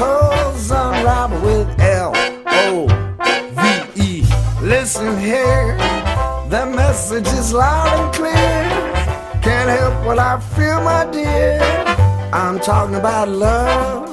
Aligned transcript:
unravel 0.00 1.40
with 1.40 1.80
L 1.80 2.12
O 2.46 2.86
V 3.56 3.62
E. 3.96 4.22
Listen 4.62 5.18
here, 5.18 5.76
the 6.50 6.66
message 6.66 7.26
is 7.38 7.52
loud 7.52 7.88
and 7.98 8.14
clear. 8.14 8.32
Can't 9.42 9.70
help 9.70 10.04
what 10.04 10.18
I 10.18 10.38
feel, 10.56 10.80
my 10.82 11.04
dear. 11.12 11.60
I'm 12.32 12.58
talking 12.60 12.96
about 12.96 13.28
love. 13.28 14.08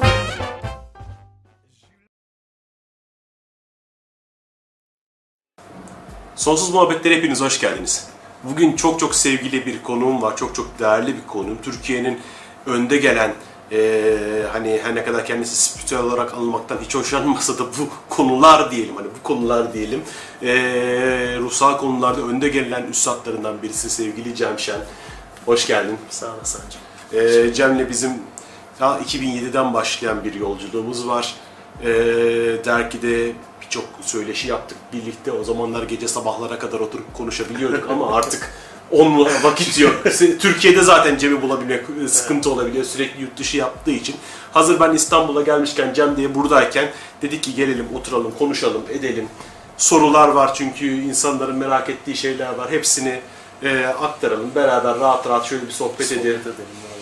Sonsuz 6.36 6.74
Muhabbetlere 6.74 7.16
hepiniz 7.16 7.42
hoş 7.42 7.60
geldiniz. 7.60 8.08
Bugün 8.44 8.76
çok 8.76 9.00
çok 9.00 9.16
sevgili 9.16 9.66
bir 9.66 9.84
konuğum 9.84 10.22
var. 10.22 10.38
Çok 10.38 10.56
çok 10.56 10.80
değerli 10.80 11.16
bir 11.16 11.28
konuğum. 11.28 11.58
Türkiye'nin 11.62 12.20
önde 12.66 12.98
gelen 12.98 13.34
eee, 13.72 14.44
hani 14.52 14.80
her 14.84 14.96
ne 14.96 15.04
kadar 15.04 15.26
kendisi 15.26 15.56
spiritüel 15.56 16.02
olarak 16.02 16.34
anılmaktan 16.34 16.78
hiç 16.86 16.96
hoşlanmasa 16.96 17.58
da 17.58 17.64
bu 17.64 17.88
konular 18.10 18.72
diyelim 18.72 18.96
hani 18.96 19.08
bu 19.20 19.24
konular 19.24 19.74
diyelim 19.74 20.02
eee, 20.42 21.38
ruhsal 21.40 21.78
konularda 21.78 22.22
önde 22.22 22.50
gelen 22.50 22.84
üstadlarından 22.84 23.62
birisi 23.62 23.90
sevgili 23.90 24.36
Cem 24.36 24.60
Şen. 24.60 24.80
Hoş 25.46 25.68
geldin. 25.68 25.98
Sağ 26.10 26.36
olasın 26.36 26.62
hocam. 26.66 26.82
Ee, 27.26 27.54
Cem'le 27.54 27.90
bizim 27.90 28.12
ta 28.80 29.00
2007'den 29.00 29.74
başlayan 29.74 30.24
bir 30.24 30.34
yolculuğumuz 30.34 31.08
var. 31.08 31.36
Ee, 31.84 31.88
dergide 32.66 33.32
birçok 33.62 33.86
söyleşi 34.02 34.48
yaptık 34.48 34.78
birlikte. 34.94 35.32
O 35.32 35.44
zamanlar 35.44 35.84
gece 35.84 36.08
sabahlara 36.08 36.60
kadar 36.60 36.80
oturup 36.80 37.14
konuşabiliyorduk 37.14 37.90
ama 37.90 38.16
artık 38.16 38.52
onun 38.92 39.28
vakit 39.44 39.80
yok. 39.80 39.94
Türkiye'de 40.40 40.82
zaten 40.82 41.18
Cem'i 41.18 41.42
bulabilmek 41.42 41.84
e, 42.06 42.08
sıkıntı 42.08 42.52
olabiliyor. 42.52 42.86
Sürekli 42.86 43.22
yurt 43.22 43.38
dışı 43.38 43.58
yaptığı 43.58 43.92
için. 43.92 44.16
Hazır 44.52 44.80
ben 44.80 44.94
İstanbul'a 44.94 45.42
gelmişken 45.42 45.94
Cem 45.94 46.18
diye 46.18 46.36
buradayken 46.36 46.90
dedik 47.22 47.44
ki 47.44 47.56
gelelim 47.56 47.88
oturalım 47.96 48.32
konuşalım 48.40 48.82
edelim. 48.90 49.28
Sorular 49.78 50.28
var 50.28 50.54
çünkü 50.54 51.02
insanların 51.02 51.56
merak 51.56 51.90
ettiği 51.90 52.18
şeyler 52.18 52.56
var. 52.56 52.72
Hepsini 52.72 53.20
e, 53.64 53.86
aktaralım. 53.86 54.56
Beraber 54.56 55.00
rahat 55.00 55.28
rahat 55.28 55.46
şöyle 55.46 55.68
bir 55.68 55.72
sohbet 55.72 56.12
edelim. 56.12 56.42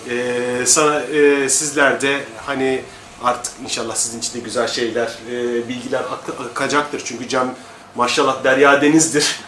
Ee, 0.09 0.65
sana 0.65 0.99
e, 1.02 1.49
sizler 1.49 2.02
de 2.02 2.19
hani 2.45 2.81
artık 3.23 3.53
inşallah 3.63 3.95
sizin 3.95 4.19
için 4.19 4.33
de 4.33 4.39
güzel 4.39 4.67
şeyler, 4.67 5.08
e, 5.31 5.67
bilgiler 5.69 5.99
ak- 5.99 6.52
akacaktır. 6.52 7.02
Çünkü 7.05 7.27
Cem 7.27 7.55
maşallah 7.95 8.43
derya 8.43 8.81
denizdir. 8.81 9.39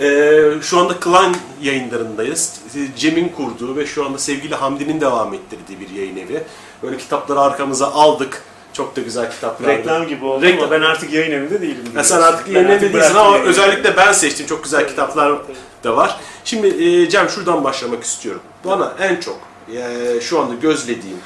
Ee, 0.00 0.40
şu 0.62 0.78
anda 0.78 1.00
Klan 1.00 1.34
yayınlarındayız. 1.62 2.60
Cem'in 2.96 3.28
kurduğu 3.28 3.76
ve 3.76 3.86
şu 3.86 4.06
anda 4.06 4.18
sevgili 4.18 4.54
Hamdi'nin 4.54 5.00
devam 5.00 5.34
ettirdiği 5.34 5.80
bir 5.80 5.90
yayın 5.90 6.16
evi. 6.16 6.42
Böyle 6.82 6.96
kitapları 6.96 7.40
arkamıza 7.40 7.86
aldık. 7.92 8.42
Çok 8.72 8.96
da 8.96 9.00
güzel 9.00 9.30
kitaplar. 9.30 9.68
Reklam 9.68 10.08
gibi 10.08 10.24
oldu 10.24 10.42
Reklam. 10.44 10.62
ama 10.62 10.70
ben 10.70 10.80
artık 10.80 11.12
yayın 11.12 11.32
evinde 11.32 11.60
değilim. 11.60 11.84
Ya 11.96 12.04
sen 12.04 12.20
artık 12.20 12.48
yayın 12.48 12.68
evinde 12.68 12.92
değilsin 12.92 13.14
ama 13.14 13.30
yayını. 13.30 13.48
özellikle 13.48 13.96
ben 13.96 14.12
seçtim. 14.12 14.46
Çok 14.46 14.64
güzel 14.64 14.88
kitaplar 14.88 15.38
da 15.84 15.96
var. 15.96 16.16
Şimdi 16.44 16.66
e, 16.84 17.08
Cem 17.08 17.28
şuradan 17.28 17.64
başlamak 17.64 18.02
istiyorum. 18.04 18.40
Bana 18.64 18.94
en 19.00 19.20
çok 19.20 19.38
e, 19.74 20.20
şu 20.20 20.40
anda 20.40 20.54
gözlediğim 20.54 21.18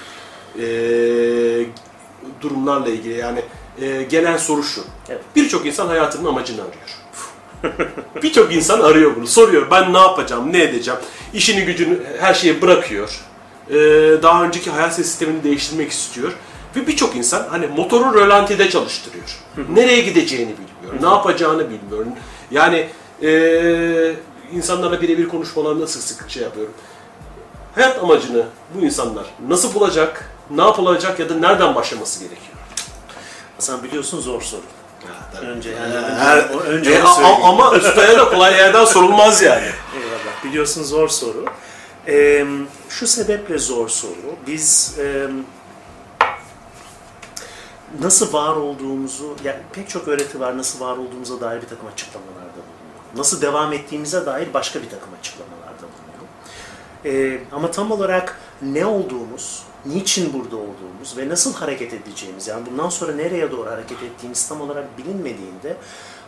e, 0.59 0.67
durumlarla 2.41 2.89
ilgili 2.89 3.19
yani 3.19 3.43
e, 3.81 4.03
gelen 4.03 4.37
soru 4.37 4.63
şu. 4.63 4.81
Evet. 5.09 5.21
Birçok 5.37 5.67
insan 5.67 5.87
hayatının 5.87 6.29
amacını 6.29 6.61
arıyor. 6.61 6.98
Birçok 8.23 8.55
insan 8.55 8.81
arıyor 8.81 9.17
bunu. 9.17 9.27
Soruyor 9.27 9.71
ben 9.71 9.93
ne 9.93 9.99
yapacağım, 9.99 10.53
ne 10.53 10.63
edeceğim. 10.63 11.01
İşini 11.33 11.65
gücünü 11.65 11.99
her 12.21 12.35
şeyi 12.35 12.63
bırakıyor. 12.63 13.21
E, 13.71 13.75
daha 14.23 14.45
önceki 14.45 14.71
hayat 14.71 14.95
sistemini 14.95 15.45
değiştirmek 15.45 15.91
istiyor. 15.91 16.33
Ve 16.77 16.87
birçok 16.87 17.17
insan 17.17 17.47
hani 17.51 17.67
motoru 17.67 18.15
rölantide 18.15 18.71
çalıştırıyor. 18.71 19.25
Nereye 19.73 20.01
gideceğini 20.01 20.53
bilmiyor, 20.53 21.03
ne 21.03 21.15
yapacağını 21.15 21.71
bilmiyor. 21.71 22.07
Yani 22.51 22.89
e, 23.23 24.15
insanlarla 24.53 25.03
birebir 25.03 25.29
konuşmalarında 25.29 25.87
sık 25.87 26.03
sık 26.03 26.31
şey 26.31 26.43
yapıyorum. 26.43 26.73
Hayat 27.75 27.99
amacını 27.99 28.47
bu 28.75 28.85
insanlar 28.85 29.27
nasıl 29.49 29.75
bulacak, 29.75 30.31
ne 30.51 30.63
yapılacak 30.63 31.19
ya 31.19 31.29
da 31.29 31.35
nereden 31.35 31.75
başlaması 31.75 32.21
gerekiyor? 32.21 32.59
Sen 33.59 33.83
biliyorsun 33.83 34.21
zor 34.21 34.43
soru. 34.43 34.61
Önce 35.43 35.71
yani 35.71 35.95
Ee, 35.95 35.97
önce, 35.97 36.15
her- 36.19 36.49
o- 36.55 36.61
önce 36.61 36.91
E, 36.93 37.03
a- 37.03 37.49
ama 37.49 37.71
ustaya 37.71 38.19
da 38.19 38.29
kolay 38.31 38.55
yerden 38.57 38.85
sorulmaz 38.85 39.43
yani. 39.43 39.63
Eyvallah. 39.97 40.45
Biliyorsun 40.45 40.83
zor 40.83 41.09
soru. 41.09 41.45
Ee, 42.09 42.47
şu 42.89 43.07
sebeple 43.07 43.59
zor 43.59 43.89
soru. 43.89 44.37
Biz 44.47 44.95
e, 44.99 45.27
nasıl 48.01 48.33
var 48.33 48.57
olduğumuzu, 48.57 49.37
yani 49.45 49.59
pek 49.73 49.89
çok 49.89 50.09
öğreti 50.09 50.41
var 50.41 50.59
nasıl 50.59 50.81
var 50.81 50.97
olduğumuza 50.97 51.41
dair 51.41 51.63
bir 51.63 51.69
takım 51.69 51.87
açıklamalarda 51.93 52.39
bulunuyor. 52.39 53.17
Nasıl 53.17 53.43
devam 53.43 53.73
ettiğimize 53.73 54.27
dair 54.27 54.55
başka 54.55 54.83
bir 54.83 54.91
takım 54.91 55.09
açıklamalarda 55.21 55.83
bulunuyor. 55.83 56.29
Ee, 57.05 57.41
ama 57.53 57.71
tam 57.71 57.91
olarak 57.91 58.41
ne 58.63 58.87
olduğumuz, 58.87 59.63
niçin 59.89 60.33
burada 60.33 60.57
olduğumuz 60.57 61.17
ve 61.17 61.29
nasıl 61.29 61.55
hareket 61.55 61.95
edeceğimiz, 61.95 62.49
yani 62.49 62.67
bundan 62.71 62.89
sonra 62.89 63.13
nereye 63.13 63.51
doğru 63.51 63.71
hareket 63.71 64.03
ettiğimiz 64.03 64.49
tam 64.49 64.61
olarak 64.61 64.99
bilinmediğinde 64.99 65.77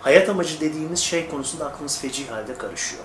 hayat 0.00 0.28
amacı 0.28 0.60
dediğimiz 0.60 0.98
şey 0.98 1.28
konusunda 1.28 1.66
aklımız 1.66 1.98
feci 1.98 2.26
halde 2.28 2.54
karışıyor. 2.54 3.02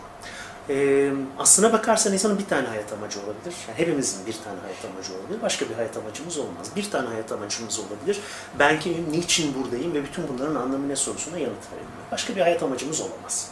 Ee, 0.69 1.11
aslına 1.39 1.73
bakarsan 1.73 2.13
insanın 2.13 2.39
bir 2.39 2.45
tane 2.45 2.67
hayat 2.67 2.93
amacı 2.93 3.19
olabilir. 3.19 3.55
Yani 3.67 3.79
hepimizin 3.79 4.25
bir 4.25 4.33
tane 4.33 4.59
hayat 4.61 4.85
amacı 4.93 5.13
olabilir. 5.13 5.41
Başka 5.41 5.69
bir 5.69 5.75
hayat 5.75 5.97
amacımız 5.97 6.37
olmaz. 6.37 6.71
Bir 6.75 6.91
tane 6.91 7.07
hayat 7.07 7.31
amacımız 7.31 7.79
olabilir. 7.79 8.19
Ben 8.59 8.79
kimim, 8.79 9.11
niçin 9.11 9.55
buradayım 9.55 9.93
ve 9.93 10.03
bütün 10.03 10.27
bunların 10.27 10.55
anlamı 10.55 10.89
ne 10.89 10.95
sorusuna 10.95 11.37
yanıt 11.37 11.71
verebilmek. 11.71 12.11
Başka 12.11 12.35
bir 12.35 12.41
hayat 12.41 12.63
amacımız 12.63 13.01
olamaz. 13.01 13.51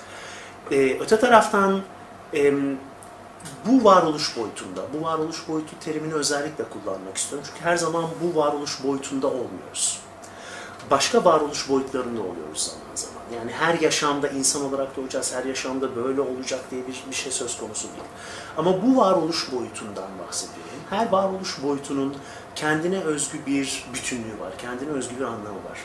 Ee, 0.71 0.97
öte 0.99 1.19
taraftan 1.19 1.81
em, 2.33 2.77
bu 3.65 3.83
varoluş 3.83 4.37
boyutunda, 4.37 4.81
bu 4.93 5.05
varoluş 5.05 5.47
boyutu 5.47 5.79
terimini 5.79 6.13
özellikle 6.13 6.63
kullanmak 6.63 7.17
istiyorum. 7.17 7.47
Çünkü 7.51 7.65
her 7.65 7.77
zaman 7.77 8.05
bu 8.23 8.39
varoluş 8.39 8.83
boyutunda 8.83 9.27
olmuyoruz. 9.27 9.99
Başka 10.91 11.25
varoluş 11.25 11.69
boyutlarında 11.69 12.21
oluyoruz 12.21 12.61
zaman 12.61 12.95
zaman. 12.95 13.39
Yani 13.39 13.51
her 13.51 13.79
yaşamda 13.79 14.27
insan 14.27 14.65
olarak 14.65 14.97
doğacağız, 14.97 15.33
her 15.33 15.45
yaşamda 15.45 15.95
böyle 15.95 16.21
olacak 16.21 16.59
diye 16.71 16.87
bir, 16.87 17.03
bir 17.09 17.15
şey 17.15 17.31
söz 17.31 17.57
konusu 17.57 17.87
değil. 17.87 18.09
Ama 18.57 18.81
bu 18.83 18.97
varoluş 18.97 19.51
boyutundan 19.51 20.09
bahsediyorum. 20.27 20.63
Her 20.89 21.11
varoluş 21.11 21.63
boyutunun 21.63 22.15
kendine 22.55 22.99
özgü 22.99 23.45
bir 23.45 23.85
bütünlüğü 23.93 24.39
var, 24.39 24.53
kendine 24.57 24.89
özgü 24.89 25.19
bir 25.19 25.23
anlamı 25.23 25.63
var 25.69 25.79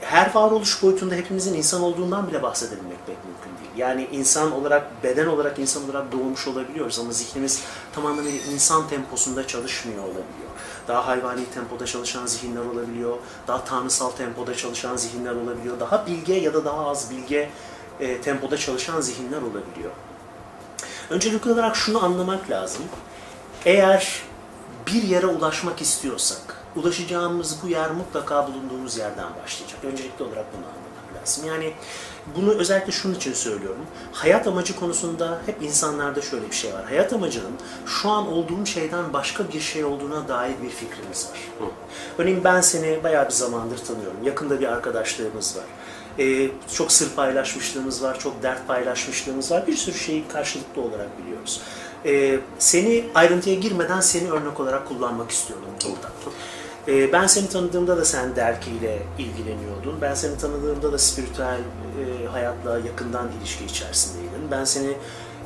her 0.00 0.34
varoluş 0.34 0.82
boyutunda 0.82 1.14
hepimizin 1.14 1.54
insan 1.54 1.82
olduğundan 1.82 2.28
bile 2.28 2.42
bahsedebilmek 2.42 3.06
pek 3.06 3.16
mümkün. 3.24 3.55
Yani 3.76 4.08
insan 4.12 4.52
olarak, 4.52 5.04
beden 5.04 5.26
olarak 5.26 5.58
insan 5.58 5.84
olarak 5.84 6.12
doğmuş 6.12 6.48
olabiliyoruz 6.48 6.98
ama 6.98 7.12
zihnimiz 7.12 7.62
tam 7.94 8.06
anlamıyla 8.06 8.40
insan 8.52 8.88
temposunda 8.88 9.46
çalışmıyor 9.46 10.02
olabiliyor. 10.02 10.50
Daha 10.88 11.06
hayvani 11.06 11.44
tempoda 11.54 11.86
çalışan 11.86 12.26
zihinler 12.26 12.60
olabiliyor, 12.60 13.16
daha 13.48 13.64
tanrısal 13.64 14.10
tempoda 14.10 14.54
çalışan 14.54 14.96
zihinler 14.96 15.32
olabiliyor, 15.32 15.80
daha 15.80 16.06
bilge 16.06 16.34
ya 16.34 16.54
da 16.54 16.64
daha 16.64 16.86
az 16.86 17.10
bilge 17.10 17.50
e, 18.00 18.20
tempoda 18.20 18.56
çalışan 18.56 19.00
zihinler 19.00 19.42
olabiliyor. 19.42 19.90
Öncelikli 21.10 21.52
olarak 21.52 21.76
şunu 21.76 22.04
anlamak 22.04 22.50
lazım. 22.50 22.82
Eğer 23.64 24.22
bir 24.86 25.02
yere 25.02 25.26
ulaşmak 25.26 25.80
istiyorsak, 25.82 26.64
ulaşacağımız 26.76 27.56
bu 27.62 27.68
yer 27.68 27.90
mutlaka 27.90 28.48
bulunduğumuz 28.48 28.98
yerden 28.98 29.26
başlayacak. 29.42 29.78
Öncelikli 29.84 30.22
olarak 30.22 30.44
bunu 30.52 30.66
anlamak 30.66 31.22
lazım. 31.22 31.46
Yani 31.46 31.72
bunu 32.36 32.52
özellikle 32.52 32.92
şunun 32.92 33.14
için 33.14 33.32
söylüyorum. 33.32 33.86
Hayat 34.12 34.46
amacı 34.46 34.76
konusunda 34.76 35.40
hep 35.46 35.62
insanlarda 35.62 36.22
şöyle 36.22 36.50
bir 36.50 36.54
şey 36.54 36.72
var. 36.74 36.84
Hayat 36.84 37.12
amacının 37.12 37.52
şu 37.86 38.08
an 38.10 38.32
olduğum 38.32 38.66
şeyden 38.66 39.12
başka 39.12 39.48
bir 39.52 39.60
şey 39.60 39.84
olduğuna 39.84 40.28
dair 40.28 40.54
bir 40.62 40.70
fikrimiz 40.70 41.28
var. 41.30 41.68
Örneğin 42.18 42.44
ben 42.44 42.60
seni 42.60 43.04
bayağı 43.04 43.24
bir 43.24 43.34
zamandır 43.34 43.78
tanıyorum. 43.78 44.24
Yakında 44.24 44.60
bir 44.60 44.66
arkadaşlığımız 44.66 45.56
var. 45.56 45.64
Ee, 46.18 46.50
çok 46.72 46.92
sır 46.92 47.10
paylaşmışlığımız 47.10 48.02
var, 48.02 48.18
çok 48.18 48.42
dert 48.42 48.68
paylaşmışlığımız 48.68 49.50
var. 49.50 49.66
Bir 49.66 49.76
sürü 49.76 49.98
şeyi 49.98 50.28
karşılıklı 50.28 50.82
olarak 50.82 51.08
biliyoruz. 51.18 51.60
Ee, 52.04 52.38
seni 52.58 53.04
ayrıntıya 53.14 53.56
girmeden 53.56 54.00
seni 54.00 54.30
örnek 54.30 54.60
olarak 54.60 54.88
kullanmak 54.88 55.30
istiyorum 55.30 55.68
burada. 55.84 56.12
E, 56.88 57.12
ben 57.12 57.26
seni 57.26 57.48
tanıdığımda 57.48 57.96
da 57.96 58.04
sen 58.04 58.36
derkiyle 58.36 59.02
ilgileniyordun. 59.18 60.00
Ben 60.00 60.14
seni 60.14 60.38
tanıdığımda 60.38 60.92
da 60.92 60.98
spiritüel 60.98 61.58
e, 61.60 62.26
hayatla 62.26 62.78
yakından 62.78 63.28
ilişki 63.40 63.64
içerisindeydin. 63.64 64.50
Ben 64.50 64.64
seni 64.64 64.92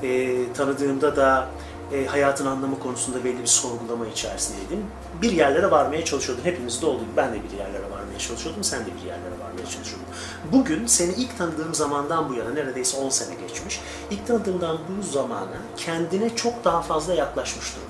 e, 0.03 0.53
tanıdığımda 0.53 1.17
da 1.17 1.49
e, 1.93 2.07
hayatın 2.07 2.47
anlamı 2.47 2.79
konusunda 2.79 3.25
belli 3.25 3.39
bir 3.39 3.47
sorgulama 3.47 4.07
içerisindeydin. 4.07 4.85
Bir 5.23 5.33
yerlere 5.33 5.71
varmaya 5.71 6.05
çalışıyordun. 6.05 6.45
Hepimiz 6.45 6.83
de 6.83 6.87
olduğu 6.87 7.01
gibi 7.01 7.17
ben 7.17 7.33
de 7.33 7.39
bir 7.43 7.59
yerlere 7.59 7.91
varmaya 7.91 8.19
çalışıyordum. 8.19 8.65
Sen 8.65 8.81
de 8.81 8.91
bir 9.01 9.07
yerlere 9.07 9.35
varmaya 9.45 9.71
çalışıyordun. 9.71 10.07
Bugün 10.53 10.87
seni 10.87 11.13
ilk 11.13 11.39
tanıdığım 11.39 11.75
zamandan 11.75 12.29
bu 12.29 12.35
yana 12.35 12.51
neredeyse 12.51 12.97
10 12.97 13.09
sene 13.09 13.35
geçmiş. 13.35 13.81
İlk 14.11 14.27
tanıdığımdan 14.27 14.79
bu 14.99 15.13
zamana 15.13 15.57
kendine 15.77 16.37
çok 16.37 16.65
daha 16.65 16.83
fazla 16.83 17.15
yaklaşmış 17.15 17.77
durumdasın. 17.77 17.90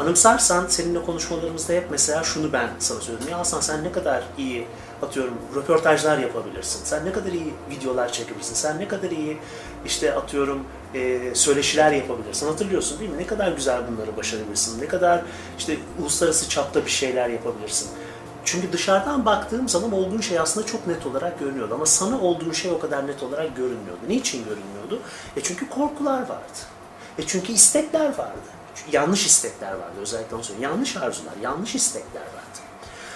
Anımsarsan 0.00 0.66
seninle 0.66 1.02
konuşmalarımızda 1.02 1.72
hep 1.72 1.90
mesela 1.90 2.22
şunu 2.22 2.52
ben 2.52 2.70
sana 2.78 3.00
söyledim. 3.00 3.28
Ya 3.28 3.38
Hasan 3.38 3.60
sen 3.60 3.84
ne 3.84 3.92
kadar 3.92 4.24
iyi 4.38 4.66
atıyorum 5.02 5.34
röportajlar 5.56 6.18
yapabilirsin. 6.18 6.84
Sen 6.84 7.04
ne 7.04 7.12
kadar 7.12 7.32
iyi 7.32 7.54
videolar 7.70 8.12
çekebilirsin. 8.12 8.54
Sen 8.54 8.78
ne 8.78 8.88
kadar 8.88 9.10
iyi 9.10 9.38
işte 9.86 10.14
atıyorum 10.14 10.64
e, 10.94 11.34
söyleşiler 11.34 11.92
yapabilirsin. 11.92 12.46
Hatırlıyorsun 12.46 13.00
değil 13.00 13.10
mi? 13.10 13.18
Ne 13.18 13.26
kadar 13.26 13.52
güzel 13.52 13.82
bunları 13.88 14.16
başarabilirsin. 14.16 14.82
Ne 14.82 14.88
kadar 14.88 15.22
işte 15.58 15.76
uluslararası 16.00 16.48
çapta 16.48 16.84
bir 16.84 16.90
şeyler 16.90 17.28
yapabilirsin. 17.28 17.88
Çünkü 18.44 18.72
dışarıdan 18.72 19.24
baktığım 19.24 19.68
zaman 19.68 19.92
olduğun 19.92 20.20
şey 20.20 20.38
aslında 20.38 20.66
çok 20.66 20.86
net 20.86 21.06
olarak 21.06 21.38
görünüyordu. 21.40 21.74
Ama 21.74 21.86
sana 21.86 22.20
olduğun 22.20 22.52
şey 22.52 22.70
o 22.70 22.78
kadar 22.78 23.06
net 23.06 23.22
olarak 23.22 23.56
görünmüyordu. 23.56 24.00
Niçin 24.08 24.44
görünmüyordu? 24.44 25.00
E 25.36 25.40
çünkü 25.42 25.68
korkular 25.68 26.20
vardı. 26.20 26.58
E 27.18 27.26
çünkü 27.26 27.52
istekler 27.52 28.18
vardı. 28.18 28.59
Yanlış 28.92 29.26
istekler 29.26 29.72
vardı 29.72 29.94
özellikle 30.00 30.36
onu 30.36 30.44
söyleyeyim. 30.44 30.70
Yanlış 30.70 30.96
arzular, 30.96 31.32
yanlış 31.42 31.74
istekler 31.74 32.20
vardı. 32.20 32.60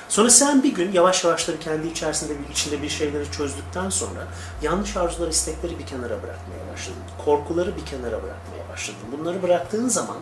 Sonra 0.09 0.31
sen 0.31 0.63
bir 0.63 0.75
gün 0.75 0.93
yavaş 0.93 1.25
yavaş 1.25 1.49
kendi 1.61 1.89
içerisinde 1.89 2.33
içinde 2.53 2.83
bir 2.83 2.89
şeyleri 2.89 3.33
çözdükten 3.33 3.91
sonra 3.91 4.27
yanlış 4.63 4.97
arzular, 4.97 5.29
istekleri 5.29 5.79
bir 5.79 5.87
kenara 5.87 6.23
bırakmaya 6.23 6.73
başladın. 6.73 7.03
Korkuları 7.25 7.77
bir 7.77 7.87
kenara 7.87 8.23
bırakmaya 8.23 8.69
başladın. 8.73 9.01
Bunları 9.19 9.43
bıraktığın 9.43 9.89
zaman 9.89 10.17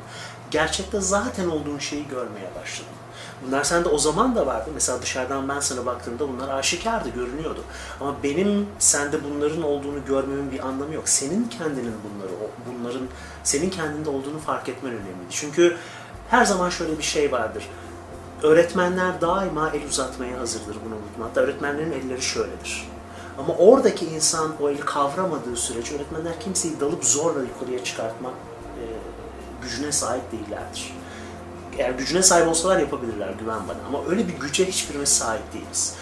gerçekte 0.50 1.00
zaten 1.00 1.48
olduğun 1.48 1.78
şeyi 1.78 2.08
görmeye 2.08 2.50
başladın. 2.60 3.01
Bunlar 3.46 3.64
sende 3.64 3.88
o 3.88 3.98
zaman 3.98 4.36
da 4.36 4.46
vardı. 4.46 4.70
Mesela 4.74 5.02
dışarıdan 5.02 5.48
ben 5.48 5.60
sana 5.60 5.86
baktığımda 5.86 6.28
bunlar 6.28 6.48
aşikardı, 6.48 7.08
görünüyordu. 7.08 7.60
Ama 8.00 8.16
benim 8.22 8.66
sende 8.78 9.24
bunların 9.24 9.62
olduğunu 9.62 10.04
görmemin 10.06 10.52
bir 10.52 10.66
anlamı 10.66 10.94
yok. 10.94 11.08
Senin 11.08 11.48
kendinin 11.48 11.94
bunları, 12.04 12.32
bunların 12.66 13.02
senin 13.44 13.70
kendinde 13.70 14.10
olduğunu 14.10 14.38
fark 14.38 14.68
etmen 14.68 14.92
önemliydi. 14.92 15.30
Çünkü 15.30 15.76
her 16.30 16.44
zaman 16.44 16.70
şöyle 16.70 16.98
bir 16.98 17.02
şey 17.02 17.32
vardır. 17.32 17.68
Öğretmenler 18.42 19.20
daima 19.20 19.70
el 19.70 19.88
uzatmaya 19.88 20.38
hazırdır 20.38 20.76
bunu 20.84 20.94
unutma. 20.94 21.24
Hatta 21.24 21.40
öğretmenlerin 21.40 21.92
elleri 21.92 22.22
şöyledir. 22.22 22.88
Ama 23.38 23.54
oradaki 23.54 24.06
insan 24.06 24.52
o 24.62 24.70
eli 24.70 24.80
kavramadığı 24.80 25.56
sürece 25.56 25.96
öğretmenler 25.96 26.40
kimseyi 26.40 26.80
dalıp 26.80 27.04
zorla 27.04 27.42
yukarıya 27.42 27.84
çıkartma 27.84 28.28
e, 28.28 28.84
gücüne 29.62 29.92
sahip 29.92 30.32
değillerdir. 30.32 30.94
Eğer 31.78 31.90
gücüne 31.90 32.22
sahip 32.22 32.48
olsalar 32.48 32.78
yapabilirler 32.78 33.30
güven 33.40 33.69
bana. 33.69 33.78
Ama 33.86 34.10
öyle 34.10 34.28
bir 34.28 34.32
güce 34.32 34.66
hiçbirimiz 34.66 35.08
sahip 35.08 35.52
değiliz. 35.52 35.94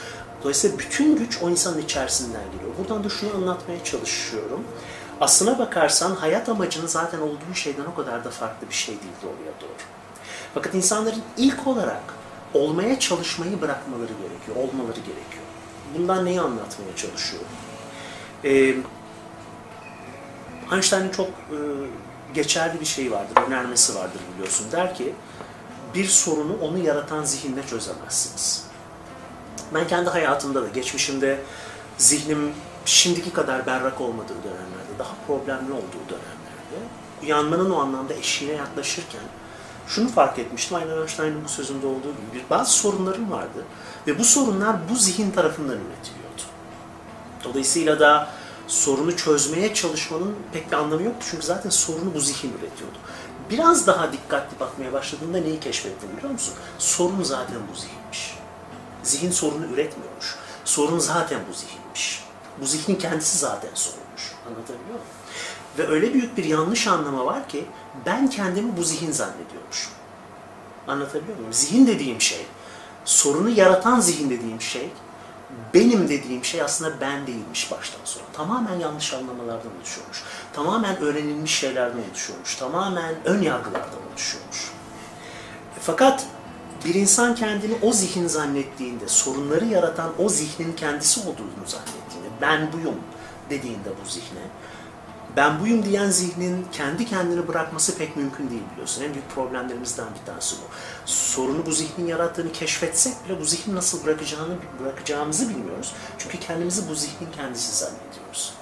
Dolayısıyla 0.42 0.78
bütün 0.78 1.16
güç 1.16 1.42
o 1.42 1.50
insanın 1.50 1.82
içerisinden 1.82 2.42
geliyor. 2.52 2.72
Buradan 2.78 3.04
da 3.04 3.08
şunu 3.08 3.34
anlatmaya 3.34 3.84
çalışıyorum. 3.84 4.64
Aslına 5.20 5.58
bakarsan 5.58 6.14
hayat 6.14 6.48
amacını 6.48 6.88
zaten 6.88 7.20
olduğu 7.20 7.54
şeyden 7.54 7.84
o 7.84 7.94
kadar 7.94 8.24
da 8.24 8.30
farklı 8.30 8.68
bir 8.68 8.74
şey 8.74 8.94
değil 8.94 9.14
doğruya 9.22 9.52
doğru. 9.60 9.70
Fakat 10.54 10.74
insanların 10.74 11.22
ilk 11.36 11.66
olarak 11.66 12.02
olmaya 12.54 12.98
çalışmayı 12.98 13.60
bırakmaları 13.60 14.12
gerekiyor, 14.12 14.56
olmaları 14.56 15.00
gerekiyor. 15.00 15.44
Bundan 15.98 16.24
neyi 16.24 16.40
anlatmaya 16.40 16.96
çalışıyorum? 16.96 17.48
Ee, 18.44 18.74
Einstein'ın 20.72 21.08
çok 21.08 21.28
e, 21.28 21.58
geçerli 22.34 22.80
bir 22.80 22.84
şey 22.84 23.12
vardır, 23.12 23.42
önermesi 23.48 23.94
vardır 23.94 24.20
biliyorsun. 24.34 24.66
Der 24.72 24.94
ki, 24.94 25.14
bir 25.94 26.04
sorunu 26.04 26.56
onu 26.62 26.78
yaratan 26.78 27.24
zihinle 27.24 27.66
çözemezsiniz. 27.66 28.64
Ben 29.74 29.88
kendi 29.88 30.10
hayatımda 30.10 30.62
da, 30.62 30.68
geçmişimde 30.68 31.42
zihnim 31.98 32.52
şimdiki 32.84 33.32
kadar 33.32 33.66
berrak 33.66 34.00
olmadığı 34.00 34.42
dönemlerde, 34.44 34.98
daha 34.98 35.14
problemli 35.26 35.72
olduğu 35.72 36.08
dönemlerde, 36.08 36.86
uyanmanın 37.22 37.70
o 37.70 37.80
anlamda 37.80 38.14
eşiğine 38.14 38.54
yaklaşırken 38.54 39.20
şunu 39.86 40.08
fark 40.08 40.38
etmiştim, 40.38 40.76
aynen 40.76 41.00
Einstein'ın 41.00 41.44
bu 41.44 41.48
sözünde 41.48 41.86
olduğu 41.86 42.12
gibi 42.12 42.34
bir 42.34 42.50
bazı 42.50 42.72
sorunlarım 42.72 43.30
vardı 43.30 43.64
ve 44.06 44.18
bu 44.18 44.24
sorunlar 44.24 44.76
bu 44.90 44.96
zihin 44.96 45.30
tarafından 45.30 45.76
üretiliyordu. 45.76 46.42
Dolayısıyla 47.44 48.00
da 48.00 48.28
sorunu 48.66 49.16
çözmeye 49.16 49.74
çalışmanın 49.74 50.34
pek 50.52 50.72
bir 50.72 50.76
anlamı 50.76 51.02
yoktu 51.02 51.26
çünkü 51.30 51.46
zaten 51.46 51.70
sorunu 51.70 52.14
bu 52.14 52.20
zihin 52.20 52.50
üretiyordu. 52.50 52.98
Biraz 53.50 53.86
daha 53.86 54.12
dikkatli 54.12 54.60
bakmaya 54.60 54.92
başladığımda 54.92 55.38
neyi 55.38 55.60
keşfettim 55.60 56.08
biliyor 56.16 56.32
musun? 56.32 56.54
Sorun 56.78 57.22
zaten 57.22 57.58
bu 57.72 57.80
zihinmiş. 57.80 58.34
Zihin 59.02 59.30
sorunu 59.30 59.64
üretmiyormuş. 59.64 60.36
Sorun 60.64 60.98
zaten 60.98 61.40
bu 61.50 61.54
zihinmiş. 61.54 62.24
Bu 62.60 62.66
zihnin 62.66 62.96
kendisi 62.96 63.38
zaten 63.38 63.70
sorunmuş. 63.74 64.34
Anlatabiliyor 64.46 64.88
muyum? 64.88 65.00
Ve 65.78 65.88
öyle 65.88 66.14
büyük 66.14 66.36
bir 66.36 66.44
yanlış 66.44 66.86
anlama 66.86 67.26
var 67.26 67.48
ki 67.48 67.64
ben 68.06 68.30
kendimi 68.30 68.76
bu 68.76 68.82
zihin 68.82 69.12
zannediyormuşum. 69.12 69.92
Anlatabiliyor 70.88 71.38
muyum? 71.38 71.52
Zihin 71.52 71.86
dediğim 71.86 72.20
şey, 72.20 72.46
sorunu 73.04 73.50
yaratan 73.50 74.00
zihin 74.00 74.30
dediğim 74.30 74.60
şey, 74.60 74.90
benim 75.74 76.08
dediğim 76.08 76.44
şey 76.44 76.62
aslında 76.62 77.00
ben 77.00 77.26
değilmiş 77.26 77.70
baştan 77.70 78.00
sonra. 78.04 78.24
Tamamen 78.32 78.74
yanlış 78.74 79.14
anlamalardan 79.14 79.76
oluşuyormuş. 79.78 80.22
Tamamen 80.52 80.96
öğrenilmiş 81.00 81.54
şeylerden 81.54 82.02
oluşuyormuş. 82.10 82.54
Tamamen 82.54 83.14
ön 83.24 83.42
yargılardan 83.42 83.98
oluşuyormuş. 84.12 84.70
Fakat 85.80 86.26
bir 86.84 86.94
insan 86.94 87.34
kendini 87.34 87.78
o 87.82 87.92
zihin 87.92 88.26
zannettiğinde, 88.26 89.08
sorunları 89.08 89.64
yaratan 89.64 90.12
o 90.18 90.28
zihnin 90.28 90.72
kendisi 90.72 91.20
olduğunu 91.20 91.66
zannettiğinde, 91.66 92.28
ben 92.40 92.72
buyum 92.72 92.94
dediğinde 93.50 93.88
bu 94.04 94.10
zihne, 94.10 94.40
ben 95.36 95.60
buyum 95.60 95.84
diyen 95.84 96.10
zihnin 96.10 96.66
kendi 96.72 97.06
kendini 97.06 97.48
bırakması 97.48 97.98
pek 97.98 98.16
mümkün 98.16 98.50
değil 98.50 98.62
biliyorsun. 98.72 99.02
En 99.02 99.14
büyük 99.14 99.30
problemlerimizden 99.30 100.06
bir 100.20 100.26
tanesi 100.26 100.56
bu. 100.56 100.74
Sorunu 101.06 101.66
bu 101.66 101.72
zihnin 101.72 102.06
yarattığını 102.06 102.52
keşfetsek 102.52 103.14
bile 103.24 103.40
bu 103.40 103.44
zihni 103.44 103.74
nasıl 103.74 104.04
bırakacağını 104.04 104.54
bırakacağımızı 104.80 105.48
bilmiyoruz. 105.48 105.92
Çünkü 106.18 106.40
kendimizi 106.40 106.88
bu 106.88 106.94
zihnin 106.94 107.32
kendisi 107.36 107.76
zannediyoruz. 107.76 108.54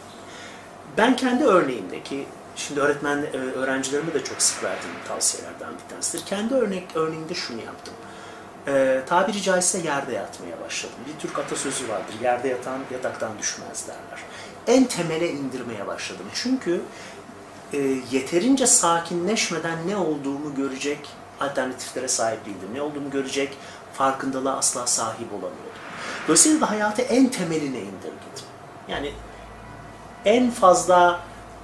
Ben 0.97 1.17
kendi 1.17 1.45
örneğimdeki, 1.45 2.27
şimdi 2.57 2.81
öğretmen 2.81 3.19
e, 3.19 3.37
öğrencilerime 3.37 4.15
de 4.15 4.25
çok 4.25 4.43
sık 4.43 4.65
verdiğim 4.65 4.95
tavsiyelerden 5.09 5.71
bir 5.73 5.91
tanesidir. 5.91 6.27
Kendi 6.27 6.55
örnek 6.55 6.85
örneğimde 6.95 7.35
şunu 7.35 7.61
yaptım. 7.61 7.95
E, 8.67 9.03
tabiri 9.07 9.43
caizse 9.43 9.79
yerde 9.79 10.13
yatmaya 10.13 10.61
başladım. 10.61 10.97
Bir 11.07 11.21
Türk 11.21 11.39
atasözü 11.39 11.89
vardır. 11.89 12.15
Yerde 12.23 12.49
yatan 12.49 12.81
yataktan 12.93 13.39
düşmez 13.39 13.89
derler 13.89 14.28
en 14.69 14.85
temele 14.85 15.33
indirmeye 15.33 15.87
başladım. 15.87 16.27
Çünkü 16.35 16.81
e, 17.73 17.79
yeterince 18.11 18.67
sakinleşmeden 18.67 19.79
ne 19.89 19.97
olduğumu 19.97 20.55
görecek 20.55 20.99
alternatiflere 21.41 22.09
sahip 22.09 22.47
değildim. 22.47 22.69
Ne 22.75 22.83
olduğumu 22.83 23.11
görecek 23.11 23.57
farkındalığa 23.93 24.57
asla 24.57 24.87
sahip 24.87 25.33
olamıyordum. 25.33 25.79
Dolayısıyla 26.27 26.61
da 26.61 26.71
hayatı 26.71 27.03
en 27.03 27.29
temeline 27.29 27.79
indirdim. 27.79 28.19
Yani 28.89 29.13
en 30.25 30.51
fazla 30.51 31.21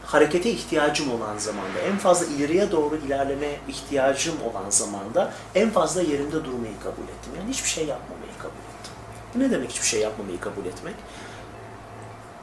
harekete 0.06 0.50
ihtiyacım 0.50 1.12
olan 1.12 1.38
zamanda, 1.38 1.78
en 1.78 1.98
fazla 1.98 2.26
ileriye 2.26 2.70
doğru 2.70 2.96
ilerleme 2.96 3.56
ihtiyacım 3.68 4.34
olan 4.42 4.70
zamanda 4.70 5.32
en 5.54 5.70
fazla 5.70 6.02
yerimde 6.02 6.44
durmayı 6.44 6.78
kabul 6.78 7.02
ettim. 7.02 7.32
Yani 7.38 7.50
hiçbir 7.50 7.68
şey 7.68 7.86
yapmamayı 7.86 8.38
kabul 8.38 8.54
ettim. 8.54 8.92
Bu 9.34 9.38
ne 9.38 9.50
demek 9.50 9.70
hiçbir 9.70 9.86
şey 9.86 10.00
yapmamayı 10.00 10.40
kabul 10.40 10.66
etmek? 10.66 10.94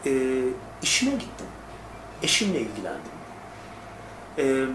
E, 0.06 0.44
işime 0.82 1.12
gittim. 1.12 1.48
Eşimle 2.24 2.62
ilgilendim. 2.62 3.12
E, 4.38 4.66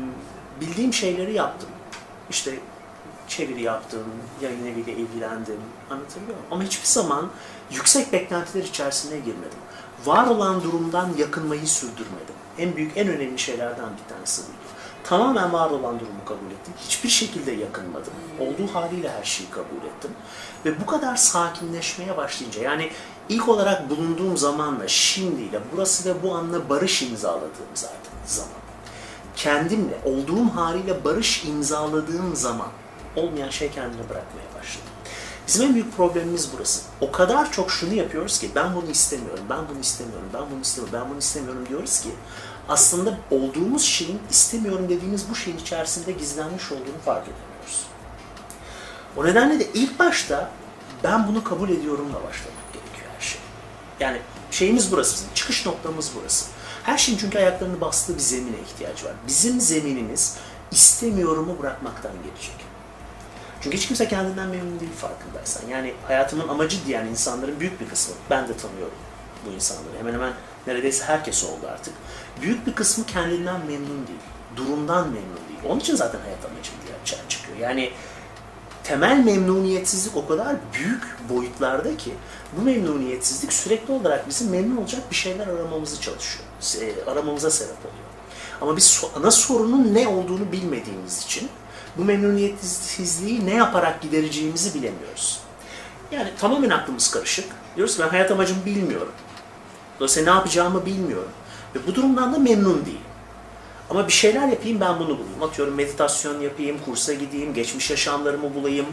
bildiğim 0.61 0.93
şeyleri 0.93 1.35
yaptım. 1.35 1.69
İşte 2.31 2.59
çeviri 3.29 3.63
yaptım, 3.63 4.05
yayın 4.43 4.67
eviyle 4.67 4.93
ilgilendim, 4.93 5.61
anlatabiliyor 5.91 6.37
muyum? 6.37 6.47
Ama 6.51 6.63
hiçbir 6.63 6.87
zaman 6.87 7.31
yüksek 7.71 8.13
beklentiler 8.13 8.65
içerisine 8.65 9.19
girmedim. 9.19 9.59
Var 10.05 10.27
olan 10.27 10.63
durumdan 10.63 11.11
yakınmayı 11.19 11.67
sürdürmedim. 11.67 12.35
En 12.59 12.77
büyük, 12.77 12.97
en 12.97 13.09
önemli 13.09 13.39
şeylerden 13.39 13.89
bir 14.05 14.15
tanesi 14.15 14.43
buydu. 14.43 14.57
Tamamen 15.05 15.53
var 15.53 15.71
olan 15.71 16.01
durumu 16.01 16.25
kabul 16.25 16.51
ettim. 16.51 16.75
Hiçbir 16.79 17.09
şekilde 17.09 17.53
yakınmadım. 17.53 18.13
Olduğu 18.41 18.75
haliyle 18.75 19.11
her 19.11 19.25
şeyi 19.25 19.51
kabul 19.51 19.87
ettim. 19.87 20.11
Ve 20.65 20.81
bu 20.81 20.87
kadar 20.87 21.17
sakinleşmeye 21.17 22.17
başlayınca, 22.17 22.63
yani 22.63 22.91
ilk 23.29 23.49
olarak 23.49 23.91
bulunduğum 23.91 24.37
zamanla, 24.37 24.89
şimdiyle, 24.89 25.61
burası 25.73 26.11
ve 26.11 26.23
bu 26.23 26.35
anla 26.35 26.69
barış 26.69 27.03
imzaladığım 27.03 27.67
zaten 27.75 28.13
zaman. 28.27 28.51
Kendimle, 29.37 29.99
olduğum 30.05 30.57
haliyle 30.57 31.05
barış 31.05 31.45
imzaladığım 31.45 32.37
zaman 32.37 32.69
olmayan 33.17 33.51
şey 33.51 33.71
kendini 33.71 34.01
bırakmaya 34.01 34.55
başladı. 34.59 34.85
Bizim 35.47 35.67
en 35.67 35.75
büyük 35.75 35.97
problemimiz 35.97 36.49
burası. 36.57 36.83
O 37.01 37.13
kadar 37.13 37.53
çok 37.53 37.71
şunu 37.71 37.95
yapıyoruz 37.95 38.39
ki 38.39 38.51
ben 38.55 38.75
bunu 38.75 38.91
istemiyorum, 38.91 39.45
ben 39.51 39.59
bunu 39.71 39.81
istemiyorum, 39.81 40.29
ben 40.35 40.43
bunu 40.51 40.61
istemiyorum, 40.61 41.01
ben 41.01 41.11
bunu 41.11 41.19
istemiyorum 41.19 41.67
diyoruz 41.69 42.01
ki 42.01 42.09
aslında 42.69 43.19
olduğumuz 43.31 43.83
şeyin 43.83 44.21
istemiyorum 44.31 44.89
dediğimiz 44.89 45.31
bu 45.31 45.35
şeyin 45.35 45.59
içerisinde 45.59 46.13
gizlenmiş 46.13 46.73
olduğunu 46.73 46.99
fark 47.05 47.23
edemiyoruz. 47.23 47.87
O 49.17 49.25
nedenle 49.25 49.61
de 49.61 49.67
ilk 49.75 49.99
başta 49.99 50.51
ben 51.05 51.29
bunu 51.29 51.45
kabul 51.45 51.69
ediyorumla 51.69 52.19
şey. 52.33 52.56
Yani 54.01 54.19
şeyimiz 54.51 54.93
burası 54.93 55.15
bizim, 55.15 55.35
çıkış 55.35 55.67
noktamız 55.67 56.11
burası. 56.21 56.47
Her 56.83 56.99
şeyin 56.99 57.19
çünkü 57.19 57.39
ayaklarını 57.39 57.81
bastığı 57.81 58.15
bir 58.15 58.21
zemine 58.21 58.57
ihtiyacı 58.71 59.05
var. 59.05 59.13
Bizim 59.27 59.61
zeminimiz 59.61 60.37
istemiyorumu 60.71 61.59
bırakmaktan 61.63 62.13
gelecek. 62.13 62.67
Çünkü 63.61 63.77
hiç 63.77 63.87
kimse 63.87 64.09
kendinden 64.09 64.49
memnun 64.49 64.81
değil 64.81 64.93
farkındaysan. 64.93 65.69
Yani 65.69 65.95
hayatımın 66.07 66.49
amacı 66.49 66.87
diyen 66.87 67.07
insanların 67.07 67.61
büyük 67.61 67.81
bir 67.81 67.89
kısmı, 67.89 68.15
ben 68.31 68.49
de 68.49 68.57
tanıyorum 68.57 68.99
bu 69.47 69.51
insanları. 69.51 69.99
Hemen 69.99 70.13
hemen 70.13 70.33
neredeyse 70.67 71.05
herkes 71.05 71.45
oldu 71.45 71.67
artık. 71.73 71.95
Büyük 72.43 72.67
bir 72.67 72.75
kısmı 72.75 73.07
kendinden 73.07 73.61
memnun 73.61 74.07
değil. 74.07 74.19
Durumdan 74.57 75.05
memnun 75.05 75.49
değil. 75.49 75.61
Onun 75.69 75.81
için 75.81 75.97
zaten 75.97 76.21
hayat 76.21 76.45
amacım 76.45 76.75
diye 76.87 76.97
açığa 77.03 77.29
çıkıyor. 77.29 77.59
Yani 77.59 77.93
temel 78.85 79.25
memnuniyetsizlik 79.25 80.17
o 80.17 80.27
kadar 80.27 80.57
büyük 80.73 81.03
boyutlarda 81.29 81.97
ki 81.97 82.15
bu 82.53 82.63
memnuniyetsizlik 82.63 83.53
sürekli 83.53 83.93
olarak 83.93 84.29
bizim 84.29 84.51
memnun 84.51 84.77
olacak 84.77 85.03
bir 85.11 85.17
şeyler 85.17 85.47
aramamızı 85.47 86.01
çalışıyor. 86.01 86.45
Aramamıza 87.07 87.51
sebep 87.51 87.79
oluyor. 87.79 88.07
Ama 88.61 88.77
biz 88.77 89.05
ana 89.17 89.31
sorunun 89.31 89.95
ne 89.95 90.09
olduğunu 90.09 90.53
bilmediğimiz 90.53 91.25
için 91.25 91.49
bu 91.99 92.05
memnuniyetsizliği 92.05 93.47
ne 93.47 93.55
yaparak 93.55 94.03
gidereceğimizi 94.03 94.75
bilemiyoruz. 94.75 95.41
Yani 96.13 96.31
tamamen 96.39 96.71
aklımız 96.71 97.11
karışık. 97.11 97.45
Diyoruz 97.77 97.97
ki 97.97 98.03
ben 98.03 98.09
hayat 98.09 98.31
amacımı 98.31 98.65
bilmiyorum. 98.65 99.13
Dolayısıyla 100.01 100.33
ne 100.33 100.39
yapacağımı 100.39 100.87
bilmiyorum. 100.87 101.31
Ve 101.75 101.79
bu 101.87 101.95
durumdan 101.95 102.35
da 102.35 102.39
memnun 102.39 102.87
değilim. 102.87 103.01
Ama 103.91 104.07
bir 104.07 104.13
şeyler 104.13 104.49
yapayım 104.49 104.81
ben 104.81 104.99
bunu 104.99 105.09
bulayım. 105.09 105.43
Atıyorum 105.43 105.75
meditasyon 105.75 106.41
yapayım, 106.41 106.77
kursa 106.85 107.15
gideyim, 107.15 107.55
geçmiş 107.55 107.91
yaşamlarımı 107.91 108.55
bulayım. 108.55 108.87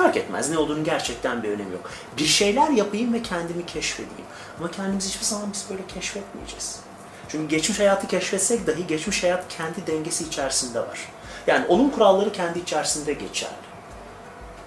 Fark 0.00 0.16
etmez 0.16 0.50
ne 0.50 0.58
olduğunu 0.58 0.84
gerçekten 0.84 1.42
bir 1.42 1.48
önemi 1.48 1.72
yok. 1.72 1.90
Bir 2.16 2.24
şeyler 2.24 2.70
yapayım 2.70 3.12
ve 3.12 3.22
kendimi 3.22 3.66
keşfedeyim. 3.66 4.26
Ama 4.58 4.70
kendimizi 4.70 5.08
hiçbir 5.08 5.24
zaman 5.24 5.52
biz 5.52 5.66
böyle 5.70 5.86
keşfetmeyeceğiz. 5.86 6.80
Çünkü 7.28 7.48
geçmiş 7.48 7.80
hayatı 7.80 8.06
keşfetsek 8.06 8.66
dahi 8.66 8.86
geçmiş 8.86 9.22
hayat 9.22 9.44
kendi 9.48 9.86
dengesi 9.86 10.24
içerisinde 10.24 10.80
var. 10.80 11.08
Yani 11.46 11.66
onun 11.66 11.90
kuralları 11.90 12.32
kendi 12.32 12.58
içerisinde 12.58 13.12
geçerli. 13.12 13.52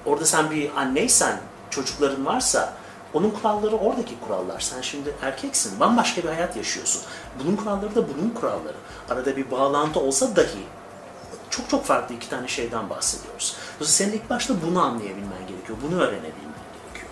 Orada 0.05 0.25
sen 0.25 0.51
bir 0.51 0.71
anneysen, 0.77 1.39
çocukların 1.69 2.25
varsa 2.25 2.73
onun 3.13 3.29
kuralları 3.29 3.75
oradaki 3.75 4.19
kurallar. 4.19 4.59
Sen 4.59 4.81
şimdi 4.81 5.13
erkeksin, 5.21 5.79
bambaşka 5.79 6.23
bir 6.23 6.29
hayat 6.29 6.55
yaşıyorsun. 6.55 7.01
Bunun 7.39 7.55
kuralları 7.55 7.95
da 7.95 8.03
bunun 8.09 8.29
kuralları. 8.29 8.77
Arada 9.09 9.37
bir 9.37 9.51
bağlantı 9.51 9.99
olsa 9.99 10.35
dahi 10.35 10.63
çok 11.55 11.69
çok 11.69 11.86
farklı 11.86 12.15
iki 12.15 12.29
tane 12.29 12.48
şeyden 12.48 12.89
bahsediyoruz. 12.89 13.55
Dolayısıyla 13.79 14.12
senin 14.12 14.22
ilk 14.24 14.29
başta 14.29 14.53
bunu 14.67 14.81
anlayabilmen 14.81 15.48
gerekiyor, 15.48 15.77
bunu 15.88 16.01
öğrenebilmen 16.01 16.63
gerekiyor. 16.74 17.12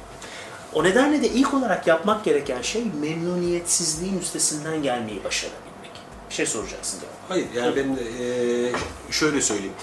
O 0.73 0.83
nedenle 0.83 1.21
de 1.21 1.29
ilk 1.29 1.53
olarak 1.53 1.87
yapmak 1.87 2.25
gereken 2.25 2.61
şey 2.61 2.83
memnuniyetsizliğin 3.01 4.19
üstesinden 4.19 4.83
gelmeyi 4.83 5.23
başarabilmek. 5.23 5.91
Bir 6.29 6.35
şey 6.35 6.45
soracaksın 6.45 6.99
mi? 6.99 7.05
Hayır 7.29 7.47
yani 7.55 7.75
ben 7.75 7.97
eee, 8.19 8.71
şöyle 9.11 9.41
söyleyeyim. 9.41 9.73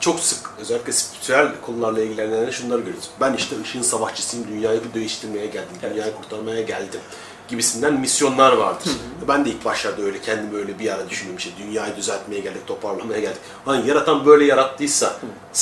Çok 0.00 0.20
sık 0.20 0.50
özellikle 0.58 0.92
spiritüel 0.92 1.48
konularla 1.66 2.02
ilgilenenler 2.02 2.52
şunları 2.52 2.80
görüyoruz. 2.80 3.10
Ben 3.20 3.34
işte 3.34 3.60
ışığın 3.60 3.82
savaşçısıyım, 3.82 4.48
dünyayı 4.48 4.80
değiştirmeye 4.94 5.46
geldim, 5.46 5.76
dünyayı 5.82 6.14
kurtarmaya 6.14 6.62
geldim 6.62 7.00
gibisinden 7.48 8.00
misyonlar 8.00 8.52
vardır. 8.52 8.88
Ben 9.28 9.44
de 9.44 9.50
ilk 9.50 9.64
başlarda 9.64 10.02
öyle 10.02 10.20
kendimi 10.20 10.58
öyle 10.58 10.78
bir 10.78 10.90
ara 10.94 11.10
düşündüm 11.10 11.36
işte 11.36 11.50
dünyayı 11.58 11.96
düzeltmeye 11.96 12.40
geldik, 12.40 12.66
toparlamaya 12.66 13.20
geldik. 13.20 13.38
Lan 13.68 13.84
yaratan 13.84 14.26
böyle 14.26 14.44
yarattıysa 14.44 15.16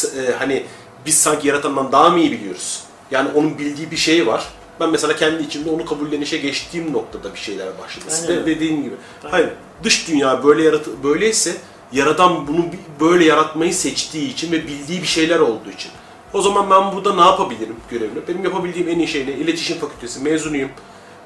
e, 0.05 0.33
hani 0.39 0.67
biz 1.07 1.19
sanki 1.19 1.49
yaratandan 1.49 1.93
daha 1.93 2.11
mı 2.11 2.19
iyi 2.19 2.33
biliyoruz? 2.33 2.83
Yani 3.11 3.29
onun 3.35 3.59
bildiği 3.59 3.91
bir 3.91 3.97
şey 3.97 4.27
var. 4.27 4.45
Ben 4.81 4.91
mesela 4.91 5.17
kendi 5.17 5.43
içimde 5.43 5.71
onu 5.71 5.85
kabullenişe 5.85 6.39
geçtiğim 6.39 6.93
noktada 6.93 7.35
bir 7.35 7.39
şeyler 7.39 7.79
başladı. 7.79 8.05
Siz 8.09 8.25
Aynen 8.25 8.37
de 8.37 8.41
öyle. 8.41 8.57
dediğin 8.57 8.83
gibi. 8.83 8.95
Hayır, 9.31 9.49
dış 9.83 10.09
dünya 10.09 10.45
böyle 10.45 10.63
yaratı 10.63 10.91
böyleyse 11.05 11.57
yaradan 11.93 12.47
bunu 12.47 12.67
böyle 13.01 13.25
yaratmayı 13.25 13.75
seçtiği 13.75 14.33
için 14.33 14.53
ve 14.53 14.67
bildiği 14.67 15.03
bir 15.03 15.07
şeyler 15.07 15.39
olduğu 15.39 15.71
için. 15.71 15.91
O 16.33 16.43
zaman 16.43 16.71
ben 16.71 16.93
burada 16.93 17.15
ne 17.15 17.21
yapabilirim 17.21 17.77
görevini? 17.91 18.29
Benim 18.29 18.45
yapabildiğim 18.45 18.89
en 18.89 18.99
iyi 18.99 19.09
şey 19.09 19.27
ne? 19.27 19.33
İletişim 19.33 19.79
fakültesi 19.79 20.21
mezunuyum. 20.21 20.71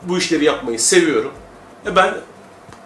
Bu 0.02 0.19
işleri 0.19 0.45
yapmayı 0.45 0.81
seviyorum. 0.81 1.33
E 1.87 1.97
ben 1.97 2.14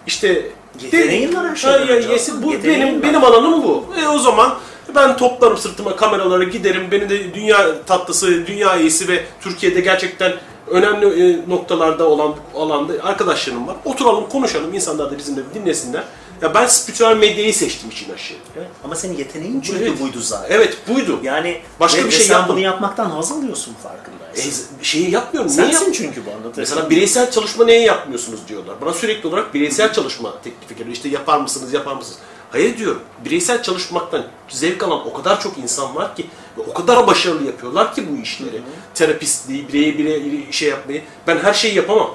işte 0.06 0.46
Yeteneğin 0.82 1.34
var 1.34 1.48
Ha, 1.48 1.56
şeyden 1.56 2.00
ya, 2.00 2.18
bu 2.42 2.52
Yeteneğin 2.52 2.80
benim 2.82 2.94
var. 2.96 3.02
benim 3.02 3.24
alanım 3.24 3.62
bu. 3.62 3.86
E 4.02 4.08
o 4.08 4.18
zaman 4.18 4.54
ben 4.94 5.16
toplarım 5.16 5.56
sırtıma 5.56 5.96
kameraları 5.96 6.44
giderim. 6.44 6.88
Beni 6.90 7.08
de 7.08 7.34
dünya 7.34 7.84
tatlısı, 7.86 8.46
dünya 8.46 8.76
iyisi 8.76 9.08
ve 9.08 9.24
Türkiye'de 9.40 9.80
gerçekten 9.80 10.32
önemli 10.70 11.06
e, 11.32 11.48
noktalarda 11.48 12.08
olan 12.08 12.34
alanda 12.56 12.92
arkadaşlarım 13.02 13.66
var. 13.66 13.76
Oturalım, 13.84 14.28
konuşalım. 14.28 14.74
İnsanlar 14.74 15.10
da 15.10 15.18
bizimle 15.18 15.40
dinlesinler. 15.54 16.04
Ya 16.42 16.54
ben 16.54 16.66
spiritüel 16.66 17.16
medyayı 17.16 17.54
seçtim 17.54 17.90
için 17.90 18.12
aşağı. 18.14 18.36
Evet. 18.56 18.68
Ama 18.84 18.94
senin 18.94 19.16
yeteneğin 19.18 19.60
çünkü 19.60 19.82
Evet. 19.84 20.00
buydu 20.00 20.20
zaten. 20.20 20.56
Evet, 20.56 20.76
buydu. 20.88 21.20
Yani 21.22 21.60
Başka 21.80 22.02
ve- 22.02 22.06
bir 22.06 22.10
şey 22.10 22.26
sen 22.26 22.48
bunu 22.48 22.58
yapmaktan 22.58 23.10
haz 23.10 23.32
alıyorsun 23.32 23.74
farkındaysın. 23.82 24.64
E, 24.80 24.84
şeyi 24.84 25.10
yapmıyorum. 25.10 25.50
Niye 25.52 25.66
Sensin 25.66 25.84
yap- 25.86 25.94
çünkü 25.94 26.26
bu 26.26 26.30
anlatıyorsun. 26.30 26.60
Mesela 26.76 26.90
bireysel 26.90 27.30
çalışma 27.30 27.64
neye 27.64 27.80
yapmıyorsunuz 27.82 28.40
diyorlar. 28.48 28.80
Bana 28.80 28.92
sürekli 28.92 29.28
olarak 29.28 29.54
bireysel 29.54 29.92
çalışma 29.92 30.34
teklifi 30.44 30.74
geliyor. 30.76 30.96
İşte 30.96 31.08
yapar 31.08 31.40
mısınız, 31.40 31.72
yapar 31.72 31.94
mısınız? 31.96 32.18
Hayır 32.50 32.78
diyorum. 32.78 33.02
Bireysel 33.24 33.62
çalışmaktan 33.62 34.24
zevk 34.48 34.82
alan 34.82 35.08
o 35.08 35.12
kadar 35.12 35.40
çok 35.40 35.58
insan 35.58 35.94
var 35.96 36.16
ki 36.16 36.26
o 36.68 36.72
kadar 36.74 37.06
başarılı 37.06 37.46
yapıyorlar 37.46 37.94
ki 37.94 38.04
bu 38.10 38.22
işleri. 38.22 38.62
Terapistliği, 38.94 39.68
bireye 39.68 39.98
bireye 39.98 40.52
şey 40.52 40.68
yapmayı. 40.68 41.02
Ben 41.26 41.38
her 41.38 41.54
şeyi 41.54 41.74
yapamam. 41.74 42.10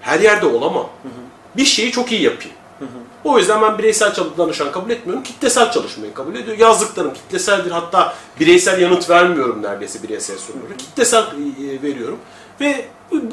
Her 0.00 0.20
yerde 0.20 0.46
olamam. 0.46 0.88
Bir 1.56 1.64
şeyi 1.64 1.92
çok 1.92 2.12
iyi 2.12 2.22
yapayım. 2.22 2.54
O 3.26 3.38
yüzden 3.38 3.62
ben 3.62 3.78
bireysel 3.78 4.14
çalış- 4.14 4.38
danışan 4.38 4.72
kabul 4.72 4.90
etmiyorum. 4.90 5.22
Kitlesel 5.24 5.72
çalışmayı 5.72 6.14
kabul 6.14 6.34
ediyorum. 6.34 6.60
Yazdıklarım 6.62 7.14
kitleseldir. 7.14 7.70
Hatta 7.70 8.14
bireysel 8.40 8.80
yanıt 8.80 9.10
vermiyorum 9.10 9.62
neredeyse 9.62 10.02
bireysel 10.02 10.36
sorulara. 10.38 10.76
Kitlesel 10.78 11.22
e, 11.22 11.82
veriyorum. 11.82 12.18
Ve 12.60 12.88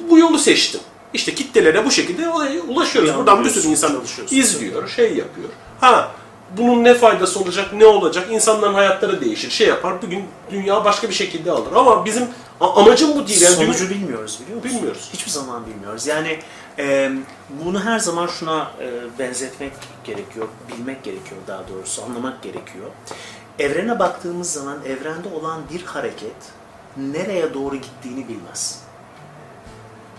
bu, 0.10 0.18
yolu 0.18 0.40
seçtim. 0.40 0.82
İşte 1.14 1.36
kitlelere 1.36 1.86
bu 1.86 1.92
şekilde 1.92 2.30
ulaşıyoruz. 2.68 3.12
Bir 3.12 3.18
Buradan 3.18 3.46
bir 3.46 3.50
sürü 3.50 3.68
insan 3.68 3.88
çalışıyorsun. 3.88 4.36
izliyor, 4.36 4.88
şey 4.90 5.06
yapıyor. 5.06 5.50
Ha 5.82 6.12
bunun 6.58 6.84
ne 6.84 6.94
faydası 6.94 7.40
olacak, 7.40 7.74
ne 7.74 7.86
olacak? 7.86 8.28
İnsanların 8.32 8.74
hayatları 8.74 9.22
değişir, 9.22 9.50
şey 9.50 9.68
yapar. 9.68 10.02
Bugün 10.02 10.24
dünya 10.52 10.86
başka 10.86 11.10
bir 11.10 11.14
şekilde 11.14 11.52
alır. 11.52 11.72
Ama 11.76 12.06
bizim 12.06 12.24
amacım 12.60 13.16
bu 13.16 13.28
değil. 13.28 13.42
Yani 13.42 13.56
Sonucu 13.56 13.90
bilmiyoruz 13.90 14.40
biliyor 14.44 14.64
musun? 14.64 14.78
Bilmiyoruz. 14.78 15.10
Hiçbir 15.14 15.32
zaman 15.32 15.66
bilmiyoruz. 15.66 16.08
Yani 16.08 16.40
e, 16.80 17.12
bunu 17.50 17.86
her 17.86 18.00
zaman 18.00 18.28
şuna 18.28 18.72
e, 18.80 19.20
benzetmek 19.20 19.74
gerekiyor, 20.04 20.48
bilmek 20.68 21.04
gerekiyor 21.04 21.42
daha 21.48 21.68
doğrusu, 21.68 22.04
anlamak 22.04 22.44
gerekiyor. 22.44 22.92
Evrene 23.60 24.00
baktığımız 24.00 24.52
zaman 24.52 24.78
evrende 24.86 25.30
olan 25.30 25.62
bir 25.74 25.84
hareket 25.84 26.36
nereye 26.98 27.54
doğru 27.54 27.76
gittiğini 27.76 28.28
bilmez. 28.28 28.84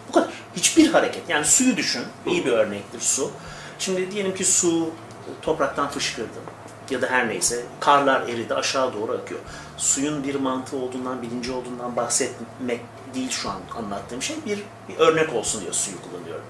Bu 0.09 0.13
kadar. 0.13 0.31
Hiçbir 0.57 0.93
hareket. 0.93 1.29
Yani 1.29 1.45
suyu 1.45 1.77
düşün. 1.77 2.03
İyi 2.27 2.45
bir 2.45 2.53
örnektir 2.53 3.01
su. 3.01 3.31
Şimdi 3.79 4.11
diyelim 4.11 4.35
ki 4.35 4.45
su 4.45 4.91
topraktan 5.43 5.89
fışkırdı 5.89 6.39
ya 6.91 7.03
da 7.03 7.07
her 7.07 7.29
neyse 7.29 7.65
karlar 7.81 8.21
eridi 8.21 8.55
aşağı 8.55 8.95
doğru 8.95 9.13
akıyor. 9.13 9.41
Suyun 9.77 10.25
bir 10.25 10.35
mantığı 10.35 10.77
olduğundan, 10.77 11.23
bilinci 11.23 11.53
olduğundan 11.53 11.97
bahsetmek 11.97 12.81
değil 13.15 13.31
şu 13.31 13.51
an 13.51 13.61
anlattığım 13.77 14.23
şey. 14.23 14.37
Bir, 14.47 14.59
bir 14.89 14.97
örnek 14.99 15.35
olsun 15.35 15.61
diye 15.61 15.73
suyu 15.73 15.97
kullanıyorum. 16.03 16.45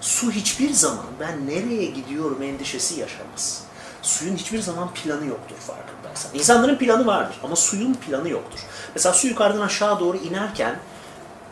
Su 0.00 0.30
hiçbir 0.30 0.70
zaman 0.70 1.06
ben 1.20 1.46
nereye 1.46 1.84
gidiyorum 1.84 2.42
endişesi 2.42 3.00
yaşamaz. 3.00 3.64
Suyun 4.02 4.36
hiçbir 4.36 4.60
zaman 4.60 4.94
planı 4.94 5.26
yoktur 5.26 5.56
farkındaysan. 5.56 6.34
İnsanların 6.34 6.78
planı 6.78 7.06
vardır 7.06 7.36
ama 7.42 7.56
suyun 7.56 7.94
planı 7.94 8.28
yoktur. 8.28 8.60
Mesela 8.94 9.12
su 9.12 9.26
yukarıdan 9.26 9.60
aşağı 9.60 10.00
doğru 10.00 10.16
inerken 10.16 10.78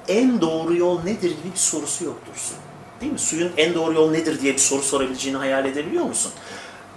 en 0.08 0.40
doğru 0.40 0.76
yol 0.76 1.02
nedir 1.02 1.30
gibi 1.30 1.52
bir 1.52 1.58
sorusu 1.58 2.04
yoktur 2.04 2.32
suyun. 2.36 2.62
Değil 3.00 3.12
mi? 3.12 3.18
Suyun 3.18 3.52
en 3.56 3.74
doğru 3.74 3.94
yol 3.94 4.10
nedir 4.10 4.40
diye 4.40 4.52
bir 4.52 4.58
soru 4.58 4.82
sorabileceğini 4.82 5.38
hayal 5.38 5.64
edebiliyor 5.64 6.04
musun? 6.04 6.32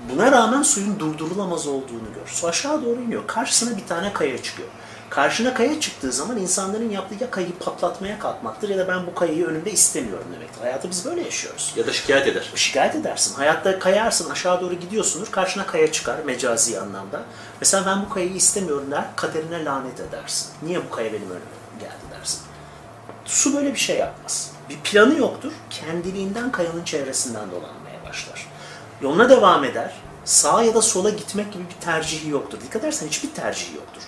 Buna 0.10 0.32
rağmen 0.32 0.62
suyun 0.62 1.00
durdurulamaz 1.00 1.68
olduğunu 1.68 2.14
gör. 2.16 2.28
Su 2.28 2.48
aşağı 2.48 2.86
doğru 2.86 3.02
iniyor. 3.02 3.28
Karşısına 3.28 3.78
bir 3.78 3.88
tane 3.88 4.14
kaya 4.14 4.44
çıkıyor. 4.44 4.70
Karşına 5.10 5.54
kaya 5.54 5.80
çıktığı 5.80 6.12
zaman 6.12 6.38
insanların 6.38 6.90
yaptığı 6.90 7.24
ya 7.24 7.32
kayayı 7.32 7.54
patlatmaya 7.54 8.20
kalkmaktır 8.20 8.70
ya 8.70 8.78
da 8.78 8.88
ben 8.88 9.08
bu 9.08 9.16
kayayı 9.16 9.46
önümde 9.46 9.72
istemiyorum 9.72 10.28
demektir. 10.36 10.62
Hayatı 10.62 10.90
biz 10.90 11.06
böyle 11.06 11.22
yaşıyoruz. 11.22 11.74
Ya 11.76 11.88
da 11.88 11.94
şikayet 11.94 12.28
eder. 12.28 12.52
Şikayet 12.56 12.96
edersin. 12.96 13.36
Hayatta 13.36 13.80
kayarsın, 13.80 14.30
aşağı 14.30 14.62
doğru 14.62 14.74
gidiyorsundur, 14.74 15.32
karşına 15.32 15.66
kaya 15.66 15.92
çıkar 15.92 16.20
mecazi 16.26 16.80
anlamda. 16.80 17.22
Mesela 17.62 17.86
ben 17.86 18.06
bu 18.06 18.10
kayayı 18.14 18.34
istemiyorum 18.34 18.92
der, 18.92 19.06
kaderine 19.16 19.66
lanet 19.66 20.00
edersin. 20.00 20.50
Niye 20.64 20.86
bu 20.86 20.90
kaya 20.90 21.14
benim 21.14 21.30
önüme 21.30 21.46
geldi 21.80 22.20
dersin. 22.20 22.40
Su 23.26 23.56
böyle 23.56 23.74
bir 23.74 23.80
şey 23.80 23.98
yapmaz. 23.98 24.52
Bir 24.70 24.78
planı 24.78 25.18
yoktur, 25.18 25.52
kendiliğinden 25.70 26.52
kayanın 26.52 26.84
çevresinden 26.84 27.52
dolanmaya 27.52 28.10
başlar. 28.10 28.51
Yoluna 29.02 29.30
devam 29.30 29.64
eder, 29.64 29.94
sağa 30.26 30.64
ya 30.64 30.74
da 30.74 30.82
sola 30.82 31.10
gitmek 31.10 31.54
gibi 31.54 31.64
bir 31.64 31.86
tercihi 31.86 32.30
yoktur. 32.30 32.62
Dikkat 32.62 32.84
edersen 32.84 33.08
hiçbir 33.08 33.32
tercihi 33.32 33.76
yoktur. 33.76 34.02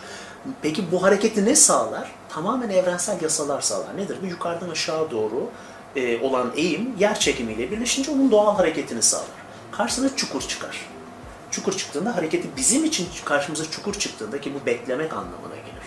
Peki 0.62 0.92
bu 0.92 1.04
hareketi 1.04 1.46
ne 1.46 1.56
sağlar? 1.56 2.12
Tamamen 2.30 2.70
evrensel 2.70 3.22
yasalar 3.22 3.62
sağlar. 3.62 3.98
Nedir? 3.98 4.18
Bu 4.22 4.26
yukarıdan 4.26 4.70
aşağı 4.70 5.12
doğru 5.12 5.50
e, 5.96 6.22
olan 6.22 6.52
eğim 6.56 6.96
yer 7.00 7.20
çekimiyle 7.20 7.72
birleşince 7.72 8.12
onun 8.12 8.32
doğal 8.32 8.56
hareketini 8.56 9.02
sağlar. 9.02 9.44
Karşısına 9.72 10.16
çukur 10.16 10.42
çıkar. 10.42 10.90
Çukur 11.52 11.78
çıktığında 11.78 12.16
hareketi 12.16 12.48
bizim 12.58 12.86
için 12.86 13.08
karşımıza 13.26 13.72
çukur 13.72 13.94
çıktığında 13.94 14.42
ki 14.42 14.54
bu 14.62 14.66
beklemek 14.66 15.14
anlamına 15.14 15.56
gelir. 15.56 15.84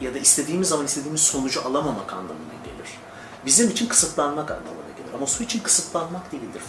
Ya 0.00 0.14
da 0.14 0.18
istediğimiz 0.18 0.68
zaman 0.68 0.86
istediğimiz 0.86 1.20
sonucu 1.20 1.60
alamamak 1.60 2.12
anlamına 2.12 2.54
gelir. 2.64 2.98
Bizim 3.46 3.70
için 3.70 3.86
kısıtlanmak 3.88 4.50
anlamına 4.50 4.92
gelir. 4.96 5.14
Ama 5.14 5.26
su 5.26 5.42
için 5.42 5.60
kısıtlanmak 5.60 6.32
değildir 6.32 6.62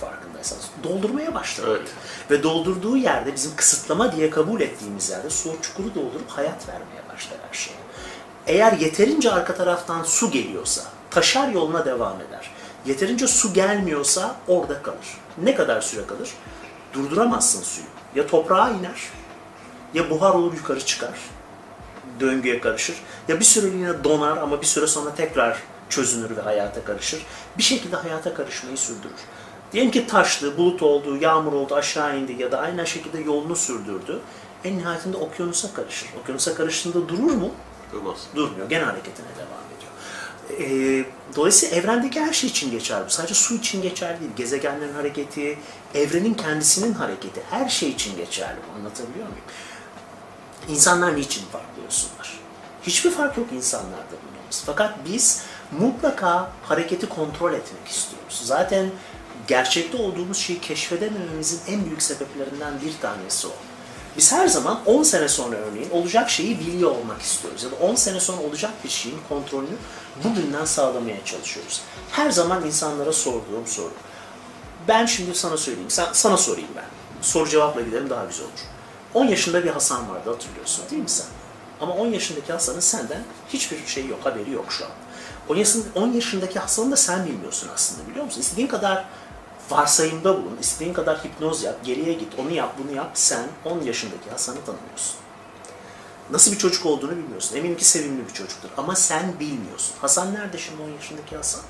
farkındaysanız. 0.48 0.70
Doldurmaya 0.84 1.34
başlar. 1.34 1.68
Evet. 1.68 1.88
Ve 2.32 2.44
doldurduğu 2.44 2.98
yerde 2.98 3.34
bizim 3.36 3.56
kısıtlama 3.56 4.12
diye 4.12 4.30
kabul 4.30 4.62
ettiğimiz 4.62 5.10
yerde 5.10 5.30
su 5.30 5.56
çukuru 5.62 5.96
doldurup 5.96 6.30
hayat 6.30 6.68
vermeye 6.68 7.02
başlar 7.14 7.40
her 7.48 7.58
şeye. 7.58 7.78
Eğer 8.48 8.72
yeterince 8.74 9.32
arka 9.32 9.56
taraftan 9.56 10.04
su 10.04 10.32
geliyorsa 10.32 10.82
taşar 11.12 11.50
yoluna 11.50 11.86
devam 11.86 12.22
eder. 12.22 12.52
Yeterince 12.86 13.28
su 13.28 13.54
gelmiyorsa 13.54 14.36
orada 14.48 14.82
kalır. 14.82 15.18
Ne 15.38 15.56
kadar 15.56 15.82
süre 15.82 16.08
kalır? 16.08 16.30
Durduramazsın 16.94 17.64
suyu. 17.64 17.88
Ya 18.16 18.28
toprağa 18.28 18.70
iner 18.70 19.02
ya 19.94 20.10
buhar 20.10 20.34
olur 20.34 20.54
yukarı 20.54 20.86
çıkar. 20.86 21.14
Döngüye 22.20 22.62
karışır. 22.62 22.96
Ya 23.28 23.40
bir 23.40 23.46
süreliğine 23.46 24.04
donar 24.04 24.38
ama 24.38 24.62
bir 24.62 24.66
süre 24.66 24.88
sonra 24.88 25.16
tekrar 25.16 25.58
çözünür 25.90 26.38
ve 26.38 26.42
hayata 26.42 26.84
karışır. 26.84 27.26
Bir 27.58 27.64
şekilde 27.64 27.96
hayata 27.96 28.34
karışmayı 28.34 28.78
sürdürür. 28.78 29.22
Diyelim 29.74 29.92
ki 29.92 30.08
taştı, 30.08 30.58
bulut 30.58 30.84
oldu, 30.84 31.18
yağmur 31.18 31.54
oldu, 31.54 31.76
aşağı 31.76 32.20
indi 32.20 32.36
ya 32.40 32.52
da 32.52 32.60
aynı 32.60 32.88
şekilde 32.88 33.20
yolunu 33.20 33.56
sürdürdü. 33.56 34.20
En 34.64 34.78
nihayetinde 34.78 35.18
okyanusa 35.18 35.74
karışır. 35.74 36.10
Okyanusa 36.22 36.56
karıştığında 36.56 37.10
durur 37.10 37.32
mu? 37.32 37.52
Durmaz. 37.94 38.18
Durmuyor. 38.36 38.70
Gene 38.70 38.84
hareketine 38.84 39.28
devam 39.38 39.68
ediyor. 39.78 39.92
Ee, 40.60 41.06
dolayısıyla 41.36 41.78
evrendeki 41.78 42.22
her 42.22 42.34
şey 42.34 42.50
için 42.50 42.72
geçerli 42.72 43.06
bu. 43.06 43.10
Sadece 43.10 43.34
su 43.34 43.54
için 43.56 43.82
geçerli 43.82 44.20
değil. 44.20 44.32
Gezegenlerin 44.36 44.94
hareketi, 44.94 45.60
evrenin 45.96 46.34
kendisinin 46.34 46.94
hareketi. 46.94 47.42
Her 47.50 47.70
şey 47.70 47.90
için 47.90 48.18
geçerli. 48.18 48.60
Anlatabiliyor 48.78 49.28
muyum? 49.28 49.44
İnsanlar 50.70 51.16
niçin 51.16 51.46
farklıyorsunlar? 51.52 52.40
Hiçbir 52.84 53.12
fark 53.12 53.38
yok 53.38 53.48
insanlarda 53.52 54.12
bulunmamız. 54.12 54.64
Fakat 54.66 54.94
biz 55.10 55.44
mutlaka 55.80 56.52
hareketi 56.64 57.10
kontrol 57.10 57.54
etmek 57.54 57.88
istiyoruz. 57.88 58.42
Zaten 58.44 58.90
gerçekte 59.48 59.98
olduğumuz 59.98 60.38
şeyi 60.38 60.62
keşfedemememizin 60.62 61.60
en 61.68 61.86
büyük 61.86 62.02
sebeplerinden 62.02 62.74
bir 62.86 63.02
tanesi 63.02 63.48
o. 63.48 63.52
Biz 64.18 64.32
her 64.32 64.48
zaman 64.48 64.80
10 64.86 65.04
sene 65.04 65.28
sonra 65.28 65.56
örneğin 65.56 65.90
olacak 65.90 66.30
şeyi 66.30 66.60
biliyor 66.60 66.92
olmak 66.92 67.22
istiyoruz. 67.22 67.64
Ya 67.64 67.72
da 67.72 67.76
10 67.76 67.96
sene 67.96 68.20
sonra 68.20 68.42
olacak 68.42 68.72
bir 68.84 68.90
şeyin 68.90 69.20
kontrolünü 69.30 69.76
bugünden 70.24 70.66
sağlamaya 70.66 71.26
çalışıyoruz. 71.26 71.82
Her 72.12 72.32
zaman 72.32 72.66
insanlara 72.66 73.14
sorduğum 73.14 73.68
soru. 73.68 73.94
Ben 74.88 75.06
şimdi 75.06 75.36
sana 75.36 75.58
söyleyeyim, 75.58 75.90
sen, 75.90 76.08
sana 76.14 76.38
sorayım 76.38 76.70
ben. 76.76 76.86
Soru 77.22 77.50
cevapla 77.50 77.82
gidelim 77.82 78.10
daha 78.10 78.26
güzel 78.26 78.46
olur. 78.46 78.60
10 79.14 79.26
yaşında 79.26 79.64
bir 79.64 79.70
Hasan 79.70 80.10
vardı 80.10 80.30
hatırlıyorsun 80.30 80.86
değil 80.92 81.02
mi 81.02 81.10
sen? 81.10 81.28
Ama 81.82 81.94
10 81.94 82.08
yaşındaki 82.08 82.54
Hasan'ın 82.54 82.80
senden 82.80 83.24
hiçbir 83.50 83.88
şey 83.88 84.08
yok, 84.08 84.20
haberi 84.24 84.52
yok 84.52 84.66
şu 84.70 84.86
an. 84.86 84.92
10 85.50 85.56
yaşında, 85.56 85.86
10 85.96 86.12
yaşındaki 86.12 86.60
Hasan'ı 86.60 86.92
da 86.92 86.96
sen 86.96 87.26
bilmiyorsun 87.26 87.70
aslında 87.74 88.10
biliyor 88.10 88.26
musun? 88.26 88.42
İstediğin 88.42 88.68
kadar 88.68 89.06
varsayımda 89.70 90.38
bulun, 90.38 90.58
istediğin 90.62 90.94
kadar 90.94 91.18
hipnoz 91.18 91.64
yap, 91.64 91.76
geriye 91.84 92.14
git, 92.14 92.40
onu 92.40 92.52
yap, 92.52 92.76
bunu 92.84 92.96
yap. 92.96 93.12
Sen 93.14 93.48
10 93.66 93.82
yaşındaki 93.82 94.30
Hasan'ı 94.30 94.66
tanımıyorsun. 94.66 95.16
Nasıl 96.32 96.52
bir 96.52 96.58
çocuk 96.58 96.86
olduğunu 96.86 97.12
bilmiyorsun. 97.12 97.56
Eminim 97.56 97.78
ki 97.78 97.86
sevimli 97.86 98.28
bir 98.28 98.34
çocuktur 98.34 98.70
ama 98.78 98.96
sen 98.96 99.40
bilmiyorsun. 99.40 99.96
Hasan 100.02 100.34
nerede 100.34 100.58
şimdi 100.58 100.82
10 100.82 100.90
yaşındaki 100.90 101.36
Hasan? 101.36 101.62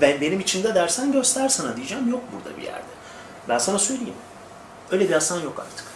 Ben 0.00 0.20
benim 0.20 0.40
içinde 0.40 0.74
dersen 0.74 1.12
göster 1.12 1.48
sana 1.48 1.76
diyeceğim. 1.76 2.10
Yok 2.10 2.20
burada 2.32 2.56
bir 2.56 2.62
yerde. 2.62 2.82
Ben 3.48 3.58
sana 3.58 3.78
söyleyeyim. 3.78 4.14
Öyle 4.90 5.08
bir 5.08 5.14
Hasan 5.14 5.40
yok 5.40 5.58
artık. 5.58 5.86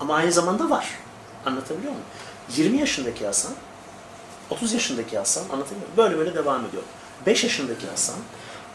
Ama 0.00 0.14
aynı 0.14 0.32
zamanda 0.32 0.70
var. 0.70 0.90
Anlatabiliyor 1.46 1.92
muyum? 1.92 2.06
20 2.56 2.78
yaşındaki 2.78 3.26
Hasan, 3.26 3.52
30 4.50 4.72
yaşındaki 4.72 5.18
Hasan 5.18 5.42
anlatabiliyor 5.42 5.80
muyum? 5.80 5.96
Böyle 5.96 6.18
böyle 6.18 6.34
devam 6.34 6.66
ediyor. 6.66 6.82
5 7.26 7.44
yaşındaki 7.44 7.86
Hasan, 7.88 8.16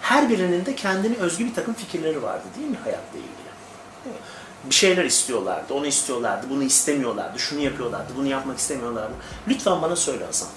her 0.02 0.30
birinin 0.30 0.66
de 0.66 0.76
kendine 0.76 1.18
özgü 1.18 1.46
bir 1.46 1.54
takım 1.54 1.74
fikirleri 1.74 2.24
vardı 2.24 2.44
değil 2.58 2.68
mi 2.68 2.78
hayatla 2.84 3.18
ilgili? 3.18 3.32
Değil 4.06 4.16
mi? 4.16 4.22
Bir 4.66 4.76
şeyler 4.76 5.06
istiyorlardı, 5.06 5.74
onu 5.74 5.86
istiyorlardı, 5.86 6.48
bunu 6.50 6.64
istemiyorlardı, 6.64 7.40
şunu 7.40 7.60
yapıyorlardı, 7.60 8.14
bunu 8.18 8.28
yapmak 8.28 8.58
istemiyorlardı. 8.58 9.14
Lütfen 9.48 9.82
bana 9.82 9.96
söyle 9.96 10.26
Hasan. 10.26 10.50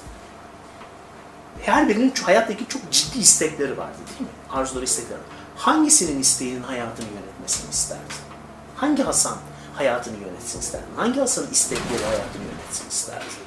Her 1.62 1.88
birinin 1.88 2.12
hayattaki 2.22 2.68
çok 2.68 2.90
ciddi 2.90 3.18
istekleri 3.18 3.78
vardı 3.78 3.98
değil 4.09 4.20
mi? 4.20 4.37
Arzuları, 4.50 4.85
istekleri. 4.85 5.18
Hangisinin 5.57 6.20
isteğinin 6.20 6.62
hayatını 6.62 7.07
yönetmesini 7.07 7.70
isterdin? 7.70 8.02
Hangi 8.76 9.02
Hasan 9.02 9.37
hayatını 9.74 10.16
yönetsin 10.16 10.61
isterdin? 10.61 10.87
Hangi 10.96 11.20
Hasan'ın 11.20 11.50
istekleri 11.50 12.04
hayatını 12.04 12.42
yönetsin 12.42 12.88
isterdin? 12.88 13.43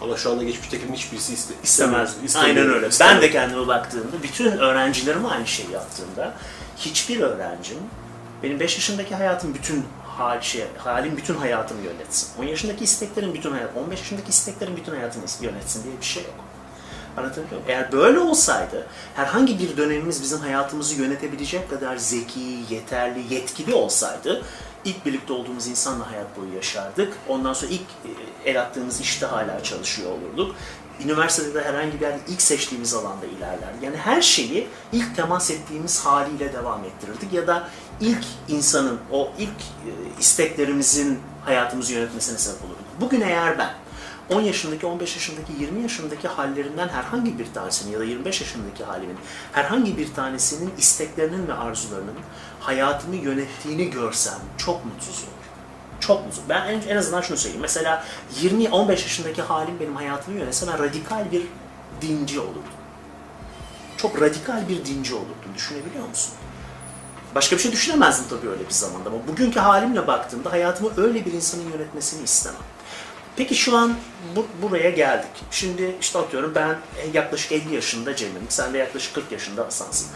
Ama 0.00 0.16
şu 0.16 0.30
anda 0.30 0.44
geçmiştekilerin 0.44 0.94
hiçbirisi 0.94 1.32
iste, 1.32 1.54
İstemez. 1.62 2.16
Aynen 2.36 2.68
öyle. 2.70 2.88
istemiyor. 2.88 3.16
Ben 3.16 3.22
de 3.22 3.30
kendime 3.30 3.66
baktığımda, 3.66 4.22
bütün 4.22 4.46
öğrencilerime 4.46 5.28
aynı 5.28 5.46
şeyi 5.46 5.70
yaptığımda, 5.70 6.34
hiçbir 6.76 7.20
öğrencim 7.20 7.78
benim 8.42 8.60
5 8.60 8.74
yaşındaki 8.74 9.14
hayatım 9.14 9.54
bütün 9.54 9.84
hal, 10.06 10.40
şey, 10.40 10.64
halim 10.78 11.16
bütün 11.16 11.34
hayatımı 11.34 11.80
yönetsin. 11.82 12.42
10 12.42 12.44
yaşındaki 12.44 12.84
isteklerin 12.84 13.34
bütün 13.34 13.50
hayat, 13.50 13.76
15 13.76 13.98
yaşındaki 13.98 14.28
isteklerin 14.28 14.76
bütün 14.76 14.92
hayatını 14.92 15.24
yönetsin 15.40 15.84
diye 15.84 15.94
bir 16.00 16.06
şey 16.06 16.22
yok. 16.22 16.34
Anlatabiliyor 17.16 17.50
muyum? 17.50 17.64
Eğer 17.68 17.92
böyle 17.92 18.18
olsaydı, 18.18 18.86
herhangi 19.14 19.58
bir 19.58 19.76
dönemimiz 19.76 20.22
bizim 20.22 20.38
hayatımızı 20.38 20.94
yönetebilecek 20.94 21.70
kadar 21.70 21.96
zeki, 21.96 22.58
yeterli, 22.70 23.34
yetkili 23.34 23.74
olsaydı, 23.74 24.42
ilk 24.84 25.06
birlikte 25.06 25.32
olduğumuz 25.32 25.66
insanla 25.66 26.10
hayat 26.10 26.36
boyu 26.36 26.54
yaşardık. 26.54 27.12
Ondan 27.28 27.52
sonra 27.52 27.70
ilk 27.70 27.80
e, 27.80 28.50
el 28.50 28.60
attığımız 28.60 29.00
işte 29.00 29.26
hala 29.26 29.62
çalışıyor 29.62 30.10
olurduk. 30.12 30.56
Üniversitede 31.04 31.64
herhangi 31.64 32.00
bir 32.00 32.00
yerde 32.00 32.20
ilk 32.28 32.42
seçtiğimiz 32.42 32.94
alanda 32.94 33.26
ilerlerdik. 33.26 33.82
Yani 33.82 33.96
her 33.96 34.22
şeyi 34.22 34.68
ilk 34.92 35.16
temas 35.16 35.50
ettiğimiz 35.50 36.06
haliyle 36.06 36.52
devam 36.52 36.84
ettirirdik. 36.84 37.32
Ya 37.32 37.46
da 37.46 37.68
ilk 38.00 38.24
insanın, 38.48 38.98
o 39.12 39.32
ilk 39.38 39.48
e, 39.48 39.90
isteklerimizin 40.20 41.18
hayatımızı 41.44 41.92
yönetmesine 41.92 42.38
sebep 42.38 42.64
olurduk. 42.64 42.84
Bugün 43.00 43.20
eğer 43.20 43.58
ben 43.58 43.70
10 44.30 44.40
yaşındaki, 44.40 44.86
15 44.86 45.14
yaşındaki, 45.14 45.52
20 45.60 45.82
yaşındaki 45.82 46.28
hallerimden 46.28 46.88
herhangi 46.88 47.38
bir 47.38 47.46
tanesinin 47.54 47.92
ya 47.92 47.98
da 47.98 48.04
25 48.04 48.40
yaşındaki 48.40 48.84
halimin 48.84 49.16
herhangi 49.52 49.98
bir 49.98 50.14
tanesinin 50.14 50.72
isteklerinin 50.78 51.48
ve 51.48 51.54
arzularının 51.54 52.14
hayatımı 52.60 53.16
yönettiğini 53.16 53.90
görsem 53.90 54.38
çok 54.58 54.84
mutsuz 54.84 55.18
olurum. 55.18 55.34
Çok 56.00 56.26
mutsuz. 56.26 56.44
Ben 56.48 56.66
en, 56.66 56.80
en 56.88 56.96
azından 56.96 57.20
şunu 57.20 57.36
söyleyeyim. 57.36 57.62
Mesela 57.62 58.04
20-15 58.42 58.90
yaşındaki 58.90 59.42
halim 59.42 59.80
benim 59.80 59.96
hayatımı 59.96 60.38
yönetse 60.38 60.66
ben 60.66 60.78
radikal 60.78 61.32
bir 61.32 61.42
dinci 62.02 62.40
olurdum. 62.40 62.62
Çok 63.96 64.20
radikal 64.20 64.68
bir 64.68 64.84
dinci 64.84 65.14
olurdum. 65.14 65.54
Düşünebiliyor 65.56 66.08
musun? 66.08 66.32
Başka 67.34 67.56
bir 67.56 67.62
şey 67.62 67.72
düşünemezdim 67.72 68.24
tabii 68.30 68.50
öyle 68.50 68.68
bir 68.68 68.74
zamanda 68.74 69.08
ama 69.08 69.18
bugünkü 69.28 69.60
halimle 69.60 70.06
baktığımda 70.06 70.52
hayatımı 70.52 70.90
öyle 70.96 71.26
bir 71.26 71.32
insanın 71.32 71.70
yönetmesini 71.72 72.22
istemem. 72.22 72.60
Peki 73.36 73.54
şu 73.54 73.76
an 73.76 73.94
bu, 74.36 74.46
buraya 74.62 74.90
geldik. 74.90 75.30
Şimdi 75.50 75.96
işte 76.00 76.18
atıyorum 76.18 76.52
ben 76.54 76.78
yaklaşık 77.12 77.52
50 77.52 77.74
yaşında 77.74 78.16
Cem'im, 78.16 78.46
sen 78.48 78.74
de 78.74 78.78
yaklaşık 78.78 79.14
40 79.14 79.32
yaşında 79.32 79.64
Hasan'sın. 79.64 80.08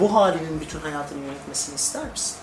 Bu 0.00 0.14
halinin 0.14 0.60
bütün 0.60 0.80
hayatını 0.80 1.24
yönetmesini 1.24 1.74
ister 1.74 2.10
misin? 2.10 2.36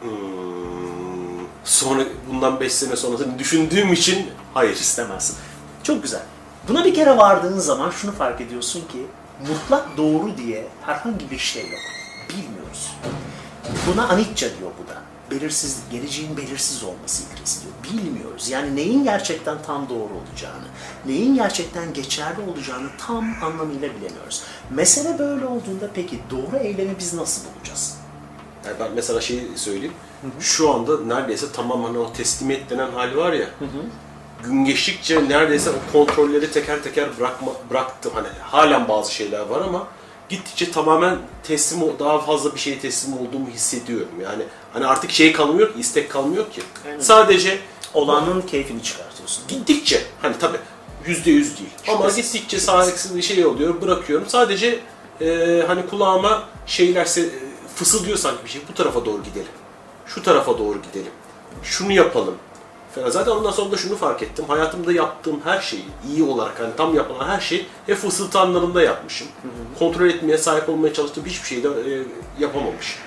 Hmm, 0.00 1.46
sonra 1.64 2.02
bundan 2.30 2.60
5 2.60 2.72
sene 2.72 2.96
sonrasını 2.96 3.38
düşündüğüm 3.38 3.92
için 3.92 4.30
hayır. 4.54 4.72
İstemezsin. 4.72 5.36
Çok 5.82 6.02
güzel. 6.02 6.22
Buna 6.68 6.84
bir 6.84 6.94
kere 6.94 7.16
vardığın 7.16 7.58
zaman 7.58 7.90
şunu 7.90 8.12
fark 8.12 8.40
ediyorsun 8.40 8.80
ki 8.80 9.06
mutlak 9.48 9.96
doğru 9.96 10.36
diye 10.36 10.68
herhangi 10.86 11.30
bir 11.30 11.38
şey 11.38 11.62
yok. 11.62 11.80
Bilmiyoruz. 12.28 12.96
Buna 13.86 14.08
anicca 14.08 14.48
diyor 14.58 14.70
bu 14.84 14.88
da. 14.88 15.01
Belirsizlik, 15.32 15.90
geleceğin 15.90 16.36
belirsiz 16.36 16.84
olması 16.84 17.22
ilgisi 17.22 17.60
diyor. 17.62 17.74
Bilmiyoruz. 17.84 18.50
Yani 18.50 18.76
neyin 18.76 19.04
gerçekten 19.04 19.62
tam 19.66 19.88
doğru 19.88 20.10
olacağını, 20.28 20.66
neyin 21.06 21.34
gerçekten 21.34 21.94
geçerli 21.94 22.40
olacağını 22.50 22.88
tam 22.98 23.24
anlamıyla 23.42 23.88
bilemiyoruz. 23.88 24.42
Mesele 24.70 25.18
böyle 25.18 25.46
olduğunda 25.46 25.88
peki 25.94 26.18
doğru 26.30 26.56
eylemi 26.56 26.98
biz 26.98 27.14
nasıl 27.14 27.42
bulacağız? 27.44 27.98
Yani 28.66 28.76
ben 28.80 28.90
mesela 28.94 29.20
şeyi 29.20 29.58
söyleyeyim. 29.58 29.94
Şu 30.40 30.74
anda 30.74 31.00
neredeyse 31.00 31.46
tamam 31.52 31.84
hani 31.84 31.98
o 31.98 32.12
teslimiyet 32.12 32.70
denen 32.70 32.90
hali 32.90 33.16
var 33.16 33.32
ya. 33.32 33.46
Gün 34.44 34.64
geçtikçe 34.64 35.28
neredeyse 35.28 35.70
o 35.70 35.92
kontrolleri 35.92 36.50
teker 36.50 36.82
teker 36.82 37.08
bırakma, 37.18 37.52
bıraktım. 37.70 38.12
Hani 38.14 38.28
halen 38.42 38.88
bazı 38.88 39.14
şeyler 39.14 39.40
var 39.40 39.60
ama 39.60 39.86
gittikçe 40.28 40.70
tamamen 40.70 41.18
teslim 41.42 41.80
daha 41.98 42.18
fazla 42.18 42.54
bir 42.54 42.60
şeye 42.60 42.78
teslim 42.78 43.14
olduğumu 43.14 43.48
hissediyorum. 43.48 44.20
Yani 44.22 44.42
hani 44.72 44.86
artık 44.86 45.10
şey 45.10 45.32
kalmıyor 45.32 45.72
ki, 45.74 45.80
istek 45.80 46.10
kalmıyor 46.10 46.50
ki. 46.50 46.62
Aynen. 46.86 46.98
Sadece 47.00 47.58
Olanın 47.94 48.42
keyfini 48.42 48.82
çıkartıyorsun. 48.82 49.44
gittikçe 49.48 50.02
hani 50.22 50.38
tabii 50.38 50.58
yüzde 51.06 51.30
yüz 51.30 51.58
değil 51.58 51.70
ama 51.88 52.10
Şüphesiz. 52.10 52.32
gittikçe 52.32 52.60
sağlıksız 52.60 53.16
bir 53.16 53.22
şey 53.22 53.46
oluyor 53.46 53.80
bırakıyorum 53.82 54.28
sadece 54.28 54.78
e, 55.20 55.62
hani 55.66 55.86
kulağıma 55.86 56.42
şeyler 56.66 57.04
se- 57.06 57.28
fısıldıyor 57.76 58.16
sanki 58.18 58.44
bir 58.44 58.50
şey 58.50 58.60
bu 58.70 58.74
tarafa 58.74 59.04
doğru 59.04 59.22
gidelim 59.22 59.52
şu 60.06 60.22
tarafa 60.22 60.58
doğru 60.58 60.78
gidelim 60.82 61.12
şunu 61.62 61.92
yapalım. 61.92 62.34
Zaten 63.08 63.32
ondan 63.32 63.50
sonra 63.50 63.72
da 63.72 63.76
şunu 63.76 63.96
fark 63.96 64.22
ettim. 64.22 64.44
Hayatımda 64.48 64.92
yaptığım 64.92 65.40
her 65.44 65.60
şeyi 65.60 65.84
iyi 66.08 66.22
olarak 66.22 66.60
hani 66.60 66.76
tam 66.76 66.94
yapılan 66.94 67.28
her 67.28 67.40
şeyi 67.40 67.66
hep 67.86 67.96
fısıltı 67.96 68.40
anlarında 68.40 68.82
yapmışım. 68.82 69.28
Kontrol 69.78 70.06
etmeye, 70.06 70.38
sahip 70.38 70.68
olmaya 70.68 70.92
çalıştığım 70.94 71.24
hiçbir 71.26 71.48
şeyi 71.48 71.64
de 71.64 71.68
e, 71.68 72.02
yapamamışım. 72.38 73.00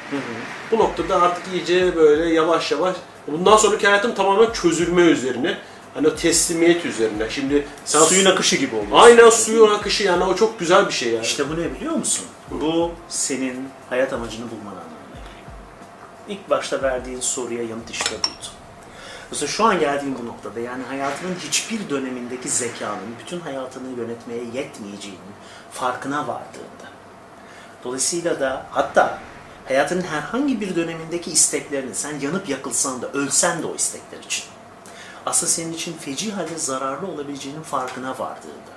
Bu 0.72 0.80
noktada 0.80 1.22
artık 1.22 1.44
iyice 1.54 1.96
böyle 1.96 2.34
yavaş 2.34 2.72
yavaş 2.72 2.96
bundan 3.28 3.58
sonraki 3.58 3.88
hayatım 3.88 4.16
tamamen 4.16 4.52
çözülme 4.52 5.02
üzerine. 5.02 5.58
Hani 5.94 6.08
o 6.08 6.16
teslimiyet 6.16 6.86
üzerine. 6.86 7.30
Şimdi 7.30 7.68
sen 7.86 8.02
Suyun 8.02 8.26
akışı 8.26 8.56
gibi 8.56 8.76
oluyor. 8.76 8.92
Aynen 8.94 9.30
suyun 9.30 9.72
akışı 9.76 10.04
yani 10.04 10.24
o 10.24 10.36
çok 10.36 10.60
güzel 10.60 10.88
bir 10.88 10.94
şey 10.94 11.12
yani. 11.14 11.26
İşte 11.26 11.50
bu 11.50 11.54
ne 11.62 11.76
biliyor 11.76 11.94
musun? 11.94 12.26
Bu 12.52 12.92
senin 13.10 13.70
hayat 13.90 14.14
amacını 14.14 14.46
bulman 14.52 14.72
anlamına 14.72 15.16
geliyor. 15.16 15.50
İlk 16.30 16.50
başta 16.50 16.82
verdiğin 16.82 17.20
soruya 17.20 17.64
yanıt 17.64 17.90
işte 17.90 18.12
buydu. 18.12 18.55
Mesela 19.32 19.48
şu 19.48 19.64
an 19.64 19.80
geldiğin 19.80 20.18
bu 20.22 20.26
noktada 20.26 20.60
yani 20.60 20.84
hayatının 20.84 21.36
hiçbir 21.36 21.90
dönemindeki 21.90 22.50
zekanın 22.50 23.16
bütün 23.20 23.40
hayatını 23.40 24.00
yönetmeye 24.00 24.44
yetmeyeceğinin 24.44 25.36
farkına 25.72 26.28
vardığında. 26.28 26.86
Dolayısıyla 27.84 28.40
da 28.40 28.66
hatta 28.72 29.20
hayatının 29.68 30.02
herhangi 30.02 30.62
bir 30.62 30.76
dönemindeki 30.76 31.32
isteklerini 31.32 31.96
sen 31.96 32.20
yanıp 32.20 32.50
yakılsan 32.50 33.02
da 33.02 33.12
ölsen 33.12 33.64
de 33.64 33.68
o 33.68 33.76
istekler 33.76 34.20
için 34.20 34.46
aslında 35.26 35.52
senin 35.52 35.74
için 35.74 35.94
feci 35.98 36.32
halde 36.32 36.58
zararlı 36.58 37.08
olabileceğinin 37.08 37.62
farkına 37.62 38.20
vardığında 38.20 38.76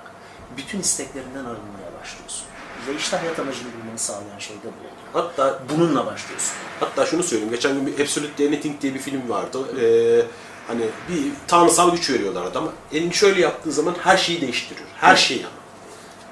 bütün 0.57 0.79
isteklerinden 0.79 1.45
arınmaya 1.45 1.93
başlıyorsun. 2.01 2.45
Ve 2.87 2.95
işte 2.95 3.17
hayat 3.17 3.39
amacını 3.39 3.67
bulmanı 3.73 3.99
sağlayan 3.99 4.39
şey 4.39 4.55
de 4.55 4.65
bu. 4.65 4.98
Hatta 5.13 5.59
Bununla 5.69 6.05
başlıyorsun. 6.05 6.53
Hatta 6.79 7.05
şunu 7.05 7.23
söyleyeyim. 7.23 7.51
Geçen 7.51 7.73
gün 7.73 7.87
bir 7.87 8.03
Absolute 8.03 8.47
Anything 8.47 8.81
diye 8.81 8.93
bir 8.93 8.99
film 8.99 9.29
vardı. 9.29 9.57
Ee, 9.81 10.21
hani 10.67 10.81
bir 11.09 11.31
tanrısal 11.47 11.91
güç 11.91 12.09
veriyorlar 12.09 12.43
adama. 12.45 12.73
Elini 12.93 13.13
şöyle 13.13 13.41
yaptığı 13.41 13.71
zaman 13.71 13.95
her 14.03 14.17
şeyi 14.17 14.41
değiştiriyor. 14.41 14.87
Her 14.95 15.15
şeyi 15.15 15.45
ama. 15.45 15.59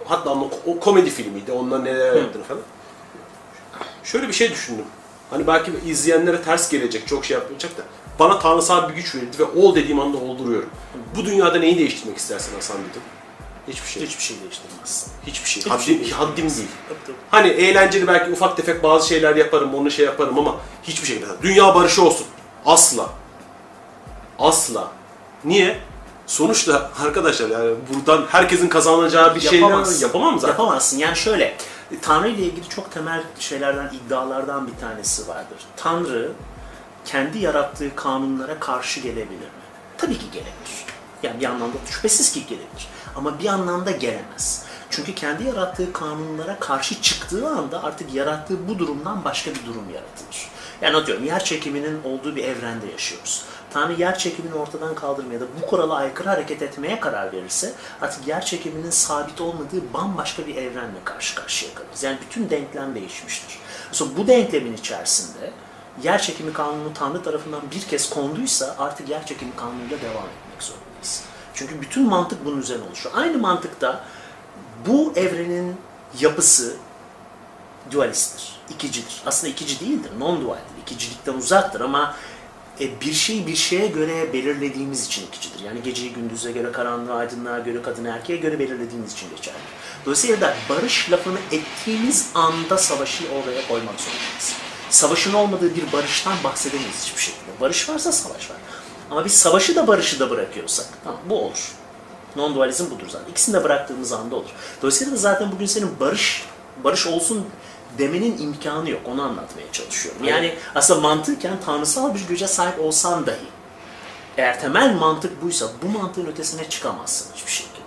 Hatta 0.05 0.35
o 0.65 0.79
komedi 0.79 1.09
filmiydi. 1.09 1.51
Onlar 1.51 1.85
neler 1.85 2.15
yaptığını 2.15 2.43
falan. 2.43 2.61
Şöyle 4.03 4.27
bir 4.27 4.33
şey 4.33 4.51
düşündüm. 4.51 4.85
Hani 5.29 5.47
belki 5.47 5.71
izleyenlere 5.85 6.41
ters 6.41 6.69
gelecek, 6.69 7.07
çok 7.07 7.25
şey 7.25 7.37
yapmayacak 7.37 7.77
da. 7.77 7.81
Bana 8.19 8.39
tanrısal 8.39 8.89
bir 8.89 8.93
güç 8.95 9.15
verildi 9.15 9.39
ve 9.39 9.43
ol 9.43 9.75
dediğim 9.75 9.99
anda 9.99 10.17
olduruyorum. 10.17 10.69
Bu 11.15 11.25
dünyada 11.25 11.59
neyi 11.59 11.77
değiştirmek 11.77 12.17
istersin 12.17 12.55
Hasan 12.55 12.77
dedim. 12.77 13.01
Hiçbir 13.67 13.87
şey. 13.89 14.03
Hiçbir 14.05 14.23
şey 14.23 14.37
değiştirmezsin. 14.41 15.11
Hiçbir 15.27 15.49
şey. 15.49 15.59
Hiçbir 15.59 15.71
Haddim, 15.71 15.85
şey 15.85 15.95
değiştirmez. 15.99 16.27
haddim 16.29 16.49
değil. 16.49 16.67
Tabii, 16.89 16.99
tabii. 17.07 17.15
Hani 17.31 17.47
eğlenceli 17.47 18.07
belki 18.07 18.31
ufak 18.31 18.57
tefek 18.57 18.83
bazı 18.83 19.07
şeyler 19.07 19.35
yaparım, 19.35 19.75
onu 19.75 19.91
şey 19.91 20.05
yaparım 20.05 20.39
ama 20.39 20.55
hiçbir 20.83 21.07
şey 21.07 21.19
mesela 21.19 21.41
dünya 21.41 21.75
barışı 21.75 22.03
olsun. 22.03 22.27
Asla. 22.65 23.09
Asla. 24.39 24.91
Niye? 25.45 25.79
Sonuçta 26.27 26.91
arkadaşlar 27.05 27.49
yani 27.49 27.75
buradan 27.93 28.25
herkesin 28.31 28.67
kazanacağı 28.67 29.35
bir 29.35 29.41
şey 29.41 29.59
Yapamazsın. 29.59 30.01
yapamam 30.01 30.39
zaten. 30.39 30.53
Yapamazsın. 30.53 30.97
Yani 30.97 31.15
şöyle, 31.15 31.57
Tanrı 32.01 32.27
ile 32.29 32.43
ilgili 32.43 32.69
çok 32.69 32.91
temel 32.91 33.23
şeylerden, 33.39 33.91
iddialardan 33.93 34.67
bir 34.67 34.75
tanesi 34.81 35.27
vardır. 35.27 35.57
Tanrı 35.77 36.31
kendi 37.05 37.39
yarattığı 37.39 37.95
kanunlara 37.95 38.59
karşı 38.59 38.99
gelebilir 38.99 39.25
mi? 39.29 39.63
Tabii 39.97 40.17
ki 40.17 40.25
gelebilir. 40.31 40.85
Yani 41.23 41.39
bir 41.39 41.45
anlamda 41.45 41.77
şüphesiz 41.89 42.31
ki 42.31 42.43
gelebilir. 42.45 42.87
Ama 43.17 43.39
bir 43.39 43.45
anlamda 43.45 43.91
gelemez. 43.91 44.65
Çünkü 44.89 45.15
kendi 45.15 45.43
yarattığı 45.43 45.93
kanunlara 45.93 46.59
karşı 46.59 47.01
çıktığı 47.01 47.47
anda 47.47 47.83
artık 47.83 48.13
yarattığı 48.13 48.67
bu 48.67 48.79
durumdan 48.79 49.25
başka 49.25 49.51
bir 49.51 49.65
durum 49.65 49.89
yaratılır. 49.93 50.49
Yani 50.81 50.97
atıyorum 50.97 51.25
yer 51.25 51.43
çekiminin 51.43 52.03
olduğu 52.03 52.35
bir 52.35 52.43
evrende 52.43 52.87
yaşıyoruz. 52.91 53.43
Tanrı 53.69 53.93
yer 53.93 54.17
çekimini 54.17 54.53
ortadan 54.53 54.95
kaldırmaya 54.95 55.33
ya 55.33 55.41
da 55.41 55.45
bu 55.61 55.65
kurala 55.67 55.95
aykırı 55.95 56.29
hareket 56.29 56.61
etmeye 56.61 56.99
karar 56.99 57.31
verirse 57.31 57.73
artık 58.01 58.27
yer 58.27 58.45
çekiminin 58.45 58.89
sabit 58.89 59.41
olmadığı 59.41 59.93
bambaşka 59.93 60.47
bir 60.47 60.55
evrenle 60.55 61.03
karşı 61.05 61.35
karşıya 61.35 61.73
kalırız. 61.73 62.03
Yani 62.03 62.17
bütün 62.21 62.49
denklem 62.49 62.95
değişmiştir. 62.95 63.59
Sonra 63.91 64.09
bu 64.17 64.27
denklemin 64.27 64.73
içerisinde 64.73 65.51
yer 66.03 66.21
çekimi 66.21 66.53
kanunu 66.53 66.93
Tanrı 66.93 67.23
tarafından 67.23 67.61
bir 67.75 67.81
kez 67.81 68.09
konduysa 68.09 68.75
artık 68.79 69.09
yer 69.09 69.25
çekimi 69.25 69.55
kanunuyla 69.55 70.01
devam 70.01 70.13
zorundayız. 70.13 70.46
Çünkü 71.57 71.81
bütün 71.81 72.03
mantık 72.03 72.45
bunun 72.45 72.61
üzerine 72.61 72.83
oluşuyor. 72.83 73.15
Aynı 73.17 73.37
mantıkta 73.37 74.03
bu 74.87 75.13
evrenin 75.15 75.75
yapısı 76.19 76.75
dualisttir, 77.91 78.55
ikicidir. 78.69 79.21
Aslında 79.25 79.53
ikici 79.53 79.79
değildir, 79.79 80.11
non-dualdir, 80.19 80.81
ikicilikten 80.81 81.33
uzaktır 81.33 81.81
ama 81.81 82.15
e, 82.79 83.01
bir 83.01 83.13
şeyi 83.13 83.47
bir 83.47 83.55
şeye 83.55 83.87
göre 83.87 84.33
belirlediğimiz 84.33 85.05
için 85.05 85.27
ikicidir. 85.27 85.59
Yani 85.65 85.83
geceyi 85.83 86.13
gündüze 86.13 86.51
göre, 86.51 86.71
karanlığı 86.71 87.13
aydınlığa 87.13 87.59
göre, 87.59 87.81
kadını 87.81 88.09
erkeğe 88.09 88.37
göre 88.37 88.59
belirlediğimiz 88.59 89.13
için 89.13 89.29
geçerli. 89.35 89.57
Dolayısıyla 90.05 90.41
da 90.41 90.55
barış 90.69 91.11
lafını 91.11 91.39
ettiğimiz 91.51 92.29
anda 92.35 92.77
savaşı 92.77 93.23
oraya 93.23 93.67
koymak 93.67 93.99
zorundayız. 93.99 94.53
Savaşın 94.89 95.33
olmadığı 95.33 95.75
bir 95.75 95.91
barıştan 95.91 96.35
bahsedemeyiz 96.43 97.05
hiçbir 97.05 97.21
şekilde. 97.21 97.61
Barış 97.61 97.89
varsa 97.89 98.11
savaş 98.11 98.49
var. 98.49 98.57
Ama 99.11 99.25
biz 99.25 99.33
savaşı 99.33 99.75
da 99.75 99.87
barışı 99.87 100.19
da 100.19 100.29
bırakıyorsak, 100.29 100.85
tamam 101.03 101.19
bu 101.29 101.41
olur. 101.41 101.71
Non-dualizm 102.35 102.89
budur 102.89 103.05
zaten. 103.09 103.31
İkisini 103.31 103.55
de 103.55 103.63
bıraktığımız 103.63 104.13
anda 104.13 104.35
olur. 104.35 104.49
Dolayısıyla 104.81 105.13
da 105.13 105.17
zaten 105.17 105.51
bugün 105.51 105.65
senin 105.65 105.99
barış 105.99 106.45
barış 106.83 107.07
olsun 107.07 107.45
demenin 107.97 108.37
imkanı 108.37 108.89
yok. 108.89 109.01
Onu 109.05 109.21
anlatmaya 109.21 109.71
çalışıyorum. 109.71 110.23
Yani 110.23 110.55
aslında 110.75 111.01
mantıken 111.01 111.53
tanrısal 111.65 112.15
bir 112.15 112.27
güce 112.27 112.47
sahip 112.47 112.79
olsan 112.79 113.27
dahi 113.27 113.35
eğer 114.37 114.61
temel 114.61 114.93
mantık 114.95 115.41
buysa 115.41 115.67
bu 115.83 115.99
mantığın 115.99 116.25
ötesine 116.25 116.69
çıkamazsın 116.69 117.27
hiçbir 117.35 117.51
şekilde. 117.51 117.77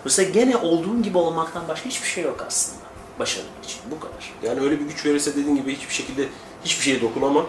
Dolayısıyla 0.00 0.30
gene 0.30 0.56
olduğun 0.56 1.02
gibi 1.02 1.18
olmaktan 1.18 1.68
başka 1.68 1.88
hiçbir 1.88 2.08
şey 2.08 2.24
yok 2.24 2.44
aslında. 2.48 2.80
Başarı 3.18 3.44
için. 3.64 3.80
Bu 3.90 4.00
kadar. 4.00 4.32
Yani 4.42 4.60
öyle 4.60 4.80
bir 4.80 4.84
güç 4.84 5.06
verirse 5.06 5.30
dediğin 5.30 5.56
gibi 5.56 5.76
hiçbir 5.76 5.94
şekilde 5.94 6.28
hiçbir 6.64 6.84
şeye 6.84 7.00
dokunamam. 7.00 7.46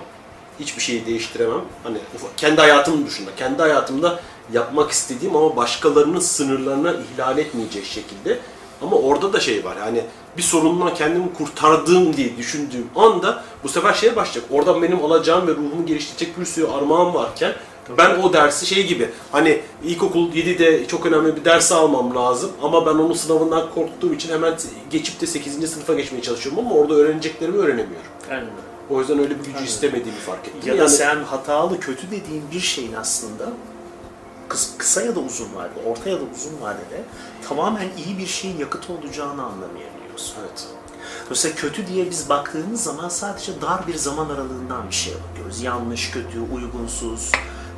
Hiçbir 0.60 0.82
şeyi 0.82 1.06
değiştiremem. 1.06 1.62
Hani 1.84 1.98
kendi 2.38 2.62
hayatım 2.62 3.08
dışında, 3.08 3.32
kendi 3.38 3.62
hayatımda 3.62 4.20
yapmak 4.54 4.92
istediğim 4.92 5.36
ama 5.36 5.56
başkalarının 5.56 6.20
sınırlarına 6.20 6.94
ihlal 6.94 7.38
etmeyecek 7.38 7.86
şekilde. 7.86 8.40
Ama 8.82 8.96
orada 8.96 9.34
da 9.34 9.40
şey 9.40 9.66
var 9.66 9.78
yani 9.78 10.04
bir 10.38 10.42
sorundan 10.42 10.94
kendimi 10.94 11.34
kurtardığım 11.34 12.18
diye 12.18 12.38
düşündüğüm 12.38 12.88
anda 12.96 13.44
bu 13.64 13.70
sefer 13.70 13.94
şeye 13.94 14.16
başlayacak. 14.16 14.44
Oradan 14.52 14.82
benim 14.82 15.06
alacağım 15.06 15.48
ve 15.48 15.52
ruhumu 15.52 15.86
geliştirecek 15.86 16.40
bir 16.40 16.46
sürü 16.46 16.68
armağan 16.68 17.14
varken 17.14 17.54
ben 17.98 18.20
o 18.20 18.34
dersi 18.34 18.66
şey 18.66 18.88
gibi 18.88 19.10
hani 19.32 19.62
ilkokul 19.84 20.32
7'de 20.32 20.88
çok 20.88 21.06
önemli 21.06 21.36
bir 21.36 21.46
ders 21.46 21.72
almam 21.72 22.16
lazım 22.16 22.52
ama 22.62 22.86
ben 22.86 22.92
onun 22.92 23.14
sınavından 23.14 23.70
korktuğum 23.76 24.14
için 24.14 24.34
hemen 24.34 24.54
geçip 24.90 25.22
de 25.22 25.28
8. 25.28 25.72
sınıfa 25.72 25.94
geçmeye 25.94 26.22
çalışıyorum 26.22 26.66
ama 26.66 26.76
orada 26.76 26.94
öğreneceklerimi 26.94 27.58
öğrenemiyorum. 27.58 28.12
Yani 28.32 28.48
O 28.92 29.00
yüzden 29.00 29.20
öyle 29.20 29.40
bir 29.40 29.46
gücü 29.46 29.64
istemediğimi 29.66 30.20
fark 30.20 30.48
ettim. 30.48 30.62
ya 30.66 30.74
da 30.74 30.78
Yani 30.78 30.90
sen 30.90 31.24
hatalı, 31.24 31.80
kötü 31.80 32.12
dediğin 32.12 32.44
bir 32.52 32.60
şeyin 32.60 32.94
aslında 32.94 33.50
kıs- 34.50 34.78
kısa 34.78 35.02
ya 35.02 35.16
da 35.16 35.20
uzun 35.20 35.56
vadede, 35.56 35.80
orta 35.90 36.10
ya 36.10 36.16
da 36.20 36.24
uzun 36.36 36.62
vadede 36.62 37.04
tamamen 37.50 37.88
iyi 38.06 38.18
bir 38.18 38.26
şeyin 38.28 38.58
yakıtı 38.58 38.94
olacağını 38.94 39.44
anlamayabiliyorsun. 39.44 40.36
Evet. 40.42 40.68
Dolayısıyla 41.26 41.56
kötü 41.56 41.88
diye 41.88 42.10
biz 42.10 42.30
baktığımız 42.30 42.84
zaman 42.84 43.10
sadece 43.10 43.62
dar 43.62 43.88
bir 43.88 43.96
zaman 43.96 44.30
aralığından 44.30 44.88
bir 44.90 44.96
şeye 44.96 45.16
bakıyoruz. 45.30 45.62
Yanlış, 45.62 46.12
kötü, 46.12 46.40
uygunsuz, 46.54 47.32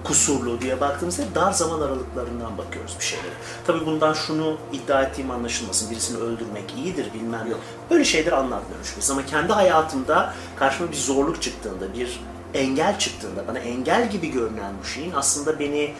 kusurlu 0.03 0.61
diye 0.61 0.81
baktığımızda 0.81 1.23
dar 1.35 1.51
zaman 1.51 1.81
aralıklarından 1.81 2.57
bakıyoruz 2.57 2.95
bir 2.99 3.05
şeylere. 3.05 3.33
Tabii 3.67 3.85
bundan 3.85 4.13
şunu 4.13 4.57
iddia 4.73 5.01
ettiğim 5.01 5.31
anlaşılmasın. 5.31 5.91
Birisini 5.91 6.17
öldürmek 6.17 6.73
iyidir 6.77 7.13
bilmem. 7.13 7.51
Yok. 7.51 7.59
Böyle 7.91 8.05
şeyler 8.05 8.31
anlatmıyorum 8.31 8.85
hiçbirisi. 8.85 9.11
Ama 9.11 9.25
kendi 9.25 9.53
hayatımda 9.53 10.33
karşıma 10.59 10.91
bir 10.91 10.97
zorluk 10.97 11.41
çıktığında, 11.41 11.93
bir 11.93 12.19
engel 12.53 12.99
çıktığında, 12.99 13.47
bana 13.47 13.59
engel 13.59 14.11
gibi 14.11 14.31
görünen 14.31 14.73
bu 14.81 14.87
şeyin 14.87 15.11
aslında 15.15 15.59
beni 15.59 15.93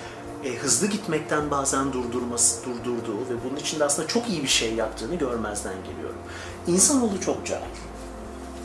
e, 0.46 0.56
hızlı 0.56 0.88
gitmekten 0.88 1.52
bazen 1.52 1.94
durdurması, 1.94 2.66
durdurduğu 2.66 3.20
ve 3.20 3.44
bunun 3.50 3.56
içinde 3.56 3.86
aslında 3.86 4.08
çok 4.08 4.30
iyi 4.30 4.44
bir 4.44 4.48
şey 4.48 4.74
yaptığını 4.74 5.16
görmezden 5.16 5.76
geliyorum. 5.92 6.20
İnsanoğlu 6.68 7.22
çok 7.22 7.46
cahil. 7.46 7.64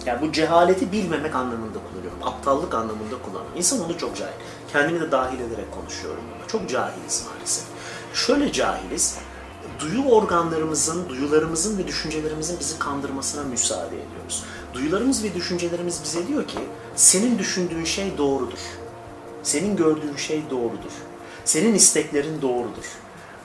Yani 0.07 0.21
bu 0.23 0.33
cehaleti 0.33 0.93
bilmemek 0.93 1.35
anlamında 1.35 1.79
kullanıyorum. 1.91 2.19
Aptallık 2.25 2.75
anlamında 2.75 3.23
kullanıyorum. 3.23 3.57
İnsanoğlu 3.57 3.99
çok 3.99 4.17
cahil. 4.17 4.33
Kendimi 4.73 5.01
de 5.01 5.11
dahil 5.11 5.41
ederek 5.41 5.73
konuşuyorum. 5.73 6.25
Çok 6.49 6.69
cahiliz 6.69 7.27
maalesef. 7.27 7.65
Şöyle 8.15 8.53
cahiliz, 8.53 9.19
duyu 9.79 10.05
organlarımızın, 10.05 11.09
duyularımızın 11.09 11.79
ve 11.79 11.87
düşüncelerimizin 11.87 12.61
bizi 12.61 12.79
kandırmasına 12.79 13.43
müsaade 13.45 13.97
ediyoruz. 13.97 14.45
Duyularımız 14.75 15.25
ve 15.25 15.35
düşüncelerimiz 15.35 16.01
bize 16.05 16.29
diyor 16.29 16.49
ki, 16.49 16.59
senin 16.97 17.39
düşündüğün 17.39 17.85
şey 17.85 18.19
doğrudur. 18.19 18.59
Senin 19.43 19.77
gördüğün 19.77 20.17
şey 20.17 20.43
doğrudur. 20.51 20.93
Senin 21.45 21.75
isteklerin 21.75 22.43
doğrudur. 22.43 22.85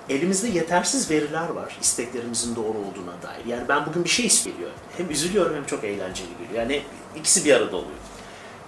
Elimizde 0.10 0.48
yetersiz 0.48 1.12
veriler 1.12 1.50
var 1.50 1.78
isteklerimizin 1.82 2.56
doğru 2.56 2.78
olduğuna 2.78 3.22
dair. 3.24 3.46
Yani 3.46 3.64
ben 3.70 3.86
bugün 3.86 4.04
bir 4.04 4.10
şey 4.10 4.26
istiyorum. 4.26 4.76
Hem 4.98 5.10
üzülüyorum 5.10 5.56
hem 5.56 5.66
çok 5.66 5.84
eğlenceli 5.84 6.28
geliyor. 6.40 6.62
Yani 6.62 6.82
ikisi 7.16 7.46
bir 7.46 7.54
arada 7.54 7.76
oluyor. 7.76 8.03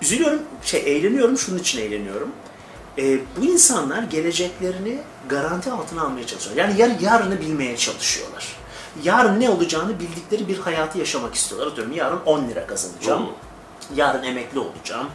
Üzülüyorum, 0.02 0.42
şey 0.64 0.84
eğleniyorum, 0.86 1.38
şunun 1.38 1.58
için 1.58 1.82
eğleniyorum. 1.82 2.32
Ee, 2.98 3.20
bu 3.38 3.46
insanlar 3.46 4.04
geleceklerini 4.04 4.98
garanti 5.30 5.72
altına 5.72 6.02
almaya 6.02 6.28
çalışıyorlar. 6.28 6.64
Yani 6.64 6.82
yar, 6.82 7.00
yarını 7.00 7.42
bilmeye 7.42 7.78
çalışıyorlar. 7.78 8.48
Yarın 9.04 9.40
ne 9.40 9.50
olacağını 9.50 10.00
bildikleri 10.00 10.48
bir 10.48 10.60
hayatı 10.60 10.98
yaşamak 10.98 11.36
istiyorlar. 11.36 11.72
Atıyorum 11.72 11.94
yarın 11.94 12.20
10 12.26 12.50
lira 12.50 12.68
kazanacağım. 12.68 13.26
Hmm. 13.26 13.98
Yarın 13.98 14.24
emekli 14.24 14.60
olacağım. 14.60 15.08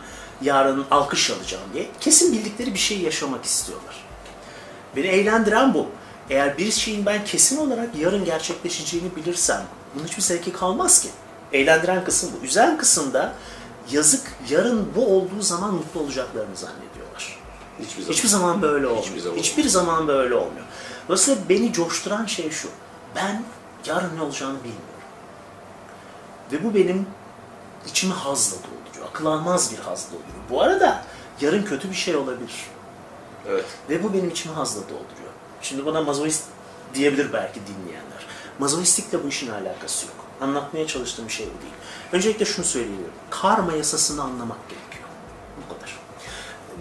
Yarın 0.42 0.84
alkış 0.90 1.30
alacağım 1.30 1.64
diye. 1.74 1.88
Kesin 2.00 2.32
bildikleri 2.32 2.74
bir 2.74 2.78
şeyi 2.78 3.02
yaşamak 3.02 3.44
istiyorlar. 3.44 4.04
Beni 4.96 5.06
eğlendiren 5.06 5.74
bu. 5.74 5.86
Eğer 6.30 6.58
bir 6.58 6.70
şeyin 6.70 7.06
ben 7.06 7.24
kesin 7.24 7.56
olarak 7.56 7.88
yarın 7.96 8.24
gerçekleşeceğini 8.24 9.16
bilirsem 9.16 9.62
bunun 9.94 10.06
hiçbir 10.06 10.22
zevki 10.22 10.52
kalmaz 10.52 11.02
ki. 11.02 11.08
Eğlendiren 11.52 12.04
kısım 12.04 12.30
bu. 12.40 12.44
Üzen 12.44 12.78
kısım 12.78 13.12
da 13.12 13.34
yazık 13.92 14.32
yarın 14.48 14.88
bu 14.96 15.06
olduğu 15.16 15.42
zaman 15.42 15.74
mutlu 15.74 16.00
olacaklarını 16.00 16.56
zannediyorlar. 16.56 17.38
Hiçbir 17.80 18.02
zaman. 18.02 18.12
Hiçbir 18.14 18.28
zaman 18.28 18.62
böyle 18.62 18.86
olmuyor. 18.86 19.04
Hiçbir 19.04 19.36
Hiçbir 19.36 19.68
zaman 19.68 19.86
zaman, 19.86 20.08
böyle 20.08 20.34
olmuyor. 20.34 20.66
Dolayısıyla 21.08 21.48
beni 21.48 21.72
coşturan 21.72 22.26
şey 22.26 22.50
şu. 22.50 22.68
Ben 23.16 23.44
yarın 23.86 24.16
ne 24.16 24.22
olacağını 24.22 24.58
bilmiyorum. 24.58 24.84
Ve 26.52 26.64
bu 26.64 26.74
benim 26.74 27.06
içimi 27.88 28.12
hazla 28.12 28.56
dolduruyor. 28.56 29.10
Akıl 29.10 29.26
almaz 29.26 29.72
bir 29.72 29.78
hazla 29.78 30.08
dolduruyor. 30.08 30.44
Bu 30.50 30.62
arada 30.62 31.04
yarın 31.40 31.62
kötü 31.62 31.90
bir 31.90 31.94
şey 31.94 32.16
olabilir. 32.16 32.66
Evet. 33.48 33.64
Ve 33.90 34.02
bu 34.02 34.12
benim 34.12 34.28
içimi 34.28 34.54
hazla 34.54 34.82
dolduruyor. 34.82 35.30
Şimdi 35.62 35.86
buna 35.86 36.00
mazoist 36.00 36.44
diyebilir 36.94 37.32
belki 37.32 37.60
dinleyenler. 37.66 38.26
Mazoistlikle 38.58 39.24
bu 39.24 39.28
işin 39.28 39.50
alakası 39.50 40.06
yok. 40.06 40.16
Anlatmaya 40.40 40.86
çalıştığım 40.86 41.30
şey 41.30 41.46
bu 41.46 41.62
değil. 41.62 41.72
Öncelikle 42.12 42.44
şunu 42.44 42.64
söyleyeyim. 42.64 43.04
Karma 43.30 43.72
yasasını 43.72 44.22
anlamak 44.22 44.68
gerekiyor. 44.68 45.08
Bu 45.64 45.74
kadar. 45.74 45.98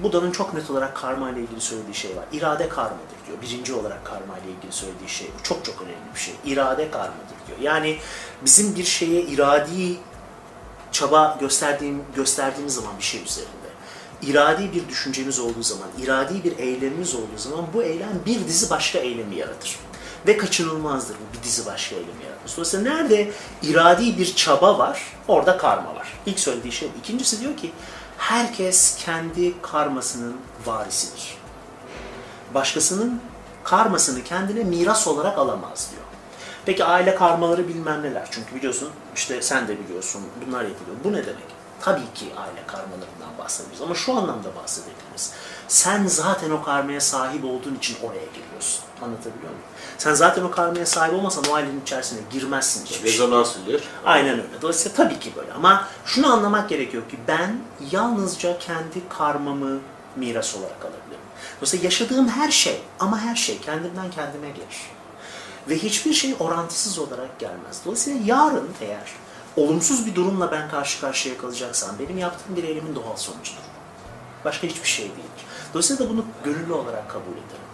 Buda'nın 0.04 0.32
çok 0.32 0.54
net 0.54 0.70
olarak 0.72 0.96
karma 0.96 1.30
ile 1.30 1.40
ilgili 1.40 1.62
söylediği 1.62 1.96
şey 1.96 2.16
var. 2.16 2.26
İrade 2.34 2.70
karmadır 2.70 3.18
diyor. 3.28 3.42
Birinci 3.42 3.74
olarak 3.74 4.06
karma 4.06 4.38
ile 4.38 4.52
ilgili 4.58 4.72
söylediği 4.72 5.10
şey 5.10 5.28
bu. 5.40 5.44
Çok 5.44 5.66
çok 5.66 5.82
önemli 5.82 6.14
bir 6.16 6.20
şey. 6.20 6.34
İrade 6.46 6.92
karmadır 6.92 7.36
diyor. 7.48 7.60
Yani 7.62 7.98
bizim 8.46 8.76
bir 8.76 8.84
şeye 8.84 9.22
iradi 9.22 9.98
çaba 10.92 11.38
gösterdiğim, 11.40 12.04
gösterdiğimiz 12.16 12.76
zaman 12.76 12.98
bir 12.98 13.04
şey 13.04 13.24
üzerinde, 13.24 13.70
iradi 14.22 14.74
bir 14.74 14.88
düşüncemiz 14.90 15.40
olduğu 15.40 15.64
zaman, 15.64 15.88
iradi 15.98 16.44
bir 16.44 16.58
eylemimiz 16.58 17.16
olduğu 17.16 17.38
zaman 17.38 17.66
bu 17.74 17.84
eylem 17.84 18.22
bir 18.26 18.48
dizi 18.48 18.70
başka 18.70 19.00
eylemi 19.00 19.36
yaratır. 19.36 19.80
Ve 20.28 20.38
kaçınılmazdır 20.38 21.16
bu 21.16 21.38
bir 21.38 21.44
dizi 21.44 21.66
başka 21.66 21.96
eylemi 21.96 22.24
yaratması. 22.24 22.39
Dolayısıyla 22.58 22.94
nerede 22.94 23.32
iradi 23.64 24.18
bir 24.18 24.36
çaba 24.36 24.78
var, 24.78 25.04
orada 25.28 25.58
karma 25.58 25.96
var. 25.96 26.14
İlk 26.26 26.40
söylediği 26.40 26.74
şey 26.74 26.90
bu. 26.96 27.00
İkincisi 27.00 27.42
diyor 27.42 27.58
ki, 27.58 27.72
herkes 28.18 28.98
kendi 29.06 29.62
karmasının 29.62 30.38
varisidir. 30.66 31.38
Başkasının 32.54 33.22
karmasını 33.64 34.24
kendine 34.24 34.64
miras 34.64 35.08
olarak 35.08 35.38
alamaz 35.38 35.90
diyor. 35.92 36.04
Peki 36.66 36.86
aile 36.86 37.16
karmaları 37.16 37.68
bilmem 37.68 38.04
neler. 38.04 38.28
Çünkü 38.32 38.56
biliyorsun 38.56 38.90
işte 39.16 39.42
sen 39.42 39.68
de 39.68 39.80
biliyorsun 39.80 40.22
bunlar 40.48 40.64
yapılıyor. 40.64 40.98
Bu 41.04 41.14
ne 41.14 41.26
demek? 41.26 41.60
Tabii 41.82 42.14
ki 42.16 42.26
aile 42.38 42.68
karmalarından 42.68 43.38
bahsediyoruz 43.40 43.82
ama 43.82 43.96
şu 43.96 44.14
anlamda 44.14 44.56
bahsedebiliriz. 44.56 45.32
Sen 45.68 46.08
zaten 46.08 46.52
o 46.52 46.64
karmaya 46.64 47.02
sahip 47.02 47.46
olduğun 47.46 47.76
için 47.76 47.98
oraya 48.04 48.26
giriyorsun. 48.26 48.84
Anlatabiliyor 49.02 49.52
muyum? 49.52 49.66
Sen 50.00 50.14
zaten 50.14 50.44
o 50.44 50.52
karmaya 50.52 50.86
sahip 50.86 51.14
olmasan 51.14 51.44
o 51.50 51.54
ailenin 51.54 51.82
içerisine 51.82 52.20
girmezsin 52.32 52.86
şey. 52.86 53.04
Rezonans 53.04 53.58
oluyor. 53.58 53.80
Aynen 54.06 54.32
öyle. 54.34 54.62
Dolayısıyla 54.62 54.98
tabii 54.98 55.20
ki 55.20 55.32
böyle. 55.36 55.54
Ama 55.54 55.88
şunu 56.06 56.34
anlamak 56.34 56.70
gerekiyor 56.70 57.10
ki 57.10 57.18
ben 57.28 57.60
yalnızca 57.92 58.60
kendi 58.60 59.10
karmamı 59.10 59.80
miras 60.16 60.56
olarak 60.56 60.82
alabilirim. 60.82 61.26
Dolayısıyla 61.58 61.84
yaşadığım 61.84 62.28
her 62.28 62.52
şey 62.52 62.82
ama 63.00 63.20
her 63.20 63.36
şey 63.36 63.60
kendimden 63.60 64.12
kendime 64.12 64.50
gelir. 64.50 64.92
Ve 65.70 65.78
hiçbir 65.78 66.14
şey 66.14 66.36
orantısız 66.40 67.00
olarak 67.00 67.40
gelmez. 67.40 67.82
Dolayısıyla 67.86 68.20
yarın 68.26 68.70
eğer 68.82 69.12
olumsuz 69.56 70.06
bir 70.06 70.16
durumla 70.16 70.52
ben 70.52 70.70
karşı 70.70 71.02
karşıya 71.02 71.38
kalacaksam 71.38 71.90
benim 72.00 72.18
yaptığım 72.18 72.56
bir 72.56 72.64
eylemin 72.64 72.96
doğal 72.96 73.16
sonucudur. 73.16 73.60
Başka 74.46 74.68
hiçbir 74.68 74.88
şey 74.88 75.06
değildir. 75.06 75.46
Dolayısıyla 75.74 76.06
da 76.06 76.10
bunu 76.10 76.26
gönüllü 76.44 76.74
olarak 76.74 77.10
kabul 77.10 77.32
ederim. 77.32 77.69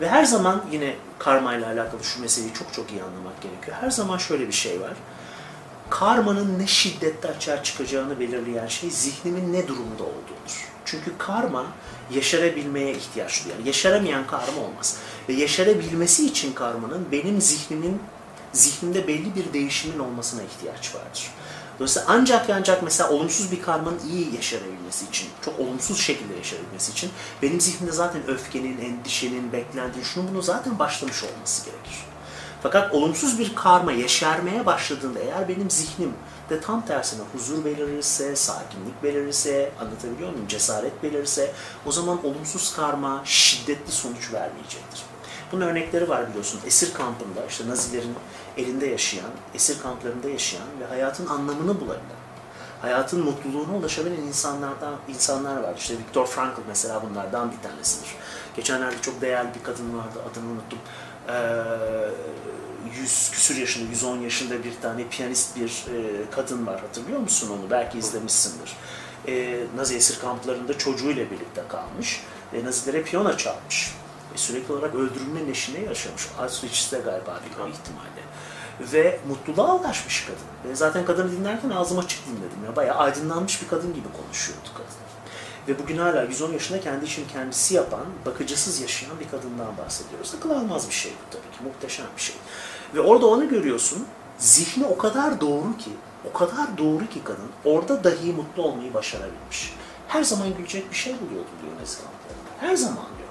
Ve 0.00 0.08
her 0.08 0.24
zaman 0.24 0.64
yine 0.72 0.96
karma 1.18 1.54
ile 1.54 1.66
alakalı 1.66 2.04
şu 2.04 2.20
meseleyi 2.20 2.54
çok 2.54 2.72
çok 2.72 2.92
iyi 2.92 3.02
anlamak 3.02 3.42
gerekiyor. 3.42 3.76
Her 3.80 3.90
zaman 3.90 4.18
şöyle 4.18 4.46
bir 4.48 4.52
şey 4.52 4.80
var. 4.80 4.92
Karmanın 5.90 6.58
ne 6.58 6.66
şiddette 6.66 7.28
açığa 7.28 7.62
çıkacağını 7.62 8.20
belirleyen 8.20 8.66
şey 8.66 8.90
zihnimin 8.90 9.52
ne 9.52 9.68
durumda 9.68 10.02
olduğudur. 10.02 10.70
Çünkü 10.84 11.18
karma 11.18 11.66
yaşarabilmeye 12.14 12.92
ihtiyaç 12.92 13.44
duyar. 13.44 13.58
Yaşaramayan 13.58 14.26
karma 14.26 14.62
olmaz. 14.62 14.96
Ve 15.28 15.32
yaşarabilmesi 15.32 16.26
için 16.26 16.52
karmanın 16.52 17.08
benim 17.12 17.40
zihnimin 17.40 18.02
zihnimde 18.52 19.08
belli 19.08 19.34
bir 19.34 19.52
değişimin 19.52 19.98
olmasına 19.98 20.42
ihtiyaç 20.42 20.94
vardır. 20.94 21.30
Dolayısıyla 21.80 22.08
ancak 22.08 22.48
ve 22.48 22.54
ancak 22.54 22.82
mesela 22.82 23.10
olumsuz 23.10 23.52
bir 23.52 23.62
karmanın 23.62 24.00
iyi 24.08 24.34
yaşanabilmesi 24.34 25.04
için, 25.04 25.28
çok 25.44 25.60
olumsuz 25.60 26.00
şekilde 26.00 26.34
yaşanabilmesi 26.34 26.92
için 26.92 27.10
benim 27.42 27.60
zihnimde 27.60 27.92
zaten 27.92 28.26
öfkenin, 28.26 28.78
endişenin, 28.78 29.52
beklentinin, 29.52 30.04
şunu 30.04 30.28
bunu 30.28 30.42
zaten 30.42 30.78
başlamış 30.78 31.24
olması 31.24 31.64
gerekir. 31.64 31.94
Fakat 32.62 32.94
olumsuz 32.94 33.38
bir 33.38 33.54
karma 33.54 33.92
yeşermeye 33.92 34.66
başladığında 34.66 35.18
eğer 35.18 35.48
benim 35.48 35.70
zihnim 35.70 36.14
de 36.50 36.60
tam 36.60 36.86
tersine 36.86 37.22
huzur 37.32 37.64
belirirse, 37.64 38.36
sakinlik 38.36 39.02
belirirse, 39.02 39.72
anlatabiliyor 39.80 40.30
muyum, 40.30 40.48
cesaret 40.48 41.02
belirirse 41.02 41.52
o 41.86 41.92
zaman 41.92 42.26
olumsuz 42.26 42.76
karma 42.76 43.22
şiddetli 43.24 43.92
sonuç 43.92 44.32
vermeyecektir. 44.32 45.02
Bunun 45.52 45.66
örnekleri 45.66 46.08
var 46.08 46.28
biliyorsun. 46.28 46.60
Esir 46.66 46.94
kampında 46.94 47.46
işte 47.48 47.68
Nazilerin 47.68 48.14
elinde 48.56 48.86
yaşayan, 48.86 49.30
esir 49.54 49.82
kamplarında 49.82 50.28
yaşayan 50.28 50.66
ve 50.80 50.86
hayatın 50.86 51.26
anlamını 51.26 51.80
bulabilen, 51.80 52.20
hayatın 52.82 53.24
mutluluğuna 53.24 53.76
ulaşabilen 53.76 54.22
insanlardan 54.22 54.94
insanlar 55.08 55.62
var. 55.62 55.74
İşte 55.78 55.98
Viktor 55.98 56.26
Frankl 56.26 56.60
mesela 56.68 57.02
bunlardan 57.10 57.52
bir 57.52 57.68
tanesidir. 57.68 58.10
Geçenlerde 58.56 58.96
çok 59.02 59.20
değerli 59.20 59.48
bir 59.58 59.64
kadın 59.64 59.98
vardı, 59.98 60.18
adını 60.30 60.50
unuttum. 60.50 60.78
Ee, 61.28 61.32
100 62.96 63.30
küsür 63.30 63.56
yaşında, 63.56 63.90
110 63.90 64.16
yaşında 64.20 64.64
bir 64.64 64.72
tane 64.82 65.08
piyanist 65.08 65.56
bir 65.56 65.68
e, 65.68 66.30
kadın 66.30 66.66
var. 66.66 66.80
Hatırlıyor 66.80 67.20
musun 67.20 67.50
onu? 67.50 67.70
Belki 67.70 67.98
izlemişsindir. 67.98 68.76
E, 69.28 69.64
Nazi 69.76 69.96
esir 69.96 70.20
kamplarında 70.20 70.78
çocuğuyla 70.78 71.30
birlikte 71.30 71.62
kalmış 71.68 72.20
ve 72.52 72.64
Nazilere 72.64 73.02
piyano 73.02 73.36
çalmış. 73.36 73.94
E, 74.34 74.38
sürekli 74.38 74.72
olarak 74.72 74.94
öldürülme 74.94 75.46
neşine 75.46 75.80
yaşamış. 75.80 76.28
Auschwitz'te 76.38 76.98
galiba 76.98 77.40
bir 77.44 77.72
ihtimalle. 77.72 78.19
Ve 78.92 79.20
mutluluğa 79.28 79.74
ulaşmış 79.76 80.24
kadın. 80.24 80.70
Ve 80.70 80.76
zaten 80.76 81.04
kadını 81.04 81.32
dinlerken 81.32 81.70
ağzım 81.70 81.98
açık 81.98 82.26
dinledim. 82.26 82.64
Ya. 82.66 82.76
Bayağı 82.76 82.96
aydınlanmış 82.96 83.62
bir 83.62 83.68
kadın 83.68 83.94
gibi 83.94 84.06
konuşuyordu 84.22 84.68
kadın. 84.74 85.10
Ve 85.68 85.78
bugün 85.78 85.98
hala 85.98 86.22
110 86.22 86.52
yaşında 86.52 86.80
kendi 86.80 87.04
işini 87.04 87.26
kendisi 87.26 87.74
yapan, 87.74 88.04
bakıcısız 88.26 88.80
yaşayan 88.80 89.20
bir 89.20 89.28
kadından 89.30 89.78
bahsediyoruz. 89.78 90.34
Akıl 90.38 90.50
almaz 90.50 90.88
bir 90.88 90.94
şey 90.94 91.12
bu 91.12 91.30
tabii 91.30 91.56
ki, 91.56 91.64
muhteşem 91.64 92.06
bir 92.16 92.22
şey. 92.22 92.36
Ve 92.94 93.00
orada 93.00 93.26
onu 93.26 93.48
görüyorsun, 93.48 94.06
zihni 94.38 94.86
o 94.86 94.98
kadar 94.98 95.40
doğru 95.40 95.76
ki, 95.76 95.90
o 96.30 96.32
kadar 96.38 96.78
doğru 96.78 97.06
ki 97.06 97.24
kadın, 97.24 97.48
orada 97.64 98.04
dahi 98.04 98.32
mutlu 98.32 98.62
olmayı 98.62 98.94
başarabilmiş. 98.94 99.74
Her 100.08 100.24
zaman 100.24 100.56
gülecek 100.56 100.90
bir 100.90 100.96
şey 100.96 101.12
buluyordu 101.20 101.48
diyor 101.62 101.72
Nezih 101.80 101.98
Her 102.60 102.76
zaman 102.76 103.06
diyor. 103.18 103.28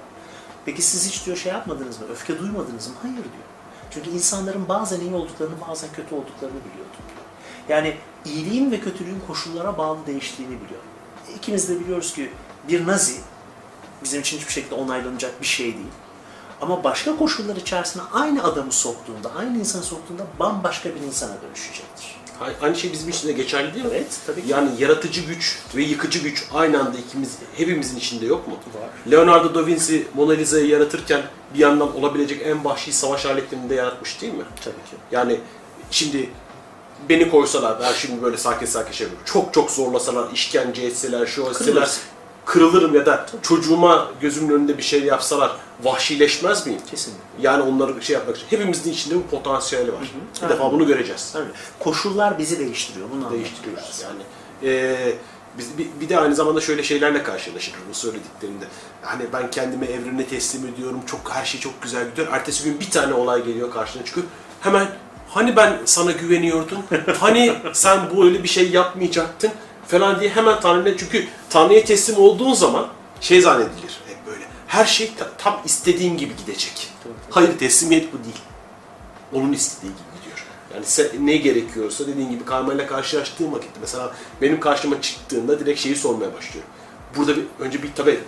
Peki 0.64 0.82
siz 0.82 1.08
hiç 1.08 1.26
diyor 1.26 1.36
şey 1.36 1.52
yapmadınız 1.52 2.00
mı? 2.00 2.06
Öfke 2.10 2.38
duymadınız 2.38 2.88
mı? 2.88 2.94
Hayır 3.02 3.16
diyor. 3.16 3.49
Çünkü 3.90 4.10
insanların 4.10 4.68
bazen 4.68 5.00
iyi 5.00 5.14
olduklarını 5.14 5.54
bazen 5.68 5.90
kötü 5.96 6.14
olduklarını 6.14 6.60
biliyordum. 6.60 7.00
Yani 7.68 7.96
iyiliğin 8.24 8.70
ve 8.70 8.80
kötülüğün 8.80 9.22
koşullara 9.26 9.78
bağlı 9.78 9.98
değiştiğini 10.06 10.52
biliyor. 10.52 10.80
İkimiz 11.36 11.68
de 11.68 11.80
biliyoruz 11.80 12.14
ki 12.14 12.30
bir 12.68 12.86
nazi 12.86 13.14
bizim 14.04 14.20
için 14.20 14.38
hiçbir 14.38 14.52
şekilde 14.52 14.74
onaylanacak 14.74 15.40
bir 15.40 15.46
şey 15.46 15.66
değil. 15.66 15.86
Ama 16.60 16.84
başka 16.84 17.16
koşullar 17.16 17.56
içerisine 17.56 18.02
aynı 18.12 18.44
adamı 18.44 18.72
soktuğunda, 18.72 19.32
aynı 19.38 19.58
insanı 19.58 19.82
soktuğunda 19.82 20.26
bambaşka 20.38 20.88
bir 20.94 21.00
insana 21.00 21.36
dönüşecektir. 21.42 22.20
Aynı 22.62 22.76
şey 22.76 22.92
bizim 22.92 23.08
için 23.08 23.28
de 23.28 23.32
geçerli 23.32 23.74
değil 23.74 23.84
mi? 23.84 23.90
Evet, 23.94 24.18
tabii 24.26 24.42
ki. 24.42 24.48
Yani 24.48 24.70
yaratıcı 24.78 25.20
güç 25.20 25.58
ve 25.76 25.82
yıkıcı 25.82 26.18
güç 26.18 26.48
aynı 26.54 26.80
anda 26.80 26.98
ikimiz, 26.98 27.38
hepimizin 27.56 27.96
içinde 27.96 28.26
yok 28.26 28.48
mu? 28.48 28.54
Var. 28.54 29.10
Leonardo 29.10 29.54
da 29.54 29.66
Vinci 29.66 30.08
Mona 30.14 30.32
Lisa'yı 30.32 30.66
yaratırken 30.66 31.22
bir 31.54 31.58
yandan 31.58 31.96
olabilecek 31.96 32.46
en 32.46 32.64
vahşi 32.64 32.92
savaş 32.92 33.26
aletlerini 33.26 33.70
de 33.70 33.74
yaratmış 33.74 34.22
değil 34.22 34.34
mi? 34.34 34.44
Tabii 34.64 34.74
ki. 34.74 34.96
Yani 35.12 35.40
şimdi 35.90 36.30
beni 37.08 37.30
koysalar, 37.30 37.80
ben 37.80 37.92
şimdi 37.92 38.22
böyle 38.22 38.36
sakin 38.36 38.66
sakin 38.66 38.92
şey 38.92 39.04
yapıyorum. 39.04 39.32
Çok 39.32 39.54
çok 39.54 39.70
zorlasalar, 39.70 40.32
işkence 40.32 40.82
etseler, 40.82 41.26
şu 41.26 41.42
etseler, 41.42 41.90
kırılırım 42.44 42.94
ya 42.94 43.06
da 43.06 43.26
çocuğuma 43.42 44.08
gözümün 44.20 44.54
önünde 44.54 44.78
bir 44.78 44.82
şey 44.82 45.02
yapsalar 45.02 45.56
vahşileşmez 45.82 46.66
miyim? 46.66 46.80
Kesinlikle. 46.90 47.22
Yani 47.40 47.62
onları 47.62 48.02
şey 48.02 48.14
yapmak 48.14 48.36
için. 48.36 48.46
Hepimizin 48.50 48.92
içinde 48.92 49.14
bu 49.14 49.22
potansiyeli 49.22 49.92
var. 49.92 50.00
Bir 50.00 50.42
Aynen. 50.42 50.56
defa 50.56 50.72
bunu 50.72 50.86
göreceğiz. 50.86 51.30
Tabii. 51.32 51.50
Koşullar 51.78 52.38
bizi 52.38 52.58
değiştiriyor. 52.58 53.06
Bunu 53.10 53.30
Değiştiriyoruz 53.30 54.02
yani. 54.04 54.22
Ee, 54.62 55.14
biz 55.60 55.78
bir, 55.78 55.86
bir 56.00 56.08
de 56.08 56.20
aynı 56.20 56.34
zamanda 56.34 56.60
şöyle 56.60 56.82
şeylerle 56.82 57.22
karşılaşırız 57.22 57.78
bu 57.90 57.94
söylediklerinde. 57.94 58.64
Hani 59.02 59.22
ben 59.32 59.50
kendimi 59.50 59.86
evrene 59.86 60.26
teslim 60.26 60.66
ediyorum. 60.66 61.00
Çok 61.06 61.30
her 61.32 61.44
şey 61.44 61.60
çok 61.60 61.82
güzel 61.82 62.10
gidiyor. 62.10 62.26
Ertesi 62.32 62.64
gün 62.64 62.80
bir 62.80 62.90
tane 62.90 63.14
olay 63.14 63.44
geliyor 63.44 63.70
karşına 63.70 64.04
çıkıyor. 64.04 64.26
Hemen 64.60 64.88
hani 65.28 65.56
ben 65.56 65.78
sana 65.84 66.12
güveniyordum. 66.12 66.78
Hani 67.20 67.54
sen 67.72 68.00
bu 68.14 68.24
öyle 68.24 68.42
bir 68.42 68.48
şey 68.48 68.70
yapmayacaktın 68.70 69.50
falan 69.86 70.20
diye 70.20 70.30
hemen 70.30 70.60
Tanrı'ya 70.60 70.96
çünkü 70.96 71.26
Tanrı'ya 71.50 71.84
teslim 71.84 72.18
olduğun 72.18 72.54
zaman 72.54 72.88
şey 73.20 73.40
zannedilir 73.40 74.00
hep 74.08 74.26
böyle. 74.26 74.44
Her 74.66 74.84
şey 74.84 75.12
ta- 75.18 75.30
tam 75.38 75.60
istediğin 75.64 76.16
gibi 76.16 76.36
gidecek. 76.36 76.88
Hayır 77.30 77.58
teslimiyet 77.58 78.12
bu 78.12 78.24
değil. 78.24 78.36
Onun 79.32 79.52
istediği 79.52 79.88
gibi. 79.92 80.09
Yani 80.74 80.84
ne 81.26 81.36
gerekiyorsa 81.36 82.06
dediğin 82.06 82.30
gibi 82.30 82.44
karmayla 82.44 82.86
karşılaştığım 82.86 83.52
vakit 83.52 83.70
mesela 83.80 84.12
benim 84.42 84.60
karşıma 84.60 85.02
çıktığında 85.02 85.60
direkt 85.60 85.80
şeyi 85.80 85.96
sormaya 85.96 86.34
başlıyorum. 86.34 86.70
Burada 87.16 87.36
bir, 87.36 87.44
önce 87.58 87.82
bir 87.82 87.90
tabii 87.96 88.20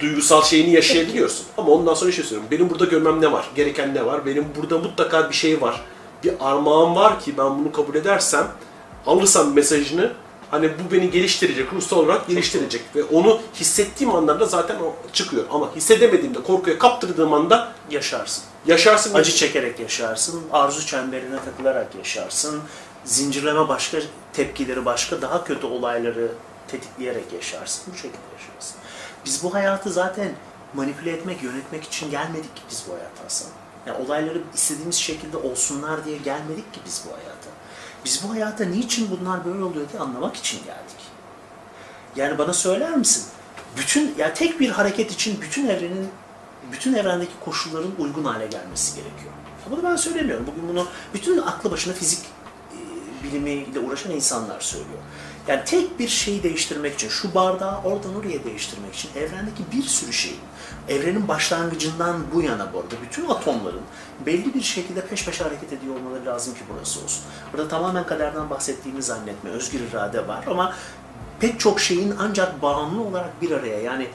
duygusal 0.00 0.42
şeyini 0.42 0.70
yaşayabiliyorsun. 0.70 1.46
Ama 1.58 1.68
ondan 1.70 1.94
sonra 1.94 2.12
şey 2.12 2.24
söylüyorum. 2.24 2.48
Benim 2.50 2.70
burada 2.70 2.84
görmem 2.84 3.20
ne 3.20 3.32
var? 3.32 3.50
Gereken 3.54 3.94
ne 3.94 4.06
var? 4.06 4.26
Benim 4.26 4.44
burada 4.60 4.78
mutlaka 4.78 5.30
bir 5.30 5.34
şey 5.34 5.60
var. 5.60 5.84
Bir 6.24 6.32
armağan 6.40 6.96
var 6.96 7.20
ki 7.20 7.34
ben 7.38 7.58
bunu 7.58 7.72
kabul 7.72 7.94
edersem 7.94 8.48
alırsam 9.06 9.54
mesajını 9.54 10.12
hani 10.50 10.70
bu 10.78 10.92
beni 10.92 11.10
geliştirecek, 11.10 11.72
ruhsal 11.72 11.96
olarak 11.98 12.28
geliştirecek 12.28 12.82
ve 12.96 13.04
onu 13.04 13.40
hissettiğim 13.54 14.14
anlarda 14.14 14.46
zaten 14.46 14.76
o 14.76 14.94
çıkıyor. 15.12 15.44
Ama 15.50 15.74
hissedemediğimde, 15.76 16.42
korkuya 16.42 16.78
kaptırdığım 16.78 17.32
anda 17.32 17.72
Yaşarsın. 17.90 18.44
yaşarsın. 18.66 19.14
Acı 19.14 19.32
çekerek 19.32 19.80
yaşarsın, 19.80 20.42
arzu 20.52 20.86
çemberine 20.86 21.36
takılarak 21.44 21.94
yaşarsın, 21.94 22.60
zincirleme 23.04 23.68
başka 23.68 23.98
tepkileri, 24.32 24.84
başka 24.84 25.22
daha 25.22 25.44
kötü 25.44 25.66
olayları 25.66 26.28
tetikleyerek 26.68 27.32
yaşarsın. 27.32 27.92
Bu 27.92 27.96
şekilde 27.96 28.18
yaşarsın. 28.38 28.76
Biz 29.24 29.42
bu 29.42 29.54
hayatı 29.54 29.90
zaten 29.90 30.32
manipüle 30.74 31.10
etmek, 31.12 31.42
yönetmek 31.42 31.84
için 31.84 32.10
gelmedik 32.10 32.56
ki 32.56 32.62
biz 32.70 32.84
bu 32.88 32.92
hayata 32.94 33.24
Hasan. 33.24 33.48
Yani 33.86 34.06
olayları 34.06 34.42
istediğimiz 34.54 34.96
şekilde 34.96 35.36
olsunlar 35.36 36.04
diye 36.04 36.18
gelmedik 36.18 36.74
ki 36.74 36.80
biz 36.86 37.02
bu 37.06 37.12
hayata. 37.12 37.35
Biz 38.06 38.22
bu 38.24 38.32
hayata 38.32 38.64
niçin 38.64 39.08
bunlar 39.10 39.44
böyle 39.44 39.64
oluyor 39.64 39.88
diye 39.92 40.02
anlamak 40.02 40.36
için 40.36 40.58
geldik. 40.58 40.96
Yani 42.16 42.38
bana 42.38 42.52
söyler 42.52 42.96
misin? 42.96 43.24
Bütün 43.78 44.14
ya 44.18 44.34
tek 44.34 44.60
bir 44.60 44.70
hareket 44.70 45.12
için 45.12 45.40
bütün 45.40 45.68
evrenin 45.68 46.08
bütün 46.72 46.94
evrendeki 46.94 47.32
koşulların 47.44 47.90
uygun 47.98 48.24
hale 48.24 48.46
gelmesi 48.46 48.94
gerekiyor. 48.96 49.32
Bunu 49.70 49.82
ben 49.82 49.96
söylemiyorum. 49.96 50.46
Bugün 50.46 50.68
bunu 50.68 50.86
bütün 51.14 51.38
aklı 51.38 51.70
başına 51.70 51.94
fizik 51.94 52.18
e, 52.20 53.24
bilimiyle 53.24 53.80
uğraşan 53.80 54.12
insanlar 54.12 54.60
söylüyor. 54.60 54.98
Yani 55.48 55.64
tek 55.64 55.98
bir 55.98 56.08
şeyi 56.08 56.42
değiştirmek 56.42 56.94
için, 56.94 57.08
şu 57.08 57.34
bardağı 57.34 57.82
oradan 57.82 58.14
oraya 58.14 58.44
değiştirmek 58.44 58.94
için 58.94 59.10
evrendeki 59.16 59.62
bir 59.72 59.82
sürü 59.82 60.12
şeyin, 60.12 60.38
evrenin 60.88 61.28
başlangıcından 61.28 62.16
bu 62.34 62.42
yana 62.42 62.72
bu 62.72 62.78
arada 62.78 62.94
bütün 63.02 63.28
atomların 63.28 63.82
belli 64.26 64.54
bir 64.54 64.62
şekilde 64.62 65.06
peş 65.06 65.24
peşe 65.24 65.44
hareket 65.44 65.72
ediyor 65.72 65.94
olmaları 65.94 66.26
lazım 66.26 66.54
ki 66.54 66.60
burası 66.74 67.04
olsun. 67.04 67.24
Burada 67.52 67.68
tamamen 67.68 68.06
kaderden 68.06 68.50
bahsettiğimi 68.50 69.02
zannetme, 69.02 69.50
özgür 69.50 69.80
irade 69.80 70.28
var 70.28 70.44
ama 70.50 70.74
pek 71.40 71.60
çok 71.60 71.80
şeyin 71.80 72.14
ancak 72.18 72.62
bağımlı 72.62 73.02
olarak 73.02 73.42
bir 73.42 73.50
araya 73.50 73.80
yani 73.80 74.08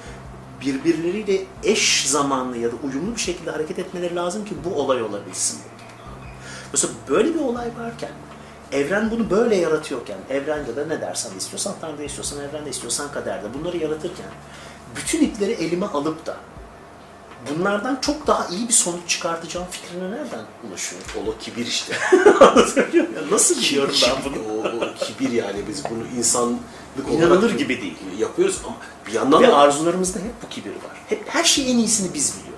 birbirleriyle 0.61 1.45
eş 1.63 2.07
zamanlı 2.07 2.57
ya 2.57 2.71
da 2.71 2.75
uyumlu 2.83 3.15
bir 3.15 3.21
şekilde 3.21 3.51
hareket 3.51 3.79
etmeleri 3.79 4.15
lazım 4.15 4.45
ki 4.45 4.55
bu 4.65 4.81
olay 4.81 5.03
olabilsin. 5.03 5.59
Mesela 6.73 6.93
böyle 7.09 7.33
bir 7.33 7.39
olay 7.39 7.67
varken, 7.79 8.11
evren 8.71 9.11
bunu 9.11 9.29
böyle 9.29 9.55
yaratıyorken, 9.55 10.17
evrende 10.29 10.75
de 10.75 10.89
ne 10.89 11.01
dersen 11.01 11.31
istiyorsan 11.37 11.73
Tanrı'da 11.81 12.03
istiyorsan, 12.03 12.39
evrende 12.39 12.69
istiyorsan 12.69 13.11
kaderde 13.11 13.47
bunları 13.53 13.77
yaratırken, 13.77 14.25
bütün 14.95 15.21
ipleri 15.21 15.51
elime 15.51 15.85
alıp 15.85 16.25
da 16.25 16.37
bunlardan 17.49 17.97
çok 18.01 18.27
daha 18.27 18.47
iyi 18.47 18.67
bir 18.67 18.73
sonuç 18.73 19.01
çıkartacağım 19.07 19.67
fikrine 19.71 20.11
nereden 20.11 20.45
ulaşıyorum? 20.69 21.07
O 21.27 21.37
kibir 21.43 21.65
işte. 21.65 21.95
Nasıl 23.31 23.57
biliyorum 23.57 23.95
ben 24.03 24.33
bunu? 24.33 24.43
o, 24.53 24.85
o 24.85 24.93
kibir 25.05 25.31
yani 25.31 25.59
biz 25.67 25.83
bunu 25.89 26.17
insanlık 26.17 26.59
İnanılır 27.11 27.57
gibi 27.57 27.81
değil. 27.81 27.97
yapıyoruz 28.17 28.61
ama 28.65 28.75
bir 29.07 29.11
yandan 29.13 29.43
Ve 29.43 29.47
da 29.47 29.57
arzularımızda 29.57 30.19
hep 30.19 30.43
bu 30.43 30.49
kibir 30.49 30.69
var. 30.69 31.01
Hep 31.09 31.23
her 31.27 31.43
şeyin 31.43 31.75
en 31.75 31.79
iyisini 31.79 32.13
biz 32.13 32.33
biliyoruz. 32.39 32.50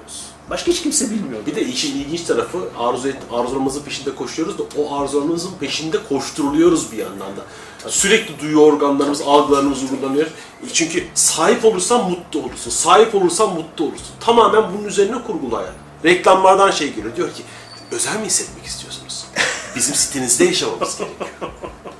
Başka 0.49 0.71
hiç 0.71 0.81
kimse 0.81 1.11
bilmiyor. 1.11 1.45
bir 1.45 1.55
de 1.55 1.65
işin 1.65 1.99
ilginç 1.99 2.21
tarafı 2.21 2.57
arzu 2.77 3.07
et, 3.07 3.17
arzularımızın 3.31 3.81
peşinde 3.81 4.15
koşuyoruz 4.15 4.57
da 4.57 4.63
o 4.77 4.95
arzularımızın 4.95 5.51
peşinde 5.59 5.97
koşturuluyoruz 6.09 6.91
bir 6.91 6.97
yandan 6.97 7.37
da. 7.37 7.45
Sürekli 7.89 8.39
duyu 8.39 8.59
organlarımız, 8.59 9.21
algılarımız 9.21 9.83
uygulanıyor. 9.83 10.27
Çünkü 10.73 11.07
sahip 11.13 11.65
olursan 11.65 12.09
mutlu 12.09 12.39
olursun. 12.39 12.71
Sahip 12.71 13.15
olursan 13.15 13.53
mutlu 13.53 13.85
olursun. 13.85 14.15
Tamamen 14.19 14.63
bunun 14.73 14.87
üzerine 14.87 15.23
kurgulu 15.23 15.57
hayat. 15.57 15.73
Reklamlardan 16.05 16.71
şey 16.71 16.93
geliyor. 16.93 17.15
Diyor 17.15 17.33
ki 17.33 17.43
özel 17.91 18.19
mi 18.19 18.25
hissetmek 18.25 18.65
istiyorsunuz? 18.65 19.25
Bizim 19.75 19.95
sitemizde 19.95 20.45
yaşamamız 20.45 20.97
gerekiyor. 20.97 21.29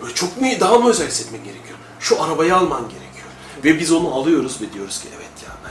Öyle 0.04 0.14
çok 0.14 0.42
mu 0.42 0.48
daha 0.60 0.78
mı 0.78 0.90
özel 0.90 1.08
hissetmen 1.08 1.44
gerekiyor? 1.44 1.78
Şu 2.00 2.24
arabayı 2.24 2.56
alman 2.56 2.82
gerekiyor. 2.82 3.28
Ve 3.64 3.80
biz 3.80 3.92
onu 3.92 4.14
alıyoruz 4.16 4.62
ve 4.62 4.74
diyoruz 4.74 5.02
ki 5.02 5.08
evet 5.18 5.32
ya 5.48 5.63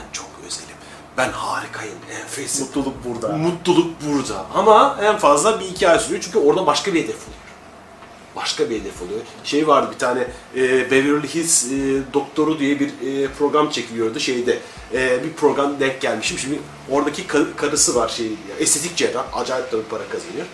ben 1.16 1.32
harikayım, 1.32 1.94
enfesim. 2.22 2.66
Mutluluk 2.66 2.94
burada. 3.04 3.36
Mutluluk 3.36 3.90
burada. 4.06 4.46
Ama 4.54 4.98
en 5.02 5.18
fazla 5.18 5.60
bir 5.60 5.64
iki 5.64 5.88
ay 5.88 5.98
sürüyor 5.98 6.22
çünkü 6.22 6.38
orada 6.38 6.66
başka 6.66 6.94
bir 6.94 6.98
hedef 7.04 7.16
oluyor. 7.16 7.42
Başka 8.36 8.70
bir 8.70 8.80
hedef 8.80 9.02
oluyor. 9.02 9.20
Şey 9.44 9.66
vardı 9.68 9.90
bir 9.94 9.98
tane 9.98 10.20
e, 10.56 10.90
Beverly 10.90 11.28
Hills 11.34 11.64
e, 11.64 12.02
Doktoru 12.14 12.58
diye 12.58 12.80
bir 12.80 12.88
e, 12.88 13.28
program 13.38 13.70
çekiliyordu 13.70 14.20
şeyde. 14.20 14.58
E, 14.94 15.24
bir 15.24 15.32
program 15.32 15.80
denk 15.80 16.00
gelmişim. 16.00 16.38
Şimdi 16.38 16.58
oradaki 16.90 17.26
kar- 17.26 17.56
karısı 17.56 17.94
var 17.94 18.08
şey 18.08 18.32
estetik 18.58 18.96
cerrah. 18.96 19.24
Acayip 19.36 19.72
bir 19.72 19.82
para 19.82 20.08
kazanıyor. 20.08 20.46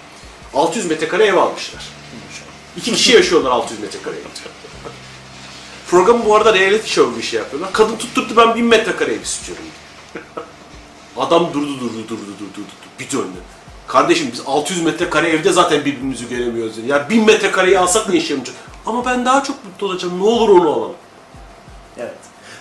600 0.55 0.87
metrekare 0.87 1.25
ev 1.27 1.37
almışlar. 1.37 1.83
İki 2.77 2.93
kişi 2.93 3.13
yaşıyorlar 3.13 3.51
600 3.51 3.81
metrekare 3.81 4.15
evde. 4.17 4.29
Programı 5.91 6.25
bu 6.25 6.37
arada 6.37 6.55
reality 6.55 6.89
show 6.91 7.19
bir 7.19 7.23
şey 7.23 7.41
yapıyorlar. 7.41 7.73
Kadın 7.73 7.97
tutturdu 7.97 8.37
ben 8.37 8.55
1000 8.55 8.65
metrekare 8.65 9.13
ev 9.15 9.21
istiyorum. 9.21 9.65
Adam 11.17 11.55
durdu 11.55 11.81
durdu 11.81 11.95
durdu 11.95 12.09
durdu 12.09 12.51
durdu. 12.55 12.67
Bir 12.99 13.11
döndü. 13.11 13.39
Kardeşim 13.87 14.29
biz 14.33 14.41
600 14.47 14.83
metrekare 14.83 15.29
evde 15.29 15.53
zaten 15.53 15.85
birbirimizi 15.85 16.29
göremiyoruz. 16.29 16.79
Ya 16.87 17.11
1000 17.11 17.25
metrekareyi 17.25 17.79
alsak 17.79 18.09
ne 18.09 18.17
iş 18.17 18.31
yapacağız? 18.31 18.59
Ama 18.87 19.05
ben 19.05 19.25
daha 19.25 19.43
çok 19.43 19.65
mutlu 19.65 19.87
olacağım. 19.87 20.19
Ne 20.19 20.25
olur 20.25 20.49
onu 20.49 20.73
alalım. 20.73 20.95
Evet. 21.99 22.15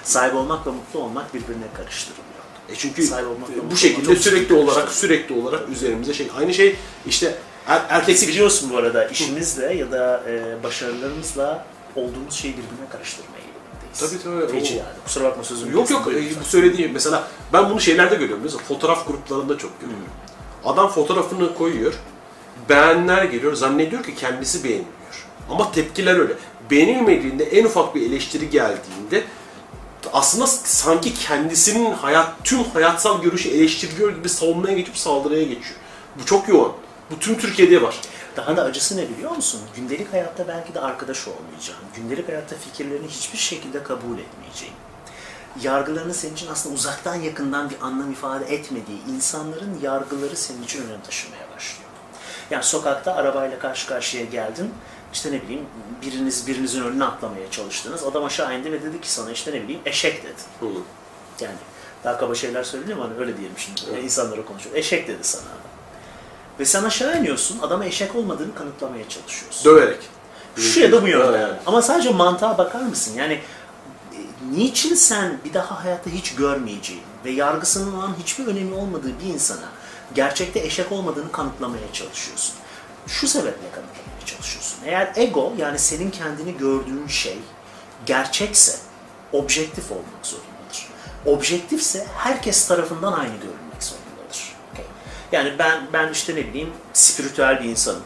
Sahip 0.04 0.36
olmakla 0.36 0.72
mutlu 0.72 1.00
olmak 1.00 1.34
birbirine 1.34 1.66
karıştırılıyor. 1.78 2.28
E 2.70 2.76
çünkü 2.76 3.04
Sahip 3.04 3.28
olmakla 3.28 3.48
mutlu 3.48 3.62
bu 3.62 3.66
olmak 3.66 3.78
şekilde 3.78 4.06
çok 4.06 4.18
sürekli 4.18 4.56
olarak 4.56 4.92
sürekli 4.92 5.36
olarak 5.36 5.70
üzerimize 5.70 6.14
şey. 6.14 6.28
Aynı 6.38 6.54
şey 6.54 6.76
işte 7.08 7.36
er, 7.68 7.82
erkek 7.90 8.16
Biz 8.16 8.28
biliyorsun 8.28 8.70
bu 8.74 8.78
arada 8.78 9.08
işimizle 9.08 9.74
ya 9.74 9.92
da 9.92 10.24
e, 10.28 10.64
başarılarımızla 10.64 11.66
olduğumuz 11.96 12.34
şeyi 12.34 12.54
birbirine 12.54 12.90
eğilimindeyiz. 12.92 13.37
Tabii, 14.00 14.24
tabii. 14.24 14.52
Feci 14.60 14.74
O- 14.74 14.78
yani. 14.78 14.90
Kusura 15.06 15.24
bakma 15.24 15.44
sözümü 15.44 15.74
Yok 15.74 15.90
yok 15.92 16.08
e, 16.08 16.40
bu 16.42 16.46
söylediğim 16.46 16.92
mesela 16.92 17.28
ben 17.54 17.70
bunu 17.70 17.80
şeylerde 17.80 18.16
görüyorum 18.16 18.44
mesela 18.44 18.64
fotoğraf 18.64 19.08
gruplarında 19.08 19.58
çok 19.58 19.82
görüyorum. 19.82 20.06
Adam 20.66 20.90
fotoğrafını 20.90 21.56
koyuyor. 21.56 21.94
Beğenler 22.70 23.24
geliyor. 23.24 23.54
Zannediyor 23.54 24.04
ki 24.04 24.16
kendisi 24.16 24.64
beğeniliyor. 24.64 25.26
Ama 25.50 25.72
tepkiler 25.72 26.20
öyle. 26.20 26.34
Beğenilmediğinde 26.72 27.44
en 27.44 27.66
ufak 27.66 27.96
bir 27.96 28.02
eleştiri 28.02 28.50
geldiğinde 28.50 29.24
aslında 30.14 30.48
sanki 30.48 31.14
kendisinin 31.14 31.92
hayat 31.92 32.44
tüm 32.44 32.64
hayatsal 32.64 33.22
görüşü 33.22 33.50
eleştiriyor 33.50 34.16
gibi 34.16 34.30
savunmaya 34.30 34.78
geçip 34.78 34.98
saldırıya 34.98 35.44
geçiyor. 35.44 35.76
Bu 36.22 36.26
çok 36.26 36.50
yoğun. 36.50 36.72
Bu 37.12 37.20
tüm 37.20 37.38
Türkiye'de 37.38 37.82
var. 37.82 38.00
Daha 38.38 38.58
da 38.58 38.64
acısı 38.64 38.98
ne 38.98 39.10
biliyor 39.10 39.32
musun? 39.32 39.62
Gündelik 39.76 40.14
hayatta 40.14 40.48
belki 40.48 40.74
de 40.74 40.80
arkadaş 40.80 41.28
olmayacağım. 41.28 41.80
Gündelik 41.96 42.28
hayatta 42.28 42.56
fikirlerini 42.56 43.08
hiçbir 43.08 43.38
şekilde 43.38 43.84
kabul 43.84 44.20
etmeyeceğim. 44.20 44.74
Yargılarını 45.62 46.14
senin 46.14 46.34
için 46.34 46.48
aslında 46.48 46.76
uzaktan 46.76 47.16
yakından 47.16 47.70
bir 47.70 47.82
anlam 47.82 48.12
ifade 48.12 48.46
etmediği 48.46 49.06
insanların 49.16 49.80
yargıları 49.82 50.36
senin 50.36 50.64
için 50.64 50.88
önem 50.88 51.02
taşımaya 51.02 51.44
başlıyor. 51.56 51.90
Yani 52.52 52.64
sokakta 52.64 53.16
arabayla 53.16 53.60
karşı 53.60 53.88
karşıya 53.88 54.26
geldin. 54.26 54.74
İşte 55.14 55.32
ne 55.32 55.42
bileyim 55.42 55.66
biriniz 56.02 56.48
birinizin 56.48 56.84
önüne 56.84 57.04
atlamaya 57.04 57.52
çalıştınız. 57.52 58.04
Adam 58.04 58.26
aşağı 58.26 58.60
indi 58.60 58.72
ve 58.72 58.84
dedi 58.84 59.02
ki 59.02 59.12
sana 59.12 59.32
işte 59.32 59.52
ne 59.52 59.64
bileyim 59.64 59.82
eşek 59.86 60.24
dedi. 60.24 60.42
Hı. 60.60 60.66
Yani 61.40 61.58
daha 62.04 62.18
kaba 62.18 62.36
şeyler 62.36 62.64
söyleniyor 62.64 62.98
ama 62.98 63.10
hani 63.10 63.20
öyle 63.20 63.38
diyelim 63.38 63.58
şimdi. 63.58 63.82
Evet. 63.92 64.04
İnsanlara 64.04 64.46
konuşuyor. 64.46 64.76
Eşek 64.76 65.08
dedi 65.08 65.24
sana 65.24 65.44
adam. 65.44 65.67
Ve 66.60 66.66
sen 66.66 66.84
aşağı 66.84 67.20
iniyorsun, 67.20 67.60
adama 67.60 67.86
eşek 67.86 68.16
olmadığını 68.16 68.56
kanıtlamaya 68.56 69.10
çalışıyorsun. 69.10 69.66
Döverek. 69.66 70.00
Şu 70.58 70.80
ya 70.80 70.92
da 70.92 71.04
bu 71.04 71.08
yönde. 71.08 71.38
Evet. 71.38 71.62
Ama 71.66 71.82
sadece 71.82 72.10
mantığa 72.10 72.58
bakar 72.58 72.82
mısın? 72.82 73.14
Yani 73.18 73.34
e, 74.14 74.20
niçin 74.52 74.96
sen 74.96 75.40
bir 75.46 75.54
daha 75.54 75.84
hayatta 75.84 76.10
hiç 76.10 76.36
görmeyeceğin 76.36 77.04
ve 77.26 77.32
yargısının 77.32 77.98
olan 77.98 78.16
hiçbir 78.20 78.48
önemi 78.48 78.74
olmadığı 78.74 79.20
bir 79.20 79.34
insana 79.34 79.70
gerçekte 80.16 80.60
eşek 80.60 80.92
olmadığını 80.92 81.32
kanıtlamaya 81.32 81.94
çalışıyorsun? 81.94 82.56
Şu 83.08 83.28
sebeple 83.28 83.72
kanıtlamaya 83.72 84.26
çalışıyorsun. 84.26 84.80
Eğer 84.86 85.14
ego 85.16 85.54
yani 85.58 85.80
senin 85.80 86.12
kendini 86.12 86.58
gördüğün 86.58 87.08
şey 87.08 87.38
gerçekse 88.06 88.78
objektif 89.34 89.92
olmak 89.92 90.24
zorundadır. 90.24 90.88
Objektifse 91.26 92.08
herkes 92.18 92.68
tarafından 92.68 93.14
aynı. 93.14 93.28
Okay. 93.28 93.67
Yani 95.32 95.54
ben 95.60 95.88
ben 95.94 96.12
işte 96.12 96.36
ne 96.36 96.48
bileyim 96.48 96.70
spiritüel 96.94 97.60
bir 97.64 97.70
insanım 97.70 98.04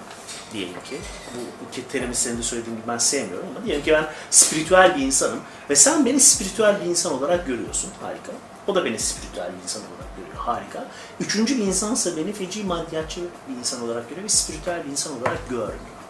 diyelim 0.54 0.74
ki. 0.74 0.98
Bu 1.36 1.68
iki 1.68 1.88
terimi 1.88 2.16
senin 2.16 2.38
de 2.38 2.44
söylediğin 2.44 2.76
gibi 2.76 2.88
ben 2.88 2.98
sevmiyorum 2.98 3.50
ama 3.56 3.66
diyelim 3.66 3.84
ki 3.84 3.92
ben 3.92 4.08
spiritüel 4.30 4.96
bir 4.96 5.02
insanım 5.02 5.40
ve 5.70 5.76
sen 5.76 6.06
beni 6.06 6.20
spiritüel 6.20 6.82
bir 6.82 6.86
insan 6.86 7.14
olarak 7.14 7.48
görüyorsun. 7.48 7.90
Harika. 8.02 8.32
O 8.68 8.76
da 8.76 8.86
beni 8.86 9.00
spiritüel 9.00 9.52
bir 9.58 9.64
insan 9.64 9.82
olarak 9.82 10.18
görüyor. 10.18 10.36
Harika. 10.38 10.88
Üçüncü 11.20 11.58
bir 11.58 11.64
insansa 11.64 12.18
beni 12.18 12.34
feci 12.34 12.64
maddiyatçı 12.64 13.22
bir 13.50 13.56
insan 13.56 13.84
olarak 13.84 14.10
görüyor 14.10 14.24
ve 14.24 14.30
spiritüel 14.30 14.86
bir 14.86 14.92
insan 14.92 15.22
olarak 15.22 15.50
görmüyor. 15.50 16.02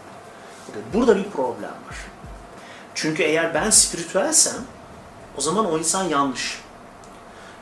Burada 0.93 1.17
bir 1.17 1.23
problem 1.23 1.63
var. 1.63 1.97
Çünkü 2.95 3.23
eğer 3.23 3.53
ben 3.53 3.69
spiritüelsem 3.69 4.61
o 5.37 5.41
zaman 5.41 5.71
o 5.71 5.77
insan 5.77 6.03
yanlış. 6.03 6.61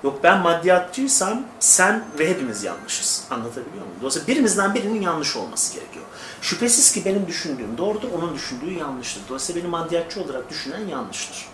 Yok 0.03 0.19
ben 0.23 0.39
maddiyatçıysam 0.39 1.41
sen 1.59 2.05
ve 2.19 2.29
hepimiz 2.29 2.63
yanlışız. 2.63 3.23
Anlatabiliyor 3.29 3.85
muyum? 3.85 3.97
Dolayısıyla 3.99 4.27
birimizden 4.27 4.73
birinin 4.73 5.01
yanlış 5.01 5.35
olması 5.35 5.73
gerekiyor. 5.73 6.05
Şüphesiz 6.41 6.91
ki 6.91 7.05
benim 7.05 7.27
düşündüğüm 7.27 7.77
doğrudur, 7.77 8.07
onun 8.17 8.35
düşündüğü 8.35 8.73
yanlıştır. 8.73 9.21
Dolayısıyla 9.29 9.61
beni 9.61 9.69
maddiyatçı 9.69 10.21
olarak 10.21 10.49
düşünen 10.49 10.87
yanlıştır. 10.87 11.45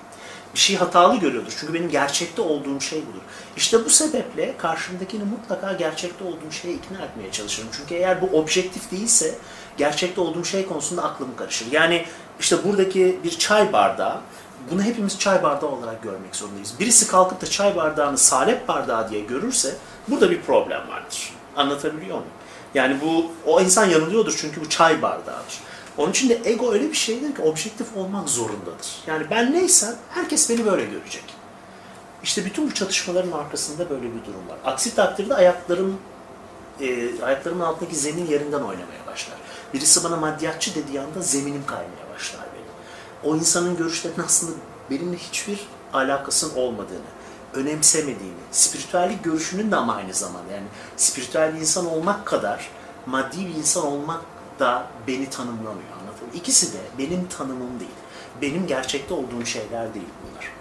Bir 0.54 0.60
şeyi 0.60 0.80
hatalı 0.80 1.20
görüyordur. 1.20 1.54
Çünkü 1.60 1.74
benim 1.74 1.90
gerçekte 1.90 2.42
olduğum 2.42 2.82
şey 2.82 3.02
budur. 3.02 3.22
İşte 3.58 3.86
bu 3.86 3.90
sebeple 3.90 4.58
karşımdakini 4.58 5.24
mutlaka 5.24 5.74
gerçekte 5.74 6.24
olduğum 6.24 6.52
şeye 6.52 6.74
ikna 6.74 6.98
etmeye 6.98 7.32
çalışırım. 7.32 7.70
Çünkü 7.78 7.96
eğer 7.96 8.22
bu 8.22 8.26
objektif 8.26 8.92
değilse 8.92 9.36
gerçekte 9.78 10.22
olduğum 10.22 10.46
şey 10.46 10.66
konusunda 10.66 11.04
aklım 11.04 11.36
karışır. 11.38 11.72
Yani 11.72 12.06
işte 12.40 12.64
buradaki 12.64 13.20
bir 13.24 13.38
çay 13.38 13.74
bardağı 13.74 14.22
bunu 14.72 14.84
hepimiz 14.84 15.20
çay 15.20 15.44
bardağı 15.44 15.70
olarak 15.70 16.04
görmek 16.04 16.36
zorundayız. 16.36 16.74
Birisi 16.80 17.08
kalkıp 17.08 17.42
da 17.42 17.46
çay 17.46 17.76
bardağını 17.76 18.18
salep 18.18 18.68
bardağı 18.68 19.10
diye 19.10 19.22
görürse 19.22 19.76
burada 20.08 20.32
bir 20.32 20.42
problem 20.42 20.90
vardır. 20.90 21.34
Anlatabiliyor 21.56 22.18
muyum? 22.18 22.32
Yani 22.74 22.98
bu 23.02 23.32
o 23.46 23.62
insan 23.62 23.86
yanılıyordur 23.86 24.36
çünkü 24.38 24.62
bu 24.62 24.70
çay 24.70 25.02
bardağıdır. 25.02 25.60
Onun 25.98 26.12
için 26.12 26.30
de 26.30 26.42
ego 26.46 26.74
öyle 26.74 26.90
bir 26.90 26.96
şeydir 26.96 27.36
ki 27.36 27.42
objektif 27.42 27.98
olmak 27.98 28.30
zorundadır. 28.30 29.04
Yani 29.08 29.26
ben 29.32 29.54
neysem 29.54 29.96
herkes 30.10 30.50
beni 30.50 30.66
böyle 30.66 30.86
görecek. 30.86 31.24
İşte 32.24 32.46
bütün 32.46 32.68
bu 32.68 32.74
çatışmaların 32.74 33.32
arkasında 33.32 33.90
böyle 33.90 34.04
bir 34.04 34.26
durum 34.26 34.50
var. 34.50 34.58
Aksi 34.66 34.96
takdirde 34.96 35.36
ayaklarım 35.36 35.98
e, 36.82 37.22
ayaklarımın 37.24 37.64
altındaki 37.64 37.96
zemin 37.96 38.26
yerinden 38.26 38.62
oynamaya 38.62 39.08
başlar. 39.08 39.38
Birisi 39.74 40.04
bana 40.04 40.16
maddiyatçı 40.16 40.76
dediği 40.76 41.02
anda 41.02 41.22
zeminim 41.22 41.64
kaymaya. 41.68 42.05
O 43.24 43.36
insanın 43.36 43.78
görüşlerinin 43.78 44.24
aslında 44.26 44.52
benimle 44.90 45.18
hiçbir 45.18 45.68
alakasının 45.94 46.56
olmadığını, 46.56 47.00
önemsemediğini, 47.54 48.40
spiritüellik 48.52 49.24
görüşünün 49.24 49.72
de 49.72 49.76
ama 49.76 49.96
aynı 49.96 50.14
zamanda 50.14 50.54
yani 50.54 50.68
spiritüel 50.98 51.56
bir 51.56 51.60
insan 51.60 51.86
olmak 51.86 52.26
kadar 52.26 52.70
maddi 53.06 53.46
bir 53.46 53.56
insan 53.56 53.86
olmak 53.86 54.22
da 54.60 54.88
beni 55.08 55.30
tanımlamıyor 55.30 55.74
muyum? 55.74 55.96
İkisi 56.34 56.74
de 56.74 56.78
benim 56.98 57.28
tanımım 57.28 57.80
değil. 57.80 57.92
Benim 58.42 58.68
gerçekte 58.68 59.14
olduğum 59.14 59.46
şeyler 59.46 59.94
değil 59.94 60.08
bunlar. 60.24 60.52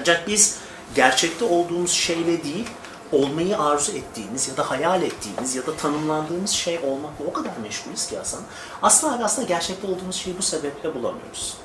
Ancak 0.00 0.28
biz 0.28 0.58
gerçekte 0.94 1.44
olduğumuz 1.44 1.90
şeyle 1.90 2.44
değil, 2.44 2.66
olmayı 3.12 3.58
arzu 3.58 3.92
ettiğimiz 3.92 4.48
ya 4.48 4.56
da 4.56 4.70
hayal 4.70 5.02
ettiğimiz 5.02 5.54
ya 5.54 5.66
da 5.66 5.76
tanımlandığımız 5.76 6.50
şey 6.50 6.78
olmakla 6.78 7.24
o 7.24 7.32
kadar 7.32 7.56
meşgulüz 7.62 8.06
ki 8.06 8.18
Hasan. 8.18 8.40
Aslında 8.82 9.24
aslında 9.24 9.48
gerçekte 9.48 9.86
olduğumuz 9.86 10.16
şeyi 10.16 10.38
bu 10.38 10.42
sebeple 10.42 10.94
bulamıyoruz. 10.94 11.56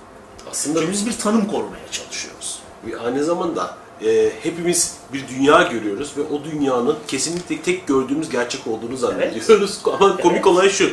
Aslında 0.52 0.80
Çünkü 0.80 0.92
biz 0.94 1.08
bir 1.08 1.18
tanım 1.18 1.48
korumaya 1.48 1.92
çalışıyoruz. 1.92 2.60
Ve 2.88 3.00
aynı 3.00 3.24
zamanda 3.24 3.78
e, 4.06 4.32
hepimiz 4.44 4.96
bir 5.14 5.28
dünya 5.28 5.62
görüyoruz 5.64 6.12
ve 6.18 6.22
o 6.22 6.44
dünyanın 6.44 6.96
kesinlikle 7.08 7.62
tek 7.62 7.88
gördüğümüz 7.88 8.30
gerçek 8.30 8.68
olduğunu 8.68 8.98
zannediyoruz. 8.98 9.80
Ama 9.86 10.18
komik 10.18 10.36
Evet. 10.36 10.48
olay 10.48 10.70
şu. 10.70 10.90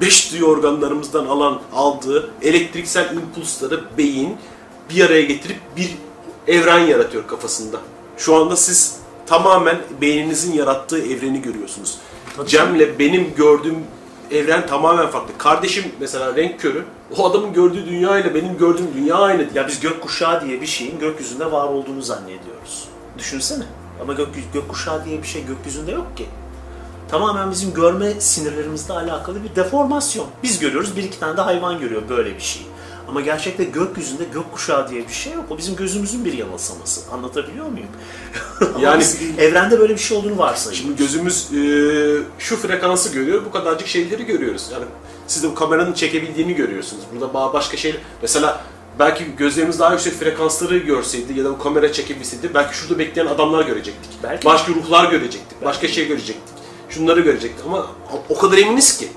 Beş 0.00 0.32
duyu 0.32 0.44
organlarımızdan 0.44 1.26
alan 1.26 1.60
aldığı 1.74 2.30
elektriksel 2.42 3.16
impulsları 3.16 3.84
beyin 3.98 4.36
bir 4.90 5.04
araya 5.04 5.22
getirip 5.22 5.58
bir 5.76 5.90
evren 6.48 6.78
yaratıyor 6.86 7.26
kafasında. 7.26 7.80
Şu 8.16 8.36
anda 8.36 8.56
siz 8.56 8.96
tamamen 9.26 9.78
beyninizin 10.00 10.52
yarattığı 10.52 10.98
evreni 10.98 11.42
görüyorsunuz. 11.42 11.98
Tabii. 12.36 12.48
Cem'le 12.48 12.98
benim 12.98 13.34
gördüğüm 13.36 13.78
evren 14.30 14.66
tamamen 14.66 15.06
farklı. 15.06 15.38
Kardeşim 15.38 15.84
mesela 16.00 16.36
renk 16.36 16.60
körü. 16.60 16.84
O 17.16 17.30
adamın 17.30 17.52
gördüğü 17.52 17.86
dünya 17.86 18.18
ile 18.18 18.34
benim 18.34 18.58
gördüğüm 18.58 18.94
dünya 18.94 19.14
aynı. 19.14 19.46
Ya 19.54 19.68
biz 19.68 19.80
gökkuşağı 19.80 20.44
diye 20.44 20.60
bir 20.60 20.66
şeyin 20.66 20.98
gökyüzünde 20.98 21.52
var 21.52 21.68
olduğunu 21.68 22.02
zannediyoruz. 22.02 22.88
Düşünsene. 23.18 23.64
Ama 24.02 24.12
gök, 24.12 24.28
gökkuşağı 24.54 25.04
diye 25.04 25.22
bir 25.22 25.26
şey 25.26 25.46
gökyüzünde 25.46 25.92
yok 25.92 26.16
ki. 26.16 26.26
Tamamen 27.10 27.50
bizim 27.50 27.74
görme 27.74 28.20
sinirlerimizle 28.20 28.94
alakalı 28.94 29.44
bir 29.44 29.56
deformasyon. 29.56 30.26
Biz 30.42 30.58
görüyoruz, 30.58 30.96
bir 30.96 31.02
iki 31.02 31.20
tane 31.20 31.36
de 31.36 31.40
hayvan 31.40 31.80
görüyor 31.80 32.02
böyle 32.08 32.34
bir 32.34 32.40
şey. 32.40 32.66
Ama 33.10 33.20
gerçekte 33.20 33.64
gökyüzünde 33.64 34.24
gökkuşağı 34.24 34.90
diye 34.90 35.08
bir 35.08 35.12
şey 35.12 35.32
yok. 35.32 35.44
O 35.50 35.58
bizim 35.58 35.76
gözümüzün 35.76 36.24
bir 36.24 36.32
yanılsaması. 36.32 37.00
Anlatabiliyor 37.12 37.66
muyum? 37.66 37.88
Yani- 38.80 39.04
evrende 39.38 39.78
böyle 39.80 39.94
bir 39.94 39.98
şey 39.98 40.16
olduğunu 40.16 40.38
varsayıyoruz. 40.38 40.78
Şimdi 40.78 40.96
gözümüz 40.96 41.48
e, 41.52 41.60
şu 42.38 42.56
frekansı 42.56 43.12
görüyor, 43.12 43.44
bu 43.44 43.50
kadarcık 43.52 43.88
şeyleri 43.88 44.26
görüyoruz. 44.26 44.68
Yani 44.72 44.84
siz 45.26 45.42
de 45.42 45.48
bu 45.50 45.54
kameranın 45.54 45.92
çekebildiğini 45.92 46.54
görüyorsunuz. 46.54 47.02
Burada 47.12 47.38
ba- 47.38 47.52
başka 47.52 47.76
şey, 47.76 47.96
mesela 48.22 48.60
belki 48.98 49.24
gözlerimiz 49.38 49.78
daha 49.78 49.92
yüksek 49.92 50.12
frekansları 50.12 50.78
görseydi 50.78 51.38
ya 51.38 51.44
da 51.44 51.50
bu 51.50 51.58
kamera 51.58 51.92
çekebilseydi 51.92 52.54
belki 52.54 52.76
şurada 52.76 52.98
bekleyen 52.98 53.26
adamlar 53.26 53.64
görecektik. 53.64 54.10
Belki. 54.22 54.44
Başka 54.44 54.72
ruhlar 54.72 55.10
görecektik, 55.10 55.64
başka 55.64 55.88
şey 55.88 56.08
görecektik. 56.08 56.54
Şunları 56.88 57.20
görecektik 57.20 57.66
ama 57.66 57.86
o 58.28 58.38
kadar 58.38 58.58
eminiz 58.58 58.98
ki 58.98 59.08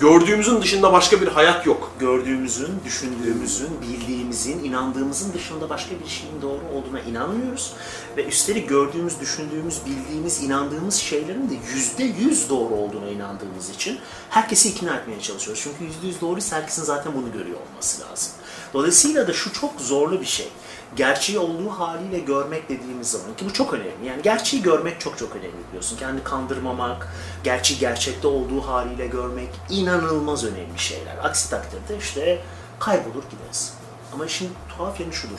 gördüğümüzün 0.00 0.62
dışında 0.62 0.92
başka 0.92 1.20
bir 1.20 1.28
hayat 1.28 1.66
yok. 1.66 1.92
gördüğümüzün, 2.00 2.68
düşündüğümüzün, 2.84 3.80
bildiğimizin, 3.82 4.64
inandığımızın 4.64 5.32
dışında 5.32 5.70
başka 5.70 5.90
bir 6.04 6.08
şeyin 6.08 6.42
doğru 6.42 6.60
olduğuna 6.74 7.00
inanmıyoruz. 7.00 7.72
Ve 8.16 8.24
üstelik 8.24 8.68
gördüğümüz, 8.68 9.20
düşündüğümüz, 9.20 9.80
bildiğimiz, 9.86 10.42
inandığımız 10.42 10.94
şeylerin 10.94 11.50
de 11.50 11.54
yüzde 11.74 12.04
yüz 12.04 12.50
doğru 12.50 12.74
olduğuna 12.74 13.08
inandığımız 13.08 13.70
için 13.70 13.98
herkesi 14.30 14.68
ikna 14.68 14.96
etmeye 14.96 15.20
çalışıyoruz. 15.20 15.62
Çünkü 15.64 15.84
yüzde 15.84 16.06
yüz 16.06 16.20
doğruysa 16.20 16.56
herkesin 16.56 16.82
zaten 16.82 17.12
bunu 17.14 17.32
görüyor 17.32 17.58
olması 17.70 18.02
lazım. 18.02 18.32
Dolayısıyla 18.74 19.28
da 19.28 19.32
şu 19.32 19.52
çok 19.52 19.80
zorlu 19.80 20.20
bir 20.20 20.26
şey. 20.26 20.48
Gerçeği 20.96 21.38
olduğu 21.38 21.70
haliyle 21.70 22.18
görmek 22.18 22.68
dediğimiz 22.68 23.10
zaman 23.10 23.36
ki 23.36 23.44
bu 23.44 23.52
çok 23.52 23.74
önemli. 23.74 24.06
Yani 24.06 24.22
gerçeği 24.22 24.62
görmek 24.62 25.00
çok 25.00 25.18
çok 25.18 25.36
önemli 25.36 25.68
biliyorsun. 25.68 25.96
Kendi 25.96 26.24
kandırmamak, 26.24 27.08
gerçeği 27.44 27.80
gerçekte 27.80 28.28
olduğu 28.28 28.60
haliyle 28.60 29.06
görmek 29.06 29.48
inanılmaz 29.70 30.44
önemli 30.44 30.78
şeyler. 30.78 31.16
Aksi 31.22 31.50
takdirde 31.50 31.98
işte 31.98 32.42
kaybolur 32.78 33.22
gideriz. 33.30 33.74
Ama 34.12 34.26
işin 34.26 34.50
tuhaf 34.68 35.00
yanı 35.00 35.12
şudur. 35.12 35.38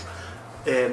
Ee, 0.68 0.92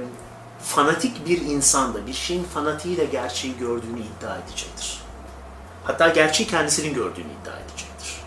fanatik 0.63 1.27
bir 1.29 1.41
insan 1.41 1.95
da 1.95 2.07
bir 2.07 2.13
şeyin 2.13 2.45
fanatiğiyle 2.45 3.05
gerçeği 3.05 3.59
gördüğünü 3.59 4.01
iddia 4.01 4.39
edecektir. 4.39 5.03
Hatta 5.85 6.09
gerçeği 6.09 6.49
kendisinin 6.49 6.95
gördüğünü 6.95 7.27
iddia 7.43 7.59
edecektir. 7.59 8.21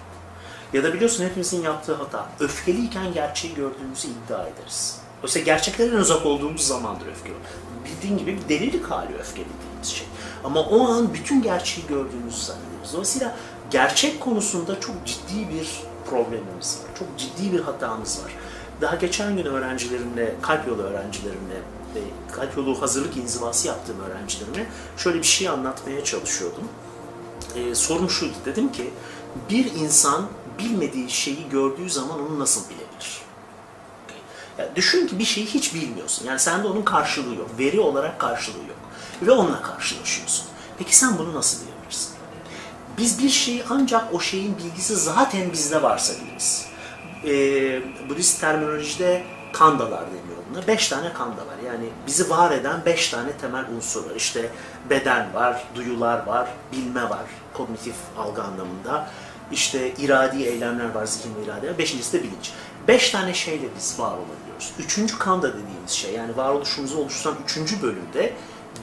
Ya 0.74 0.84
da 0.84 0.94
biliyorsun 0.94 1.26
hepimizin 1.26 1.62
yaptığı 1.62 1.96
hata. 1.96 2.30
Öfkeliyken 2.40 3.14
gerçeği 3.14 3.56
gördüğümüzü 3.56 4.08
iddia 4.08 4.48
ederiz. 4.48 5.07
Oysa 5.24 5.40
gerçeklerden 5.40 5.98
uzak 5.98 6.26
olduğumuz 6.26 6.62
zamandır 6.62 7.08
öfke. 7.08 7.32
Bildiğin 7.86 8.18
gibi 8.18 8.38
bir 8.38 8.50
delilik 8.50 8.86
hali 8.92 9.16
öfke 9.16 9.42
dediğimiz 9.42 9.88
şey. 9.88 10.08
Ama 10.44 10.62
o 10.62 10.88
an 10.88 11.14
bütün 11.14 11.42
gerçeği 11.42 11.88
gördüğümüzü 11.88 12.46
zannediyoruz. 12.46 12.94
Dolayısıyla 12.94 13.36
gerçek 13.72 14.20
konusunda 14.20 14.80
çok 14.80 14.96
ciddi 15.06 15.50
bir 15.54 15.70
problemimiz 16.10 16.80
var. 16.84 17.00
Çok 17.00 17.08
ciddi 17.18 17.52
bir 17.52 17.60
hatamız 17.60 18.24
var. 18.24 18.32
Daha 18.82 18.96
geçen 18.96 19.38
gün 19.38 19.46
öğrencilerimle, 19.46 20.36
kalp 20.42 20.68
yolu 20.68 20.82
öğrencilerimle, 20.82 21.56
e, 21.96 22.02
kalp 22.32 22.58
yolu 22.58 22.82
hazırlık 22.82 23.18
inzivası 23.18 23.68
yaptığım 23.68 24.00
öğrencilerime 24.00 24.66
şöyle 24.98 25.18
bir 25.18 25.24
şey 25.24 25.50
anlatmaya 25.50 26.04
çalışıyordum. 26.04 26.64
Ee, 27.56 27.76
sorum 27.76 28.10
şuydu, 28.10 28.34
dedim 28.46 28.72
ki 28.72 28.90
bir 29.50 29.72
insan 29.74 30.28
bilmediği 30.60 31.10
şeyi 31.10 31.50
gördüğü 31.50 31.90
zaman 31.90 32.20
onu 32.20 32.40
nasıl 32.40 32.62
bilebilir? 32.70 32.77
Yani 34.58 34.70
düşün 34.76 35.08
ki 35.08 35.20
bir 35.20 35.26
şeyi 35.26 35.46
hiç 35.46 35.74
bilmiyorsun. 35.74 36.26
Yani 36.26 36.40
sende 36.40 36.68
onun 36.68 36.82
karşılığı 36.82 37.36
yok. 37.36 37.50
Veri 37.60 37.80
olarak 37.80 38.20
karşılığı 38.20 38.58
yok. 38.58 38.78
Ve 39.22 39.32
onunla 39.32 39.62
karşılaşıyorsun. 39.62 40.46
Peki 40.78 40.98
sen 40.98 41.18
bunu 41.18 41.34
nasıl 41.34 41.66
bilebilirsin? 41.66 42.12
Biz 42.98 43.24
bir 43.24 43.30
şeyi 43.30 43.64
ancak 43.70 44.14
o 44.14 44.20
şeyin 44.20 44.58
bilgisi 44.58 44.96
zaten 44.96 45.52
bizde 45.54 45.82
varsa 45.82 46.14
biliriz. 46.22 46.66
Ee, 47.26 48.10
Budist 48.10 48.42
terminolojide 48.42 49.24
kandalar 49.54 50.08
deniyor 50.08 50.38
buna. 50.52 50.68
Beş 50.68 50.88
tane 50.88 51.14
kanda 51.14 51.42
var. 51.42 51.56
Yani 51.66 51.86
bizi 52.08 52.30
var 52.30 52.52
eden 52.52 52.86
beş 52.86 53.10
tane 53.10 53.32
temel 53.32 53.66
unsur 53.78 54.10
var. 54.10 54.16
İşte 54.16 54.50
beden 54.90 55.34
var, 55.34 55.64
duyular 55.76 56.26
var, 56.26 56.48
bilme 56.72 57.04
var, 57.04 57.26
kognitif 57.54 57.96
algı 58.18 58.44
anlamında. 58.44 59.08
İşte 59.52 59.92
iradi 59.92 60.44
eylemler 60.44 60.96
var, 60.96 61.06
zihin 61.06 61.36
ve 61.36 61.44
irade. 61.44 61.78
Beşincisi 61.78 62.14
de 62.14 62.24
bilinç. 62.24 62.52
Beş 62.88 63.10
tane 63.10 63.34
şeyle 63.34 63.68
biz 63.78 64.00
var 64.00 64.14
olabiliyoruz. 64.58 64.74
Üçüncü 64.80 65.20
kanda 65.20 65.54
dediğimiz 65.54 65.92
şey, 65.92 66.14
yani 66.14 66.38
varoluşumuzu 66.38 66.98
oluşturan 66.98 67.36
üçüncü 67.46 67.82
bölümde 67.82 68.34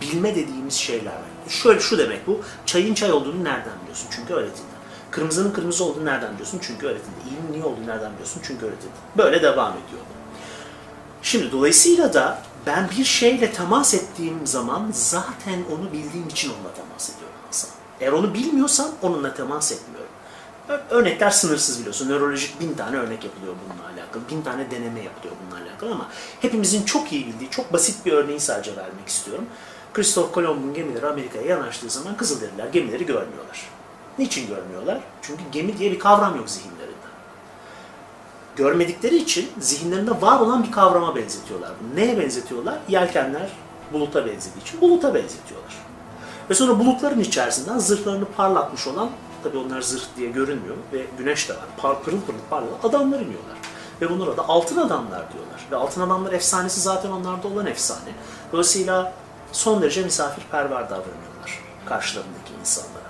bilme 0.00 0.34
dediğimiz 0.34 0.74
şeyler 0.74 1.12
var. 1.12 1.48
Şöyle 1.48 1.80
şu 1.80 1.98
demek 1.98 2.26
bu, 2.26 2.40
çayın 2.66 2.94
çay 2.94 3.12
olduğunu 3.12 3.44
nereden 3.44 3.80
biliyorsun? 3.82 4.08
Çünkü 4.10 4.34
öğretildi. 4.34 4.74
Kırmızının 5.10 5.52
kırmızı 5.52 5.84
olduğunu 5.84 6.04
nereden 6.04 6.32
biliyorsun? 6.32 6.58
Çünkü 6.62 6.86
öğretildi. 6.86 7.16
İyinin 7.30 7.52
niye 7.52 7.64
olduğunu 7.64 7.86
nereden 7.86 8.12
biliyorsun? 8.12 8.40
Çünkü 8.44 8.66
öğretildi. 8.66 8.92
Böyle 9.16 9.42
devam 9.42 9.72
ediyor. 9.72 10.02
Şimdi 11.22 11.52
dolayısıyla 11.52 12.14
da 12.14 12.42
ben 12.66 12.90
bir 12.98 13.04
şeyle 13.04 13.52
temas 13.52 13.94
ettiğim 13.94 14.46
zaman 14.46 14.90
zaten 14.92 15.64
onu 15.72 15.92
bildiğim 15.92 16.28
için 16.28 16.50
onunla 16.50 16.74
temas 16.74 17.10
ediyorum 17.10 17.36
aslında. 17.50 17.74
Eğer 18.00 18.12
onu 18.12 18.34
bilmiyorsam 18.34 18.88
onunla 19.02 19.34
temas 19.34 19.72
etmiyorum. 19.72 20.10
Örnekler 20.90 21.30
sınırsız 21.30 21.78
biliyorsun. 21.78 22.08
Nörolojik 22.08 22.60
bin 22.60 22.74
tane 22.74 22.96
örnek 22.96 23.24
yapılıyor 23.24 23.54
bununla 23.64 23.88
alakalı. 23.88 24.22
Bin 24.30 24.42
tane 24.42 24.70
deneme 24.70 25.02
yapılıyor 25.02 25.34
bununla 25.42 25.54
alakalı 25.54 25.63
ama 25.82 26.08
hepimizin 26.40 26.84
çok 26.84 27.12
iyi 27.12 27.26
bildiği, 27.26 27.50
çok 27.50 27.72
basit 27.72 28.06
bir 28.06 28.12
örneği 28.12 28.40
sadece 28.40 28.76
vermek 28.76 29.08
istiyorum. 29.08 29.44
Christoph 29.94 30.32
Kolomb'un 30.32 30.74
gemileri 30.74 31.06
Amerika'ya 31.06 31.46
yanaştığı 31.46 31.90
zaman 31.90 32.16
Kızılderililer 32.16 32.66
gemileri 32.66 33.06
görmüyorlar. 33.06 33.68
Niçin 34.18 34.46
görmüyorlar? 34.46 35.00
Çünkü 35.22 35.42
gemi 35.52 35.78
diye 35.78 35.92
bir 35.92 35.98
kavram 35.98 36.36
yok 36.36 36.50
zihinlerinde. 36.50 36.94
Görmedikleri 38.56 39.16
için 39.16 39.50
zihinlerinde 39.60 40.20
var 40.20 40.40
olan 40.40 40.64
bir 40.64 40.72
kavrama 40.72 41.16
benzetiyorlar. 41.16 41.70
Neye 41.94 42.18
benzetiyorlar? 42.18 42.78
Yelkenler 42.88 43.48
buluta 43.92 44.26
benzediği 44.26 44.62
için 44.62 44.80
buluta 44.80 45.14
benzetiyorlar. 45.14 45.74
Ve 46.50 46.54
sonra 46.54 46.78
bulutların 46.78 47.20
içerisinden 47.20 47.78
zırhlarını 47.78 48.24
parlatmış 48.24 48.86
olan, 48.86 49.10
tabii 49.42 49.58
onlar 49.58 49.80
zırh 49.80 50.02
diye 50.16 50.30
görünmüyor 50.30 50.76
ve 50.92 51.06
güneş 51.18 51.48
de 51.48 51.52
var, 51.52 51.64
par, 51.76 52.02
pırıl 52.02 52.20
pırıl 52.20 52.38
parlayan 52.50 52.78
adamlar 52.82 53.16
iniyorlar. 53.16 53.56
Ve 54.00 54.10
bunlara 54.10 54.36
da 54.36 54.48
altın 54.48 54.76
adamlar 54.76 55.32
diyorlar. 55.32 55.66
Ve 55.70 55.76
altın 55.76 56.00
adamlar 56.00 56.32
efsanesi 56.32 56.80
zaten 56.80 57.10
onlarda 57.10 57.48
olan 57.48 57.66
efsane. 57.66 58.12
Dolayısıyla 58.52 59.12
son 59.52 59.82
derece 59.82 60.02
misafirperver 60.02 60.90
davranıyorlar 60.90 61.34
karşılarındaki 61.86 62.52
insanlara. 62.60 63.04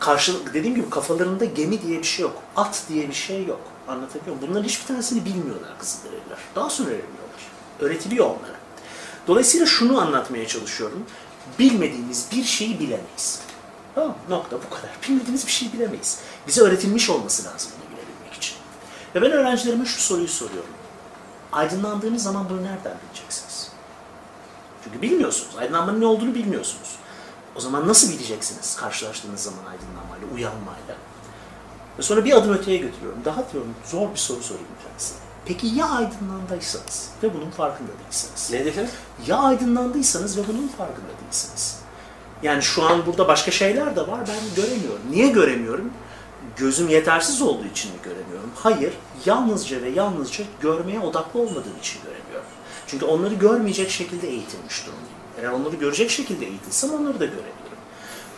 Karşılık, 0.00 0.54
dediğim 0.54 0.76
gibi 0.76 0.90
kafalarında 0.90 1.44
gemi 1.44 1.82
diye 1.82 1.98
bir 1.98 2.04
şey 2.04 2.22
yok, 2.22 2.42
at 2.56 2.82
diye 2.88 3.08
bir 3.08 3.14
şey 3.14 3.46
yok. 3.46 3.60
Anlatabiliyor 3.88 4.36
muyum? 4.36 4.50
Bunların 4.50 4.68
hiçbir 4.68 4.86
tanesini 4.86 5.24
bilmiyorlar 5.24 5.78
Kızılderililer. 5.78 6.38
Daha 6.54 6.70
sonra 6.70 6.88
öğreniyorlar. 6.88 7.18
Öğretiliyor 7.80 8.26
onlara. 8.26 8.58
Dolayısıyla 9.26 9.66
şunu 9.66 10.00
anlatmaya 10.00 10.46
çalışıyorum. 10.46 11.04
Bilmediğimiz 11.58 12.26
bir 12.32 12.44
şeyi 12.44 12.80
bilemeyiz. 12.80 13.40
Tamam 13.94 14.14
nokta 14.28 14.56
bu 14.56 14.74
kadar. 14.74 14.90
Bilmediğimiz 15.08 15.46
bir 15.46 15.52
şeyi 15.52 15.72
bilemeyiz. 15.72 16.18
Bize 16.46 16.60
öğretilmiş 16.60 17.10
olması 17.10 17.44
lazım. 17.44 17.72
Ve 19.14 19.22
ben 19.22 19.30
öğrencilerime 19.30 19.84
şu 19.84 20.00
soruyu 20.00 20.28
soruyorum. 20.28 20.70
Aydınlandığınız 21.52 22.22
zaman 22.22 22.46
bunu 22.50 22.62
nereden 22.62 22.94
bileceksiniz? 23.08 23.72
Çünkü 24.84 25.02
bilmiyorsunuz. 25.02 25.56
Aydınlanmanın 25.58 26.00
ne 26.00 26.06
olduğunu 26.06 26.34
bilmiyorsunuz. 26.34 26.96
O 27.56 27.60
zaman 27.60 27.88
nasıl 27.88 28.12
bileceksiniz 28.12 28.76
karşılaştığınız 28.76 29.40
zaman 29.40 29.58
aydınlanmayla, 29.58 30.26
uyanmayla? 30.34 30.94
Ve 31.98 32.02
sonra 32.02 32.24
bir 32.24 32.32
adım 32.32 32.52
öteye 32.52 32.76
götürüyorum. 32.76 33.18
Daha 33.24 33.52
diyorum 33.52 33.74
zor 33.84 34.10
bir 34.10 34.16
soru 34.16 34.42
sorayım 34.42 34.68
size. 34.98 35.14
Peki 35.44 35.66
ya 35.66 35.88
aydınlandıysanız 35.88 37.10
ve 37.22 37.34
bunun 37.34 37.50
farkında 37.50 37.90
değilsiniz? 38.04 38.50
Ne 38.52 38.64
dedin? 38.64 38.88
Ya 39.26 39.38
aydınlandıysanız 39.38 40.38
ve 40.38 40.42
bunun 40.48 40.68
farkında 40.68 41.08
değilsiniz? 41.22 41.78
Yani 42.42 42.62
şu 42.62 42.82
an 42.82 43.06
burada 43.06 43.28
başka 43.28 43.50
şeyler 43.50 43.96
de 43.96 44.00
var 44.00 44.20
ben 44.28 44.62
göremiyorum. 44.62 45.02
Niye 45.10 45.28
göremiyorum? 45.28 45.90
Gözüm 46.58 46.88
yetersiz 46.88 47.42
olduğu 47.42 47.66
için 47.66 47.92
mi 47.92 47.98
göremiyorum? 48.04 48.50
Hayır, 48.54 48.92
yalnızca 49.26 49.82
ve 49.82 49.88
yalnızca 49.88 50.44
görmeye 50.60 51.00
odaklı 51.00 51.40
olmadığım 51.40 51.78
için 51.80 52.00
göremiyorum. 52.02 52.50
Çünkü 52.86 53.04
onları 53.04 53.34
görmeyecek 53.34 53.90
şekilde 53.90 54.28
eğitilmiş 54.28 54.86
durumdayım. 54.86 55.18
Eğer 55.40 55.48
onları 55.48 55.76
görecek 55.76 56.10
şekilde 56.10 56.46
eğitilsem 56.46 56.90
onları 56.90 57.20
da 57.20 57.24
görebilirim. 57.24 57.78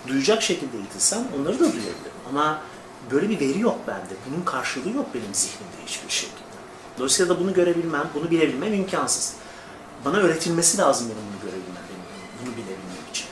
Duyacak 0.09 0.43
şekilde 0.43 0.77
eğitilsem 0.77 1.23
onları 1.41 1.55
da 1.55 1.59
duyabilirim. 1.59 2.13
Ama 2.29 2.61
böyle 3.11 3.29
bir 3.29 3.41
veri 3.41 3.61
yok 3.61 3.79
bende. 3.87 4.15
Bunun 4.31 4.45
karşılığı 4.45 4.91
yok 4.97 5.07
benim 5.15 5.35
zihnimde 5.35 5.87
hiçbir 5.87 6.11
şekilde. 6.11 6.41
Dolayısıyla 6.99 7.35
da 7.35 7.41
bunu 7.41 7.55
görebilmem, 7.55 8.09
bunu 8.15 8.31
bilebilmem 8.31 8.75
imkansız. 8.75 9.35
Bana 10.05 10.17
öğretilmesi 10.17 10.79
lazım 10.79 11.07
benim 11.09 11.23
bunu 11.33 11.51
görebilmem, 11.51 11.83
bunu 12.43 12.53
bilebilmem 12.53 13.11
için. 13.11 13.27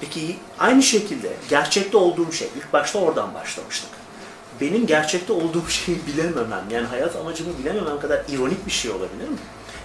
Peki 0.00 0.36
aynı 0.58 0.82
şekilde 0.82 1.36
gerçekte 1.48 1.96
olduğum 1.96 2.32
şey, 2.32 2.48
ilk 2.56 2.72
başta 2.72 2.98
oradan 2.98 3.34
başlamıştık. 3.34 3.99
Benim 4.60 4.86
gerçekte 4.86 5.32
olduğum 5.32 5.68
şeyi 5.68 6.06
bilememem, 6.06 6.64
yani 6.70 6.86
hayat 6.86 7.16
amacımı 7.16 7.58
bilememem 7.58 8.00
kadar 8.00 8.22
ironik 8.28 8.66
bir 8.66 8.70
şey 8.70 8.90
olabilir 8.90 9.28
mi? 9.28 9.38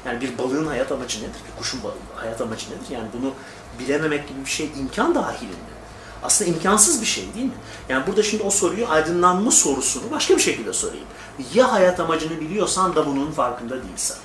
Yani 0.06 0.22
bir 0.22 0.38
balığın 0.38 0.68
hayat 0.68 0.92
amacı 0.92 1.20
nedir? 1.20 1.40
Bir 1.52 1.60
kuşun 1.60 1.80
hayat 2.16 2.42
amacı 2.42 2.66
nedir? 2.66 2.90
Yani 2.90 3.08
bunu 3.20 3.34
bilememek 3.80 4.28
gibi 4.28 4.46
bir 4.46 4.50
şey 4.50 4.70
imkan 4.80 5.16
dahilinde. 5.16 5.76
Aslında 6.24 6.52
imkansız 6.52 7.02
bir 7.02 7.06
şey 7.06 7.34
değil 7.34 7.46
mi? 7.46 7.52
Yani 7.90 8.08
burada 8.08 8.24
şimdi 8.24 8.44
o 8.44 8.50
soruyu 8.50 8.88
aydınlanma 8.88 9.52
sorusunu 9.52 10.12
başka 10.12 10.36
bir 10.36 10.42
şekilde 10.42 10.74
sorayım. 10.74 11.06
Ya 11.54 11.74
hayat 11.74 12.00
amacını 12.00 12.40
biliyorsan 12.40 12.96
da 12.96 13.06
bunun 13.06 13.32
farkında 13.32 13.84
değilsen. 13.84 14.18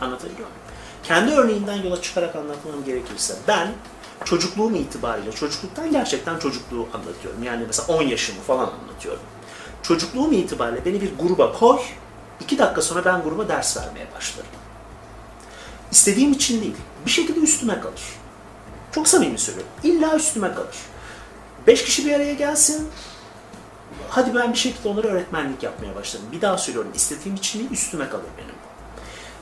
Anlatabiliyor 0.00 0.48
muyum? 0.48 0.62
Kendi 1.02 1.32
örneğinden 1.32 1.82
yola 1.82 2.02
çıkarak 2.02 2.36
anlatmam 2.36 2.84
gerekirse 2.84 3.34
ben 3.48 3.72
çocukluğum 4.24 4.76
itibariyle, 4.76 5.32
çocukluktan 5.32 5.92
gerçekten 5.92 6.38
çocukluğu 6.38 6.88
anlatıyorum. 6.94 7.42
Yani 7.42 7.64
mesela 7.66 7.98
10 7.98 8.02
yaşımı 8.02 8.40
falan 8.40 8.70
anlatıyorum. 8.82 9.22
Çocukluğum 9.82 10.32
itibariyle 10.32 10.84
beni 10.84 11.00
bir 11.00 11.18
gruba 11.18 11.52
koy, 11.52 11.78
iki 12.40 12.58
dakika 12.58 12.82
sonra 12.82 13.04
ben 13.04 13.22
gruba 13.22 13.48
ders 13.48 13.76
vermeye 13.76 14.06
başlarım. 14.16 14.50
İstediğim 15.92 16.32
için 16.32 16.62
değil, 16.62 16.76
bir 17.06 17.10
şekilde 17.10 17.40
üstüme 17.40 17.80
kalır. 17.80 18.02
Çok 18.92 19.08
samimi 19.08 19.38
söylüyorum. 19.38 19.72
İlla 19.82 20.16
üstüme 20.16 20.54
kalır. 20.54 20.76
Beş 21.66 21.84
kişi 21.84 22.06
bir 22.06 22.12
araya 22.14 22.34
gelsin, 22.34 22.88
hadi 24.08 24.34
ben 24.34 24.52
bir 24.52 24.58
şekilde 24.58 24.88
onlara 24.88 25.08
öğretmenlik 25.08 25.62
yapmaya 25.62 25.94
başladım. 25.94 26.26
Bir 26.32 26.40
daha 26.40 26.58
söylüyorum, 26.58 26.92
istediğim 26.94 27.36
için 27.36 27.58
değil, 27.58 27.70
üstüme 27.70 28.08
kalır 28.08 28.24
benim. 28.38 28.54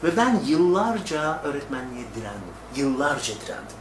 Ve 0.05 0.17
ben 0.17 0.41
yıllarca 0.47 1.43
öğretmenliğe 1.45 2.05
direndim. 2.17 2.55
Yıllarca 2.77 3.35
direndim. 3.35 3.77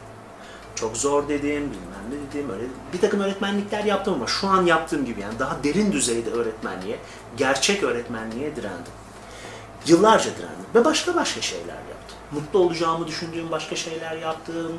Çok 0.74 0.96
zor 0.96 1.28
dedim, 1.28 1.70
bilmem 1.70 2.04
ne 2.10 2.32
dedim, 2.32 2.50
öyle 2.50 2.64
bir 2.92 3.00
takım 3.00 3.20
öğretmenlikler 3.20 3.84
yaptım 3.84 4.14
ama 4.14 4.26
şu 4.26 4.48
an 4.48 4.66
yaptığım 4.66 5.04
gibi 5.04 5.20
yani 5.20 5.38
daha 5.38 5.64
derin 5.64 5.92
düzeyde 5.92 6.30
öğretmenliğe, 6.30 6.98
gerçek 7.36 7.82
öğretmenliğe 7.82 8.56
direndim. 8.56 8.92
Yıllarca 9.86 10.30
direndim 10.30 10.66
ve 10.74 10.84
başka 10.84 11.14
başka 11.14 11.40
şeyler 11.40 11.74
yaptım. 11.74 12.18
Mutlu 12.32 12.58
olacağımı 12.58 13.06
düşündüğüm 13.06 13.50
başka 13.50 13.76
şeyler 13.76 14.16
yaptım. 14.16 14.72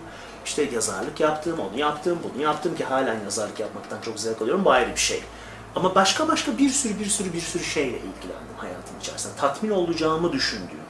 İşte 0.46 0.70
yazarlık 0.74 1.20
yaptım, 1.20 1.60
onu 1.60 1.80
yaptım, 1.80 2.20
bunu 2.24 2.42
yaptım 2.42 2.76
ki 2.76 2.84
halen 2.84 3.20
yazarlık 3.24 3.60
yapmaktan 3.60 4.02
çok 4.02 4.20
zevk 4.20 4.42
alıyorum. 4.42 4.66
Bu 4.66 4.72
ayrı 4.72 4.92
bir 4.92 5.00
şey. 5.00 5.24
Ama 5.76 5.96
başka 5.96 6.28
başka 6.28 6.58
bir 6.58 6.70
sürü 6.70 7.00
bir 7.00 7.06
sürü 7.06 7.34
bir 7.34 7.42
sürü 7.42 7.64
şeyle 7.64 7.98
ilgilendim 7.98 8.56
hayatım 8.58 8.96
içerisinde. 9.02 9.34
Tatmin 9.36 9.72
olacağımı 9.72 10.32
düşündüğüm, 10.32 10.85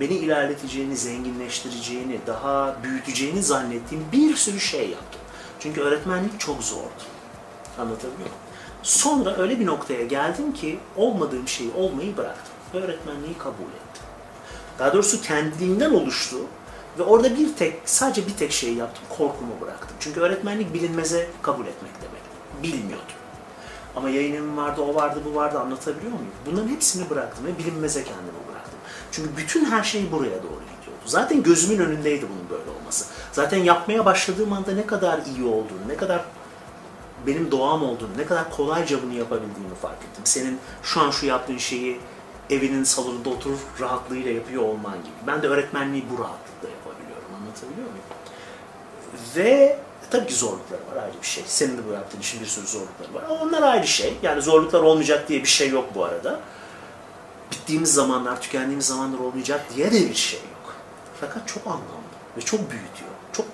beni 0.00 0.14
ilerleteceğini, 0.14 0.96
zenginleştireceğini, 0.96 2.18
daha 2.26 2.76
büyüteceğini 2.82 3.42
zannettiğim 3.42 4.04
bir 4.12 4.36
sürü 4.36 4.60
şey 4.60 4.90
yaptım. 4.90 5.20
Çünkü 5.60 5.80
öğretmenlik 5.80 6.40
çok 6.40 6.62
zordu. 6.62 7.02
Anlatabiliyor 7.78 8.18
muyum? 8.18 8.32
Sonra 8.82 9.36
öyle 9.36 9.60
bir 9.60 9.66
noktaya 9.66 10.04
geldim 10.04 10.52
ki 10.52 10.78
olmadığım 10.96 11.48
şeyi 11.48 11.72
olmayı 11.72 12.16
bıraktım. 12.16 12.54
Öğretmenliği 12.74 13.38
kabul 13.38 13.54
ettim. 13.54 14.04
Daha 14.78 14.92
doğrusu 14.92 15.22
kendiliğinden 15.22 15.90
oluştu 15.90 16.36
ve 16.98 17.02
orada 17.02 17.36
bir 17.36 17.56
tek, 17.56 17.74
sadece 17.84 18.26
bir 18.26 18.36
tek 18.36 18.52
şey 18.52 18.74
yaptım, 18.74 19.04
korkumu 19.08 19.60
bıraktım. 19.60 19.96
Çünkü 20.00 20.20
öğretmenlik 20.20 20.74
bilinmeze 20.74 21.30
kabul 21.42 21.66
etmek 21.66 21.92
demek. 22.02 22.22
Bilmiyordum. 22.62 23.06
Ama 23.96 24.10
yayın 24.10 24.34
evim 24.34 24.56
vardı, 24.56 24.82
o 24.82 24.94
vardı, 24.94 25.20
bu 25.24 25.34
vardı 25.34 25.60
anlatabiliyor 25.60 26.12
muyum? 26.12 26.26
Bunların 26.46 26.68
hepsini 26.68 27.10
bıraktım 27.10 27.46
ve 27.46 27.58
bilinmeze 27.58 28.04
kendimi 28.04 28.26
bıraktım. 28.26 28.49
Çünkü 29.12 29.36
bütün 29.36 29.64
her 29.64 29.82
şey 29.82 30.12
buraya 30.12 30.42
doğru 30.42 30.60
gidiyordu. 30.60 31.04
Zaten 31.06 31.42
gözümün 31.42 31.84
önündeydi 31.84 32.26
bunun 32.28 32.50
böyle 32.50 32.78
olması. 32.80 33.04
Zaten 33.32 33.58
yapmaya 33.58 34.04
başladığım 34.04 34.52
anda 34.52 34.72
ne 34.72 34.86
kadar 34.86 35.20
iyi 35.36 35.44
olduğunu, 35.44 35.88
ne 35.88 35.96
kadar 35.96 36.24
benim 37.26 37.50
doğam 37.50 37.82
olduğunu, 37.82 38.10
ne 38.18 38.26
kadar 38.26 38.50
kolayca 38.50 39.02
bunu 39.02 39.12
yapabildiğimi 39.12 39.74
fark 39.82 39.98
ettim. 39.98 40.22
Senin 40.24 40.58
şu 40.82 41.00
an 41.00 41.10
şu 41.10 41.26
yaptığın 41.26 41.58
şeyi 41.58 42.00
evinin 42.50 42.84
salonunda 42.84 43.30
oturup 43.30 43.58
rahatlığıyla 43.80 44.30
yapıyor 44.30 44.62
olman 44.62 44.98
gibi. 44.98 45.14
Ben 45.26 45.42
de 45.42 45.48
öğretmenliği 45.48 46.04
bu 46.10 46.22
rahatlıkla 46.22 46.68
yapabiliyorum. 46.68 47.28
Anlatabiliyor 47.40 47.88
muyum? 47.88 48.04
Ve 49.36 49.78
tabii 50.10 50.26
ki 50.26 50.34
zorlukları 50.34 50.80
var 50.80 51.02
ayrı 51.02 51.14
bir 51.22 51.26
şey. 51.26 51.44
Senin 51.46 51.78
de 51.78 51.88
bu 51.88 51.92
yaptığın 51.92 52.20
işin 52.20 52.40
bir 52.40 52.46
sürü 52.46 52.66
zorlukları 52.66 53.14
var. 53.14 53.24
Onlar 53.40 53.62
ayrı 53.62 53.86
şey. 53.86 54.14
Yani 54.22 54.42
zorluklar 54.42 54.80
olmayacak 54.80 55.28
diye 55.28 55.42
bir 55.42 55.48
şey 55.48 55.68
yok 55.68 55.84
bu 55.94 56.04
arada. 56.04 56.40
Bittiğimiz 57.52 57.94
zamanlar, 57.94 58.40
tükendiğimiz 58.42 58.86
zamanlar 58.86 59.18
olmayacak 59.18 59.66
diye 59.76 59.92
de 59.92 60.10
bir 60.10 60.14
şey 60.14 60.40
yok. 60.40 60.74
Fakat 61.20 61.48
çok 61.48 61.66
anlamlı 61.66 62.10
ve 62.36 62.40
çok 62.40 62.60
büyütüyor. 62.60 63.10
Çok 63.32 63.46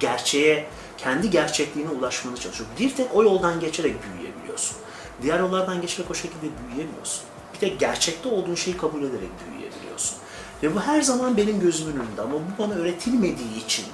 gerçeğe, 0.00 0.66
kendi 0.98 1.30
gerçekliğine 1.30 1.90
ulaşmanı 1.90 2.36
çalışıyor. 2.36 2.70
Bir 2.78 2.94
tek 2.94 3.14
o 3.14 3.22
yoldan 3.22 3.60
geçerek 3.60 3.94
büyüyebiliyorsun. 4.02 4.76
Diğer 5.22 5.40
yollardan 5.40 5.80
geçerek 5.80 6.10
o 6.10 6.14
şekilde 6.14 6.46
büyüyemiyorsun. 6.68 7.22
Bir 7.54 7.58
tek 7.58 7.80
gerçekte 7.80 8.28
olduğun 8.28 8.54
şeyi 8.54 8.76
kabul 8.76 9.02
ederek 9.02 9.30
büyüyebiliyorsun. 9.46 10.16
Ve 10.62 10.74
bu 10.74 10.80
her 10.80 11.02
zaman 11.02 11.36
benim 11.36 11.60
gözümün 11.60 12.00
önünde 12.00 12.22
ama 12.22 12.32
bu 12.34 12.62
bana 12.62 12.74
öğretilmediği 12.74 13.64
için 13.64 13.84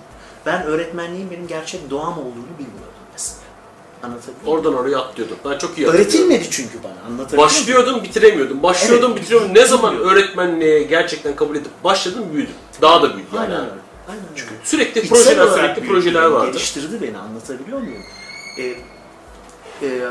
ben 0.47 0.63
öğretmenliğin 0.63 1.31
benim 1.31 1.47
gerçek 1.47 1.91
doğam 1.91 2.19
olduğunu 2.19 2.59
bilmiyordum 2.59 2.89
mesela. 2.89 2.89
Anlatabiliyor 4.03 4.42
muyum? 4.44 4.59
Oradan 4.59 4.74
oraya 4.74 4.98
atlıyordum. 4.98 5.36
Ben 5.44 5.59
çok 5.59 5.78
iyi. 5.78 5.86
Öğretilmedi 5.86 6.51
çünkü 6.51 6.82
bana. 6.84 6.92
Anlatabiliyor 6.92 7.28
muyum? 7.30 7.38
Başlıyordum 7.38 8.03
bitiremiyordum. 8.03 8.62
Başlıyordum 8.62 9.11
Evet, 9.12 9.20
bitiriyordum. 9.22 9.55
Ne 9.55 9.66
zaman 9.66 9.92
bilmiyorum. 9.92 10.16
öğretmenliğe 10.16 10.82
gerçekten 10.82 11.36
kabul 11.36 11.57
edip 11.57 11.84
başladım 11.84 12.24
büyüdüm. 12.32 12.55
Daha 12.82 13.03
da 13.03 13.16
büyüdüm 13.16 13.30
yani. 13.34 13.44
Aynen 13.44 13.61
öyle. 13.61 13.80
Aynen 14.09 14.22
öyle. 14.32 14.42
Sürekli 14.64 15.01
İçsel 15.01 15.16
projeler 15.18 15.42
olarak 15.44 15.59
sürekli 15.59 15.82
büyüdü 15.82 15.92
projeler 15.94 16.24
vardı. 16.24 16.46
Geliştirdi 16.53 17.03
beni 17.03 17.18
anlatabiliyor 17.18 17.78
muyum? 17.78 18.03
Ee, 18.59 18.62
e, 19.86 20.03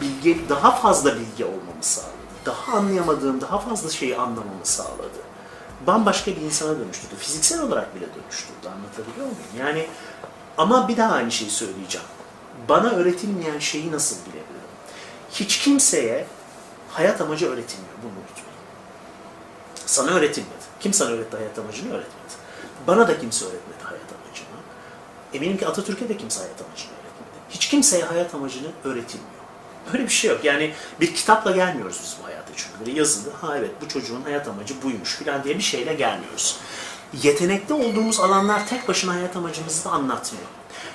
bilgi, 0.00 0.40
daha 0.48 0.70
fazla 0.70 1.14
bilgi 1.14 1.44
olmamı 1.44 1.60
sağladı. 1.80 2.12
Daha 2.46 2.72
anlayamadığım, 2.76 3.40
daha 3.40 3.58
fazla 3.58 3.90
şeyi 3.90 4.16
anlamamı 4.16 4.60
sağladı. 4.62 5.22
Bambaşka 5.86 6.30
bir 6.30 6.40
insana 6.40 6.78
dönüştürdü. 6.78 7.14
Fiziksel 7.18 7.62
olarak 7.62 7.94
bile 7.96 8.04
dönüştürdü. 8.04 8.68
Anlatabiliyor 8.76 9.26
muyum? 9.26 9.38
Yani 9.58 9.86
ama 10.58 10.88
bir 10.88 10.96
daha 10.96 11.12
aynı 11.14 11.30
şeyi 11.32 11.50
söyleyeceğim. 11.50 12.06
Bana 12.68 12.90
öğretilmeyen 12.90 13.58
şeyi 13.58 13.92
nasıl 13.92 14.16
bilebilirim? 14.16 14.46
Hiç 15.30 15.58
kimseye 15.58 16.26
hayat 16.90 17.20
amacı 17.20 17.46
öğretilmiyor. 17.46 17.94
Bunu 18.02 18.10
unutmayın. 18.10 18.52
Sana 19.86 20.10
öğretilmedi. 20.10 20.62
Kim 20.80 20.92
sana 20.92 21.10
öğretti 21.10 21.36
hayat 21.36 21.58
amacını 21.58 21.88
öğretmedi. 21.88 22.32
Bana 22.86 23.08
da 23.08 23.20
kimse 23.20 23.44
öğretmedi 23.44 23.82
hayat 23.82 24.02
amacını. 24.02 24.46
Eminim 25.34 25.58
ki 25.58 25.66
Atatürk'e 25.66 26.08
de 26.08 26.16
kimse 26.16 26.40
hayat 26.40 26.60
amacını 26.60 26.92
öğretmedi. 26.92 27.38
Hiç 27.50 27.68
kimseye 27.68 28.04
hayat 28.04 28.34
amacını 28.34 28.68
öğretilmiyor. 28.84 29.42
Böyle 29.92 30.04
bir 30.04 30.08
şey 30.08 30.30
yok. 30.30 30.44
Yani 30.44 30.74
bir 31.00 31.14
kitapla 31.14 31.50
gelmiyoruz 31.50 32.00
biz 32.02 32.16
bu 32.22 32.26
hayata 32.26 32.52
çünkü. 32.56 32.80
Böyle 32.80 32.98
yazılı, 32.98 33.32
ha 33.40 33.58
evet 33.58 33.70
bu 33.80 33.88
çocuğun 33.88 34.22
hayat 34.22 34.48
amacı 34.48 34.82
buymuş 34.82 35.14
falan 35.14 35.44
diye 35.44 35.58
bir 35.58 35.62
şeyle 35.62 35.94
gelmiyoruz. 35.94 36.58
Yetenekli 37.22 37.74
olduğumuz 37.74 38.20
alanlar 38.20 38.66
tek 38.66 38.88
başına 38.88 39.14
hayat 39.14 39.36
amacımızı 39.36 39.84
da 39.84 39.90
anlatmıyor. 39.90 40.46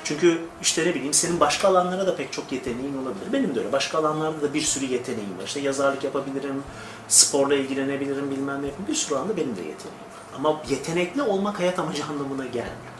Çünkü 0.07 0.41
işte 0.61 0.85
ne 0.85 0.95
bileyim 0.95 1.13
senin 1.13 1.39
başka 1.39 1.67
alanlara 1.67 2.07
da 2.07 2.15
pek 2.15 2.33
çok 2.33 2.51
yeteneğin 2.51 2.97
olabilir. 2.97 3.33
Benim 3.33 3.55
de 3.55 3.59
öyle. 3.59 3.71
Başka 3.71 3.97
alanlarda 3.97 4.41
da 4.41 4.53
bir 4.53 4.61
sürü 4.61 4.85
yeteneğim 4.85 5.37
var. 5.37 5.43
İşte 5.45 5.59
yazarlık 5.59 6.03
yapabilirim, 6.03 6.63
sporla 7.07 7.55
ilgilenebilirim, 7.55 8.31
bilmem 8.31 8.61
ne. 8.61 8.87
Bir 8.87 8.95
sürü 8.95 9.15
alanda 9.15 9.37
benim 9.37 9.55
de 9.55 9.61
yeteneğim 9.61 9.99
var. 9.99 10.35
Ama 10.35 10.61
yetenekli 10.69 11.21
olmak 11.21 11.59
hayat 11.59 11.79
amacı 11.79 12.05
anlamına 12.05 12.45
gelmiyor. 12.45 12.93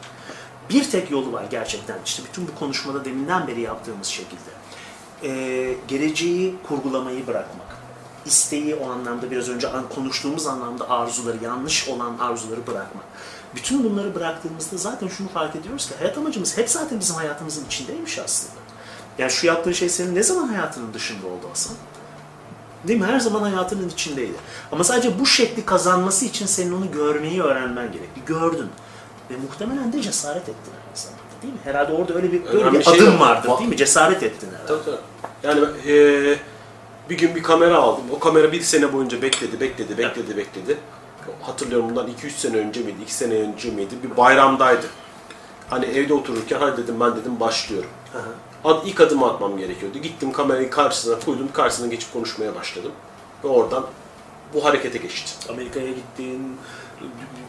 Bir 0.70 0.90
tek 0.90 1.10
yolu 1.10 1.32
var 1.32 1.44
gerçekten. 1.50 1.98
İşte 2.04 2.22
bütün 2.28 2.48
bu 2.48 2.54
konuşmada 2.58 3.04
deminden 3.04 3.46
beri 3.46 3.60
yaptığımız 3.60 4.06
şekilde. 4.06 4.50
Ee, 5.22 5.74
geleceği 5.88 6.54
kurgulamayı 6.68 7.26
bırakmak. 7.26 7.78
İsteği 8.26 8.74
o 8.74 8.90
anlamda 8.90 9.30
biraz 9.30 9.48
önce 9.48 9.68
konuştuğumuz 9.94 10.46
anlamda 10.46 10.90
arzuları, 10.90 11.44
yanlış 11.44 11.88
olan 11.88 12.18
arzuları 12.18 12.66
bırakmak. 12.66 13.04
Bütün 13.56 13.84
bunları 13.84 14.14
bıraktığımızda 14.14 14.76
zaten 14.76 15.08
şunu 15.08 15.28
fark 15.28 15.56
ediyoruz 15.56 15.86
ki 15.88 15.94
hayat 15.98 16.18
amacımız 16.18 16.58
hep 16.58 16.70
zaten 16.70 17.00
bizim 17.00 17.16
hayatımızın 17.16 17.64
içindeymiş 17.66 18.18
aslında. 18.18 18.52
Yani 19.18 19.30
şu 19.30 19.46
yaptığın 19.46 19.72
şey 19.72 19.88
senin 19.88 20.14
ne 20.14 20.22
zaman 20.22 20.48
hayatının 20.48 20.94
dışında 20.94 21.26
oldu 21.26 21.48
Hasan? 21.50 21.76
Değil 22.88 23.00
mi? 23.00 23.06
Her 23.06 23.20
zaman 23.20 23.40
hayatının 23.42 23.88
içindeydi. 23.88 24.32
Ama 24.72 24.84
sadece 24.84 25.18
bu 25.18 25.26
şekli 25.26 25.64
kazanması 25.64 26.24
için 26.24 26.46
senin 26.46 26.72
onu 26.72 26.92
görmeyi 26.92 27.42
öğrenmen 27.42 27.92
gerekli. 27.92 28.24
Gördün. 28.26 28.66
Ve 29.30 29.34
muhtemelen 29.36 29.92
de 29.92 30.02
cesaret 30.02 30.42
ettin 30.42 30.72
aynı 30.86 30.96
zamanda 30.96 31.22
değil 31.42 31.52
mi? 31.54 31.58
Herhalde 31.64 31.92
orada 31.92 32.14
öyle 32.14 32.32
bir, 32.32 32.46
öyle 32.46 32.58
Önemli 32.62 32.78
bir 32.78 32.84
şey 32.84 32.94
adım 33.02 33.14
de- 33.14 33.20
vardır 33.20 33.48
Va- 33.48 33.58
değil 33.58 33.70
mi? 33.70 33.76
Cesaret 33.76 34.22
ettin 34.22 34.48
herhalde. 34.52 34.66
Tabii 34.84 34.84
tabii. 34.84 34.96
Yani 35.42 35.76
eee, 35.86 36.38
bir 37.10 37.18
gün 37.18 37.34
bir 37.34 37.42
kamera 37.42 37.76
aldım. 37.76 38.04
O 38.12 38.18
kamera 38.18 38.52
bir 38.52 38.60
sene 38.62 38.92
boyunca 38.92 39.22
bekledi, 39.22 39.60
bekledi, 39.60 39.98
bekledi, 39.98 40.36
bekledi. 40.36 40.78
Hatırlıyorum 41.42 41.90
bundan 41.90 42.08
2-3 42.08 42.30
sene 42.30 42.56
önce 42.56 42.80
miydi, 42.80 42.96
2 43.02 43.14
sene 43.14 43.34
önce 43.34 43.70
miydi? 43.70 43.94
Bir 44.02 44.16
bayramdaydı. 44.16 44.86
Hani 45.70 45.86
evde 45.86 46.14
otururken 46.14 46.58
hadi 46.60 46.82
dedim 46.82 47.00
ben 47.00 47.16
dedim 47.16 47.40
başlıyorum. 47.40 47.90
Ad, 48.64 48.86
ilk 48.86 49.00
adımı 49.00 49.26
atmam 49.26 49.58
gerekiyordu. 49.58 49.98
Gittim 49.98 50.32
kamerayı 50.32 50.70
karşısına 50.70 51.18
koydum, 51.18 51.48
karşısına 51.52 51.86
geçip 51.86 52.12
konuşmaya 52.12 52.54
başladım. 52.54 52.92
Ve 53.44 53.48
oradan 53.48 53.86
bu 54.54 54.64
harekete 54.64 54.98
geçti. 54.98 55.32
Amerika'ya 55.48 55.88
gittin, 55.88 56.56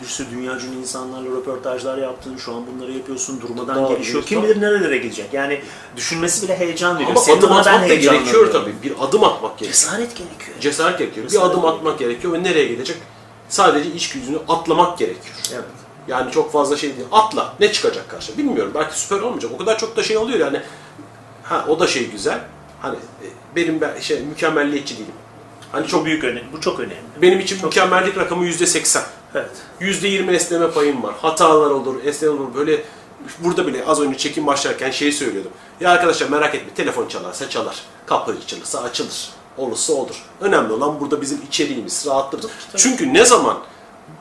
bir 0.01 0.07
sürü 0.07 0.32
dünya 0.32 0.53
ünlü 0.53 0.80
insanlarla 0.80 1.30
röportajlar 1.30 1.97
yaptın, 1.97 2.38
şu 2.38 2.55
an 2.55 2.63
bunları 2.67 2.91
yapıyorsun, 2.91 3.41
durmadan 3.41 3.75
Daha 3.75 3.93
gelişiyor. 3.93 4.23
Kim 4.23 4.43
bilir 4.43 4.61
nerelere 4.61 4.97
gidecek. 4.97 5.34
Yani 5.34 5.61
düşünmesi 5.95 6.43
bile 6.43 6.59
heyecan 6.59 6.95
veriyor. 6.95 7.09
Ama 7.09 7.19
Senin 7.19 7.38
adım 7.38 7.51
atmak 7.51 7.89
da 7.89 7.95
gerekiyor 7.95 8.51
tabii. 8.53 8.73
Bir 8.84 8.93
adım 8.99 9.23
atmak 9.23 9.59
gerekiyor. 9.59 9.73
Cesaret 9.73 10.15
gerekiyor. 10.17 10.59
Cesaret 10.59 10.99
gerekiyor. 10.99 11.25
Bir 11.25 11.32
Cesaret 11.32 11.51
adım 11.51 11.61
gerekiyor. 11.61 11.80
atmak 11.80 11.99
gerekiyor 11.99 12.34
ve 12.34 12.43
nereye 12.43 12.67
gidecek? 12.67 12.97
Sadece 13.49 13.91
iç 13.91 14.09
gücünü 14.09 14.37
atlamak 14.47 14.97
gerekiyor. 14.97 15.35
Evet. 15.53 15.63
Yani 16.07 16.31
çok 16.31 16.51
fazla 16.51 16.77
şey 16.77 16.95
değil. 16.95 17.07
Atla. 17.11 17.53
Ne 17.59 17.71
çıkacak 17.71 18.09
karşı? 18.09 18.37
Bilmiyorum. 18.37 18.71
Belki 18.75 18.99
süper 18.99 19.19
olmayacak. 19.21 19.51
O 19.55 19.57
kadar 19.57 19.77
çok 19.77 19.97
da 19.97 20.03
şey 20.03 20.17
oluyor 20.17 20.39
yani. 20.39 20.61
Ha 21.43 21.65
o 21.67 21.79
da 21.79 21.87
şey 21.87 22.09
güzel. 22.09 22.39
Hani 22.81 22.95
e, 22.95 23.27
benim 23.55 23.81
ben 23.81 23.99
şey 23.99 24.19
mükemmelliyetçi 24.21 24.97
değilim. 24.97 25.11
Hani 25.71 25.81
Çok 25.81 25.89
çok 25.91 26.05
büyük 26.05 26.23
önemli. 26.23 26.47
Bu 26.53 26.61
çok 26.61 26.79
önemli. 26.79 26.95
benim 27.21 27.39
için 27.39 27.65
mükemmellik 27.65 28.17
rakamı 28.17 28.45
yüzde 28.45 28.65
seksen. 28.65 29.03
Evet. 29.35 29.51
Yüzde 29.79 30.07
yirmi 30.07 30.31
esneme 30.31 30.71
payım 30.71 31.03
var. 31.03 31.15
Hatalar 31.21 31.71
olur, 31.71 32.03
esneme 32.05 32.33
olur. 32.33 32.55
Böyle 32.55 32.83
burada 33.39 33.67
bile 33.67 33.85
az 33.85 34.01
önce 34.01 34.17
çekim 34.17 34.47
başlarken 34.47 34.91
şeyi 34.91 35.11
söylüyordum. 35.13 35.51
Ya 35.81 35.91
arkadaşlar 35.91 36.29
merak 36.29 36.55
etme 36.55 36.73
telefon 36.73 37.07
çalarsa 37.07 37.49
çalar. 37.49 37.83
Kapı 38.05 38.31
açılırsa 38.45 38.81
açılır. 38.81 39.29
Olursa 39.60 39.93
olur. 39.93 40.16
Önemli 40.41 40.74
olan 40.74 40.99
burada 40.99 41.22
bizim 41.22 41.41
içeriğimiz, 41.47 42.05
rahatlığımız. 42.07 42.47
Çünkü 42.76 43.14
ne 43.14 43.26
zaman 43.26 43.57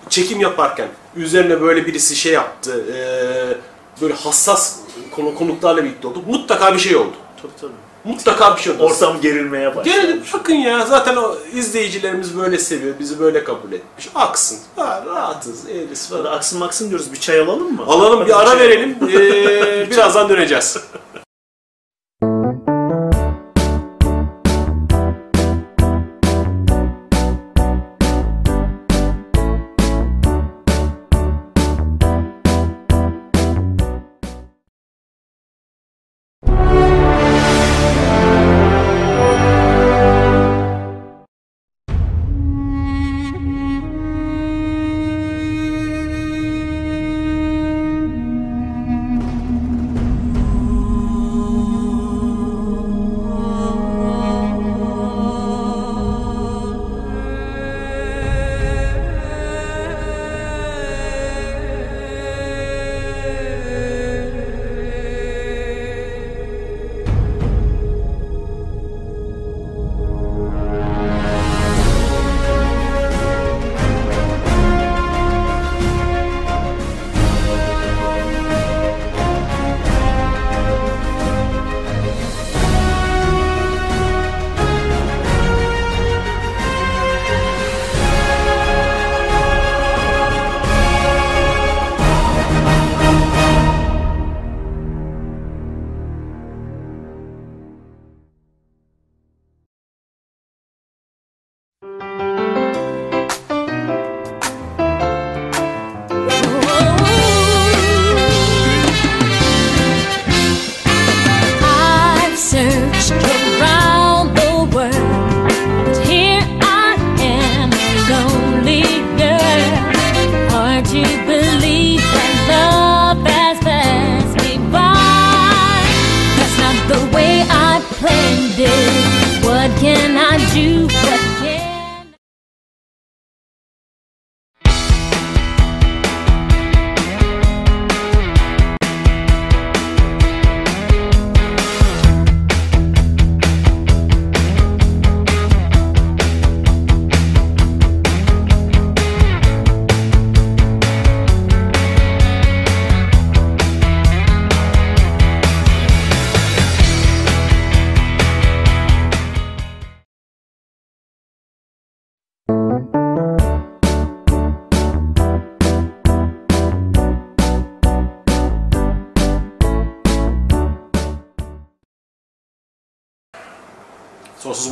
çekim 0.08 0.40
yaparken 0.40 0.88
üzerine 1.16 1.60
böyle 1.60 1.86
birisi 1.86 2.16
şey 2.16 2.32
yaptı, 2.32 2.84
eee, 2.94 3.56
böyle 4.00 4.14
hassas 4.14 4.76
konu 5.16 5.34
konuklarla 5.34 5.84
birlikte 5.84 6.08
olduk. 6.08 6.26
Mutlaka 6.26 6.74
bir 6.74 6.78
şey 6.78 6.96
oldu. 6.96 7.12
Tabii 7.42 7.52
tabii. 7.60 7.72
Mutlaka 8.04 8.56
bir 8.56 8.60
şey 8.62 8.72
oldu. 8.72 8.82
Ortam 8.82 9.20
gerilmeye 9.20 9.76
başladı. 9.76 9.84
Gelelim 9.96 10.22
bakın 10.34 10.54
ya 10.54 10.86
zaten 10.86 11.16
o 11.16 11.34
izleyicilerimiz 11.54 12.38
böyle 12.38 12.58
seviyor, 12.58 12.94
bizi 12.98 13.18
böyle 13.20 13.44
kabul 13.44 13.72
etmiş. 13.72 14.08
Aksın. 14.14 14.58
Ha, 14.76 15.04
rahatız, 15.06 15.64
Hadi 15.64 15.94
falan. 16.22 16.36
aksın 16.36 16.58
maksın 16.58 16.88
diyoruz. 16.88 17.12
Bir 17.12 17.20
çay 17.20 17.40
alalım 17.40 17.72
mı? 17.74 17.82
Alalım 17.86 18.18
Hadi 18.18 18.28
bir 18.28 18.40
ara 18.40 18.46
çay 18.50 18.58
verelim. 18.58 18.98
Ee, 19.02 19.90
birazdan 19.90 20.28
döneceğiz. 20.28 20.76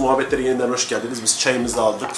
muhabbetlere 0.07 0.42
yeniden 0.42 0.68
hoş 0.68 0.88
geldiniz. 0.88 1.22
Biz 1.22 1.40
çayımızı 1.40 1.80
aldık, 1.80 2.11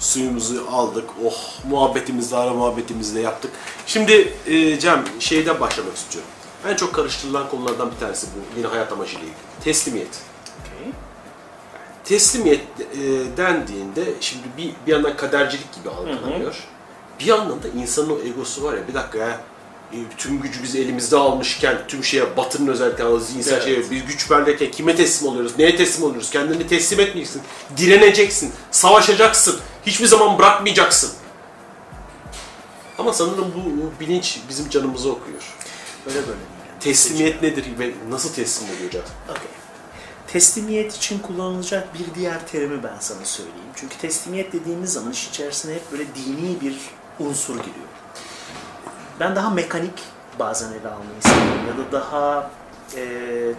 suyumuzu 0.00 0.66
aldık. 0.70 1.10
Oh 1.24 1.36
muhabbetimizi, 1.70 2.36
ara 2.36 2.52
muhabbetimizi 2.52 3.14
de 3.14 3.20
yaptık. 3.20 3.50
Şimdi 3.86 4.32
e, 4.46 4.78
Cem 4.78 5.04
şeyden 5.20 5.60
başlamak 5.60 5.96
istiyorum. 5.96 6.30
En 6.68 6.76
çok 6.76 6.94
karıştırılan 6.94 7.48
konulardan 7.48 7.90
bir 7.90 7.96
tanesi 7.96 8.26
bu 8.26 8.58
yine 8.58 8.66
hayat 8.66 8.92
amacıyla 8.92 9.20
ilgili. 9.20 9.36
Teslimiyet. 9.64 10.22
Okey. 10.60 10.92
Teslimiyet 12.04 12.60
e, 12.80 13.36
dendiğinde 13.36 14.04
şimdi 14.20 14.44
bir, 14.58 14.72
bir 14.86 14.92
yandan 14.92 15.16
kadercilik 15.16 15.74
gibi 15.74 15.90
algılanıyor. 15.90 16.64
Bir 17.20 17.24
yandan 17.24 17.62
da 17.62 17.68
insanın 17.68 18.10
o 18.10 18.18
egosu 18.18 18.64
var 18.64 18.74
ya 18.74 18.88
bir 18.88 18.94
dakika 18.94 19.18
ya 19.18 19.40
tüm 20.18 20.42
gücü 20.42 20.62
biz 20.62 20.76
elimizde 20.76 21.16
almışken 21.16 21.78
tüm 21.88 22.04
şeye 22.04 22.36
batının 22.36 22.66
özellikle 22.68 23.04
o 23.04 23.18
zihinsel 23.20 23.52
Evet. 23.52 23.64
şeye 23.64 23.90
biz 23.90 24.06
güç 24.06 24.30
verdiyken 24.30 24.70
kime 24.70 24.96
teslim 24.96 25.28
oluyoruz? 25.28 25.52
Neye 25.58 25.76
teslim 25.76 26.04
oluyoruz? 26.04 26.30
Kendini 26.30 26.66
teslim 26.66 27.00
etmeyeceksin. 27.00 27.42
Direneceksin. 27.76 28.52
Savaşacaksın. 28.70 29.60
Hiçbir 29.86 30.06
zaman 30.06 30.38
bırakmayacaksın. 30.38 31.10
Ama 32.98 33.12
sanırım 33.12 33.52
bu, 33.56 33.82
bu 33.82 34.00
bilinç 34.00 34.40
bizim 34.48 34.70
canımızı 34.70 35.12
okuyor. 35.12 35.42
Böyle 36.06 36.18
böyle 36.18 36.30
yani. 36.30 36.80
Teslimiyet 36.80 37.42
nedir 37.42 37.64
ve 37.78 37.90
nasıl 38.10 38.32
teslim 38.34 38.68
olacağız? 38.82 39.06
Okey. 39.30 39.48
Teslimiyet 40.26 40.96
için 40.96 41.18
kullanılacak 41.18 41.94
bir 41.94 42.14
diğer 42.14 42.46
terimi 42.46 42.82
ben 42.82 42.96
sana 43.00 43.24
söyleyeyim. 43.24 43.68
Çünkü 43.76 43.98
teslimiyet 43.98 44.52
dediğimiz 44.52 44.92
zaman 44.92 45.12
iş 45.12 45.28
içerisine 45.28 45.74
hep 45.74 45.92
böyle 45.92 46.04
dini 46.14 46.60
bir 46.60 46.76
unsur 47.20 47.54
giriyor. 47.54 47.86
Ben 49.20 49.36
daha 49.36 49.50
mekanik 49.50 50.02
bazen 50.38 50.72
ele 50.72 50.88
almayı 50.88 51.22
seviyorum 51.22 51.66
ya 51.68 51.86
da 51.86 51.92
daha 51.92 52.50
e, 52.96 53.02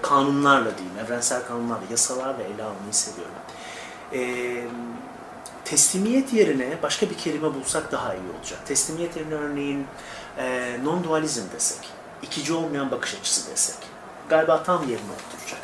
kanunlarla 0.01 0.77
diyeyim, 0.77 0.97
evrensel 1.05 1.47
kanunlarla, 1.47 1.83
yasalarla 1.91 2.43
ele 2.43 2.63
almayı 2.63 2.93
seviyorum. 2.93 3.35
E, 4.13 4.21
teslimiyet 5.65 6.33
yerine 6.33 6.77
başka 6.83 7.09
bir 7.09 7.17
kelime 7.17 7.53
bulsak 7.53 7.91
daha 7.91 8.13
iyi 8.13 8.31
olacak. 8.39 8.59
Teslimiyet 8.65 9.15
yerine 9.17 9.33
örneğin 9.33 9.87
e, 10.37 10.77
non-dualizm 10.83 11.51
desek, 11.55 11.89
ikici 12.21 12.53
olmayan 12.53 12.91
bakış 12.91 13.15
açısı 13.15 13.51
desek, 13.51 13.77
galiba 14.29 14.63
tam 14.63 14.81
yerine 14.81 15.11
oturacak. 15.11 15.61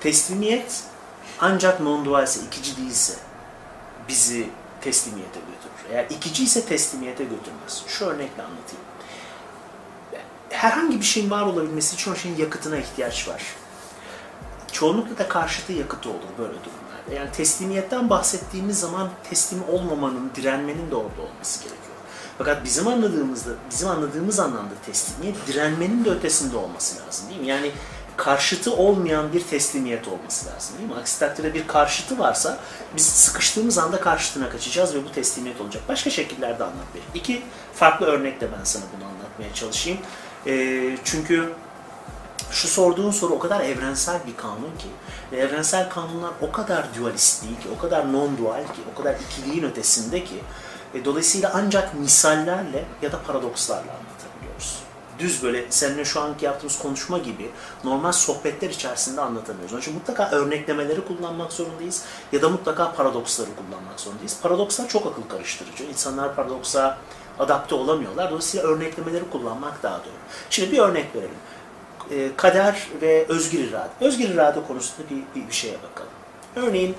Teslimiyet 0.00 0.84
ancak 1.40 1.80
non-dualse, 1.80 2.40
ikici 2.46 2.76
değilse 2.76 3.14
bizi 4.08 4.48
teslimiyete 4.80 5.40
götürür. 5.40 5.92
Eğer 5.92 6.06
ikici 6.10 6.44
ise 6.44 6.64
teslimiyete 6.66 7.24
götürmez. 7.24 7.82
Şu 7.86 8.04
örnekle 8.04 8.42
anlatayım. 8.42 8.84
Herhangi 10.52 11.00
bir 11.00 11.04
şeyin 11.04 11.30
var 11.30 11.42
olabilmesi 11.42 11.94
için 11.94 12.12
o 12.12 12.16
şeyin 12.16 12.36
yakıtına 12.36 12.76
ihtiyaç 12.76 13.28
var. 13.28 13.42
Çoğunlukla 14.72 15.18
da 15.18 15.28
karşıtı 15.28 15.72
yakıtı 15.72 16.10
olur 16.10 16.18
böyle 16.38 16.52
durumlarda. 16.52 17.14
Yani 17.14 17.32
teslimiyetten 17.32 18.10
bahsettiğimiz 18.10 18.80
zaman 18.80 19.10
teslim 19.30 19.62
olmamanın, 19.68 20.30
direnmenin 20.36 20.90
de 20.90 20.94
orada 20.94 21.22
olması 21.22 21.58
gerekiyor. 21.58 21.92
Fakat 22.38 22.64
bizim 22.64 22.88
anladığımızda, 22.88 23.50
bizim 23.70 23.88
anladığımız 23.88 24.40
anlamda 24.40 24.74
teslimiyet 24.86 25.46
direnmenin 25.46 26.04
de 26.04 26.10
ötesinde 26.10 26.56
olması 26.56 27.06
lazım 27.06 27.28
değil 27.28 27.40
mi? 27.40 27.46
Yani 27.46 27.70
karşıtı 28.16 28.76
olmayan 28.76 29.32
bir 29.32 29.40
teslimiyet 29.44 30.08
olması 30.08 30.46
lazım 30.46 30.78
değil 30.78 30.88
mi? 30.88 30.94
Aksi 30.94 31.18
takdirde 31.18 31.54
bir 31.54 31.66
karşıtı 31.66 32.18
varsa 32.18 32.58
biz 32.96 33.06
sıkıştığımız 33.06 33.78
anda 33.78 34.00
karşıtına 34.00 34.50
kaçacağız 34.50 34.94
ve 34.94 35.04
bu 35.04 35.12
teslimiyet 35.12 35.60
olacak. 35.60 35.82
Başka 35.88 36.10
şekillerde 36.10 36.64
anlatmayayım. 36.64 37.12
İki 37.14 37.42
farklı 37.74 38.06
örnekle 38.06 38.52
ben 38.58 38.64
sana 38.64 38.84
bunu 38.96 39.08
anlatmaya 39.08 39.54
çalışayım. 39.54 39.98
Ee, 40.46 40.96
çünkü 41.04 41.52
şu 42.50 42.68
sorduğun 42.68 43.10
soru 43.10 43.34
o 43.34 43.38
kadar 43.38 43.60
evrensel 43.60 44.20
bir 44.26 44.36
kanun 44.36 44.76
ki 44.78 44.88
evrensel 45.36 45.90
kanunlar 45.90 46.30
o 46.40 46.52
kadar 46.52 46.86
dualist 46.98 47.44
değil 47.44 47.60
ki, 47.60 47.68
o 47.78 47.80
kadar 47.80 48.04
non-dual 48.04 48.64
ki, 48.64 48.80
o 48.94 48.98
kadar 48.98 49.14
ikiliğin 49.14 49.62
ötesinde 49.62 50.24
ki 50.24 50.42
e, 50.94 51.04
dolayısıyla 51.04 51.52
ancak 51.54 51.94
misallerle 51.94 52.84
ya 53.02 53.12
da 53.12 53.22
paradokslarla 53.22 53.92
anlatabiliyoruz. 53.92 54.82
Düz 55.18 55.42
böyle 55.42 55.66
seninle 55.70 56.04
şu 56.04 56.20
anki 56.20 56.44
yaptığımız 56.44 56.78
konuşma 56.78 57.18
gibi 57.18 57.50
normal 57.84 58.12
sohbetler 58.12 58.70
içerisinde 58.70 59.20
anlatamıyoruz. 59.20 59.72
Onun 59.72 59.80
için 59.80 59.94
mutlaka 59.94 60.30
örneklemeleri 60.30 61.04
kullanmak 61.04 61.52
zorundayız 61.52 62.04
ya 62.32 62.42
da 62.42 62.48
mutlaka 62.48 62.92
paradoksları 62.92 63.48
kullanmak 63.56 64.00
zorundayız. 64.00 64.36
Paradokslar 64.42 64.88
çok 64.88 65.06
akıl 65.06 65.22
karıştırıcı. 65.22 65.84
İnsanlar 65.84 66.36
paradoksa 66.36 66.98
adapte 67.38 67.74
olamıyorlar. 67.74 68.30
Dolayısıyla 68.30 68.66
örneklemeleri 68.66 69.30
kullanmak 69.30 69.82
daha 69.82 69.98
doğru. 69.98 70.14
Şimdi 70.50 70.72
bir 70.72 70.78
örnek 70.78 71.14
verelim 71.14 71.38
e, 72.10 72.36
kader 72.36 72.88
ve 73.02 73.26
özgür 73.28 73.58
irade. 73.58 73.90
Özgür 74.00 74.28
irade 74.28 74.60
konusunda 74.68 75.10
bir, 75.10 75.40
bir, 75.40 75.48
bir 75.48 75.52
şeye 75.52 75.76
bakalım. 75.82 76.10
Örneğin 76.56 76.96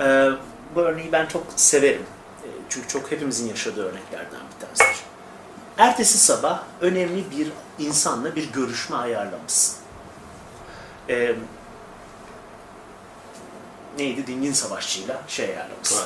e, 0.00 0.30
bu 0.74 0.80
örneği 0.80 1.12
ben 1.12 1.26
çok 1.26 1.46
severim. 1.56 2.02
E, 2.44 2.48
çünkü 2.68 2.88
çok 2.88 3.10
hepimizin 3.10 3.48
yaşadığı 3.48 3.84
örneklerden 3.84 4.40
bir 4.54 4.66
tanesidir. 4.66 5.04
Ertesi 5.78 6.18
sabah 6.18 6.62
önemli 6.80 7.24
bir 7.30 7.48
insanla 7.86 8.36
bir 8.36 8.52
görüşme 8.52 8.96
ayarlamışsın. 8.96 9.76
E, 11.08 11.34
neydi? 13.98 14.26
Dingin 14.26 14.52
Savaşçı'yla 14.52 15.22
şey 15.28 15.46
ayarlamışsın. 15.46 15.98
Ha. 15.98 16.04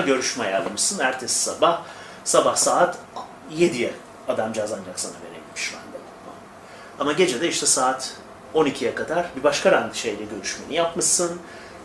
görüşme 0.00 0.44
ayarlamışsın. 0.44 0.98
Ertesi 0.98 1.40
sabah 1.40 1.82
sabah 2.24 2.56
saat 2.56 2.98
7'ye 3.52 3.94
adamcağız 4.28 4.72
ancak 4.72 5.00
sana 5.00 5.12
verebilmiş 5.12 5.72
randevu. 5.72 6.02
Ama 7.00 7.12
gece 7.12 7.40
de 7.40 7.48
işte 7.48 7.66
saat 7.66 8.12
12'ye 8.54 8.94
kadar 8.94 9.26
bir 9.36 9.44
başka 9.44 9.72
randevu 9.72 9.94
şeyle 9.94 10.24
görüşmeni 10.24 10.74
yapmışsın. 10.74 11.40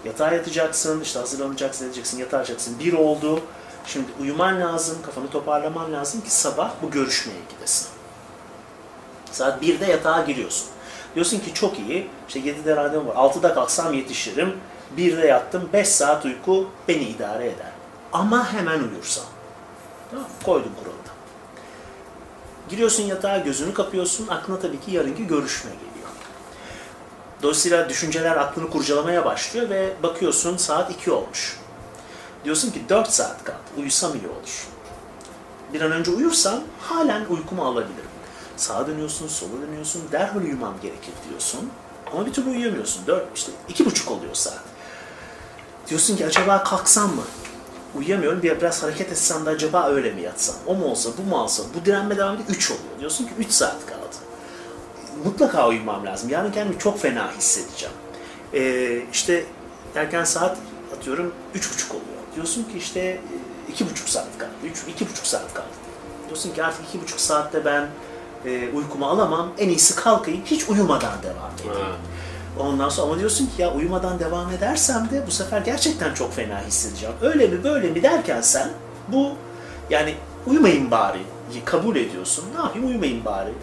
Yatağa 0.06 0.32
yatacaksın, 0.32 1.02
işte 1.02 1.20
hazırlanacaksın, 1.20 1.86
edeceksin, 1.86 2.20
yatacaksın. 2.20 2.80
Bir 2.80 2.94
oldu. 2.94 3.42
Şimdi 3.86 4.08
uyuman 4.22 4.62
lazım, 4.62 4.98
kafanı 5.06 5.30
toparlaman 5.30 5.94
lazım 5.94 6.22
ki 6.22 6.32
sabah 6.32 6.72
bu 6.82 6.92
görüşmeye 6.92 7.40
gidesin. 7.50 7.88
Saat 9.32 9.64
1'de 9.64 9.86
yatağa 9.86 10.22
giriyorsun. 10.22 10.68
Diyorsun 11.16 11.40
ki 11.40 11.54
çok 11.54 11.80
iyi, 11.80 12.10
işte 12.28 12.40
7'de 12.40 12.76
randevum 12.76 13.08
var, 13.08 13.16
6'da 13.16 13.54
kalksam 13.54 13.94
yetişirim, 13.94 14.58
1'de 14.98 15.28
yattım, 15.28 15.70
5 15.74 15.90
saat 15.90 16.26
uyku 16.26 16.68
beni 16.88 17.04
idare 17.04 17.46
eder. 17.46 17.72
Ama 18.14 18.54
hemen 18.54 18.80
uyursam. 18.80 19.26
Tamam? 20.12 20.26
Koydum 20.46 20.72
kuralı 20.80 20.96
da. 20.96 21.10
Giriyorsun 22.70 23.04
yatağa, 23.04 23.38
gözünü 23.38 23.74
kapıyorsun, 23.74 24.28
aklına 24.28 24.60
tabii 24.60 24.80
ki 24.80 24.92
yarınki 24.92 25.28
görüşme 25.28 25.72
geliyor. 25.72 26.10
Dolayısıyla 27.42 27.90
düşünceler 27.90 28.38
aklını 28.38 28.70
kurcalamaya 28.70 29.26
başlıyor 29.26 29.70
ve 29.70 29.94
bakıyorsun 30.04 30.58
saat 30.58 30.92
2 30.92 31.12
olmuş. 31.12 31.58
Diyorsun 32.44 32.72
ki 32.72 32.82
4 32.90 33.10
saat 33.10 33.44
kaldı, 33.44 33.58
uyusam 33.78 34.16
iyi 34.16 34.28
olur. 34.28 34.68
Bir 35.74 35.82
an 35.82 35.92
önce 35.92 36.12
uyursam 36.12 36.60
halen 36.82 37.26
uykumu 37.26 37.66
alabilirim. 37.66 38.10
Sağa 38.58 38.88
dönüyorsun, 38.88 39.28
sola 39.28 39.62
dönüyorsun, 39.68 40.02
derhal 40.12 40.42
uyumam 40.42 40.74
gerekir 40.82 41.14
diyorsun. 41.30 41.70
Ama 42.14 42.26
bir 42.26 42.34
türlü 42.34 42.50
uyuyamıyorsun. 42.50 43.08
4, 43.08 43.26
işte 43.36 43.52
iki 43.70 43.86
buçuk 43.86 44.12
oluyor 44.12 44.36
saat. 44.36 44.64
Diyorsun 45.90 46.18
ki 46.18 46.26
acaba 46.26 46.64
kalksam 46.64 47.16
mı? 47.16 47.24
Uyuyamıyorum, 47.96 48.44
bir 48.44 48.58
biraz 48.62 48.84
hareket 48.84 49.12
etsem 49.12 49.46
de 49.46 49.50
acaba 49.50 49.88
öyle 49.90 50.12
mi 50.12 50.22
yatsam? 50.22 50.56
O 50.68 50.76
mu 50.76 50.86
olsa, 50.86 51.10
bu 51.18 51.30
mu 51.30 51.38
olsa? 51.38 51.64
Bu 51.76 51.86
direnme 51.86 52.18
devam 52.18 52.36
ediyor, 52.36 52.50
3 52.50 52.72
oluyor. 52.72 53.00
Diyorsun 53.00 53.26
ki 53.26 53.32
3 53.40 53.52
saat 53.52 53.86
kaldı. 53.86 54.16
Mutlaka 55.26 55.68
uyumam 55.68 56.06
lazım. 56.06 56.30
Yarın 56.30 56.52
kendimi 56.52 56.80
çok 56.80 57.00
fena 57.00 57.32
hissedeceğim. 57.38 57.96
Ee, 58.54 59.02
işte 59.14 59.46
erken 59.96 60.24
saat 60.24 60.58
atıyorum 60.98 61.34
3.30 61.56 61.90
oluyor. 61.90 62.04
Diyorsun 62.36 62.64
ki 62.64 62.78
işte 62.78 63.00
e, 63.00 63.20
iki 63.72 63.90
buçuk 63.90 64.10
saat 64.10 64.38
kaldı, 64.38 64.52
üç, 64.64 64.78
iki 64.88 65.10
buçuk 65.10 65.26
saat 65.26 65.54
kaldı. 65.54 65.68
Diyorsun 66.28 66.54
ki 66.54 66.64
artık 66.64 66.82
iki 66.90 67.02
buçuk 67.02 67.20
saatte 67.20 67.66
ben 67.66 67.88
e, 68.46 68.70
uykumu 68.74 69.06
alamam, 69.06 69.52
en 69.58 69.70
iyisi 69.70 69.96
kalkayım, 69.96 70.42
hiç 70.46 70.70
uyumadan 70.70 71.14
devam 71.24 71.52
edeyim. 71.56 71.96
Ondan 72.60 72.90
sonra 72.90 73.08
ama 73.08 73.20
diyorsun 73.20 73.46
ki 73.46 73.62
ya 73.62 73.74
uyumadan 73.74 74.20
devam 74.20 74.52
edersem 74.52 75.10
de 75.12 75.28
bu 75.28 75.32
sefer 75.32 75.62
gerçekten 75.62 76.14
çok 76.14 76.34
fena 76.34 76.62
hissedeceğim. 76.68 77.16
Öyle 77.22 77.48
mi 77.48 77.64
böyle 77.64 77.90
mi 77.90 78.04
derken 78.04 78.42
sen 78.42 78.70
bu 79.08 79.32
yani 79.90 80.16
uyumayın 80.48 80.92
bari 80.92 81.20
kabul 81.66 81.96
ediyorsun. 81.96 82.46
Ne 82.56 82.62
yapayım 82.62 82.88
uyumayın 82.88 83.26
bari. 83.26 83.54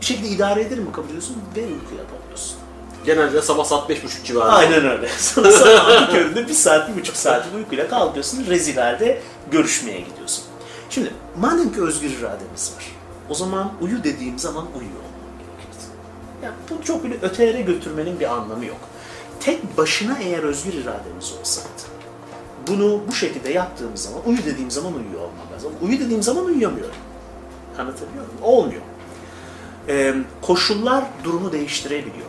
Bir 0.00 0.06
şekilde 0.06 0.28
idare 0.28 0.60
ederim 0.60 0.82
mi 0.82 0.92
kabul 0.92 1.08
ediyorsun 1.08 1.36
ve 1.56 1.60
uykuya 1.60 2.02
dalıyorsun. 2.14 2.56
Genelde 3.06 3.42
sabah 3.42 3.64
saat 3.64 3.90
5.30 3.90 4.24
civarında. 4.24 4.52
Aynen 4.56 4.84
öyle. 4.90 5.08
Sonra 5.18 5.52
sabahın 5.52 6.12
köründe 6.12 6.48
bir 6.48 6.52
saat, 6.54 6.88
bir 6.88 7.00
buçuk 7.00 7.16
saat 7.16 7.46
uykuyla 7.56 7.88
kalkıyorsun. 7.88 8.46
Rezilerde 8.46 9.22
görüşmeye 9.50 10.00
gidiyorsun. 10.00 10.44
Şimdi 10.90 11.10
madem 11.36 11.72
ki 11.72 11.82
özgür 11.82 12.10
irademiz 12.10 12.72
var. 12.76 12.84
O 13.30 13.34
zaman 13.34 13.72
uyu 13.80 14.04
dediğim 14.04 14.38
zaman 14.38 14.66
uyuyor. 14.78 15.03
Yani 16.44 16.54
bu 16.70 16.84
çok 16.84 17.04
böyle 17.04 17.14
ötelere 17.22 17.60
götürmenin 17.60 18.20
bir 18.20 18.34
anlamı 18.34 18.64
yok. 18.64 18.80
Tek 19.40 19.78
başına 19.78 20.18
eğer 20.18 20.42
özgür 20.42 20.72
irademiz 20.72 21.34
olsaydı, 21.40 21.68
bunu 22.68 23.00
bu 23.08 23.12
şekilde 23.12 23.52
yaptığım 23.52 23.96
zaman, 23.96 24.20
uyu 24.26 24.44
dediğim 24.44 24.70
zaman 24.70 24.94
uyuyor 24.94 25.20
olmam 25.20 25.46
lazım. 25.54 25.72
Uyu 25.82 26.00
dediğim 26.00 26.22
zaman 26.22 26.44
uyuyamıyorum. 26.44 26.94
Anlatabiliyor 27.78 28.24
muyum? 28.26 28.42
Olmuyor. 28.42 28.82
Ee, 29.88 30.14
koşullar 30.42 31.04
durumu 31.24 31.52
değiştirebiliyor. 31.52 32.26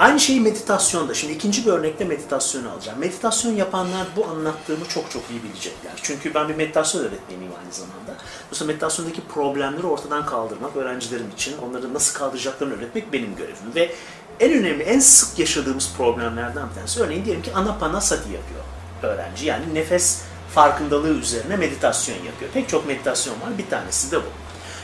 Aynı 0.00 0.20
şeyi 0.20 0.40
meditasyonda. 0.40 1.14
Şimdi 1.14 1.32
ikinci 1.32 1.66
bir 1.66 1.72
örnekte 1.72 2.04
meditasyonu 2.04 2.70
alacağım. 2.70 2.98
Meditasyon 2.98 3.52
yapanlar 3.52 4.06
bu 4.16 4.24
anlattığımı 4.24 4.88
çok 4.88 5.10
çok 5.10 5.22
iyi 5.30 5.42
bilecekler. 5.42 5.92
Çünkü 6.02 6.34
ben 6.34 6.48
bir 6.48 6.54
meditasyon 6.54 7.02
öğretmeniyim 7.02 7.52
aynı 7.62 7.72
zamanda. 7.72 8.22
Dolayısıyla 8.44 8.66
meditasyondaki 8.72 9.20
problemleri 9.20 9.86
ortadan 9.86 10.26
kaldırmak 10.26 10.76
öğrencilerim 10.76 11.30
için, 11.34 11.58
onları 11.58 11.94
nasıl 11.94 12.18
kaldıracaklarını 12.18 12.74
öğretmek 12.74 13.12
benim 13.12 13.36
görevim. 13.36 13.74
Ve 13.74 13.92
en 14.40 14.52
önemli, 14.52 14.82
en 14.82 14.98
sık 14.98 15.38
yaşadığımız 15.38 15.92
problemlerden 15.96 16.68
bir 16.70 16.74
tanesi. 16.74 17.02
Örneğin 17.02 17.24
diyelim 17.24 17.42
ki 17.42 17.54
anapanasati 17.54 18.32
yapıyor 18.32 18.60
öğrenci. 19.02 19.46
Yani 19.46 19.74
nefes 19.74 20.22
farkındalığı 20.54 21.14
üzerine 21.14 21.56
meditasyon 21.56 22.16
yapıyor. 22.16 22.50
Pek 22.54 22.68
çok 22.68 22.86
meditasyon 22.86 23.34
var. 23.34 23.58
Bir 23.58 23.70
tanesi 23.70 24.10
de 24.10 24.16
bu. 24.16 24.28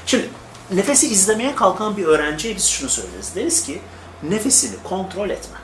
Şimdi 0.06 0.28
nefesi 0.72 1.08
izlemeye 1.08 1.54
kalkan 1.54 1.96
bir 1.96 2.04
öğrenciye 2.04 2.56
biz 2.56 2.66
şunu 2.66 2.88
söyleriz. 2.88 3.34
Deriz 3.34 3.66
ki 3.66 3.80
nefesini 4.22 4.76
kontrol 4.84 5.30
etme. 5.30 5.58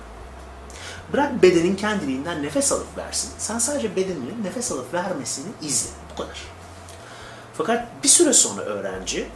Bırak 1.12 1.42
bedenin 1.42 1.76
kendiliğinden 1.76 2.42
nefes 2.42 2.72
alıp 2.72 2.98
versin. 2.98 3.30
Sen 3.38 3.58
sadece 3.58 3.96
bedeninin 3.96 4.44
nefes 4.44 4.72
alıp 4.72 4.94
vermesini 4.94 5.46
izle. 5.62 5.90
Bu 6.12 6.22
kadar. 6.22 6.42
Fakat 7.54 7.86
bir 8.02 8.08
süre 8.08 8.32
sonra 8.32 8.62
öğrenci 8.62 9.28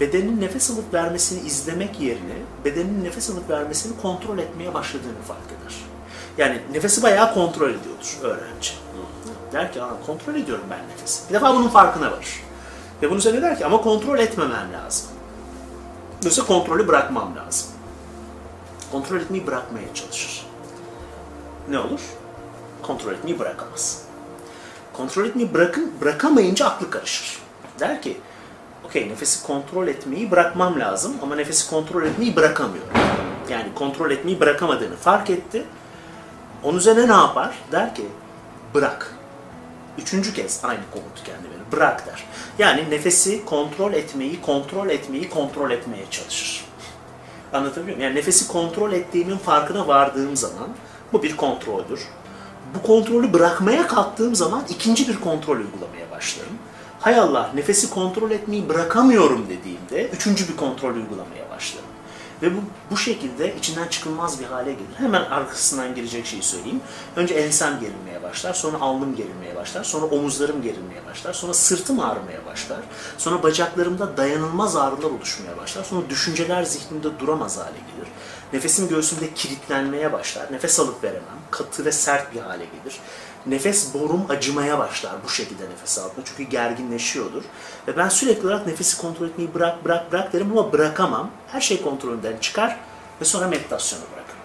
bedenin 0.00 0.40
nefes 0.40 0.70
alıp 0.70 0.94
vermesini 0.94 1.46
izlemek 1.46 2.00
yerine 2.00 2.34
bedenin 2.64 3.04
nefes 3.04 3.30
alıp 3.30 3.50
vermesini 3.50 4.00
kontrol 4.02 4.38
etmeye 4.38 4.74
başladığını 4.74 5.22
fark 5.28 5.46
eder. 5.46 5.74
Yani 6.38 6.60
nefesi 6.72 7.02
bayağı 7.02 7.34
kontrol 7.34 7.70
ediyordur 7.70 8.18
öğrenci. 8.22 8.72
Der 9.52 9.72
ki 9.72 9.80
kontrol 10.06 10.34
ediyorum 10.34 10.64
ben 10.70 10.88
nefesi. 10.88 11.28
Bir 11.28 11.34
defa 11.34 11.54
bunun 11.54 11.68
farkına 11.68 12.10
varır. 12.12 12.42
Ve 13.02 13.10
bunun 13.10 13.18
üzerine 13.18 13.42
der 13.42 13.58
ki 13.58 13.66
ama 13.66 13.80
kontrol 13.80 14.18
etmemem 14.18 14.72
lazım. 14.72 15.06
Dolayısıyla 16.20 16.46
kontrolü 16.46 16.88
bırakmam 16.88 17.36
lazım. 17.36 17.68
Kontrol 18.94 19.16
etmeyi 19.16 19.46
bırakmaya 19.46 19.94
çalışır. 19.94 20.46
Ne 21.68 21.78
olur? 21.78 22.00
Kontrol 22.82 23.12
etmeyi 23.12 23.38
bırakamaz. 23.38 24.02
Kontrol 24.92 25.24
etmeyi 25.24 25.54
bırakın, 25.54 25.92
bırakamayınca 26.00 26.66
aklı 26.66 26.90
karışır. 26.90 27.38
Der 27.80 28.02
ki, 28.02 28.16
okey 28.84 29.08
nefesi 29.08 29.46
kontrol 29.46 29.88
etmeyi 29.88 30.30
bırakmam 30.30 30.80
lazım 30.80 31.16
ama 31.22 31.36
nefesi 31.36 31.70
kontrol 31.70 32.02
etmeyi 32.02 32.36
bırakamıyorum. 32.36 32.90
Yani 33.48 33.74
kontrol 33.74 34.10
etmeyi 34.10 34.40
bırakamadığını 34.40 34.96
fark 34.96 35.30
etti. 35.30 35.64
Onun 36.62 36.78
üzerine 36.78 37.08
ne 37.08 37.16
yapar? 37.16 37.58
Der 37.72 37.94
ki, 37.94 38.06
bırak. 38.74 39.14
Üçüncü 39.98 40.34
kez 40.34 40.60
aynı 40.64 40.82
komutu 40.92 41.24
kendi 41.24 41.50
verir. 41.50 41.72
Bırak 41.72 42.06
der. 42.06 42.24
Yani 42.58 42.90
nefesi 42.90 43.44
kontrol 43.44 43.92
etmeyi, 43.92 44.40
kontrol 44.40 44.88
etmeyi, 44.88 45.30
kontrol 45.30 45.70
etmeye 45.70 46.04
çalışır. 46.10 46.64
Anlatabiliyor 47.52 47.96
muyum? 47.96 48.00
Yani 48.00 48.14
nefesi 48.14 48.48
kontrol 48.48 48.92
ettiğimin 48.92 49.36
farkına 49.36 49.88
vardığım 49.88 50.36
zaman 50.36 50.68
bu 51.12 51.22
bir 51.22 51.36
kontroldür. 51.36 52.00
Bu 52.74 52.82
kontrolü 52.86 53.32
bırakmaya 53.32 53.86
kalktığım 53.86 54.34
zaman 54.34 54.62
ikinci 54.68 55.08
bir 55.08 55.20
kontrol 55.20 55.56
uygulamaya 55.56 56.10
başlarım. 56.10 56.58
Hay 57.00 57.18
Allah 57.18 57.50
nefesi 57.54 57.90
kontrol 57.90 58.30
etmeyi 58.30 58.68
bırakamıyorum 58.68 59.46
dediğimde 59.48 60.16
üçüncü 60.16 60.48
bir 60.48 60.56
kontrol 60.56 60.94
uygulamaya 60.94 61.50
başlarım. 61.50 61.93
Ve 62.44 62.56
bu, 62.56 62.60
bu 62.90 62.96
şekilde 62.96 63.56
içinden 63.56 63.88
çıkılmaz 63.88 64.40
bir 64.40 64.44
hale 64.44 64.72
gelir. 64.72 64.94
Hemen 64.96 65.22
arkasından 65.24 65.94
gelecek 65.94 66.26
şeyi 66.26 66.42
söyleyeyim. 66.42 66.80
Önce 67.16 67.34
ensem 67.34 67.80
gerilmeye 67.80 68.22
başlar, 68.22 68.54
sonra 68.54 68.76
alnım 68.80 69.16
gerilmeye 69.16 69.56
başlar, 69.56 69.84
sonra 69.84 70.06
omuzlarım 70.06 70.62
gerilmeye 70.62 71.06
başlar, 71.06 71.32
sonra 71.32 71.54
sırtım 71.54 72.00
ağrımaya 72.00 72.46
başlar, 72.46 72.78
sonra 73.18 73.42
bacaklarımda 73.42 74.16
dayanılmaz 74.16 74.76
ağrılar 74.76 75.10
oluşmaya 75.10 75.56
başlar, 75.56 75.84
sonra 75.84 76.10
düşünceler 76.10 76.62
zihnimde 76.62 77.18
duramaz 77.18 77.58
hale 77.58 77.78
gelir. 77.78 78.08
Nefesim 78.52 78.88
göğsümde 78.88 79.34
kilitlenmeye 79.34 80.12
başlar, 80.12 80.52
nefes 80.52 80.80
alıp 80.80 81.04
veremem, 81.04 81.38
katı 81.50 81.84
ve 81.84 81.92
sert 81.92 82.34
bir 82.34 82.40
hale 82.40 82.64
gelir. 82.64 83.00
Nefes 83.46 83.94
borum 83.94 84.26
acımaya 84.28 84.78
başlar 84.78 85.12
bu 85.24 85.28
şekilde 85.28 85.64
nefes 85.64 85.98
aldığında 85.98 86.24
çünkü 86.24 86.42
gerginleşiyordur. 86.42 87.42
Ve 87.88 87.96
ben 87.96 88.08
sürekli 88.08 88.46
olarak 88.46 88.66
nefesi 88.66 88.98
kontrol 88.98 89.26
etmeyi 89.26 89.54
bırak 89.54 89.84
bırak 89.84 90.12
bırak 90.12 90.32
derim 90.32 90.52
ama 90.52 90.72
bırakamam. 90.72 91.30
Her 91.52 91.60
şey 91.60 91.82
kontrolünden 91.82 92.36
çıkar 92.36 92.76
ve 93.20 93.24
sonra 93.24 93.48
meditasyonu 93.48 94.02
bırakırım. 94.02 94.40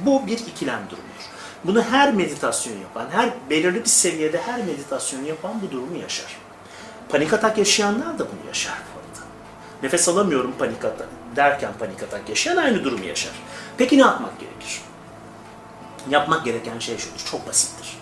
Bu 0.00 0.26
bir 0.26 0.38
ikilem 0.38 0.80
durumudur. 0.90 1.24
Bunu 1.64 1.82
her 1.82 2.12
meditasyon 2.12 2.78
yapan, 2.78 3.06
her 3.10 3.30
belirli 3.50 3.80
bir 3.80 3.88
seviyede 3.88 4.40
her 4.42 4.64
meditasyon 4.64 5.24
yapan 5.24 5.62
bu 5.62 5.70
durumu 5.70 5.96
yaşar. 5.96 6.36
Panik 7.08 7.32
atak 7.32 7.58
yaşayanlar 7.58 8.18
da 8.18 8.26
bunu 8.26 8.46
yaşar 8.48 8.74
bu 8.74 8.98
arada. 8.98 9.26
Nefes 9.82 10.08
alamıyorum 10.08 10.54
panik 10.58 10.84
atak 10.84 11.08
derken 11.36 11.72
panik 11.78 12.02
atak 12.02 12.28
yaşayan 12.28 12.56
aynı 12.56 12.84
durumu 12.84 13.04
yaşar. 13.04 13.32
Peki 13.78 13.98
ne 13.98 14.02
yapmak 14.02 14.40
gerekir? 14.40 14.80
Yapmak 16.10 16.44
gereken 16.44 16.78
şey 16.78 16.98
şudur, 16.98 17.24
çok 17.30 17.46
basittir. 17.48 17.93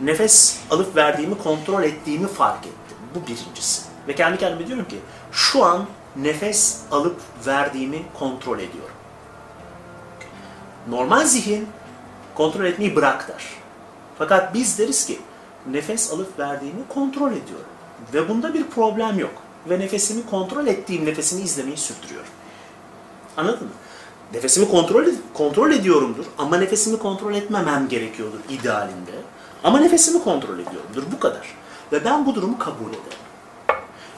Nefes 0.00 0.58
alıp 0.70 0.96
verdiğimi 0.96 1.38
kontrol 1.38 1.82
ettiğimi 1.82 2.26
fark 2.26 2.66
ettim. 2.66 2.96
Bu 3.14 3.26
birincisi. 3.26 3.82
Ve 4.08 4.14
kendi 4.14 4.38
kendime 4.38 4.66
diyorum 4.66 4.88
ki 4.88 4.98
şu 5.32 5.64
an 5.64 5.86
nefes 6.16 6.80
alıp 6.90 7.20
verdiğimi 7.46 8.02
kontrol 8.18 8.58
ediyorum. 8.58 8.94
Normal 10.88 11.24
zihin 11.24 11.68
kontrol 12.34 12.64
etmeyi 12.64 12.96
bırak 12.96 13.28
der. 13.28 13.44
Fakat 14.18 14.54
biz 14.54 14.78
deriz 14.78 15.06
ki 15.06 15.18
nefes 15.70 16.12
alıp 16.12 16.38
verdiğimi 16.38 16.88
kontrol 16.88 17.32
ediyorum. 17.32 17.66
Ve 18.14 18.28
bunda 18.28 18.54
bir 18.54 18.64
problem 18.64 19.18
yok. 19.18 19.34
Ve 19.70 19.78
nefesimi 19.78 20.26
kontrol 20.26 20.66
ettiğim 20.66 21.04
nefesimi 21.04 21.42
izlemeyi 21.42 21.76
sürdürüyorum. 21.76 22.30
Anladın 23.36 23.66
mı? 23.66 23.72
Nefesimi 24.32 24.68
kontrol, 24.68 25.04
kontrol 25.34 25.72
ediyorumdur 25.72 26.24
ama 26.38 26.56
nefesimi 26.56 26.98
kontrol 26.98 27.34
etmemem 27.34 27.88
gerekiyordur 27.88 28.38
idealinde. 28.50 29.12
Ama 29.64 29.78
nefesimi 29.80 30.24
kontrol 30.24 30.58
ediyorumdur. 30.58 31.02
Bu 31.12 31.20
kadar. 31.20 31.54
Ve 31.92 32.04
ben 32.04 32.26
bu 32.26 32.34
durumu 32.34 32.58
kabul 32.58 32.90
ederim. 32.90 33.18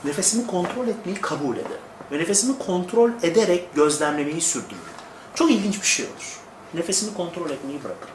Nefesimi 0.05 0.47
kontrol 0.47 0.89
etmeyi 0.89 1.21
kabul 1.21 1.57
ederim. 1.57 1.87
Ve 2.13 2.19
nefesimi 2.19 2.59
kontrol 2.59 3.11
ederek 3.23 3.75
gözlemlemeyi 3.75 4.41
sürdürürüm. 4.41 4.97
Çok 5.35 5.51
ilginç 5.51 5.83
bir 5.83 5.87
şey 5.87 6.07
olur. 6.07 6.41
Nefesimi 6.75 7.15
kontrol 7.15 7.51
etmeyi 7.51 7.85
bırakırım. 7.85 8.15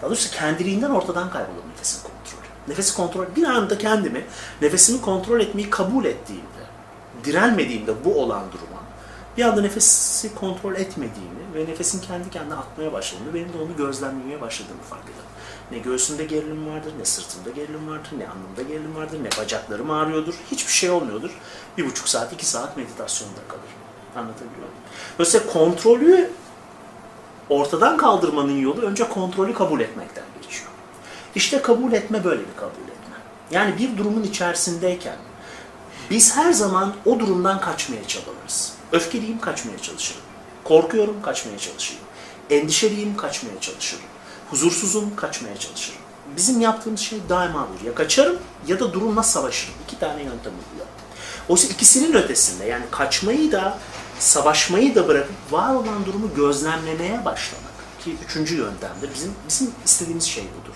Daha 0.00 0.10
doğrusu 0.10 0.30
kendiliğinden 0.30 0.90
ortadan 0.90 1.30
kaybolur 1.30 1.68
nefesin 1.72 2.02
kontrolü. 2.02 2.48
Nefesi 2.68 2.96
kontrol, 2.96 3.24
bir 3.36 3.44
anda 3.44 3.78
kendimi 3.78 4.24
nefesimi 4.62 5.00
kontrol 5.00 5.40
etmeyi 5.40 5.70
kabul 5.70 6.04
ettiğimde, 6.04 6.64
direnmediğimde 7.24 8.04
bu 8.04 8.22
olan 8.22 8.42
duruma, 8.52 8.82
bir 9.36 9.44
anda 9.44 9.60
nefesi 9.60 10.34
kontrol 10.34 10.74
etmediğimi 10.74 11.54
ve 11.54 11.70
nefesin 11.70 12.00
kendi 12.00 12.30
kendine 12.30 12.54
atmaya 12.54 12.92
başladığını, 12.92 13.34
benim 13.34 13.52
de 13.52 13.58
onu 13.58 13.76
gözlemlemeye 13.76 14.40
başladığımı 14.40 14.82
fark 14.82 15.04
ederim. 15.04 15.27
Ne 15.72 15.78
göğsümde 15.78 16.24
gerilim 16.24 16.66
vardır, 16.66 16.92
ne 16.98 17.04
sırtımda 17.04 17.50
gerilim 17.50 17.88
vardır, 17.88 18.10
ne 18.18 18.28
alnımda 18.28 18.62
gerilim 18.62 18.96
vardır, 18.96 19.18
ne 19.22 19.42
bacaklarım 19.42 19.90
ağrıyordur. 19.90 20.34
Hiçbir 20.50 20.72
şey 20.72 20.90
olmuyordur. 20.90 21.30
Bir 21.78 21.86
buçuk 21.86 22.08
saat, 22.08 22.32
iki 22.32 22.46
saat 22.46 22.76
meditasyonda 22.76 23.40
kalırım. 23.48 23.68
Anlatabiliyor 24.16 24.56
muyum? 24.56 24.72
Dolayısıyla 25.18 25.46
kontrolü 25.52 26.30
ortadan 27.48 27.96
kaldırmanın 27.96 28.58
yolu 28.58 28.80
önce 28.80 29.08
kontrolü 29.08 29.54
kabul 29.54 29.80
etmekten 29.80 30.24
geçiyor. 30.42 30.70
İşte 31.34 31.62
kabul 31.62 31.92
etme 31.92 32.24
böyle 32.24 32.40
bir 32.40 32.56
kabul 32.56 32.70
etme. 32.70 33.16
Yani 33.50 33.78
bir 33.78 33.98
durumun 33.98 34.22
içerisindeyken 34.22 35.16
biz 36.10 36.36
her 36.36 36.52
zaman 36.52 36.94
o 37.06 37.20
durumdan 37.20 37.60
kaçmaya 37.60 38.06
çabalarız. 38.06 38.72
Öfkeliyim, 38.92 39.40
kaçmaya 39.40 39.78
çalışırım. 39.78 40.22
Korkuyorum, 40.64 41.22
kaçmaya 41.22 41.58
çalışırım. 41.58 42.00
Endişeliyim, 42.50 43.16
kaçmaya 43.16 43.60
çalışırım. 43.60 44.04
Huzursuzum, 44.50 45.16
kaçmaya 45.16 45.58
çalışırım. 45.58 46.00
Bizim 46.36 46.60
yaptığımız 46.60 47.00
şey 47.00 47.20
daima 47.28 47.68
budur. 47.68 47.86
Ya 47.86 47.94
kaçarım 47.94 48.38
ya 48.66 48.80
da 48.80 48.92
durumla 48.92 49.22
savaşırım. 49.22 49.74
İki 49.86 49.98
tane 49.98 50.22
yöntem 50.22 50.52
oluyor. 50.52 50.86
Oysa 51.48 51.68
ikisinin 51.68 52.12
ötesinde 52.12 52.64
yani 52.64 52.84
kaçmayı 52.90 53.52
da 53.52 53.78
savaşmayı 54.18 54.94
da 54.94 55.08
bırakıp 55.08 55.34
var 55.50 55.74
olan 55.74 56.06
durumu 56.06 56.34
gözlemlemeye 56.34 57.24
başlamak 57.24 57.68
ki 58.04 58.16
üçüncü 58.26 58.56
yöntemdir. 58.56 59.10
Bizim 59.14 59.34
bizim 59.48 59.70
istediğimiz 59.84 60.24
şey 60.24 60.44
budur. 60.44 60.74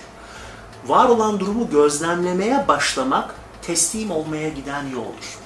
Var 0.86 1.08
olan 1.08 1.40
durumu 1.40 1.70
gözlemlemeye 1.70 2.68
başlamak 2.68 3.34
teslim 3.62 4.10
olmaya 4.10 4.48
giden 4.48 4.86
yoldur. 4.86 5.38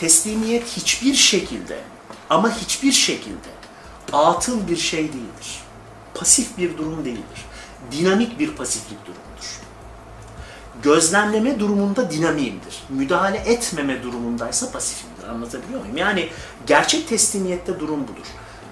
Teslimiyet 0.00 0.76
hiçbir 0.76 1.14
şekilde 1.14 1.80
ama 2.30 2.56
hiçbir 2.56 2.92
şekilde 2.92 3.48
atıl 4.12 4.68
bir 4.68 4.76
şey 4.76 5.02
değildir. 5.02 5.60
Pasif 6.14 6.58
bir 6.58 6.78
durum 6.78 7.04
değildir. 7.04 7.46
Dinamik 7.92 8.38
bir 8.38 8.56
pasiflik 8.56 8.98
durumudur. 9.06 9.60
Gözlemleme 10.82 11.60
durumunda 11.60 12.10
dinamiğimdir. 12.10 12.82
Müdahale 12.88 13.36
etmeme 13.36 14.02
durumundaysa 14.02 14.70
pasifimdir. 14.70 15.28
Anlatabiliyor 15.28 15.80
muyum? 15.80 15.96
Yani 15.96 16.28
gerçek 16.66 17.08
teslimiyette 17.08 17.80
durum 17.80 18.02
budur. 18.02 18.26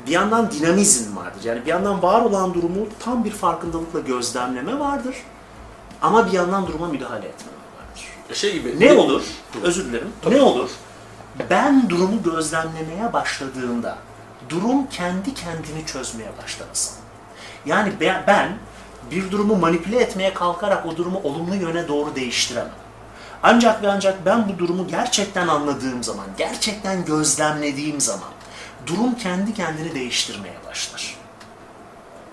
Bir 0.07 0.11
yandan 0.11 0.51
dinamizm 0.51 1.17
vardır. 1.17 1.41
Yani 1.45 1.61
bir 1.65 1.71
yandan 1.71 2.03
var 2.03 2.21
olan 2.21 2.55
durumu 2.55 2.87
tam 3.01 3.25
bir 3.25 3.31
farkındalıkla 3.31 4.01
gözlemleme 4.01 4.79
vardır. 4.79 5.15
Ama 6.03 6.27
bir 6.27 6.33
yandan 6.33 6.67
duruma 6.67 6.89
müdahale 6.89 7.27
etmeme 7.27 7.59
vardır. 7.79 8.35
Şey 8.35 8.53
gibi. 8.53 8.81
Ne 8.81 8.93
olur? 8.93 9.23
Özür 9.63 9.85
dilerim. 9.85 10.09
Ne 10.31 10.43
olur? 10.43 10.71
Ben 11.51 11.91
durumu 11.91 12.23
gözlemlemeye 12.23 13.13
başladığımda 13.13 13.99
durum 14.49 14.87
kendi 14.87 15.35
kendini 15.35 15.87
çözmeye 15.87 16.31
başlamasın. 16.43 16.95
Yani 17.67 17.93
ben 18.01 18.59
bir 19.11 19.31
durumu 19.31 19.57
manipüle 19.57 20.01
etmeye 20.01 20.35
kalkarak 20.35 20.87
o 20.87 20.97
durumu 20.97 21.21
olumlu 21.25 21.55
yöne 21.55 21.89
doğru 21.89 22.17
değiştiremem. 22.17 22.73
Ancak 23.43 23.83
ve 23.83 23.91
ancak 23.91 24.27
ben 24.27 24.49
bu 24.49 24.59
durumu 24.59 24.89
gerçekten 24.89 25.49
anladığım 25.49 26.03
zaman, 26.03 26.27
gerçekten 26.39 27.05
gözlemlediğim 27.05 28.01
zaman 28.01 28.29
durum 28.87 29.15
kendi 29.15 29.55
kendini 29.55 29.95
değiştirmeye 29.95 30.55
başlar. 30.69 31.17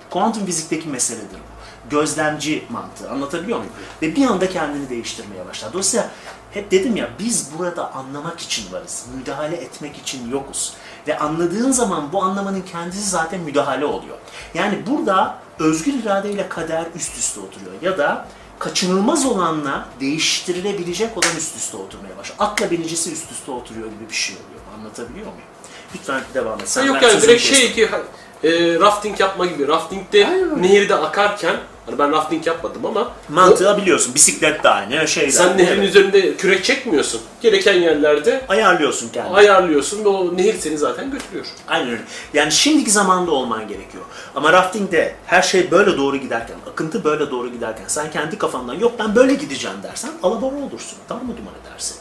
Kuantum 0.09 0.45
fizikteki 0.45 0.89
meseledir 0.89 1.37
bu. 1.37 1.57
Gözlemci 1.89 2.65
mantığı 2.69 3.11
anlatabiliyor 3.11 3.57
muyum? 3.57 3.73
Ve 4.01 4.15
bir 4.15 4.25
anda 4.27 4.49
kendini 4.49 4.89
değiştirmeye 4.89 5.45
başlar. 5.45 5.73
Dolayısıyla 5.73 6.09
hep 6.51 6.71
dedim 6.71 6.95
ya 6.95 7.09
biz 7.19 7.49
burada 7.57 7.93
anlamak 7.93 8.39
için 8.39 8.71
varız. 8.71 9.05
Müdahale 9.17 9.55
etmek 9.55 9.97
için 9.97 10.31
yokuz. 10.31 10.73
Ve 11.07 11.19
anladığın 11.19 11.71
zaman 11.71 12.13
bu 12.13 12.23
anlamanın 12.23 12.61
kendisi 12.61 13.09
zaten 13.09 13.39
müdahale 13.39 13.85
oluyor. 13.85 14.17
Yani 14.53 14.83
burada 14.87 15.37
özgür 15.59 15.93
irade 15.93 16.31
ile 16.31 16.49
kader 16.49 16.85
üst 16.95 17.17
üste 17.17 17.39
oturuyor. 17.39 17.71
Ya 17.81 17.97
da 17.97 18.27
kaçınılmaz 18.59 19.25
olanla 19.25 19.87
değiştirilebilecek 19.99 21.17
olan 21.17 21.37
üst 21.37 21.55
üste 21.55 21.77
oturmaya 21.77 22.17
başlıyor. 22.17 22.37
Atla 22.39 22.71
binicisi 22.71 23.13
üst 23.13 23.31
üste 23.31 23.51
oturuyor 23.51 23.85
gibi 23.85 24.09
bir 24.09 24.15
şey 24.15 24.35
oluyor. 24.35 24.61
Anlatabiliyor 24.79 25.25
muyum? 25.25 25.47
Lütfen 25.95 26.21
devam 26.33 26.59
et. 26.59 26.69
Sen 26.69 26.85
yok 26.85 27.01
yani 27.01 27.21
direkt 27.21 27.43
kestim. 27.43 27.55
şey 27.55 27.73
ki 27.73 27.89
e, 28.43 28.79
rafting 28.79 29.19
yapma 29.19 29.45
gibi. 29.45 29.67
Raftingde 29.67 30.47
nehirde 30.57 30.95
akarken 30.95 31.55
hani 31.87 31.99
ben 31.99 32.11
rafting 32.11 32.47
yapmadım 32.47 32.85
ama 32.85 33.11
Mantığı 33.29 33.77
biliyorsun. 33.77 34.15
Bisiklet 34.15 34.63
de 34.63 34.69
aynı, 34.69 35.07
şey 35.07 35.27
de 35.27 35.31
sen 35.31 35.57
nehrin 35.57 35.81
üzerinde 35.81 36.35
kürek 36.35 36.63
çekmiyorsun. 36.63 37.21
Gereken 37.41 37.73
yerlerde 37.73 38.41
Ayarlıyorsun 38.49 39.09
kendini. 39.09 39.33
ayarlıyorsun 39.35 40.05
ve 40.05 40.07
o 40.09 40.37
nehir 40.37 40.55
seni 40.59 40.77
zaten 40.77 41.11
götürüyor. 41.11 41.45
Aynen 41.67 41.89
öyle. 41.89 42.01
Yani 42.33 42.51
şimdiki 42.51 42.91
zamanda 42.91 43.31
olman 43.31 43.67
gerekiyor. 43.67 44.03
Ama 44.35 44.53
raftingde 44.53 45.15
her 45.25 45.41
şey 45.41 45.71
böyle 45.71 45.97
doğru 45.97 46.17
giderken, 46.17 46.55
akıntı 46.71 47.03
böyle 47.03 47.31
doğru 47.31 47.49
giderken 47.51 47.85
sen 47.87 48.11
kendi 48.11 48.37
kafandan 48.37 48.73
yok 48.73 48.93
ben 48.99 49.15
böyle 49.15 49.33
gideceğim 49.33 49.77
dersen 49.83 50.11
alabora 50.23 50.55
olursun. 50.55 50.97
Tamam 51.07 51.25
mı 51.25 51.33
duman 51.37 51.53
edersin. 51.65 51.97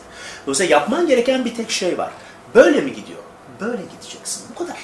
Dolayısıyla 0.46 0.76
yapman 0.76 1.06
gereken 1.06 1.44
bir 1.44 1.54
tek 1.54 1.70
şey 1.70 1.98
var. 1.98 2.10
Böyle 2.54 2.80
mi 2.80 2.92
gidiyor? 2.92 3.18
Böyle 3.60 3.82
gideceksin. 3.82 4.42
Bu 4.54 4.58
kadar. 4.64 4.76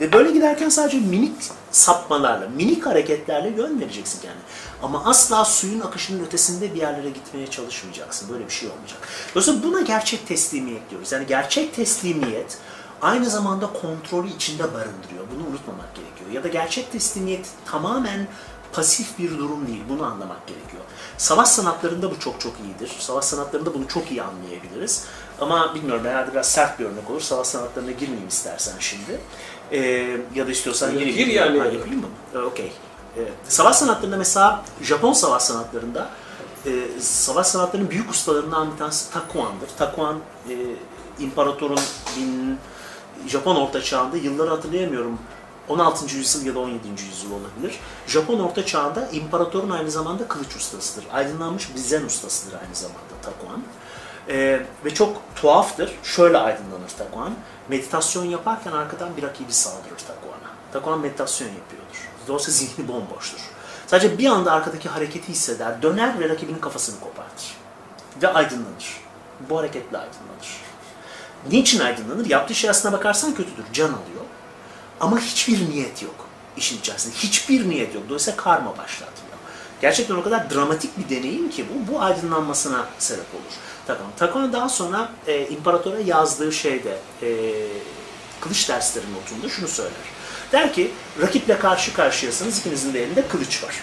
Ve 0.00 0.12
böyle 0.12 0.30
giderken 0.30 0.68
sadece 0.68 0.98
minik 0.98 1.32
sapmalarla, 1.70 2.48
minik 2.48 2.86
hareketlerle 2.86 3.48
yön 3.48 3.80
vereceksin 3.80 4.20
kendine. 4.20 4.42
Ama 4.82 5.04
asla 5.04 5.44
suyun 5.44 5.80
akışının 5.80 6.24
ötesinde 6.24 6.74
bir 6.74 6.80
yerlere 6.80 7.10
gitmeye 7.10 7.46
çalışmayacaksın. 7.46 8.28
Böyle 8.28 8.46
bir 8.46 8.52
şey 8.52 8.68
olmayacak. 8.68 8.98
Dolayısıyla 9.34 9.62
buna 9.62 9.80
gerçek 9.80 10.26
teslimiyet 10.28 10.90
diyoruz. 10.90 11.12
Yani 11.12 11.26
gerçek 11.26 11.74
teslimiyet 11.74 12.58
aynı 13.02 13.30
zamanda 13.30 13.66
kontrolü 13.66 14.28
içinde 14.28 14.62
barındırıyor. 14.62 15.24
Bunu 15.34 15.48
unutmamak 15.48 15.94
gerekiyor. 15.94 16.30
Ya 16.32 16.44
da 16.44 16.48
gerçek 16.48 16.92
teslimiyet 16.92 17.46
tamamen 17.66 18.28
pasif 18.72 19.18
bir 19.18 19.38
durum 19.38 19.66
değil. 19.66 19.82
Bunu 19.88 20.04
anlamak 20.04 20.46
gerekiyor. 20.46 20.82
Savaş 21.18 21.48
sanatlarında 21.48 22.10
bu 22.10 22.18
çok 22.18 22.40
çok 22.40 22.52
iyidir. 22.64 22.96
Savaş 22.98 23.24
sanatlarında 23.24 23.74
bunu 23.74 23.88
çok 23.88 24.10
iyi 24.10 24.22
anlayabiliriz. 24.22 25.04
Ama 25.40 25.74
bilmiyorum 25.74 26.04
herhalde 26.04 26.32
biraz 26.32 26.46
sert 26.46 26.78
bir 26.78 26.84
örnek 26.84 27.10
olur. 27.10 27.20
Savaş 27.20 27.46
sanatlarına 27.46 27.90
girmeyeyim 27.90 28.28
istersen 28.28 28.74
şimdi. 28.78 29.20
Ee, 29.72 30.16
ya 30.34 30.46
da 30.46 30.50
istiyorsan 30.50 30.92
gireyim. 30.92 31.16
Gir 31.16 31.26
yani. 31.26 31.58
Ha, 31.58 31.64
yapayım 31.64 32.00
mı? 32.00 32.06
Ee, 32.34 32.38
Okey. 32.38 32.72
Evet. 33.18 33.32
Savaş 33.48 33.76
sanatlarında 33.76 34.16
mesela 34.16 34.62
Japon 34.82 35.12
savaş 35.12 35.42
sanatlarında 35.42 36.10
e, 36.66 36.70
savaş 37.00 37.46
sanatlarının 37.46 37.90
büyük 37.90 38.10
ustalarından 38.10 38.72
bir 38.72 38.78
tanesi 38.78 39.12
Takuan'dır. 39.12 39.68
Takuan 39.78 40.16
e, 40.48 40.54
imparatorun 41.22 41.80
bin, 42.16 42.58
Japon 43.26 43.56
orta 43.56 43.82
çağında 43.82 44.16
yılları 44.16 44.50
hatırlayamıyorum 44.50 45.18
16. 45.68 46.16
yüzyıl 46.16 46.46
ya 46.46 46.54
da 46.54 46.58
17. 46.58 46.88
yüzyıl 46.88 47.30
olabilir. 47.32 47.78
Japon 48.06 48.40
orta 48.40 48.66
çağında 48.66 49.08
imparatorun 49.12 49.70
aynı 49.70 49.90
zamanda 49.90 50.28
kılıç 50.28 50.56
ustasıdır. 50.56 51.04
Aydınlanmış 51.12 51.74
bir 51.74 51.80
zen 51.80 52.04
ustasıdır 52.04 52.56
aynı 52.58 52.74
zamanda 52.74 53.00
Takuan. 53.22 53.62
Ee, 54.28 54.62
ve 54.84 54.94
çok 54.94 55.16
tuhaftır. 55.36 55.92
Şöyle 56.02 56.38
aydınlanır 56.38 56.90
Takuan. 56.98 57.32
Meditasyon 57.70 58.24
yaparken 58.24 58.72
arkadan 58.72 59.16
bir 59.16 59.22
rakibi 59.22 59.52
saldırır 59.52 59.98
Takuan'a. 59.98 60.50
Takuan 60.72 61.00
meditasyon 61.00 61.48
yapıyordur. 61.48 62.08
Dolayısıyla 62.28 62.58
zihni 62.58 62.88
bomboştur. 62.88 63.40
Sadece 63.86 64.18
bir 64.18 64.26
anda 64.26 64.52
arkadaki 64.52 64.88
hareketi 64.88 65.28
hisseder, 65.28 65.82
döner 65.82 66.20
ve 66.20 66.28
rakibinin 66.28 66.58
kafasını 66.58 67.00
kopartır. 67.00 67.56
Ve 68.22 68.28
aydınlanır. 68.28 69.00
Bu 69.50 69.58
hareketle 69.58 69.98
aydınlanır. 69.98 70.60
Niçin 71.50 71.80
aydınlanır? 71.80 72.26
Yaptığı 72.26 72.54
şey 72.54 72.70
aslına 72.70 72.92
bakarsan 72.92 73.34
kötüdür. 73.34 73.64
Can 73.72 73.88
alıyor. 73.88 74.24
Ama 75.00 75.18
hiçbir 75.18 75.70
niyet 75.70 76.02
yok 76.02 76.30
işin 76.56 76.78
içerisinde. 76.78 77.14
Hiçbir 77.14 77.68
niyet 77.68 77.94
yok. 77.94 78.04
Dolayısıyla 78.08 78.36
karma 78.36 78.70
başlatmıyor. 78.70 79.36
Gerçekten 79.80 80.14
o 80.14 80.22
kadar 80.22 80.50
dramatik 80.50 80.98
bir 80.98 81.16
deneyim 81.16 81.50
ki 81.50 81.66
bu, 81.68 81.92
bu 81.92 82.00
aydınlanmasına 82.00 82.86
sebep 82.98 83.34
olur. 83.34 83.52
Takon. 83.86 84.06
Takon 84.16 84.52
daha 84.52 84.68
sonra 84.68 85.12
e, 85.26 85.48
imparatora 85.48 86.00
yazdığı 86.00 86.52
şeyde, 86.52 86.98
e, 87.22 87.28
kılıç 88.40 88.68
dersleri 88.68 89.04
notunda 89.12 89.48
şunu 89.48 89.68
söyler. 89.68 89.92
Der 90.52 90.72
ki, 90.72 90.90
rakiple 91.22 91.58
karşı 91.58 91.94
karşıyasınız, 91.94 92.58
ikinizin 92.58 92.94
de 92.94 93.02
elinde 93.02 93.28
kılıç 93.28 93.64
var. 93.64 93.74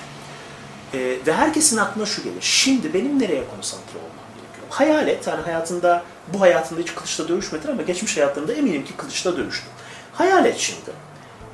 E, 0.94 1.00
ve 1.28 1.34
herkesin 1.34 1.78
aklına 1.78 2.06
şu 2.06 2.24
gelir, 2.24 2.42
şimdi 2.42 2.94
benim 2.94 3.20
nereye 3.20 3.44
konsantre 3.56 3.98
olmam 3.98 4.28
gerekiyor? 4.36 4.68
Hayal 4.70 5.08
et, 5.08 5.28
yani 5.28 5.42
hayatında, 5.42 6.04
bu 6.34 6.42
hayatında 6.42 6.82
hiç 6.82 6.96
kılıçla 6.96 7.28
dövüşmedin 7.28 7.70
ama 7.70 7.82
geçmiş 7.82 8.18
hayatında 8.18 8.54
eminim 8.54 8.86
ki 8.86 8.94
kılıçla 8.98 9.38
dövüştün. 9.38 9.70
Hayal 10.14 10.46
et 10.46 10.58
şimdi. 10.58 10.92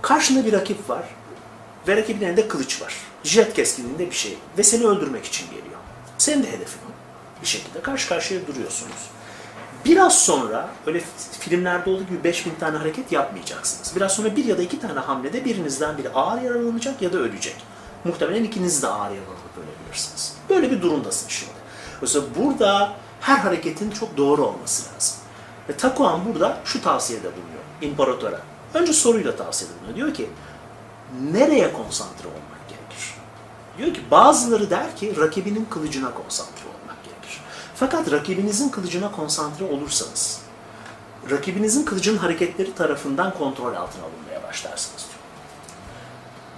Karşında 0.01 0.45
bir 0.45 0.53
rakip 0.53 0.89
var 0.89 1.03
ve 1.87 1.97
rakibin 1.97 2.25
elinde 2.25 2.47
kılıç 2.47 2.81
var. 2.81 2.95
Jet 3.23 3.53
keskinliğinde 3.53 4.09
bir 4.09 4.15
şey 4.15 4.37
ve 4.57 4.63
seni 4.63 4.85
öldürmek 4.85 5.25
için 5.25 5.45
geliyor. 5.45 5.79
Senin 6.17 6.43
de 6.43 6.47
hedefin 6.47 6.79
o. 6.89 6.92
Bir 7.43 7.47
şekilde 7.47 7.81
karşı 7.81 8.09
karşıya 8.09 8.47
duruyorsunuz. 8.47 9.09
Biraz 9.85 10.19
sonra 10.19 10.69
öyle 10.85 11.03
filmlerde 11.39 11.89
olduğu 11.89 12.03
gibi 12.03 12.23
5000 12.23 12.53
tane 12.59 12.77
hareket 12.77 13.11
yapmayacaksınız. 13.11 13.95
Biraz 13.95 14.15
sonra 14.15 14.35
bir 14.35 14.45
ya 14.45 14.57
da 14.57 14.61
iki 14.61 14.79
tane 14.79 14.99
hamlede 14.99 15.45
birinizden 15.45 15.97
biri 15.97 16.09
ağır 16.09 16.41
yaralanacak 16.41 17.01
ya 17.01 17.13
da 17.13 17.17
ölecek. 17.17 17.55
Muhtemelen 18.03 18.43
ikiniz 18.43 18.83
de 18.83 18.87
ağır 18.87 19.11
yaralanıp 19.11 19.57
ölebilirsiniz. 19.57 20.37
Böyle 20.49 20.71
bir 20.71 20.81
durumdasın 20.81 21.29
şimdi. 21.29 21.53
Mesela 22.01 22.25
burada 22.37 22.93
her 23.21 23.37
hareketin 23.37 23.91
çok 23.91 24.17
doğru 24.17 24.45
olması 24.45 24.93
lazım. 24.95 25.15
Ve 25.69 25.77
Takuan 25.77 26.25
burada 26.25 26.57
şu 26.65 26.81
tavsiyede 26.81 27.27
bulunuyor 27.27 27.63
imparatora. 27.81 28.41
Önce 28.73 28.93
soruyla 28.93 29.35
tavsiyede 29.35 29.73
bulunuyor. 29.79 29.95
Diyor 29.95 30.13
ki 30.13 30.29
nereye 31.31 31.73
konsantre 31.73 32.27
olmak 32.27 32.69
gerekir? 32.69 33.13
Diyor 33.77 33.93
ki 33.93 34.01
bazıları 34.11 34.69
der 34.69 34.95
ki 34.95 35.17
rakibinin 35.17 35.67
kılıcına 35.69 36.13
konsantre. 36.13 36.62
Fakat 37.75 38.11
rakibinizin 38.11 38.69
kılıcına 38.69 39.11
konsantre 39.11 39.65
olursanız 39.65 40.39
rakibinizin 41.31 41.85
kılıcın 41.85 42.17
hareketleri 42.17 42.75
tarafından 42.75 43.33
kontrol 43.37 43.75
altına 43.75 44.03
alınmaya 44.03 44.43
başlarsınız 44.43 45.05
diyor. 45.09 45.23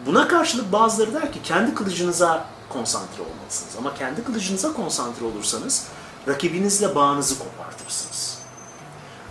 Buna 0.05 0.28
karşılık 0.28 0.72
bazıları 0.72 1.13
der 1.13 1.32
ki 1.32 1.41
kendi 1.43 1.74
kılıcınıza 1.76 2.45
konsantre 2.70 3.24
olmalısınız. 3.24 3.76
Ama 3.78 3.95
kendi 3.95 4.24
kılıcınıza 4.24 4.74
konsantre 4.74 5.26
olursanız 5.26 5.88
rakibinizle 6.28 6.95
bağınızı 6.95 7.39
kopartırsınız. 7.39 8.38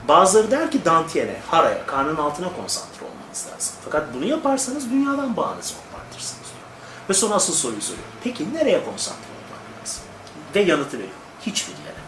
Bazıları 0.09 0.51
der 0.51 0.71
ki 0.71 0.85
dantiyene, 0.85 1.41
haraya, 1.51 1.87
karnın 1.87 2.17
altına 2.17 2.57
konsantre 2.57 3.07
olmanız 3.07 3.47
lazım. 3.53 3.75
Fakat 3.85 4.15
bunu 4.15 4.25
yaparsanız 4.25 4.91
dünyadan 4.91 5.37
bağınızı 5.37 5.75
kopartırsınız 5.75 6.45
diyor. 6.45 6.65
Ve 7.11 7.15
sonra 7.15 7.35
asıl 7.35 7.53
soruyu 7.53 7.83
soruyor. 7.83 8.05
Peki 8.25 8.55
nereye 8.55 8.85
konsantre 8.85 9.21
olmak? 9.23 9.45
Ve 10.55 10.61
yanıtı 10.61 10.99
veriyor. 10.99 11.24
Hiçbir 11.47 11.73
yere. 11.73 12.05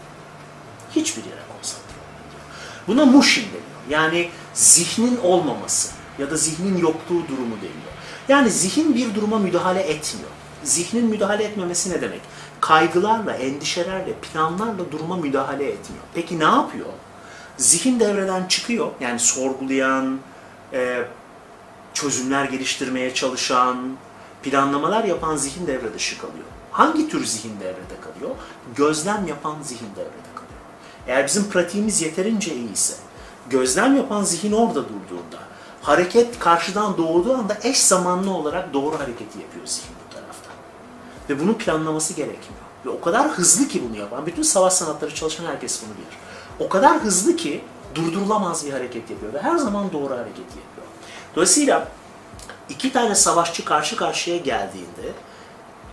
Hiçbir 0.95 1.23
yere 1.23 1.41
konsantre 1.55 1.93
olmak 1.93 2.31
diyor. 2.31 2.43
Buna 2.87 3.05
mushin 3.05 3.45
deniyor. 3.45 3.61
Yani 3.89 4.29
zihnin 4.53 5.19
olmaması 5.23 5.91
ya 6.19 6.31
da 6.31 6.37
zihnin 6.37 6.77
yokluğu 6.77 7.27
durumu 7.27 7.55
deniyor. 7.55 7.93
Yani 8.29 8.49
zihin 8.49 8.95
bir 8.95 9.15
duruma 9.15 9.39
müdahale 9.39 9.79
etmiyor. 9.79 10.29
Zihnin 10.63 11.05
müdahale 11.05 11.43
etmemesi 11.43 11.89
ne 11.91 12.01
demek? 12.01 12.21
Kaygılarla, 12.61 13.33
endişelerle, 13.33 14.13
planlarla 14.13 14.91
duruma 14.91 15.17
müdahale 15.17 15.65
etmiyor. 15.65 16.03
Peki 16.13 16.39
ne 16.39 16.43
yapıyor? 16.43 16.87
Zihin 17.57 17.99
devreden 17.99 18.45
çıkıyor. 18.47 18.91
Yani 18.99 19.19
sorgulayan, 19.19 20.19
e, 20.73 21.03
çözümler 21.93 22.45
geliştirmeye 22.45 23.13
çalışan, 23.13 23.97
planlamalar 24.43 25.03
yapan 25.03 25.35
zihin 25.35 25.67
devre 25.67 25.93
dışı 25.93 26.17
kalıyor. 26.17 26.45
Hangi 26.77 27.09
tür 27.09 27.25
zihin 27.25 27.59
devrede 27.59 28.01
kalıyor? 28.01 28.35
Gözlem 28.75 29.27
yapan 29.27 29.55
zihin 29.63 29.89
devrede 29.95 30.31
kalıyor. 30.35 30.61
Eğer 31.07 31.25
bizim 31.25 31.49
pratiğimiz 31.49 32.01
yeterince 32.01 32.55
iyiyse, 32.55 32.93
gözlem 33.49 33.95
yapan 33.95 34.23
zihin 34.23 34.51
orada 34.51 34.83
durduğunda, 34.83 35.37
hareket 35.81 36.39
karşıdan 36.39 36.97
doğduğu 36.97 37.33
anda 37.33 37.57
eş 37.63 37.79
zamanlı 37.79 38.31
olarak 38.31 38.73
doğru 38.73 38.99
hareketi 38.99 39.39
yapıyor 39.39 39.65
zihin 39.65 39.95
bu 40.07 40.13
tarafta. 40.13 40.49
Ve 41.29 41.39
bunun 41.39 41.53
planlaması 41.53 42.13
gerekmiyor. 42.13 42.63
Ve 42.85 42.89
o 42.89 43.01
kadar 43.01 43.27
hızlı 43.27 43.67
ki 43.67 43.83
bunu 43.89 43.97
yapan, 43.97 44.25
bütün 44.25 44.43
savaş 44.43 44.73
sanatları 44.73 45.15
çalışan 45.15 45.45
herkes 45.45 45.81
bunu 45.81 45.95
bilir. 45.97 46.17
O 46.59 46.69
kadar 46.69 46.99
hızlı 47.03 47.35
ki 47.35 47.63
durdurulamaz 47.95 48.65
bir 48.65 48.71
hareket 48.71 49.09
yapıyor 49.09 49.33
ve 49.33 49.41
her 49.41 49.57
zaman 49.57 49.91
doğru 49.93 50.13
hareketi 50.13 50.39
yapıyor. 50.39 50.87
Dolayısıyla 51.35 51.87
iki 52.69 52.93
tane 52.93 53.15
savaşçı 53.15 53.65
karşı 53.65 53.95
karşıya 53.95 54.37
geldiğinde 54.37 55.13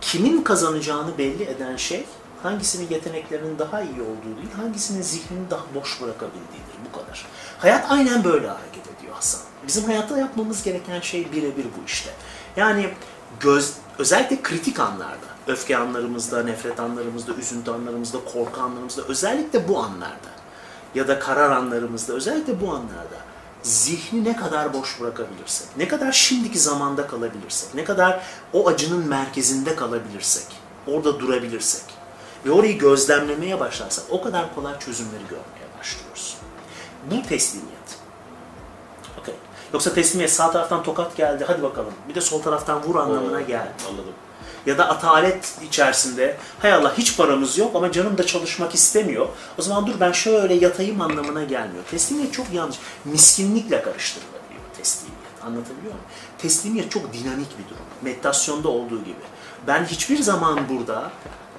kimin 0.05 0.41
kazanacağını 0.41 1.17
belli 1.17 1.43
eden 1.43 1.75
şey 1.75 2.05
hangisinin 2.43 2.89
yeteneklerinin 2.89 3.59
daha 3.59 3.81
iyi 3.81 4.01
olduğu 4.01 4.37
değil, 4.37 4.51
hangisinin 4.57 5.01
zihnini 5.01 5.49
daha 5.49 5.63
boş 5.75 6.01
bırakabildiğidir. 6.01 6.75
Bu 6.89 6.99
kadar. 6.99 7.25
Hayat 7.57 7.91
aynen 7.91 8.23
böyle 8.23 8.47
hareket 8.47 8.83
ediyor 8.97 9.13
Hasan. 9.13 9.41
Bizim 9.67 9.83
hayatta 9.83 10.17
yapmamız 10.17 10.63
gereken 10.63 10.99
şey 10.99 11.31
birebir 11.31 11.65
bu 11.65 11.85
işte. 11.85 12.09
Yani 12.57 12.89
göz, 13.39 13.73
özellikle 13.99 14.41
kritik 14.41 14.79
anlarda, 14.79 15.27
öfke 15.47 15.77
anlarımızda, 15.77 16.43
nefret 16.43 16.79
anlarımızda, 16.79 17.33
üzüntü 17.33 17.71
anlarımızda, 17.71 18.17
korku 18.33 18.61
anlarımızda, 18.61 19.01
özellikle 19.01 19.67
bu 19.67 19.79
anlarda 19.79 20.35
ya 20.95 21.07
da 21.07 21.19
karar 21.19 21.51
anlarımızda, 21.51 22.13
özellikle 22.13 22.61
bu 22.61 22.69
anlarda 22.69 23.24
zihni 23.65 24.23
ne 24.23 24.35
kadar 24.35 24.73
boş 24.73 25.01
bırakabilirsek, 25.01 25.67
ne 25.77 25.87
kadar 25.87 26.11
şimdiki 26.11 26.59
zamanda 26.59 27.07
kalabilirsek, 27.07 27.75
ne 27.75 27.83
kadar 27.83 28.21
o 28.53 28.67
acının 28.67 29.07
merkezinde 29.07 29.75
kalabilirsek, 29.75 30.45
orada 30.87 31.19
durabilirsek 31.19 31.83
ve 32.45 32.51
orayı 32.51 32.77
gözlemlemeye 32.77 33.59
başlarsak 33.59 34.05
o 34.09 34.21
kadar 34.21 34.55
kolay 34.55 34.79
çözümleri 34.79 35.23
görmeye 35.23 35.79
başlıyoruz. 35.79 36.37
Bu 37.11 37.27
teslimiyet. 37.27 37.99
Okay. 39.21 39.35
Yoksa 39.73 39.93
teslimiyet 39.93 40.33
sağ 40.33 40.51
taraftan 40.51 40.83
tokat 40.83 41.17
geldi, 41.17 41.43
hadi 41.47 41.63
bakalım. 41.63 41.93
Bir 42.09 42.15
de 42.15 42.21
sol 42.21 42.41
taraftan 42.41 42.83
vur 42.83 42.95
anlamına 42.95 43.41
geldi. 43.41 43.73
Anladım. 43.89 44.13
Ya 44.65 44.77
da 44.77 44.89
atalet 44.89 45.53
içerisinde, 45.67 46.37
hay 46.59 46.73
Allah 46.73 46.97
hiç 46.97 47.17
paramız 47.17 47.57
yok 47.57 47.75
ama 47.75 47.91
canım 47.91 48.17
da 48.17 48.25
çalışmak 48.25 48.75
istemiyor. 48.75 49.27
O 49.57 49.61
zaman 49.61 49.87
dur 49.87 49.99
ben 49.99 50.11
şöyle 50.11 50.53
yatayım 50.53 51.01
anlamına 51.01 51.43
gelmiyor. 51.43 51.83
Teslimiyet 51.91 52.33
çok 52.33 52.53
yanlış. 52.53 52.77
Miskinlikle 53.05 53.81
karıştırılabiliyor 53.81 54.35
teslimiyet. 54.85 55.43
Anlatabiliyor 55.43 55.93
muyum? 55.93 56.07
Teslimiyet 56.37 56.91
çok 56.91 57.13
dinamik 57.13 57.59
bir 57.59 57.69
durum. 57.69 57.85
Meditasyonda 58.01 58.69
olduğu 58.69 59.03
gibi. 59.03 59.25
Ben 59.67 59.85
hiçbir 59.85 60.17
zaman 60.21 60.59
burada 60.69 61.11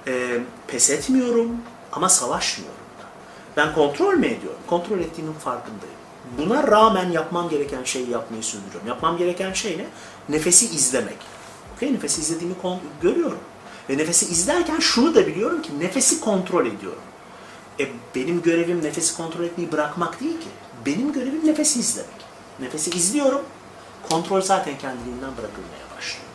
e, 0.06 0.40
pes 0.66 0.90
etmiyorum 0.90 1.56
ama 1.92 2.08
savaşmıyorum. 2.08 2.76
Ben 3.56 3.74
kontrol 3.74 4.14
mü 4.14 4.26
ediyorum? 4.26 4.60
Kontrol 4.66 4.98
ettiğimin 4.98 5.32
farkındayım. 5.32 5.96
Buna 6.38 6.66
rağmen 6.66 7.10
yapmam 7.10 7.48
gereken 7.48 7.84
şeyi 7.84 8.10
yapmayı 8.10 8.42
sürdürüyorum. 8.42 8.88
Yapmam 8.88 9.16
gereken 9.16 9.52
şey 9.52 9.78
ne? 9.78 9.86
Nefesi 10.28 10.66
izlemek. 10.66 11.18
Okay, 11.76 11.94
nefesi 11.94 12.20
izlediğimi 12.20 12.54
görüyorum. 13.02 13.38
Ve 13.90 13.98
nefesi 13.98 14.26
izlerken 14.26 14.78
şunu 14.78 15.14
da 15.14 15.26
biliyorum 15.26 15.62
ki 15.62 15.80
nefesi 15.80 16.20
kontrol 16.20 16.66
ediyorum. 16.66 17.02
E, 17.80 17.88
benim 18.14 18.42
görevim 18.42 18.84
nefesi 18.84 19.16
kontrol 19.16 19.44
etmeyi 19.44 19.72
bırakmak 19.72 20.20
değil 20.20 20.40
ki. 20.40 20.48
Benim 20.86 21.12
görevim 21.12 21.46
nefesi 21.46 21.80
izlemek. 21.80 22.10
Nefesi 22.60 22.90
izliyorum. 22.90 23.42
Kontrol 24.10 24.40
zaten 24.40 24.78
kendiliğinden 24.78 25.30
bırakılmaya 25.36 25.96
başlıyor. 25.96 26.26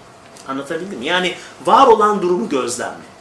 Anlatabildim 0.47 0.99
mi? 0.99 1.05
Yani 1.05 1.35
var 1.65 1.87
olan 1.87 2.21
durumu 2.21 2.49
gözlemle. 2.49 3.11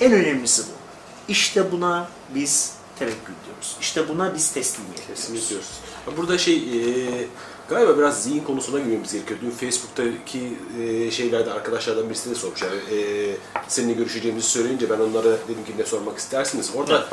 En 0.00 0.12
önemlisi 0.12 0.62
bu. 0.62 0.80
İşte 1.28 1.72
buna 1.72 2.08
biz 2.34 2.72
tevekkül 2.98 3.34
diyoruz. 3.46 3.76
İşte 3.80 4.08
buna 4.08 4.34
biz 4.34 4.52
teslimiyet 4.52 5.06
diyoruz. 5.50 5.70
Burada 6.16 6.38
şey 6.38 6.56
e, 6.56 7.26
galiba 7.70 7.98
biraz 7.98 8.22
zihin 8.22 8.44
konusuna 8.44 8.78
girmemiz 8.80 9.12
gerekiyor. 9.12 9.40
Dün 9.42 9.50
Facebook'taki 9.50 10.52
e, 10.82 11.10
şeylerde 11.10 11.52
arkadaşlardan 11.52 12.08
birisi 12.08 12.30
de 12.30 12.34
sormuş. 12.34 12.62
Yani, 12.62 13.00
e, 13.00 13.36
seninle 13.68 13.92
görüşeceğimizi 13.92 14.48
söyleyince 14.48 14.90
ben 14.90 14.98
onlara 14.98 15.24
dedim 15.48 15.64
ki 15.66 15.72
ne 15.78 15.84
sormak 15.84 16.18
istersiniz? 16.18 16.70
Orada 16.76 16.96
Evet. 16.98 17.08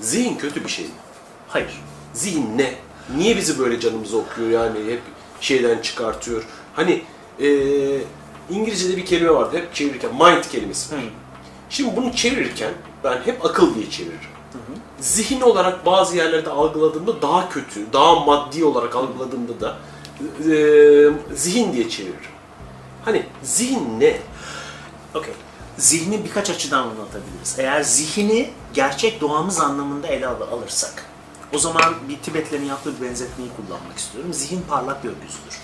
zihin 0.00 0.36
kötü 0.36 0.64
bir 0.64 0.68
şey 0.68 0.84
mi? 0.84 0.90
Hayır. 1.48 1.80
Zihin 2.14 2.58
ne? 2.58 2.74
Niye 3.16 3.36
bizi 3.36 3.58
böyle 3.58 3.80
canımızı 3.80 4.18
okuyor 4.18 4.50
yani 4.50 4.78
hep 4.92 5.00
şeyden 5.40 5.82
çıkartıyor? 5.82 6.44
Hani 6.74 7.02
e, 7.40 7.48
İngilizce'de 8.50 8.96
bir 8.96 9.06
kelime 9.06 9.30
vardı 9.30 9.56
hep 9.56 9.74
çevirirken 9.74 10.10
mind 10.14 10.44
kelimesi. 10.52 10.94
var. 10.94 11.00
Hı. 11.02 11.06
Şimdi 11.70 11.96
bunu 11.96 12.12
çevirirken 12.16 12.72
ben 13.04 13.20
hep 13.24 13.44
akıl 13.44 13.74
diye 13.74 13.90
çeviririm. 13.90 14.37
Zihin 15.00 15.40
olarak 15.40 15.86
bazı 15.86 16.16
yerlerde 16.16 16.50
algıladığımda 16.50 17.22
daha 17.22 17.48
kötü, 17.48 17.92
daha 17.92 18.14
maddi 18.14 18.64
olarak 18.64 18.96
algıladığımda 18.96 19.60
da 19.60 19.76
e, 20.50 21.36
zihin 21.36 21.72
diye 21.72 21.88
çeviririm. 21.88 22.30
Hani 23.04 23.26
zihin 23.42 24.00
ne? 24.00 24.20
Okey. 25.14 25.34
Zihni 25.78 26.24
birkaç 26.24 26.50
açıdan 26.50 26.82
anlatabiliriz. 26.82 27.58
Eğer 27.58 27.82
zihni 27.82 28.50
gerçek 28.74 29.20
doğamız 29.20 29.60
anlamında 29.60 30.06
ele 30.06 30.26
al- 30.26 30.52
alırsak, 30.52 31.04
o 31.54 31.58
zaman 31.58 31.82
bir 32.08 32.18
Tibetlerin 32.18 32.64
yaptığı 32.64 33.00
bir 33.00 33.06
benzetmeyi 33.06 33.50
kullanmak 33.56 33.98
istiyorum. 33.98 34.32
Zihin 34.34 34.62
parlak 34.68 35.02
gökyüzüdür. 35.02 35.58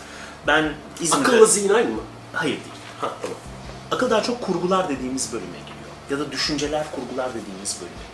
Ben 0.47 0.73
İzmir'de... 1.01 1.23
Akılla 1.28 1.47
zihin 1.47 1.69
aynı 1.74 1.90
mı? 1.90 2.01
Hayır 2.32 2.52
değil. 2.55 2.74
Ha 3.01 3.11
tamam. 3.23 3.36
Akıl 3.90 4.11
daha 4.11 4.23
çok 4.23 4.40
kurgular 4.43 4.89
dediğimiz 4.89 5.32
bölüme 5.32 5.59
giriyor. 5.59 5.90
Ya 6.11 6.19
da 6.27 6.32
düşünceler 6.32 6.86
kurgular 6.90 7.28
dediğimiz 7.28 7.77
bölüme 7.81 7.97
giriyor. 8.06 8.14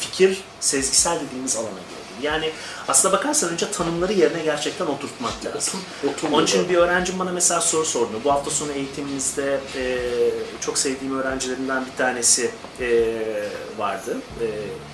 Fikir, 0.00 0.42
sezgisel 0.60 1.20
dediğimiz 1.26 1.56
alana 1.56 1.68
giriyor. 1.68 1.98
Yani 2.22 2.50
aslına 2.88 3.12
bakarsan 3.12 3.50
önce 3.50 3.70
tanımları 3.70 4.12
yerine 4.12 4.42
gerçekten 4.44 4.86
oturtmak 4.86 5.32
lazım. 5.44 5.80
Otur-. 6.08 6.28
Onun 6.32 6.44
için 6.44 6.68
bir 6.68 6.74
öğrencim 6.76 7.18
bana 7.18 7.32
mesela 7.32 7.60
soru 7.60 7.84
sordu. 7.84 8.10
Bu 8.24 8.32
hafta 8.32 8.50
sonu 8.50 8.72
eğitimimizde 8.72 9.60
e, 9.76 9.98
çok 10.60 10.78
sevdiğim 10.78 11.18
öğrencilerimden 11.20 11.86
bir 11.86 11.96
tanesi 11.98 12.50
e, 12.80 13.14
vardı. 13.78 14.16
E, 14.40 14.46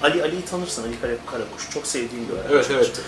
Ali 0.02 0.22
Ali'yi 0.22 0.44
tanırsın, 0.44 0.82
Ali 0.82 1.00
Kara- 1.00 1.30
Karakuş. 1.30 1.70
Çok 1.70 1.86
sevdiğim 1.86 2.28
bir 2.28 2.32
öğrenci. 2.34 2.54
Evet 2.54 2.66
evet. 2.70 3.00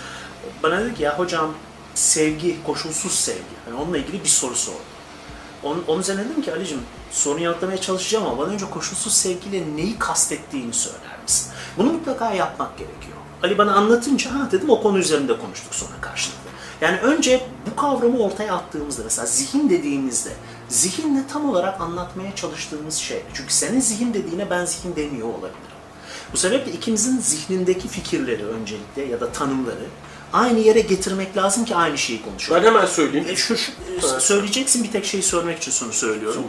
Bana 0.63 0.85
dedi 0.85 0.95
ki 0.95 1.03
ya 1.03 1.19
hocam 1.19 1.53
sevgi, 1.95 2.63
koşulsuz 2.63 3.11
sevgi. 3.15 3.39
Yani 3.67 3.81
onunla 3.81 3.97
ilgili 3.97 4.23
bir 4.23 4.29
soru 4.29 4.55
sordu. 4.55 4.77
Onun, 5.63 5.83
onun 5.87 6.01
üzerine 6.01 6.25
dedim 6.25 6.41
ki 6.41 6.53
Ali'cim 6.53 6.79
sorunu 7.11 7.43
yanıtlamaya 7.43 7.81
çalışacağım 7.81 8.25
ama 8.25 8.37
bana 8.37 8.47
önce 8.47 8.69
koşulsuz 8.69 9.13
sevgiyle 9.13 9.63
neyi 9.75 9.99
kastettiğini 9.99 10.73
söyler 10.73 11.19
misin? 11.23 11.51
Bunu 11.77 11.93
mutlaka 11.93 12.31
yapmak 12.31 12.77
gerekiyor. 12.77 13.17
Ali 13.43 13.57
bana 13.57 13.73
anlatınca 13.73 14.33
ha 14.33 14.51
dedim 14.51 14.69
o 14.69 14.81
konu 14.81 14.97
üzerinde 14.97 15.39
konuştuk 15.39 15.75
sonra 15.75 16.01
karşılıklı. 16.01 16.49
Yani 16.81 16.97
önce 16.97 17.41
bu 17.71 17.75
kavramı 17.75 18.19
ortaya 18.19 18.55
attığımızda 18.55 19.03
mesela 19.03 19.25
zihin 19.25 19.69
dediğimizde 19.69 20.29
zihinle 20.69 21.23
tam 21.33 21.49
olarak 21.49 21.81
anlatmaya 21.81 22.35
çalıştığımız 22.35 22.95
şey. 22.95 23.23
Çünkü 23.33 23.53
senin 23.53 23.79
zihin 23.79 24.13
dediğine 24.13 24.49
ben 24.49 24.65
zihin 24.65 24.95
demiyor 24.95 25.27
olabilirim. 25.27 25.77
Bu 26.33 26.37
sebeple 26.37 26.71
ikimizin 26.71 27.19
zihnindeki 27.19 27.87
fikirleri 27.87 28.45
öncelikle 28.45 29.05
ya 29.05 29.19
da 29.19 29.31
tanımları 29.31 29.85
aynı 30.33 30.59
yere 30.59 30.79
getirmek 30.79 31.37
lazım 31.37 31.65
ki 31.65 31.75
aynı 31.75 31.97
şeyi 31.97 32.21
konuşalım. 32.21 32.61
Ben 32.63 32.67
hemen 32.67 32.85
söyleyeyim. 32.85 33.27
E, 33.29 33.35
şu, 33.35 33.57
şu- 33.57 33.71
e, 34.17 34.19
söyleyeceksin 34.19 34.83
bir 34.83 34.91
tek 34.91 35.05
şeyi 35.05 35.23
söylemek 35.23 35.57
için 35.57 35.71
şunu 35.71 35.93
söylüyorum. 35.93 36.43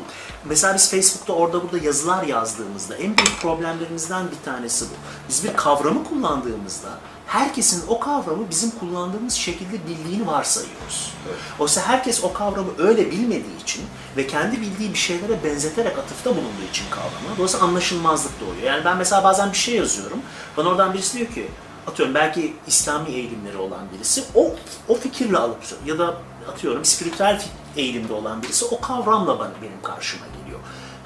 Mesela 0.44 0.74
biz 0.74 0.90
Facebook'ta 0.90 1.32
orada 1.32 1.62
burada 1.62 1.78
yazılar 1.78 2.22
yazdığımızda 2.24 2.94
en 2.96 3.16
büyük 3.16 3.40
problemlerimizden 3.42 4.26
bir 4.30 4.44
tanesi 4.44 4.84
bu. 4.84 4.94
Biz 5.28 5.44
bir 5.44 5.56
kavramı 5.56 6.04
kullandığımızda 6.04 6.88
herkesin 7.26 7.82
o 7.88 8.00
kavramı 8.00 8.50
bizim 8.50 8.70
kullandığımız 8.70 9.34
şekilde 9.34 9.86
bildiğini 9.88 10.26
varsayıyoruz. 10.26 11.12
Oysa 11.58 11.80
herkes 11.80 12.24
o 12.24 12.32
kavramı 12.32 12.68
öyle 12.78 13.10
bilmediği 13.10 13.62
için 13.62 13.82
ve 14.16 14.26
kendi 14.26 14.60
bildiği 14.60 14.92
bir 14.92 14.98
şeylere 14.98 15.44
benzeterek 15.44 15.98
atıfta 15.98 16.30
bulunduğu 16.30 16.68
için 16.72 16.84
kavramı 16.90 17.36
dolayısıyla 17.36 17.66
anlaşılmazlık 17.66 18.40
doğuyor. 18.40 18.62
Yani 18.62 18.84
ben 18.84 18.96
mesela 18.96 19.24
bazen 19.24 19.52
bir 19.52 19.56
şey 19.58 19.74
yazıyorum. 19.74 20.18
Bana 20.56 20.68
oradan 20.68 20.94
birisi 20.94 21.18
diyor 21.18 21.32
ki 21.32 21.48
atıyorum 21.88 22.14
belki 22.14 22.56
İslami 22.66 23.10
eğilimleri 23.10 23.56
olan 23.56 23.80
birisi 23.94 24.24
o 24.34 24.54
o 24.88 24.94
fikirle 24.94 25.38
alıp 25.38 25.58
ya 25.86 25.98
da 25.98 26.16
atıyorum 26.48 26.84
spiritüel 26.84 27.42
eğilimde 27.76 28.12
olan 28.12 28.42
birisi 28.42 28.64
o 28.64 28.80
kavramla 28.80 29.38
bana, 29.38 29.52
benim 29.62 29.82
karşıma 29.82 30.26
geliyor. 30.26 30.60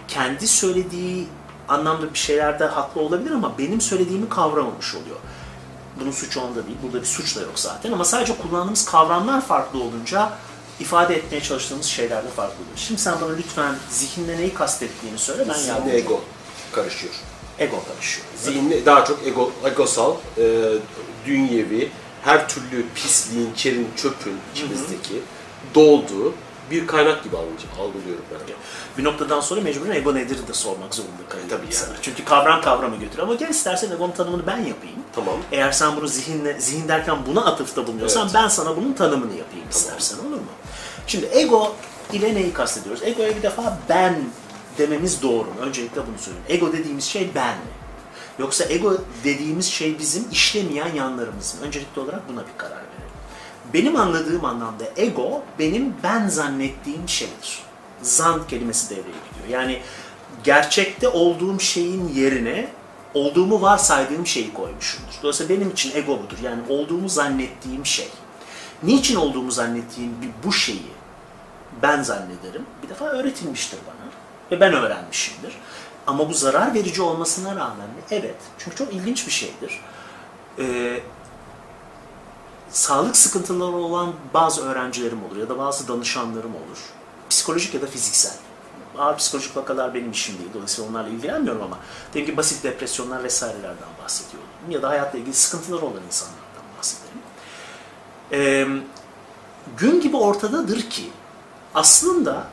Kendi 0.09 0.49
söylediği 0.49 1.29
anlamda 1.69 2.15
bir 2.15 2.19
şeylerde 2.19 2.65
haklı 2.65 3.01
olabilir 3.01 3.31
ama 3.31 3.59
benim 3.59 3.81
söylediğimi 3.81 4.29
kavramamış 4.29 4.95
oluyor. 4.95 5.17
Bunun 6.01 6.11
suçu 6.11 6.41
onda 6.41 6.67
değil. 6.67 6.79
Burada 6.83 7.01
bir 7.01 7.07
suç 7.07 7.37
da 7.37 7.41
yok 7.41 7.59
zaten 7.59 7.93
ama 7.93 8.05
sadece 8.05 8.37
kullandığımız 8.37 8.85
kavramlar 8.85 9.41
farklı 9.41 9.83
olunca 9.83 10.33
ifade 10.81 11.17
etmeye 11.17 11.41
çalıştığımız 11.41 11.87
şeyler 11.87 12.25
de 12.25 12.29
farklı 12.29 12.55
oluyor. 12.55 12.77
Şimdi 12.77 13.01
sen 13.01 13.21
bana 13.21 13.33
lütfen 13.33 13.75
zihinle 13.91 14.37
neyi 14.37 14.55
kastettiğini 14.55 15.19
söyle 15.19 15.45
ben 15.49 15.59
yardımcı 15.59 15.97
ego 15.97 16.21
karışıyor. 16.73 17.15
Ego 17.63 17.77
karışıyor. 17.89 18.27
Zihinle 18.37 18.87
daha 18.87 19.05
çok 19.05 19.27
ego, 19.27 19.51
egosal, 19.65 20.15
e, 20.39 20.43
dünyevi, 21.27 21.91
her 22.25 22.49
türlü 22.49 22.85
pisliğin, 22.95 23.55
çerin, 23.55 23.89
çöpün 23.97 24.37
içimizdeki 24.55 25.23
dolduğu 25.75 26.35
bir 26.71 26.87
kaynak 26.87 27.25
gibi 27.25 27.37
algı- 27.37 27.81
algılıyorum 27.83 28.25
ben. 28.31 28.55
Bir 28.99 29.05
noktadan 29.05 29.41
sonra 29.41 29.61
mecburen 29.61 29.91
ego 29.97 30.15
nedir 30.15 30.49
de 30.49 30.53
sormak 30.53 30.95
zorunda 30.95 31.29
kalıyor. 31.29 31.49
Tabii 31.51 31.67
insan. 31.67 31.87
yani. 31.87 31.97
Çünkü 32.03 32.25
kavram 32.25 32.63
kavramı 32.63 32.97
götürüyor. 32.97 33.29
Ama 33.29 33.35
gel 33.35 33.49
istersen 33.49 33.91
egonun 33.91 34.13
tanımını 34.13 34.47
ben 34.47 34.57
yapayım. 34.57 34.97
Tamam. 35.15 35.35
Eğer 35.53 35.73
sen 35.73 35.97
bunu 35.97 36.09
zihinle, 36.09 36.61
zihin 36.61 36.89
derken 36.89 37.17
buna 37.27 37.45
atıfta 37.45 37.87
bulunuyorsan 37.87 38.23
Evet. 38.23 38.35
ben 38.35 38.49
sana 38.49 38.77
bunun 38.77 38.93
tanımını 38.93 39.35
yapayım 39.39 39.67
istersen 39.71 40.19
olur 40.19 40.37
mu? 40.37 40.43
Şimdi 41.07 41.29
ego 41.33 41.75
ile 42.13 42.35
neyi 42.35 42.53
kastediyoruz? 42.53 43.03
Egoya 43.03 43.37
bir 43.37 43.43
defa 43.43 43.79
ben 43.89 44.19
dememiz 44.79 45.23
doğru? 45.23 45.47
Öncelikle 45.61 46.07
bunu 46.07 46.19
söyleyeyim. 46.19 46.47
Ego 46.49 46.73
dediğimiz 46.73 47.05
şey 47.05 47.31
ben 47.35 47.55
mi? 47.55 47.73
Yoksa 48.39 48.65
ego 48.65 48.97
dediğimiz 49.25 49.67
şey 49.67 49.99
bizim 49.99 50.31
işlemeyen 50.33 50.95
yanlarımız 50.95 51.55
mı? 51.55 51.67
Öncelikli 51.67 52.01
olarak 52.01 52.29
buna 52.29 52.41
bir 52.41 52.59
karar 52.59 52.77
verelim. 52.77 53.13
Benim 53.75 53.97
anladığım 53.97 54.45
anlamda 54.45 54.85
ego 54.97 55.43
benim 55.59 55.95
ben 56.03 56.29
zannettiğim 56.29 57.09
şeydir. 57.09 57.59
Zan 58.03 58.47
kelimesi 58.47 58.91
devreye 58.91 59.03
giriyor. 59.03 59.61
Yani 59.61 59.83
gerçekte 60.45 61.09
olduğum 61.09 61.61
şeyin 61.61 62.09
yerine 62.09 62.69
olduğumu 63.15 63.63
varsaydığım 63.63 64.27
şeyi 64.27 64.55
koymuşumdur. 64.55 65.13
Dolayısıyla 65.23 65.57
benim 65.57 65.71
için 65.71 65.93
ego 65.95 66.13
budur. 66.13 66.37
Yani 66.43 66.63
olduğumu 66.69 67.09
zannettiğim 67.09 67.87
şey. 67.87 68.09
Niçin 68.83 69.17
olduğumu 69.17 69.51
zannettiğim 69.51 70.13
bir 70.23 70.47
bu 70.47 70.53
şeyi 70.53 70.93
ben 71.83 72.03
zannederim. 72.03 72.67
Bir 72.83 72.89
defa 72.89 73.05
öğretilmiştir 73.05 73.79
bana 73.87 73.92
ve 74.53 74.61
ben 74.61 74.73
öğrenmişimdir. 74.73 75.53
Ama 76.07 76.29
bu 76.29 76.35
zarar 76.35 76.75
verici 76.75 77.03
olmasına 77.03 77.51
rağmen 77.51 77.89
mi? 77.89 78.03
Evet. 78.11 78.37
Çünkü 78.59 78.77
çok 78.77 78.93
ilginç 78.93 79.27
bir 79.27 79.33
şeydir. 79.33 79.81
Ee, 80.59 81.01
sağlık 82.71 83.17
sıkıntıları 83.17 83.77
olan 83.77 84.13
bazı 84.35 84.65
öğrencilerim 84.65 85.25
olur 85.25 85.37
ya 85.37 85.49
da 85.49 85.59
bazı 85.59 85.89
danışanlarım 85.89 86.55
olur. 86.55 86.79
Psikolojik 87.31 87.75
ya 87.75 87.83
da 87.83 87.87
fiziksel. 87.87 88.35
Ağır 88.99 89.17
psikolojik 89.17 89.57
vakalar 89.57 89.95
benim 89.95 90.11
işim 90.11 90.39
değil. 90.39 90.51
Dolayısıyla 90.55 90.91
onlarla 90.91 91.09
ilgilenmiyorum 91.09 91.63
ama 91.63 91.79
diyelim 92.13 92.33
ki 92.33 92.37
basit 92.37 92.65
depresyonlar 92.65 93.25
vesairelerden 93.25 93.89
bahsediyorum. 94.03 94.49
Ya 94.69 94.83
da 94.83 94.89
hayatla 94.89 95.19
ilgili 95.19 95.35
sıkıntıları 95.35 95.85
olan 95.85 96.03
insanlardan 96.07 96.65
bahsedelim. 96.79 97.23
Ee, 98.33 98.67
gün 99.77 100.01
gibi 100.01 100.17
ortadadır 100.17 100.91
ki 100.91 101.11
aslında 101.75 102.47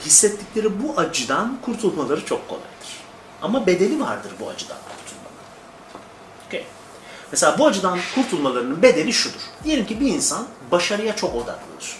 hissettikleri 0.00 0.82
bu 0.82 1.00
acıdan 1.00 1.58
kurtulmaları 1.64 2.24
çok 2.24 2.48
kolaydır. 2.48 2.68
Ama 3.42 3.66
bedeli 3.66 4.00
vardır 4.00 4.32
bu 4.40 4.48
acıdan 4.48 4.76
kurtulmanın. 4.76 5.38
Okay. 6.48 6.64
Mesela 7.32 7.58
bu 7.58 7.66
acıdan 7.66 7.98
kurtulmalarının 8.14 8.82
bedeli 8.82 9.12
şudur. 9.12 9.40
Diyelim 9.64 9.86
ki 9.86 10.00
bir 10.00 10.06
insan 10.06 10.46
başarıya 10.70 11.16
çok 11.16 11.34
odaklıdır. 11.34 11.96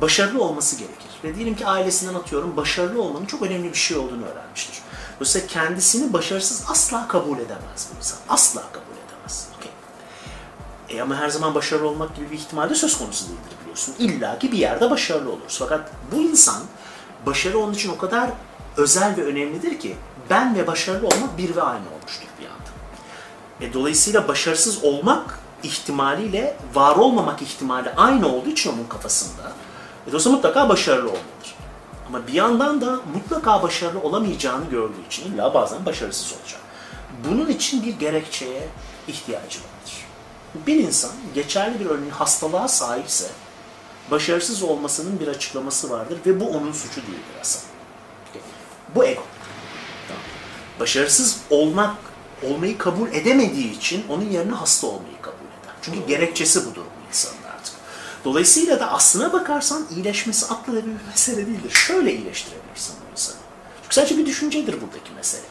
Başarılı 0.00 0.44
olması 0.44 0.76
gerekir. 0.76 1.10
Ve 1.24 1.34
diyelim 1.34 1.56
ki 1.56 1.66
ailesinden 1.66 2.14
atıyorum 2.14 2.56
başarılı 2.56 3.02
olmanın 3.02 3.26
çok 3.26 3.42
önemli 3.42 3.72
bir 3.72 3.78
şey 3.78 3.96
olduğunu 3.96 4.26
öğrenmiştir. 4.26 4.78
Dolayısıyla 5.16 5.46
kendisini 5.46 6.12
başarısız 6.12 6.64
asla 6.68 7.08
kabul 7.08 7.38
edemez 7.38 7.88
bu 7.92 7.96
insan. 7.98 8.18
Asla 8.28 8.62
kabul 8.72 8.96
edemez. 9.06 9.48
Okay. 9.56 9.70
E 10.98 11.02
ama 11.02 11.16
her 11.16 11.28
zaman 11.28 11.54
başarılı 11.54 11.88
olmak 11.88 12.16
gibi 12.16 12.30
bir 12.30 12.36
ihtimal 12.36 12.74
söz 12.74 12.98
konusu 12.98 13.24
değildir 13.24 13.56
biliyorsun. 13.60 13.94
İlla 13.98 14.38
ki 14.38 14.52
bir 14.52 14.58
yerde 14.58 14.90
başarılı 14.90 15.32
oluruz. 15.32 15.56
Fakat 15.58 15.90
bu 16.12 16.16
insan 16.16 16.62
başarı 17.26 17.58
onun 17.58 17.72
için 17.72 17.92
o 17.92 17.98
kadar 17.98 18.30
özel 18.76 19.16
ve 19.16 19.24
önemlidir 19.24 19.78
ki 19.78 19.96
ben 20.30 20.54
ve 20.54 20.66
başarılı 20.66 21.06
olmak 21.06 21.38
bir 21.38 21.56
ve 21.56 21.62
aynı 21.62 21.84
olmuştur 21.98 22.28
bir 22.40 22.46
anda. 22.46 22.70
E, 23.60 23.74
dolayısıyla 23.74 24.28
başarısız 24.28 24.84
olmak 24.84 25.38
ihtimaliyle 25.62 26.56
var 26.74 26.96
olmamak 26.96 27.42
ihtimali 27.42 27.90
aynı 27.90 28.28
olduğu 28.28 28.48
için 28.48 28.72
onun 28.72 28.88
kafasında 28.88 29.52
e, 30.06 30.08
dolayısıyla 30.08 30.36
mutlaka 30.36 30.68
başarılı 30.68 31.08
olmalıdır. 31.08 31.54
Ama 32.08 32.26
bir 32.26 32.32
yandan 32.32 32.80
da 32.80 33.00
mutlaka 33.14 33.62
başarılı 33.62 34.00
olamayacağını 34.00 34.70
gördüğü 34.70 35.06
için 35.06 35.32
illa 35.32 35.54
bazen 35.54 35.86
başarısız 35.86 36.32
olacak. 36.40 36.60
Bunun 37.28 37.48
için 37.48 37.82
bir 37.82 37.98
gerekçeye 37.98 38.68
ihtiyacı 39.08 39.58
vardır. 39.58 40.06
Bir 40.66 40.76
insan 40.76 41.10
geçerli 41.34 41.80
bir 41.80 41.86
örneğin 41.86 42.10
hastalığa 42.10 42.68
sahipse 42.68 43.26
başarısız 44.10 44.62
olmasının 44.62 45.20
bir 45.20 45.28
açıklaması 45.28 45.90
vardır 45.90 46.18
ve 46.26 46.40
bu 46.40 46.48
onun 46.48 46.72
suçu 46.72 47.02
değildir 47.02 47.40
aslında. 47.40 47.64
Bu 48.94 49.04
ego. 49.04 49.22
Başarısız 50.80 51.38
olmak, 51.50 51.96
olmayı 52.42 52.78
kabul 52.78 53.08
edemediği 53.12 53.76
için 53.76 54.04
onun 54.08 54.30
yerine 54.30 54.52
hasta 54.52 54.86
olmayı 54.86 55.22
kabul 55.22 55.36
eder. 55.36 55.74
Çünkü 55.82 56.06
gerekçesi 56.06 56.66
budur 56.66 56.84
bu 56.84 57.08
insanın 57.08 57.42
artık. 57.54 57.74
Dolayısıyla 58.24 58.80
da 58.80 58.90
aslına 58.90 59.32
bakarsan 59.32 59.86
iyileşmesi 59.96 60.46
akla 60.46 60.74
bir 60.74 60.92
mesele 61.10 61.46
değildir. 61.46 61.70
Şöyle 61.70 62.12
iyileştirebilirsin 62.14 62.94
bu 63.06 63.12
insanı. 63.12 63.36
Çünkü 63.82 63.94
sadece 63.94 64.18
bir 64.18 64.26
düşüncedir 64.26 64.72
buradaki 64.72 65.12
mesele. 65.16 65.42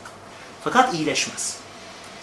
Fakat 0.63 0.93
iyileşmez. 0.93 1.57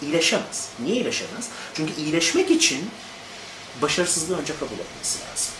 İyileşemez. 0.01 0.69
Niye 0.79 0.95
iyileşemez? 0.95 1.49
Çünkü 1.73 1.93
iyileşmek 1.93 2.51
için 2.51 2.89
başarısızlığı 3.81 4.37
önce 4.37 4.53
kabul 4.59 4.79
etmesi 4.79 5.19
lazım. 5.19 5.53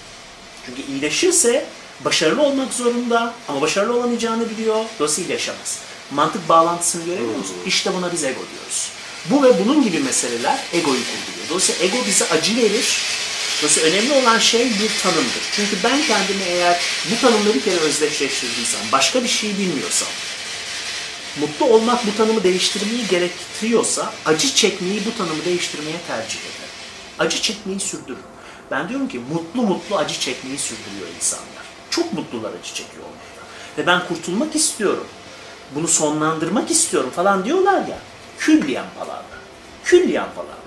Çünkü 0.67 0.91
iyileşirse 0.91 1.65
başarılı 2.05 2.41
olmak 2.41 2.73
zorunda 2.73 3.33
ama 3.47 3.61
başarılı 3.61 3.97
olamayacağını 3.97 4.49
biliyor. 4.49 4.85
Dolayısıyla 4.99 5.29
iyileşemez. 5.29 5.79
Mantık 6.11 6.49
bağlantısını 6.49 7.05
görüyor 7.05 7.35
musun? 7.37 7.55
İşte 7.65 7.93
buna 7.93 8.13
biz 8.13 8.23
ego 8.23 8.41
diyoruz. 8.53 8.89
Bu 9.25 9.43
ve 9.43 9.65
bunun 9.65 9.83
gibi 9.83 9.99
meseleler 9.99 10.59
egoyu 10.73 10.99
kurduruyor. 10.99 11.49
Dolayısıyla 11.49 11.85
ego 11.85 11.97
bize 12.07 12.25
acı 12.29 12.57
verir. 12.57 13.01
Dolayısıyla 13.61 13.89
önemli 13.89 14.13
olan 14.13 14.39
şey 14.39 14.65
bir 14.65 14.91
tanımdır. 15.03 15.41
Çünkü 15.51 15.75
ben 15.83 16.01
kendimi 16.07 16.43
eğer 16.47 16.81
bu 17.11 17.21
tanımla 17.21 17.53
bir 17.53 17.61
kere 17.61 17.75
özdeşleştirdiysem, 17.75 18.81
başka 18.91 19.23
bir 19.23 19.27
şey 19.27 19.57
bilmiyorsam, 19.57 20.07
mutlu 21.39 21.65
olmak 21.65 22.07
bu 22.07 22.17
tanımı 22.17 22.43
değiştirmeyi 22.43 23.07
gerektiriyorsa, 23.07 24.13
acı 24.25 24.55
çekmeyi 24.55 25.01
bu 25.05 25.17
tanımı 25.17 25.45
değiştirmeye 25.45 25.97
tercih 26.07 26.39
ederim. 26.39 26.73
Acı 27.19 27.41
çekmeyi 27.41 27.79
sürdürürüm. 27.79 28.36
Ben 28.71 28.89
diyorum 28.89 29.07
ki 29.07 29.21
mutlu 29.33 29.61
mutlu 29.61 29.97
acı 29.97 30.19
çekmeyi 30.19 30.57
sürdürüyor 30.57 31.07
insanlar. 31.15 31.65
Çok 31.89 32.13
mutlular 32.13 32.49
acı 32.49 32.73
çekiyor 32.73 33.03
olmaktan. 33.03 33.45
Ve 33.77 33.87
ben 33.87 34.07
kurtulmak 34.07 34.55
istiyorum. 34.55 35.07
Bunu 35.75 35.87
sonlandırmak 35.87 36.71
istiyorum 36.71 37.09
falan 37.09 37.45
diyorlar 37.45 37.87
ya. 37.87 37.97
Külliyen 38.39 38.85
palavra. 38.99 39.23
Külliyen 39.83 40.27
palavra. 40.35 40.57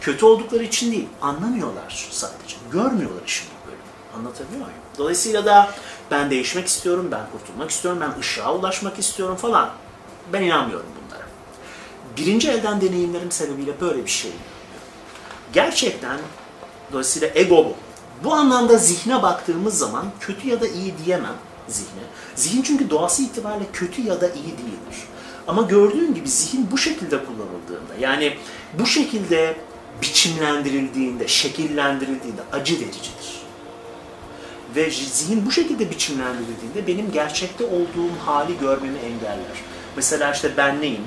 Kötü 0.00 0.26
oldukları 0.26 0.64
için 0.64 0.92
değil. 0.92 1.08
Anlamıyorlar 1.22 2.08
sadece. 2.10 2.56
Görmüyorlar 2.72 3.22
işin 3.26 3.46
bu 3.48 3.66
bölümü. 3.66 3.82
Anlatabiliyor 4.16 4.60
muyum? 4.60 4.80
Dolayısıyla 4.98 5.44
da 5.44 5.70
ben 6.10 6.30
değişmek 6.30 6.66
istiyorum, 6.66 7.08
ben 7.12 7.22
kurtulmak 7.32 7.70
istiyorum, 7.70 8.00
ben 8.00 8.20
ışığa 8.20 8.54
ulaşmak 8.54 8.98
istiyorum 8.98 9.36
falan. 9.36 9.70
Ben 10.32 10.42
inanmıyorum 10.42 10.86
bunlara. 11.04 11.24
Birinci 12.16 12.50
elden 12.50 12.80
deneyimlerim 12.80 13.30
sebebiyle 13.30 13.80
böyle 13.80 14.04
bir 14.04 14.10
şey. 14.10 14.32
Gerçekten 15.52 16.18
Dolayısıyla 16.94 17.28
ego 17.34 17.56
bu. 17.56 17.74
Bu 18.24 18.34
anlamda 18.34 18.78
zihne 18.78 19.22
baktığımız 19.22 19.78
zaman 19.78 20.06
kötü 20.20 20.48
ya 20.48 20.60
da 20.60 20.66
iyi 20.66 20.94
diyemem 21.04 21.34
zihne. 21.68 22.02
Zihin 22.34 22.62
çünkü 22.62 22.90
doğası 22.90 23.22
itibariyle 23.22 23.66
kötü 23.72 24.02
ya 24.02 24.20
da 24.20 24.28
iyi 24.28 24.44
değildir. 24.44 25.02
Ama 25.46 25.62
gördüğün 25.62 26.14
gibi 26.14 26.28
zihin 26.28 26.68
bu 26.70 26.78
şekilde 26.78 27.24
kullanıldığında, 27.24 27.94
yani 28.00 28.36
bu 28.78 28.86
şekilde 28.86 29.56
biçimlendirildiğinde, 30.02 31.28
şekillendirildiğinde 31.28 32.42
acı 32.52 32.74
vericidir. 32.74 33.42
Ve 34.76 34.90
zihin 34.90 35.46
bu 35.46 35.52
şekilde 35.52 35.90
biçimlendirildiğinde 35.90 36.86
benim 36.86 37.12
gerçekte 37.12 37.64
olduğum 37.64 38.12
hali 38.26 38.58
görmemi 38.58 38.98
engeller. 38.98 39.56
Mesela 39.96 40.32
işte 40.32 40.50
ben 40.56 40.80
neyim, 40.80 41.04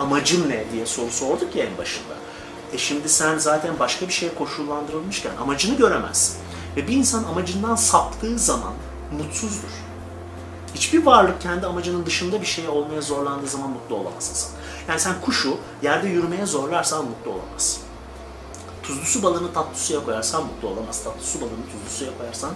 amacım 0.00 0.48
ne 0.48 0.64
diye 0.72 0.86
soru 0.86 1.10
sorduk 1.10 1.56
ya 1.56 1.64
en 1.64 1.78
başında. 1.78 2.23
E 2.74 2.78
şimdi 2.78 3.08
sen 3.08 3.38
zaten 3.38 3.78
başka 3.78 4.08
bir 4.08 4.12
şeye 4.12 4.34
koşullandırılmışken 4.34 5.36
amacını 5.36 5.76
göremezsin. 5.76 6.36
Ve 6.76 6.88
bir 6.88 6.92
insan 6.92 7.24
amacından 7.24 7.76
saptığı 7.76 8.38
zaman 8.38 8.72
mutsuzdur. 9.18 9.68
Hiçbir 10.74 11.06
varlık 11.06 11.40
kendi 11.40 11.66
amacının 11.66 12.06
dışında 12.06 12.40
bir 12.40 12.46
şey 12.46 12.68
olmaya 12.68 13.00
zorlandığı 13.00 13.46
zaman 13.46 13.70
mutlu 13.70 13.96
olamazsın 13.96 14.34
sen. 14.34 14.50
Yani 14.88 15.00
sen 15.00 15.14
kuşu 15.20 15.56
yerde 15.82 16.08
yürümeye 16.08 16.46
zorlarsan 16.46 17.04
mutlu 17.04 17.30
olamazsın. 17.30 17.82
Tuzlu 18.82 19.04
su 19.04 19.22
balığını 19.22 19.52
tatlı 19.52 19.78
suya 19.78 20.04
koyarsan 20.04 20.42
mutlu 20.46 20.68
olamaz. 20.68 21.04
Tatlı 21.04 21.24
su 21.24 21.40
balığını 21.40 21.66
tuzlu 21.72 21.98
suya 21.98 22.18
koyarsan 22.18 22.50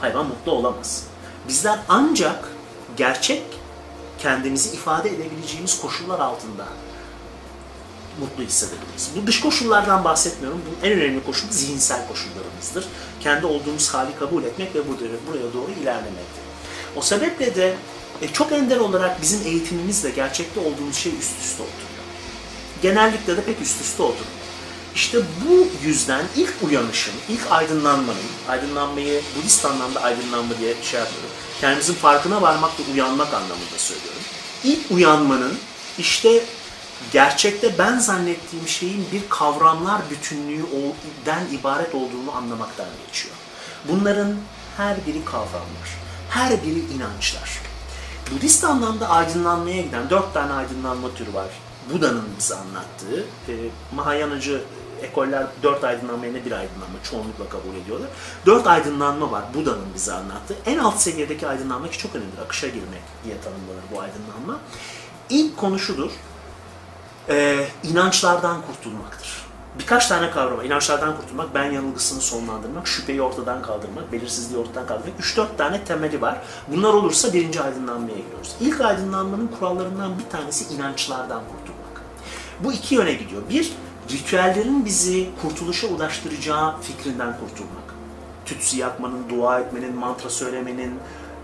hayvan 0.00 0.26
mutlu 0.26 0.52
olamaz. 0.52 1.04
Bizler 1.48 1.78
ancak 1.88 2.48
gerçek 2.96 3.42
kendimizi 4.18 4.74
ifade 4.76 5.08
edebileceğimiz 5.08 5.80
koşullar 5.80 6.20
altında 6.20 6.64
mutlu 8.20 8.44
hissedebiliriz. 8.44 9.10
Bu 9.16 9.26
dış 9.26 9.40
koşullardan 9.40 10.04
bahsetmiyorum. 10.04 10.60
Bu 10.66 10.86
en 10.86 10.92
önemli 10.92 11.24
koşul 11.24 11.48
zihinsel 11.50 12.08
koşullarımızdır. 12.08 12.84
Kendi 13.20 13.46
olduğumuz 13.46 13.94
hali 13.94 14.16
kabul 14.18 14.44
etmek 14.44 14.74
ve 14.74 14.88
buraya, 14.88 15.18
buraya 15.28 15.52
doğru 15.52 15.70
ilerlemektir. 15.82 16.42
O 16.96 17.02
sebeple 17.02 17.54
de 17.54 17.74
e, 18.22 18.28
çok 18.28 18.52
ender 18.52 18.76
olarak 18.76 19.22
bizim 19.22 19.40
eğitimimizle 19.46 20.10
gerçekte 20.10 20.60
olduğumuz 20.60 20.96
şey 20.96 21.12
üst 21.12 21.42
üste 21.42 21.62
oturuyor. 21.62 21.88
Genellikle 22.82 23.36
de 23.36 23.44
pek 23.44 23.60
üst 23.60 23.80
üste 23.80 24.02
oturuyor. 24.02 24.38
İşte 24.94 25.18
bu 25.18 25.68
yüzden 25.86 26.24
ilk 26.36 26.54
uyanışın, 26.62 27.14
ilk 27.28 27.52
aydınlanmanın, 27.52 28.28
aydınlanmayı 28.48 29.22
Budist 29.36 29.64
anlamda 29.64 30.02
aydınlanma 30.02 30.58
diye 30.60 30.74
şey 30.82 31.00
yapıyorum. 31.00 31.30
Kendimizin 31.60 31.94
farkına 31.94 32.42
varmak 32.42 32.70
ve 32.80 32.92
uyanmak 32.92 33.34
anlamında 33.34 33.78
söylüyorum. 33.78 34.22
İlk 34.64 34.90
uyanmanın 34.90 35.58
işte 35.98 36.44
gerçekte 37.12 37.78
ben 37.78 37.98
zannettiğim 37.98 38.68
şeyin 38.68 39.06
bir 39.12 39.28
kavramlar 39.28 40.00
bütünlüğünden 40.10 41.46
ibaret 41.52 41.94
olduğunu 41.94 42.32
anlamaktan 42.36 42.86
geçiyor. 43.06 43.34
Bunların 43.88 44.36
her 44.76 45.06
biri 45.06 45.24
kavramlar, 45.24 45.98
her 46.30 46.62
biri 46.62 46.80
inançlar. 46.80 47.60
Budist 48.30 48.64
anlamda 48.64 49.08
aydınlanmaya 49.08 49.82
giden 49.82 50.10
dört 50.10 50.34
tane 50.34 50.52
aydınlanma 50.52 51.14
türü 51.14 51.34
var. 51.34 51.48
Buda'nın 51.92 52.24
bize 52.38 52.54
anlattığı, 52.54 53.20
e, 53.48 53.54
Mahayanacı 53.94 54.62
ekoller 55.02 55.46
dört 55.62 55.84
aydınlanma 55.84 56.26
yerine 56.26 56.44
bir 56.44 56.52
aydınlanma 56.52 57.02
çoğunlukla 57.10 57.48
kabul 57.48 57.74
ediyorlar. 57.82 58.08
Dört 58.46 58.66
aydınlanma 58.66 59.30
var 59.30 59.44
Buda'nın 59.54 59.94
bize 59.94 60.12
anlattığı. 60.12 60.56
En 60.66 60.78
alt 60.78 61.00
seviyedeki 61.00 61.46
aydınlanma 61.46 61.90
ki 61.90 61.98
çok 61.98 62.14
önemlidir. 62.14 62.38
Akışa 62.38 62.68
girmek 62.68 63.02
diye 63.24 63.34
tanımlanır 63.40 63.84
bu 63.94 64.00
aydınlanma. 64.00 64.60
İlk 65.30 65.56
konu 65.56 65.78
şudur. 65.78 66.10
E, 67.28 67.66
inançlardan 67.82 68.62
kurtulmaktır. 68.62 69.48
Birkaç 69.78 70.06
tane 70.06 70.30
kavram 70.30 70.58
var. 70.58 70.64
İnançlardan 70.64 71.16
kurtulmak, 71.16 71.54
ben 71.54 71.70
yanılgısını 71.70 72.20
sonlandırmak, 72.20 72.88
şüpheyi 72.88 73.22
ortadan 73.22 73.62
kaldırmak, 73.62 74.12
belirsizliği 74.12 74.60
ortadan 74.60 74.86
kaldırmak. 74.86 75.20
3-4 75.20 75.46
tane 75.58 75.84
temeli 75.84 76.20
var. 76.20 76.38
Bunlar 76.68 76.94
olursa 76.94 77.32
birinci 77.32 77.60
aydınlanmaya 77.60 78.16
giriyoruz. 78.16 78.54
İlk 78.60 78.80
aydınlanmanın 78.80 79.50
kurallarından 79.58 80.18
bir 80.18 80.30
tanesi 80.30 80.74
inançlardan 80.74 81.40
kurtulmak. 81.40 82.02
Bu 82.60 82.72
iki 82.72 82.94
yöne 82.94 83.12
gidiyor. 83.12 83.42
Bir, 83.50 83.72
ritüellerin 84.10 84.84
bizi 84.84 85.30
kurtuluşa 85.42 85.86
ulaştıracağı 85.86 86.80
fikrinden 86.80 87.32
kurtulmak. 87.32 87.94
Tütsü 88.46 88.76
yakmanın, 88.76 89.28
dua 89.28 89.60
etmenin, 89.60 89.94
mantra 89.94 90.30
söylemenin 90.30 90.94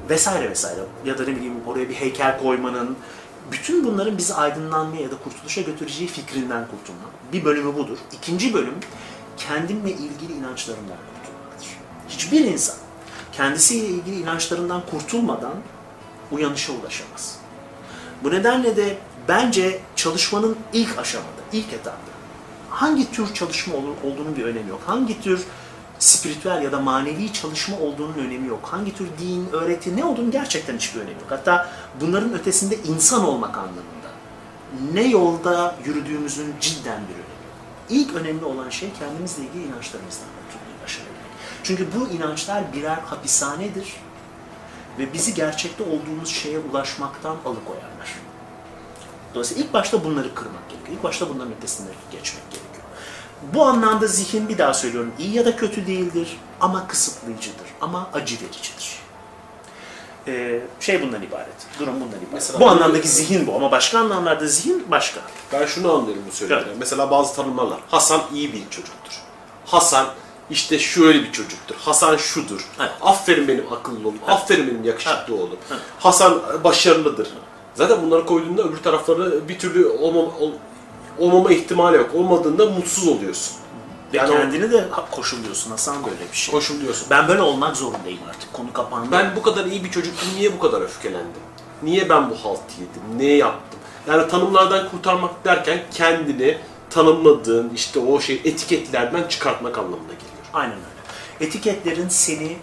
vesaire 0.09 0.51
vesaire. 0.51 0.81
Ya 1.05 1.19
da 1.19 1.23
ne 1.23 1.37
bileyim 1.37 1.55
oraya 1.67 1.89
bir 1.89 1.95
heykel 1.95 2.41
koymanın, 2.43 2.97
bütün 3.53 3.85
bunların 3.85 4.19
bizi 4.19 4.35
aydınlanmaya 4.35 5.03
ya 5.03 5.11
da 5.11 5.17
kurtuluşa 5.25 5.61
götüreceği 5.61 6.09
fikrinden 6.09 6.67
kurtulmak. 6.67 7.33
Bir 7.33 7.45
bölümü 7.45 7.75
budur. 7.75 7.99
İkinci 8.13 8.55
bölüm 8.55 8.75
kendimle 9.37 9.91
ilgili 9.91 10.33
inançlarımdan 10.33 10.97
kurtulmaktır. 10.97 11.69
Hiçbir 12.09 12.41
insan 12.41 12.77
kendisiyle 13.33 13.87
ilgili 13.87 14.21
inançlarından 14.21 14.83
kurtulmadan 14.91 15.55
uyanışa 16.33 16.73
ulaşamaz. 16.73 17.39
Bu 18.23 18.31
nedenle 18.31 18.77
de 18.77 18.99
bence 19.29 19.81
çalışmanın 19.97 20.57
ilk 20.73 20.99
aşamada, 20.99 21.43
ilk 21.53 21.73
etapta 21.73 22.15
hangi 22.75 23.13
tür 23.13 23.35
çalışma 23.35 23.77
olur, 23.77 23.95
olduğunun 24.05 24.37
bir 24.37 24.45
önemi 24.45 24.71
yok. 24.71 24.81
Hangi 24.87 25.21
tür 25.21 25.45
spiritüel 25.99 26.63
ya 26.63 26.73
da 26.73 26.81
manevi 26.81 27.33
çalışma 27.33 27.79
olduğunun 27.79 28.15
önemi 28.15 28.49
yok. 28.49 28.69
Hangi 28.71 28.95
tür 28.97 29.09
din, 29.19 29.49
öğreti, 29.53 29.97
ne 29.97 30.05
olduğunun 30.05 30.31
gerçekten 30.31 30.77
hiçbir 30.77 31.01
önemi 31.01 31.21
yok. 31.21 31.31
Hatta 31.31 31.71
bunların 32.01 32.35
ötesinde 32.35 32.77
insan 32.77 33.25
olmak 33.25 33.59
anlamında 33.59 34.11
ne 34.93 35.03
yolda 35.03 35.77
yürüdüğümüzün 35.85 36.55
cidden 36.61 37.01
bir 37.09 37.15
önemi 37.15 37.19
yok. 37.19 37.35
İlk 37.91 38.15
önemli 38.15 38.45
olan 38.45 38.71
şey 38.71 38.89
kendimizle 38.99 39.43
ilgili 39.43 39.63
inançlarımızdan 39.63 40.27
kurtulmayı 40.27 40.83
başarabilmek. 40.83 41.25
Çünkü 41.63 41.89
bu 41.99 42.09
inançlar 42.09 42.73
birer 42.73 42.99
hapishanedir 43.05 43.97
ve 44.99 45.13
bizi 45.13 45.35
gerçekte 45.35 45.83
olduğumuz 45.85 46.29
şeye 46.29 46.59
ulaşmaktan 46.59 47.37
alıkoyarlar. 47.45 48.15
Dolayısıyla 49.35 49.65
ilk 49.65 49.73
başta 49.73 50.05
bunları 50.05 50.35
kırmak 50.35 50.71
gerekiyor. 50.71 50.97
İlk 50.97 51.05
başta 51.05 51.29
bunların 51.29 51.53
ötesine 51.53 51.87
geçmek 52.13 52.51
gerekiyor. 52.51 52.64
Bu 53.55 53.65
anlamda 53.65 54.07
zihin 54.07 54.49
bir 54.49 54.59
daha 54.59 54.75
söylüyorum 54.75 55.13
iyi 55.19 55.33
ya 55.35 55.45
da 55.47 55.57
kötü 55.57 55.87
değildir 55.87 56.37
ama 56.61 56.87
kısıtlayıcıdır 56.89 57.67
ama 57.81 58.11
acı 58.13 58.35
vericidir. 58.35 58.99
Ee, 60.27 60.61
şey 60.81 61.03
bundan 61.03 61.23
ibaret. 61.23 61.49
Durum 61.79 61.95
bundan 61.95 62.09
ibaret. 62.19 62.33
Mesela 62.33 62.61
bu 62.61 62.69
anlamdaki 62.69 63.09
zihin 63.09 63.47
bu 63.47 63.55
ama 63.55 63.71
başka 63.71 63.99
anlamlarda 63.99 64.47
zihin 64.47 64.85
başka. 64.91 65.21
Ben 65.53 65.67
şunu 65.67 65.93
anlıyorum 65.93 66.23
bu 66.31 66.35
söylediğinden. 66.35 66.69
Evet. 66.69 66.77
Mesela 66.79 67.11
bazı 67.11 67.35
tanımlarlar. 67.37 67.79
Hasan 67.91 68.21
iyi 68.35 68.53
bir 68.53 68.63
çocuktur. 68.71 69.13
Hasan 69.67 70.07
işte 70.51 70.79
şöyle 70.79 71.23
bir 71.23 71.33
çocuktur. 71.33 71.75
Hasan 71.79 72.17
şudur. 72.17 72.69
Evet. 72.81 72.91
Aferin 73.01 73.49
benim 73.49 73.73
akıllı 73.73 74.09
oğlum. 74.09 74.19
Aferin 74.29 74.67
benim 74.67 74.85
yakışıklı 74.85 75.35
oğlum. 75.35 75.57
Evet. 75.71 75.81
Hasan 75.99 76.43
başarılıdır. 76.65 77.29
Zaten 77.75 78.03
bunları 78.03 78.27
koyduğunda 78.27 78.63
öbür 78.63 78.77
tarafları 78.83 79.49
bir 79.49 79.59
türlü 79.59 79.87
olmama, 79.87 80.29
ol- 80.39 80.53
olmama 81.19 81.53
ihtimali 81.53 81.97
yok. 81.97 82.11
Olmadığında 82.15 82.67
mutsuz 82.67 83.09
oluyorsun. 83.09 83.57
Ve 84.13 84.17
Yani 84.17 84.31
kendini 84.31 84.71
de 84.73 84.85
koşulluyorsun 85.11 85.71
Hasan 85.71 85.97
böyle 86.05 86.33
bir 86.33 86.37
şey. 86.37 86.55
Koşuluyorsun. 86.55 87.07
Ben 87.11 87.29
böyle 87.29 87.43
olmak 87.43 87.77
zorundayım 87.77 88.19
artık. 88.29 88.53
Konu 88.53 88.73
kapandı. 88.73 89.09
Ben 89.13 89.37
bu 89.37 89.43
kadar 89.43 89.65
iyi 89.67 89.85
bir 89.85 89.91
çocuktum, 89.91 90.29
niye 90.37 90.53
bu 90.53 90.59
kadar 90.59 90.81
öfkelendim? 90.81 91.43
Niye 91.83 92.09
ben 92.09 92.31
bu 92.31 92.35
halt 92.35 92.61
yedim? 92.81 93.19
Ne 93.19 93.33
yaptım? 93.33 93.81
Yani 94.09 94.29
tanımlardan 94.29 94.89
kurtarmak 94.89 95.45
derken 95.45 95.83
kendini 95.95 96.59
tanımladığın 96.91 97.73
işte 97.75 97.99
o 97.99 98.21
şey 98.21 98.41
etiketlerden 98.45 99.29
çıkartmak 99.29 99.79
anlamına 99.79 100.13
geliyor. 100.13 100.45
Aynen 100.53 100.75
öyle. 100.75 101.47
Etiketlerin 101.49 102.09
seni 102.09 102.57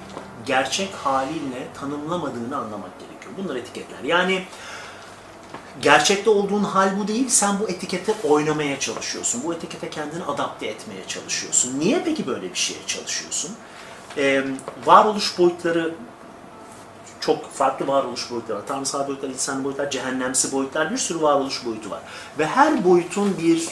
gerçek 0.45 0.89
halinle 1.03 1.67
tanımlamadığını 1.79 2.57
anlamak 2.57 2.99
gerekiyor. 2.99 3.33
Bunlar 3.37 3.55
etiketler. 3.55 4.03
Yani 4.03 4.43
gerçekte 5.81 6.29
olduğun 6.29 6.63
hal 6.63 6.99
bu 6.99 7.07
değil, 7.07 7.29
sen 7.29 7.59
bu 7.59 7.69
etikete 7.69 8.13
oynamaya 8.23 8.79
çalışıyorsun. 8.79 9.43
Bu 9.43 9.53
etikete 9.53 9.89
kendini 9.89 10.23
adapte 10.23 10.67
etmeye 10.67 11.07
çalışıyorsun. 11.07 11.79
Niye 11.79 12.01
peki 12.05 12.27
böyle 12.27 12.51
bir 12.51 12.57
şeye 12.57 12.79
çalışıyorsun? 12.87 13.51
Ee, 14.17 14.43
varoluş 14.85 15.37
boyutları 15.37 15.95
çok 17.19 17.51
farklı 17.53 17.87
varoluş 17.87 18.31
boyutları 18.31 18.59
var. 18.59 18.67
Tanrısal 18.67 19.07
boyutlar, 19.07 19.29
insan 19.29 19.63
boyutlar, 19.63 19.91
cehennemsi 19.91 20.51
boyutlar, 20.51 20.91
bir 20.91 20.97
sürü 20.97 21.21
varoluş 21.21 21.65
boyutu 21.65 21.89
var. 21.89 22.01
Ve 22.39 22.45
her 22.45 22.85
boyutun 22.85 23.37
bir 23.37 23.69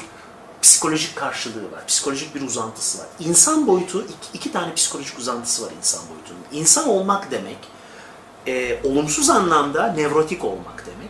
psikolojik 0.62 1.16
karşılığı 1.16 1.72
var. 1.72 1.88
Psikolojik 1.88 2.36
bir 2.36 2.42
uzantısı 2.42 3.00
var. 3.00 3.08
İnsan 3.20 3.68
boyutu, 3.68 4.02
iki, 4.02 4.38
iki 4.38 4.52
tane 4.52 4.74
psikolojik 4.74 5.20
uzantısı 5.20 5.66
var 5.66 5.72
insan 5.78 6.02
boyutunun. 6.10 6.42
İnsan 6.52 6.90
olmak 6.90 7.32
demek, 7.32 7.58
e, 8.48 8.80
olumsuz 8.84 9.30
anlamda 9.30 9.94
nevrotik 9.94 10.46
olmak 10.46 10.86
demek, 10.86 11.09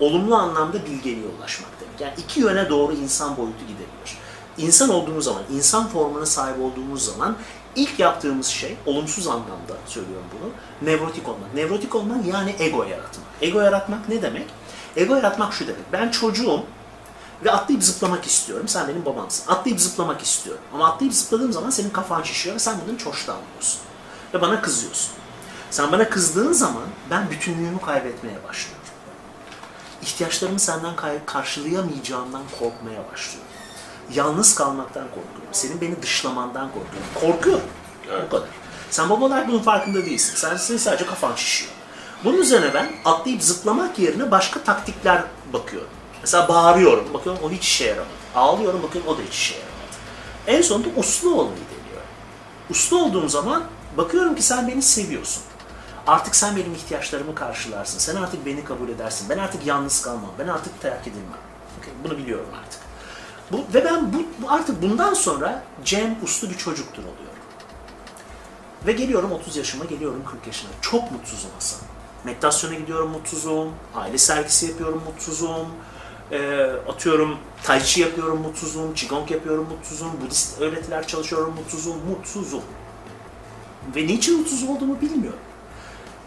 olumlu 0.00 0.36
anlamda 0.36 0.86
bilgeliğe 0.86 1.26
ulaşmak 1.38 1.70
demek. 1.80 2.00
Yani 2.00 2.14
iki 2.18 2.40
yöne 2.40 2.70
doğru 2.70 2.92
insan 2.92 3.36
boyutu 3.36 3.60
gidebilir. 3.60 4.18
İnsan 4.58 4.88
olduğumuz 4.88 5.24
zaman, 5.24 5.42
insan 5.52 5.88
formuna 5.88 6.26
sahip 6.26 6.60
olduğumuz 6.60 7.04
zaman 7.04 7.36
ilk 7.76 7.98
yaptığımız 7.98 8.46
şey, 8.46 8.76
olumsuz 8.86 9.26
anlamda 9.26 9.76
söylüyorum 9.86 10.26
bunu, 10.32 10.50
nevrotik 10.88 11.28
olmak. 11.28 11.54
Nevrotik 11.54 11.94
olmak 11.94 12.26
yani 12.26 12.54
ego 12.58 12.82
yaratmak. 12.82 13.26
Ego 13.42 13.60
yaratmak 13.60 14.08
ne 14.08 14.22
demek? 14.22 14.46
Ego 14.96 15.14
yaratmak 15.14 15.52
şu 15.52 15.66
demek. 15.66 15.92
Ben 15.92 16.10
çocuğum 16.10 16.62
ve 17.44 17.50
atlayıp 17.50 17.84
zıplamak 17.84 18.26
istiyorum. 18.26 18.68
Sen 18.68 18.88
benim 18.88 19.04
babamsın. 19.04 19.52
Atlayıp 19.52 19.80
zıplamak 19.80 20.22
istiyorum. 20.22 20.62
Ama 20.74 20.88
atlayıp 20.88 21.14
zıpladığım 21.14 21.52
zaman 21.52 21.70
senin 21.70 21.90
kafan 21.90 22.22
şişiyor 22.22 22.54
ve 22.54 22.58
sen 22.58 22.76
bundan 22.80 23.04
hoşlanmıyorsun. 23.04 23.80
Ve 24.34 24.40
bana 24.40 24.62
kızıyorsun. 24.62 25.10
Sen 25.70 25.92
bana 25.92 26.10
kızdığın 26.10 26.52
zaman 26.52 26.82
ben 27.10 27.30
bütünlüğümü 27.30 27.80
kaybetmeye 27.80 28.44
başlıyorum. 28.48 28.85
İhtiyaçlarımı 30.02 30.58
senden 30.58 30.96
karşılayamayacağımdan 31.26 32.42
korkmaya 32.58 33.00
başlıyorum. 33.12 33.50
Yalnız 34.14 34.54
kalmaktan 34.54 35.04
korkuyorum. 35.04 35.52
Senin 35.52 35.80
beni 35.80 36.02
dışlamandan 36.02 36.68
korkuyorum. 36.68 37.08
Korkuyorum. 37.14 37.66
Bu 38.26 38.30
kadar. 38.30 38.48
Sen 38.90 39.10
baba 39.10 39.24
olarak 39.24 39.48
bunun 39.48 39.58
farkında 39.62 40.06
değilsin. 40.06 40.36
Sen, 40.36 40.56
senin 40.56 40.78
sadece 40.78 41.06
kafan 41.06 41.34
şişiyor. 41.34 41.72
Bunun 42.24 42.38
üzerine 42.38 42.74
ben 42.74 42.92
atlayıp 43.04 43.42
zıplamak 43.42 43.98
yerine 43.98 44.30
başka 44.30 44.62
taktikler 44.62 45.24
bakıyorum. 45.52 45.88
Mesela 46.20 46.48
bağırıyorum. 46.48 47.14
Bakıyorum 47.14 47.42
o 47.44 47.50
hiç 47.50 47.64
işe 47.64 47.84
yaramadı. 47.84 48.08
Ağlıyorum 48.34 48.82
bakıyorum 48.82 49.10
o 49.10 49.18
da 49.18 49.22
hiç 49.22 49.34
işe 49.34 49.54
yaramadı. 49.54 49.76
En 50.46 50.62
sonunda 50.62 50.88
uslu 50.96 51.30
olmayı 51.30 51.56
deniyorum. 51.56 52.08
Uslu 52.70 52.98
olduğum 53.04 53.28
zaman 53.28 53.64
bakıyorum 53.96 54.34
ki 54.34 54.42
sen 54.42 54.68
beni 54.68 54.82
seviyorsun. 54.82 55.42
Artık 56.06 56.36
sen 56.36 56.56
benim 56.56 56.74
ihtiyaçlarımı 56.74 57.34
karşılarsın. 57.34 57.98
Sen 57.98 58.16
artık 58.16 58.46
beni 58.46 58.64
kabul 58.64 58.88
edersin. 58.88 59.28
Ben 59.28 59.38
artık 59.38 59.66
yalnız 59.66 60.02
kalmam. 60.02 60.30
Ben 60.38 60.48
artık 60.48 60.80
terk 60.82 61.02
edilmem. 61.02 61.40
Okey, 61.80 61.92
Bunu 62.04 62.18
biliyorum 62.18 62.48
artık. 62.62 62.80
Bu, 63.52 63.74
ve 63.74 63.84
ben 63.84 64.12
bu, 64.12 64.50
artık 64.50 64.82
bundan 64.82 65.14
sonra 65.14 65.62
Cem 65.84 66.16
uslu 66.22 66.50
bir 66.50 66.56
çocuktur 66.56 67.02
oluyorum. 67.02 67.36
Ve 68.86 68.92
geliyorum 68.92 69.32
30 69.32 69.56
yaşıma, 69.56 69.84
geliyorum 69.84 70.22
40 70.30 70.46
yaşına. 70.46 70.70
Çok 70.80 71.12
mutsuzum 71.12 71.50
Hasan. 71.54 71.80
Meditasyona 72.24 72.74
gidiyorum 72.74 73.10
mutsuzum, 73.10 73.72
aile 73.94 74.18
sergisi 74.18 74.66
yapıyorum 74.66 75.02
mutsuzum, 75.06 75.66
Ee, 76.32 76.70
atıyorum 76.88 77.38
tai 77.62 77.82
chi 77.82 78.00
yapıyorum 78.00 78.40
mutsuzum, 78.40 78.94
qigong 78.94 79.30
yapıyorum 79.30 79.68
mutsuzum, 79.70 80.10
Budist 80.20 80.60
öğretiler 80.60 81.06
çalışıyorum 81.06 81.54
mutsuzum, 81.54 81.96
mutsuzum. 82.10 82.62
Ve 83.96 84.06
niçin 84.06 84.38
mutsuz 84.38 84.62
olduğumu 84.62 85.00
bilmiyorum. 85.00 85.38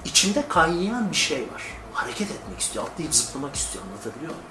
İçimde 0.06 0.48
kaynayan 0.48 1.12
bir 1.12 1.16
şey 1.16 1.42
var. 1.42 1.64
Hareket 1.94 2.32
etmek 2.32 2.60
istiyor, 2.60 2.86
atlayıp 2.86 3.16
zıplamak 3.16 3.56
istiyor, 3.56 3.84
anlatabiliyor 3.86 4.32
muyum? 4.32 4.46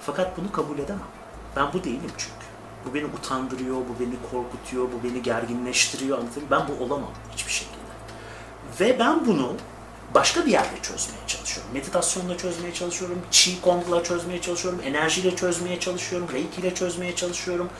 Fakat 0.00 0.36
bunu 0.38 0.52
kabul 0.52 0.78
edemem. 0.78 1.02
Ben 1.56 1.72
bu 1.72 1.84
değilim 1.84 2.12
çünkü. 2.18 2.48
Bu 2.86 2.94
beni 2.94 3.04
utandırıyor, 3.04 3.76
bu 3.76 4.00
beni 4.00 4.14
korkutuyor, 4.30 4.84
bu 4.84 5.08
beni 5.08 5.22
gerginleştiriyor, 5.22 6.18
anlatabiliyor? 6.18 6.50
Ben 6.50 6.68
bu 6.68 6.84
olamam 6.84 7.10
hiçbir 7.32 7.52
şekilde. 7.52 7.78
Ve 8.80 8.98
ben 8.98 9.26
bunu 9.26 9.52
başka 10.14 10.46
bir 10.46 10.50
yerde 10.50 10.82
çözmeye 10.82 11.26
çalışıyorum. 11.26 11.72
Meditasyonla 11.74 12.36
çözmeye 12.36 12.74
çalışıyorum, 12.74 13.22
Qigong'la 13.30 14.02
çözmeye 14.02 14.40
çalışıyorum, 14.40 14.80
enerjiyle 14.84 15.36
çözmeye 15.36 15.80
çalışıyorum, 15.80 16.28
Reiki 16.32 16.60
ile 16.60 16.74
çözmeye 16.74 17.16
çalışıyorum. 17.16 17.70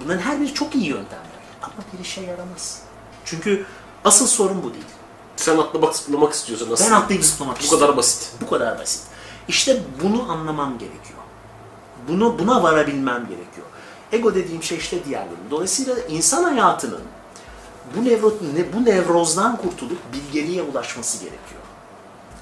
Bunların 0.00 0.20
her 0.20 0.40
biri 0.40 0.54
çok 0.54 0.74
iyi 0.74 0.86
yöntemler. 0.86 1.40
Ama 1.62 1.74
bir 1.92 2.04
işe 2.04 2.20
yaramaz. 2.20 2.82
Çünkü 3.24 3.66
asıl 4.04 4.26
sorun 4.26 4.62
bu 4.62 4.72
değil. 4.72 4.84
Sen 5.40 5.58
atlamak 5.58 5.96
zıplamak 5.96 6.32
istiyorsun 6.32 6.68
Ben 6.68 6.74
aslında. 6.74 6.96
atlayıp 6.96 7.24
zıplamak 7.24 7.56
Bu 7.56 7.60
istiyorum. 7.60 7.86
kadar 7.86 7.96
basit. 7.96 8.32
Bu 8.40 8.50
kadar 8.50 8.78
basit. 8.78 9.02
İşte 9.48 9.82
bunu 10.02 10.32
anlamam 10.32 10.78
gerekiyor. 10.78 11.18
Bunu 12.08 12.38
buna 12.38 12.62
varabilmem 12.62 13.26
gerekiyor. 13.28 13.66
Ego 14.12 14.34
dediğim 14.34 14.62
şey 14.62 14.78
işte 14.78 15.04
diğerleri. 15.04 15.50
Dolayısıyla 15.50 15.98
insan 16.08 16.44
hayatının 16.44 17.00
bu, 17.96 18.04
nevro, 18.04 18.32
ne, 18.54 18.72
bu 18.72 18.84
nevrozdan 18.84 19.56
kurtulup 19.56 19.98
bilgeliğe 20.12 20.62
ulaşması 20.62 21.18
gerekiyor. 21.18 21.60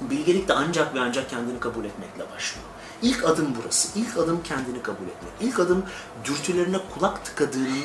Bilgelik 0.01 0.49
de 0.49 0.53
ancak 0.53 0.95
ve 0.95 1.01
ancak 1.01 1.31
kendini 1.31 1.61
kabul 1.61 1.85
etmekle 1.85 2.23
başlıyor. 2.35 2.67
İlk 3.03 3.25
adım 3.25 3.47
burası. 3.63 3.99
İlk 3.99 4.17
adım 4.19 4.41
kendini 4.45 4.83
kabul 4.83 5.05
etmek. 5.05 5.33
İlk 5.41 5.61
adım 5.61 5.83
dürtülerine 6.25 6.77
kulak 6.95 7.25
tıkadığını, 7.25 7.79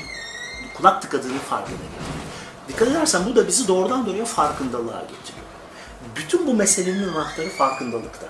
kulak 0.78 1.02
tıkadığını 1.02 1.40
fark 1.50 1.68
edebilmek. 1.68 2.24
Dikkat 2.68 2.88
edersen 2.88 3.26
bu 3.26 3.36
da 3.36 3.48
bizi 3.48 3.68
doğrudan 3.68 4.06
doğruya 4.06 4.26
farkındalığa 4.26 5.02
getiriyor. 5.02 5.46
Bütün 6.16 6.48
bu 6.48 6.54
meselenin 6.54 7.08
anahtarı 7.08 7.50
farkındalıkta. 7.50 8.28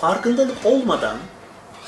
Farkındalık 0.00 0.56
olmadan 0.64 1.16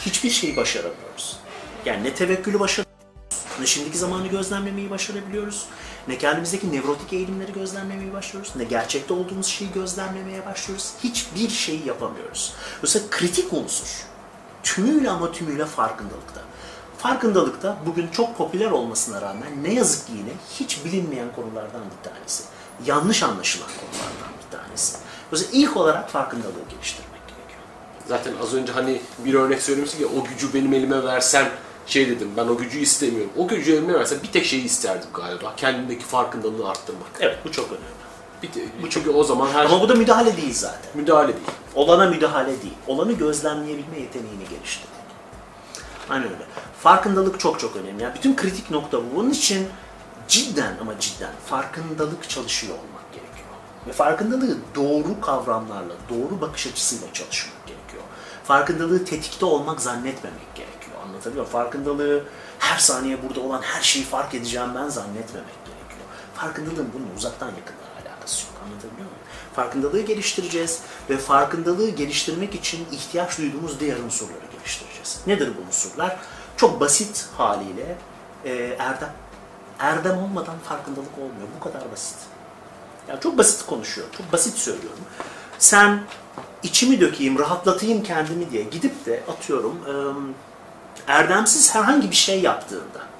hiçbir 0.00 0.30
şeyi 0.30 0.56
başaramıyoruz. 0.56 1.36
Yani 1.84 2.04
ne 2.04 2.14
tevekkülü 2.14 2.60
başarabiliyoruz, 2.60 3.38
ne 3.60 3.66
şimdiki 3.66 3.98
zamanı 3.98 4.26
gözlemlemeyi 4.26 4.90
başarabiliyoruz, 4.90 5.66
ne 6.08 6.18
kendimizdeki 6.18 6.72
nevrotik 6.72 7.12
eğilimleri 7.12 7.52
gözlemlemeyi 7.52 8.12
başlıyoruz, 8.12 8.52
ne 8.56 8.64
gerçekte 8.64 9.14
olduğumuz 9.14 9.46
şeyi 9.46 9.72
gözlemlemeye 9.72 10.46
başlıyoruz. 10.46 10.92
Hiçbir 11.04 11.48
şeyi 11.48 11.86
yapamıyoruz. 11.86 12.54
Dolayısıyla 12.78 13.10
kritik 13.10 13.52
unsur 13.52 14.06
tümüyle 14.62 15.10
ama 15.10 15.32
tümüyle 15.32 15.66
farkındalıkta. 15.66 16.40
Farkındalıkta 17.02 17.76
bugün 17.86 18.08
çok 18.08 18.38
popüler 18.38 18.70
olmasına 18.70 19.20
rağmen 19.20 19.48
ne 19.62 19.74
yazık 19.74 20.06
ki 20.06 20.12
yine 20.18 20.30
hiç 20.60 20.84
bilinmeyen 20.84 21.32
konulardan 21.36 21.80
bir 21.98 22.10
tanesi. 22.10 22.44
Yanlış 22.86 23.22
anlaşılan 23.22 23.68
konulardan 23.68 24.32
bir 24.46 24.58
tanesi. 24.58 24.96
Dolayısıyla 25.32 25.60
ilk 25.66 25.76
olarak 25.76 26.10
farkındalığı 26.10 26.52
geliştirmek 26.70 27.20
gerekiyor. 27.28 27.60
Zaten 28.08 28.32
az 28.42 28.54
önce 28.54 28.72
hani 28.72 29.00
bir 29.24 29.34
örnek 29.34 29.62
söylemiştik 29.62 30.00
ya 30.00 30.06
o 30.06 30.24
gücü 30.24 30.54
benim 30.54 30.72
elime 30.74 31.04
versen 31.04 31.48
şey 31.86 32.08
dedim 32.08 32.30
ben 32.36 32.46
o 32.48 32.56
gücü 32.56 32.78
istemiyorum. 32.78 33.30
O 33.36 33.48
gücü 33.48 33.72
elime 33.72 33.94
versen 33.94 34.18
bir 34.22 34.32
tek 34.32 34.44
şeyi 34.44 34.64
isterdim 34.64 35.08
galiba. 35.14 35.52
Kendimdeki 35.56 36.04
farkındalığı 36.04 36.68
arttırmak. 36.68 37.08
Evet 37.20 37.38
bu 37.44 37.52
çok 37.52 37.66
önemli. 37.66 38.02
Bir 38.42 38.52
te- 38.52 38.90
çünkü 38.90 39.10
o 39.10 39.24
zaman 39.24 39.48
her 39.48 39.64
Ama 39.64 39.80
bu 39.80 39.88
da 39.88 39.94
müdahale 39.94 40.36
değil 40.36 40.54
zaten. 40.54 40.80
müdahale 40.94 41.28
değil. 41.28 41.46
Olana 41.74 42.06
müdahale 42.10 42.62
değil. 42.62 42.74
Olanı 42.86 43.12
gözlemleyebilme 43.12 43.98
yeteneğini 43.98 44.44
geliştirmek. 44.50 45.01
Aynen 46.12 46.26
öyle. 46.26 46.44
Farkındalık 46.82 47.40
çok 47.40 47.60
çok 47.60 47.76
önemli. 47.76 48.02
Yani 48.02 48.14
bütün 48.14 48.36
kritik 48.36 48.70
nokta 48.70 48.98
bu. 48.98 49.16
Bunun 49.16 49.30
için 49.30 49.68
cidden 50.28 50.76
ama 50.80 51.00
cidden 51.00 51.32
farkındalık 51.46 52.28
çalışıyor 52.28 52.74
olmak 52.74 53.12
gerekiyor. 53.12 53.48
Ve 53.86 53.92
farkındalığı 53.92 54.56
doğru 54.74 55.20
kavramlarla, 55.20 55.94
doğru 56.10 56.40
bakış 56.40 56.66
açısıyla 56.66 57.12
çalışmak 57.12 57.66
gerekiyor. 57.66 58.02
Farkındalığı 58.44 59.04
tetikte 59.04 59.44
olmak 59.44 59.80
zannetmemek 59.80 60.54
gerekiyor. 60.54 60.96
Anlatabiliyor 61.06 61.44
muyum? 61.44 61.52
Farkındalığı 61.52 62.24
her 62.58 62.78
saniye 62.78 63.22
burada 63.22 63.40
olan 63.40 63.62
her 63.62 63.82
şeyi 63.82 64.04
fark 64.04 64.34
edeceğim 64.34 64.68
ben 64.74 64.88
zannetmemek 64.88 65.64
gerekiyor. 65.64 66.06
Farkındalığın 66.34 66.90
bunun 66.94 67.16
uzaktan 67.16 67.48
yakından 67.48 67.92
alakası 68.02 68.46
yok. 68.46 68.54
Anlatabiliyor 68.64 69.08
muyum? 69.08 69.22
Farkındalığı 69.54 70.00
geliştireceğiz 70.00 70.80
ve 71.10 71.18
farkındalığı 71.18 71.90
geliştirmek 71.90 72.54
için 72.54 72.86
ihtiyaç 72.92 73.38
duyduğumuz 73.38 73.80
diğer 73.80 73.96
unsurları 73.96 74.46
geliştireceğiz. 74.52 74.91
Nedir 75.26 75.52
bu 75.58 75.66
unsurlar? 75.66 76.16
Çok 76.56 76.80
basit 76.80 77.26
haliyle 77.36 77.96
e, 78.44 78.52
erdem. 78.78 79.12
Erdem 79.78 80.18
olmadan 80.18 80.58
farkındalık 80.68 81.18
olmuyor. 81.18 81.48
Bu 81.56 81.64
kadar 81.64 81.92
basit. 81.92 82.16
Yani 83.08 83.20
çok 83.20 83.38
basit 83.38 83.66
konuşuyor. 83.66 84.06
Çok 84.16 84.32
basit 84.32 84.58
söylüyorum. 84.58 84.98
Sen 85.58 86.00
içimi 86.62 87.00
dökeyim, 87.00 87.38
rahatlatayım 87.38 88.02
kendimi 88.02 88.50
diye 88.50 88.62
gidip 88.62 89.06
de 89.06 89.22
atıyorum 89.28 89.78
e, 89.86 89.92
erdemsiz 91.12 91.74
herhangi 91.74 92.10
bir 92.10 92.16
şey 92.16 92.40
yaptığında 92.40 93.12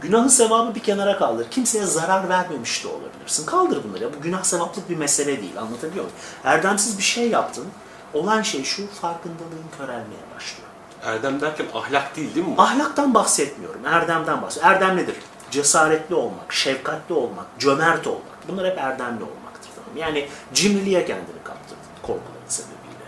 günahı 0.00 0.30
sevabı 0.30 0.74
bir 0.74 0.80
kenara 0.80 1.18
kaldır. 1.18 1.46
Kimseye 1.50 1.86
zarar 1.86 2.28
vermemiş 2.28 2.84
de 2.84 2.88
olabilirsin. 2.88 3.46
Kaldır 3.46 3.84
bunları. 3.84 4.02
Ya. 4.02 4.10
Bu 4.18 4.22
günah 4.22 4.42
sevaplık 4.42 4.90
bir 4.90 4.96
mesele 4.96 5.42
değil. 5.42 5.58
Anlatabiliyor 5.58 6.04
muyum? 6.04 6.18
Erdemsiz 6.44 6.98
bir 6.98 7.02
şey 7.02 7.30
yaptın. 7.30 7.66
Olan 8.14 8.42
şey 8.42 8.64
şu, 8.64 8.86
farkındalığın 8.90 9.66
körelmeye 9.78 10.22
başlıyor. 10.34 10.68
Erdem 11.04 11.40
derken 11.40 11.66
ahlak 11.74 12.16
değil 12.16 12.34
değil 12.34 12.46
mi? 12.46 12.54
Ahlaktan 12.58 13.14
bahsetmiyorum, 13.14 13.86
erdemden 13.86 14.42
bahsediyorum. 14.42 14.74
Erdem 14.74 14.96
nedir? 14.96 15.16
Cesaretli 15.50 16.14
olmak, 16.14 16.52
şefkatli 16.52 17.14
olmak, 17.14 17.46
cömert 17.58 18.06
olmak. 18.06 18.48
Bunlar 18.48 18.66
hep 18.66 18.78
erdemli 18.78 19.22
olmaktır. 19.22 19.70
Tamam? 19.74 19.96
Yani 19.96 20.28
cimriliğe 20.54 21.06
kendini 21.06 21.42
kaptırdın 21.44 21.82
korkuların 22.02 22.48
sebebiyle. 22.48 23.04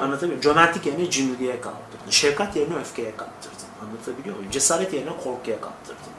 Anlatabiliyor 0.00 0.28
muyum? 0.28 0.40
Cömertlik 0.40 0.86
yerine 0.86 1.10
cimriliğe 1.10 1.60
kaptırdın. 1.60 2.10
Şefkat 2.10 2.56
yerine 2.56 2.76
öfkeye 2.76 3.16
kaptırdın. 3.16 3.56
Anlatabiliyor 3.82 4.36
muyum? 4.36 4.50
Cesaret 4.50 4.92
yerine 4.92 5.10
korkuya 5.24 5.60
kaptırdın. 5.60 6.12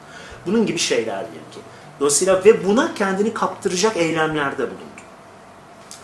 Bunun 0.46 0.66
gibi 0.66 0.78
şeyler 0.78 1.20
diyelim 1.20 1.50
ki. 1.52 1.60
Dolayısıyla 2.00 2.44
ve 2.44 2.66
buna 2.66 2.94
kendini 2.94 3.34
kaptıracak 3.34 3.96
eylemlerde 3.96 4.62
bulundun. 4.62 4.88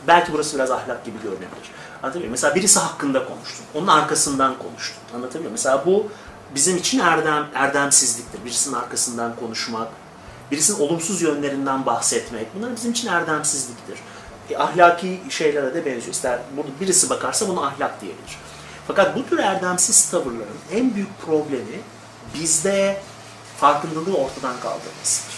Belki 0.07 0.33
burası 0.33 0.57
biraz 0.57 0.71
ahlak 0.71 1.05
gibi 1.05 1.17
görünebilir. 1.23 1.71
Anlatabiliyor 2.05 2.31
muyum? 2.31 2.33
Mesela 2.33 2.55
birisi 2.55 2.79
hakkında 2.79 3.25
konuştun. 3.25 3.65
Onun 3.75 3.87
arkasından 3.87 4.59
konuştun. 4.59 4.99
Anlatabiliyor 5.15 5.41
muyum? 5.41 5.53
Mesela 5.53 5.87
bu 5.87 6.07
bizim 6.55 6.77
için 6.77 6.99
erdem, 6.99 7.47
erdemsizliktir. 7.55 8.45
Birisinin 8.45 8.75
arkasından 8.75 9.37
konuşmak, 9.37 9.89
birisinin 10.51 10.79
olumsuz 10.81 11.23
yönlerinden 11.23 11.87
bahsetmek. 11.87 12.47
Bunlar 12.55 12.77
bizim 12.77 12.91
için 12.91 13.09
erdemsizliktir. 13.09 13.99
E, 14.51 14.57
ahlaki 14.57 15.21
şeylere 15.31 15.75
de 15.75 15.87
benziyor. 15.87 16.15
İster 16.15 16.39
bunu 16.57 16.67
birisi 16.81 17.11
bakarsa 17.11 17.49
bunu 17.49 17.65
ahlak 17.65 18.01
diyebilir. 18.01 18.39
Fakat 18.87 19.17
bu 19.17 19.27
tür 19.27 19.39
erdemsiz 19.39 20.11
tavırların 20.11 20.59
en 20.73 20.95
büyük 20.95 21.21
problemi 21.27 21.81
bizde 22.35 23.03
farkındalığı 23.61 24.17
ortadan 24.17 24.61
kaldırmasıdır. 24.63 25.35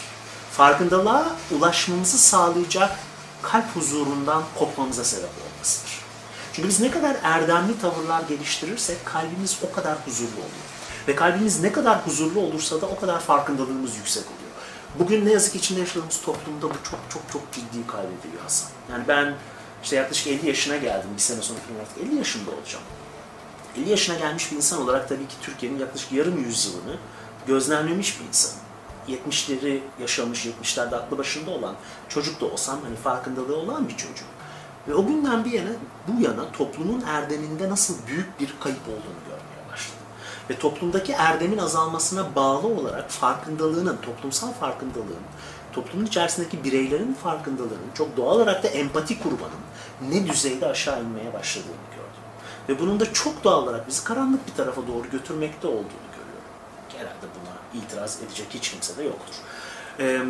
Farkındalığa 0.53 1.27
ulaşmamızı 1.51 2.19
sağlayacak 2.19 2.97
kalp 3.43 3.77
huzurundan 3.77 4.43
kopmamıza 4.59 5.05
sebep 5.05 5.25
olmasıdır. 5.25 5.46
Çünkü 6.57 6.69
biz 6.69 6.81
ne 6.81 6.91
kadar 6.91 7.17
erdemli 7.23 7.81
tavırlar 7.81 8.23
geliştirirsek 8.29 9.07
kalbimiz 9.07 9.59
o 9.71 9.75
kadar 9.75 9.97
huzurlu 10.07 10.33
oluyor. 10.33 10.67
Ve 11.09 11.15
kalbimiz 11.15 11.61
ne 11.63 11.73
kadar 11.73 12.07
huzurlu 12.07 12.41
olursa 12.41 12.81
da 12.81 12.87
o 12.87 13.01
kadar 13.01 13.21
farkındalığımız 13.21 13.97
yüksek 13.97 14.25
oluyor. 14.25 14.51
Bugün 14.99 15.27
ne 15.27 15.33
yazık 15.33 15.53
ki 15.53 15.59
içinde 15.59 15.81
yaşadığımız 15.81 16.21
toplumda 16.21 16.63
bu 16.63 16.75
çok 16.91 17.01
çok 17.11 17.23
çok 17.33 17.53
ciddi 17.53 17.87
kaybediliyor 17.87 18.43
Hasan. 18.43 18.69
Yani 18.93 19.05
ben 19.09 19.35
işte 19.83 19.97
yaklaşık 19.97 20.27
50 20.27 20.47
yaşına 20.47 20.77
geldim. 20.77 21.09
Bir 21.17 21.23
sene 21.23 21.43
sonra 21.43 21.59
falan 21.59 21.81
artık 21.81 21.99
50 21.99 22.15
yaşında 22.15 22.51
olacağım. 22.51 22.85
50 23.79 23.91
yaşına 23.91 24.19
gelmiş 24.19 24.53
bir 24.53 24.57
insan 24.57 24.83
olarak 24.83 25.09
tabii 25.09 25.29
ki 25.29 25.35
Türkiye'nin 25.43 25.79
yaklaşık 25.79 26.13
yarım 26.13 26.45
yüzyılını 26.45 26.97
gözlemlemiş 27.47 28.21
bir 28.21 28.27
insanım. 28.27 28.59
70'leri 29.09 29.81
yaşamış, 30.01 30.47
70'lerde 30.47 30.97
aklı 30.97 31.19
başında 31.19 31.51
olan 31.51 31.75
çocuk 32.09 32.41
da 32.41 32.47
olsam 32.47 32.79
hani 32.85 32.97
farkındalığı 32.97 33.57
olan 33.57 33.89
bir 33.89 33.97
çocuk. 33.97 34.36
Ve 34.89 34.95
o 34.95 35.07
günden 35.07 35.45
bir 35.45 35.53
yana, 35.53 35.71
bu 36.09 36.23
yana 36.23 36.53
toplumun 36.53 37.01
erdeminde 37.01 37.71
nasıl 37.71 38.07
büyük 38.07 38.41
bir 38.41 38.55
kayıp 38.61 38.89
olduğunu 38.89 39.21
görmeye 39.29 39.73
başladım. 39.73 40.07
Ve 40.51 40.59
toplumdaki 40.59 41.13
erdemin 41.13 41.59
azalmasına 41.59 42.35
bağlı 42.35 42.67
olarak 42.67 43.11
farkındalığının, 43.11 43.97
toplumsal 43.97 44.53
farkındalığın, 44.53 45.27
toplumun 45.73 46.07
içerisindeki 46.07 46.65
bireylerin 46.65 47.15
farkındalığının, 47.15 47.91
çok 47.95 48.17
doğal 48.17 48.37
olarak 48.37 48.63
da 48.63 48.69
empati 48.69 49.19
kurmanın 49.23 49.67
ne 50.11 50.27
düzeyde 50.27 50.67
aşağı 50.67 51.03
inmeye 51.03 51.33
başladığını 51.33 51.71
gördüm. 51.91 52.23
Ve 52.69 52.81
bunun 52.81 53.01
da 53.01 53.13
çok 53.13 53.45
doğal 53.45 53.63
olarak 53.63 53.89
bizi 53.89 54.05
karanlık 54.05 54.47
bir 54.47 54.55
tarafa 54.55 54.87
doğru 54.87 55.11
götürmekte 55.11 55.67
olduğunu 55.67 56.07
görüyorum. 56.13 56.47
Herhalde 56.97 57.27
buna 57.41 57.83
itiraz 57.83 58.23
edecek 58.23 58.47
hiç 58.51 58.71
kimse 58.71 58.97
de 58.97 59.03
yoktur. 59.05 59.35
Ee, 60.01 60.23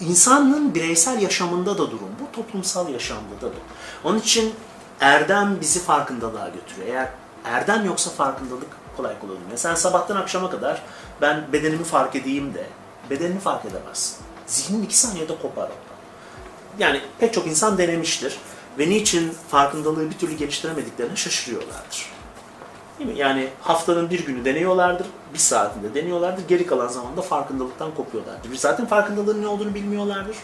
insanın 0.00 0.74
bireysel 0.74 1.22
yaşamında 1.22 1.74
da 1.74 1.90
durum 1.90 2.10
bu, 2.20 2.36
toplumsal 2.36 2.88
yaşamda 2.88 3.40
da 3.40 3.46
bu. 3.46 4.08
Onun 4.08 4.18
için 4.18 4.54
erdem 5.00 5.58
bizi 5.60 5.80
farkındalığa 5.80 6.48
götürüyor. 6.48 6.88
Eğer 6.88 7.08
erdem 7.44 7.84
yoksa 7.84 8.10
farkındalık 8.10 8.68
kolay 8.96 9.20
kolay 9.20 9.36
olmuyor. 9.36 9.56
Sen 9.56 9.74
sabahtan 9.74 10.16
akşama 10.16 10.50
kadar 10.50 10.82
ben 11.20 11.52
bedenimi 11.52 11.84
fark 11.84 12.16
edeyim 12.16 12.54
de 12.54 12.66
bedenini 13.10 13.40
fark 13.40 13.64
edemezsin. 13.64 14.16
Zihnin 14.46 14.82
iki 14.82 14.98
saniyede 14.98 15.38
kopar 15.42 15.62
oradan. 15.62 15.94
Yani 16.78 17.00
pek 17.18 17.34
çok 17.34 17.46
insan 17.46 17.78
denemiştir 17.78 18.38
ve 18.78 18.90
niçin 18.90 19.34
farkındalığı 19.48 20.10
bir 20.10 20.18
türlü 20.18 20.32
geliştiremediklerine 20.32 21.16
şaşırıyorlardır. 21.16 22.14
Değil 22.98 23.10
mi? 23.10 23.18
Yani 23.18 23.48
haftanın 23.60 24.10
bir 24.10 24.26
günü 24.26 24.44
deniyorlardır, 24.44 25.06
bir 25.34 25.38
saatinde 25.38 25.94
deniyorlardır, 25.94 26.48
geri 26.48 26.66
kalan 26.66 26.88
zamanda 26.88 27.22
farkındalıktan 27.22 27.94
kopuyorlardır. 27.94 28.50
Bir 28.50 28.56
zaten 28.56 28.86
farkındalığın 28.86 29.42
ne 29.42 29.48
olduğunu 29.48 29.74
bilmiyorlardır. 29.74 30.36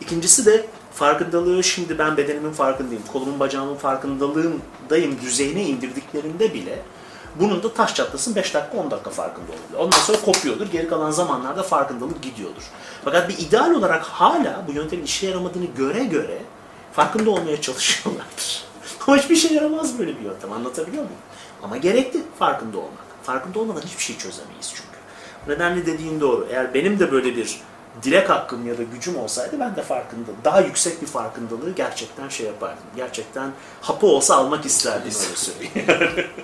İkincisi 0.00 0.46
de 0.46 0.66
farkındalığı 0.94 1.64
şimdi 1.64 1.98
ben 1.98 2.16
bedenimin 2.16 2.52
farkındayım, 2.52 3.02
kolumun 3.12 3.40
bacağımın 3.40 3.76
farkındalığındayım 3.76 5.20
düzeyine 5.22 5.62
indirdiklerinde 5.62 6.54
bile 6.54 6.82
bunun 7.40 7.62
da 7.62 7.74
taş 7.74 7.94
çatlasın 7.94 8.34
5 8.34 8.54
dakika 8.54 8.78
10 8.78 8.90
dakika 8.90 9.10
farkında 9.10 9.46
oluyor. 9.46 9.86
Ondan 9.86 9.98
sonra 9.98 10.20
kopuyordur. 10.20 10.66
Geri 10.66 10.88
kalan 10.88 11.10
zamanlarda 11.10 11.62
farkındalık 11.62 12.22
gidiyordur. 12.22 12.62
Fakat 13.04 13.28
bir 13.28 13.38
ideal 13.38 13.70
olarak 13.70 14.02
hala 14.02 14.64
bu 14.68 14.72
yöntemin 14.72 15.04
işe 15.04 15.26
yaramadığını 15.26 15.64
göre 15.64 16.04
göre 16.04 16.38
farkında 16.92 17.30
olmaya 17.30 17.60
çalışıyorlardır. 17.60 18.64
Ama 19.06 19.16
hiçbir 19.16 19.36
şey 19.36 19.52
yaramaz 19.52 19.98
böyle 19.98 20.18
bir 20.18 20.24
yöntem. 20.24 20.52
Anlatabiliyor 20.52 21.02
muyum? 21.02 21.18
Ama 21.62 21.76
gerekli 21.76 22.20
farkında 22.38 22.78
olmak. 22.78 23.08
Farkında 23.22 23.58
olmadan 23.58 23.80
hiçbir 23.80 24.02
şey 24.02 24.18
çözemeyiz 24.18 24.68
çünkü. 24.74 24.98
Bu 25.46 25.50
nedenle 25.50 25.86
dediğin 25.86 26.20
doğru. 26.20 26.46
Eğer 26.50 26.74
benim 26.74 26.98
de 26.98 27.12
böyle 27.12 27.36
bir 27.36 27.60
dilek 28.02 28.30
hakkım 28.30 28.68
ya 28.68 28.78
da 28.78 28.82
gücüm 28.82 29.16
olsaydı 29.16 29.56
ben 29.60 29.76
de 29.76 29.82
farkında, 29.82 30.30
daha 30.44 30.60
yüksek 30.60 31.02
bir 31.02 31.06
farkındalığı 31.06 31.70
gerçekten 31.76 32.28
şey 32.28 32.46
yapardım. 32.46 32.82
Gerçekten 32.96 33.50
hapı 33.80 34.06
olsa 34.06 34.36
almak 34.36 34.66
isterdim 34.66 35.12
öyle 35.26 35.36
söyleyeyim. 35.36 36.30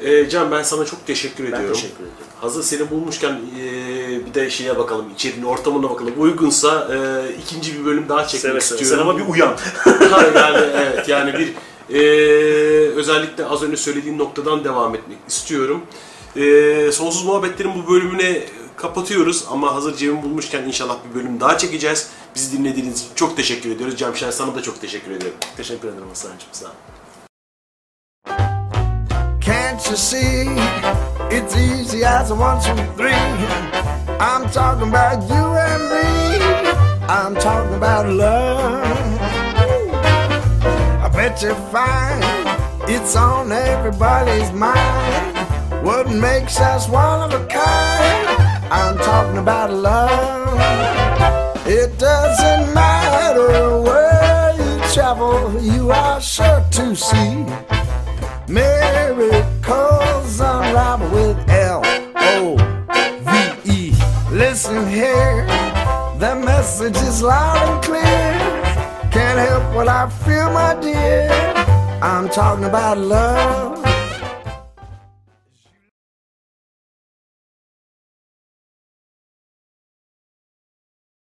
Ee, 0.00 0.28
Can 0.28 0.50
ben 0.50 0.62
sana 0.62 0.84
çok 0.84 1.06
teşekkür 1.06 1.44
Ben 1.44 1.48
ediyorum. 1.48 1.74
teşekkür 1.74 1.96
ederim. 1.96 2.12
Hazır 2.40 2.62
seni 2.62 2.90
bulmuşken 2.90 3.40
ee, 3.60 4.26
bir 4.26 4.34
de 4.34 4.50
şeye 4.50 4.78
bakalım, 4.78 5.10
içerinin 5.14 5.44
ortamına 5.44 5.90
bakalım. 5.90 6.14
Uygunsa 6.18 6.88
ee, 6.92 7.32
ikinci 7.42 7.78
bir 7.80 7.84
bölüm 7.84 8.08
daha 8.08 8.26
çekmek 8.26 8.40
Seve 8.52 8.60
seve. 8.60 8.80
istiyorum. 8.80 9.06
Sen 9.06 9.10
ama 9.10 9.18
bir 9.18 9.32
uyan. 9.32 9.56
Ha, 10.10 10.22
yani 10.34 10.66
evet 10.76 11.08
yani 11.08 11.32
bir 11.38 11.54
ee, 11.92 11.98
özellikle 12.96 13.46
az 13.46 13.62
önce 13.62 13.76
söylediğin 13.76 14.18
noktadan 14.18 14.64
devam 14.64 14.94
etmek 14.94 15.18
istiyorum. 15.28 15.82
Ee, 16.36 16.92
Sonsuz 16.92 17.24
Muhabbetlerin 17.24 17.72
bu 17.74 17.92
bölümüne 17.92 18.42
kapatıyoruz 18.76 19.44
ama 19.50 19.74
hazır 19.74 19.96
Cem'i 19.96 20.22
bulmuşken 20.22 20.62
inşallah 20.62 20.96
bir 21.10 21.20
bölüm 21.20 21.40
daha 21.40 21.58
çekeceğiz. 21.58 22.08
Bizi 22.34 22.58
dinlediğiniz 22.58 23.00
için 23.00 23.14
çok 23.14 23.36
teşekkür 23.36 23.70
ediyoruz. 23.70 23.96
Cemşen 23.96 24.30
sana 24.30 24.54
da 24.54 24.62
çok 24.62 24.80
teşekkür 24.80 25.10
ediyorum. 25.10 25.38
Teşekkür 25.56 25.88
ederim 25.88 26.08
Hasan'cığım. 26.08 26.48
Sağ 26.52 26.66
ol. 26.66 26.70
Can't 29.46 29.86
you 29.86 29.96
see? 29.96 30.46
It's 31.30 31.56
easy 31.56 32.06
as 32.06 32.30
one, 32.30 32.60
two, 32.60 32.74
three. 32.96 33.14
I'm 34.20 34.50
talking 34.50 34.94
about 34.94 35.30
you 35.30 35.44
and 35.44 35.82
me. 35.90 36.38
I'm 37.08 37.34
talking 37.34 37.74
about 37.74 38.06
love. 38.06 39.17
Find 41.28 42.24
it's 42.88 43.14
on 43.14 43.52
everybody's 43.52 44.50
mind. 44.50 45.36
What 45.84 46.08
makes 46.10 46.58
us 46.58 46.88
one 46.88 47.30
of 47.30 47.38
a 47.38 47.46
kind? 47.46 48.72
I'm 48.72 48.96
talking 48.96 49.36
about 49.36 49.70
love. 49.70 50.58
It 51.66 51.98
doesn't 51.98 52.72
matter 52.72 53.78
where 53.82 54.54
you 54.56 54.80
travel, 54.94 55.62
you 55.62 55.90
are 55.90 56.18
sure 56.18 56.64
to 56.72 56.96
see. 56.96 57.44
Miracles 58.48 60.40
unravel 60.40 61.10
with 61.10 61.38
L 61.50 61.82
O 62.16 62.56
V 63.20 63.70
E. 63.70 63.92
Listen 64.30 64.88
here, 64.88 65.46
the 66.18 66.34
message 66.34 66.96
is 66.96 67.22
loud 67.22 67.68
and 67.68 67.84
clear. 67.84 68.57
Can't 69.10 69.38
help 69.38 69.74
what 69.74 69.88
I 69.88 70.08
feel, 70.08 70.50
my 70.50 70.78
dear. 70.80 71.30
I'm 72.02 72.28
talking 72.28 72.64
about 72.64 72.98
love. 72.98 73.87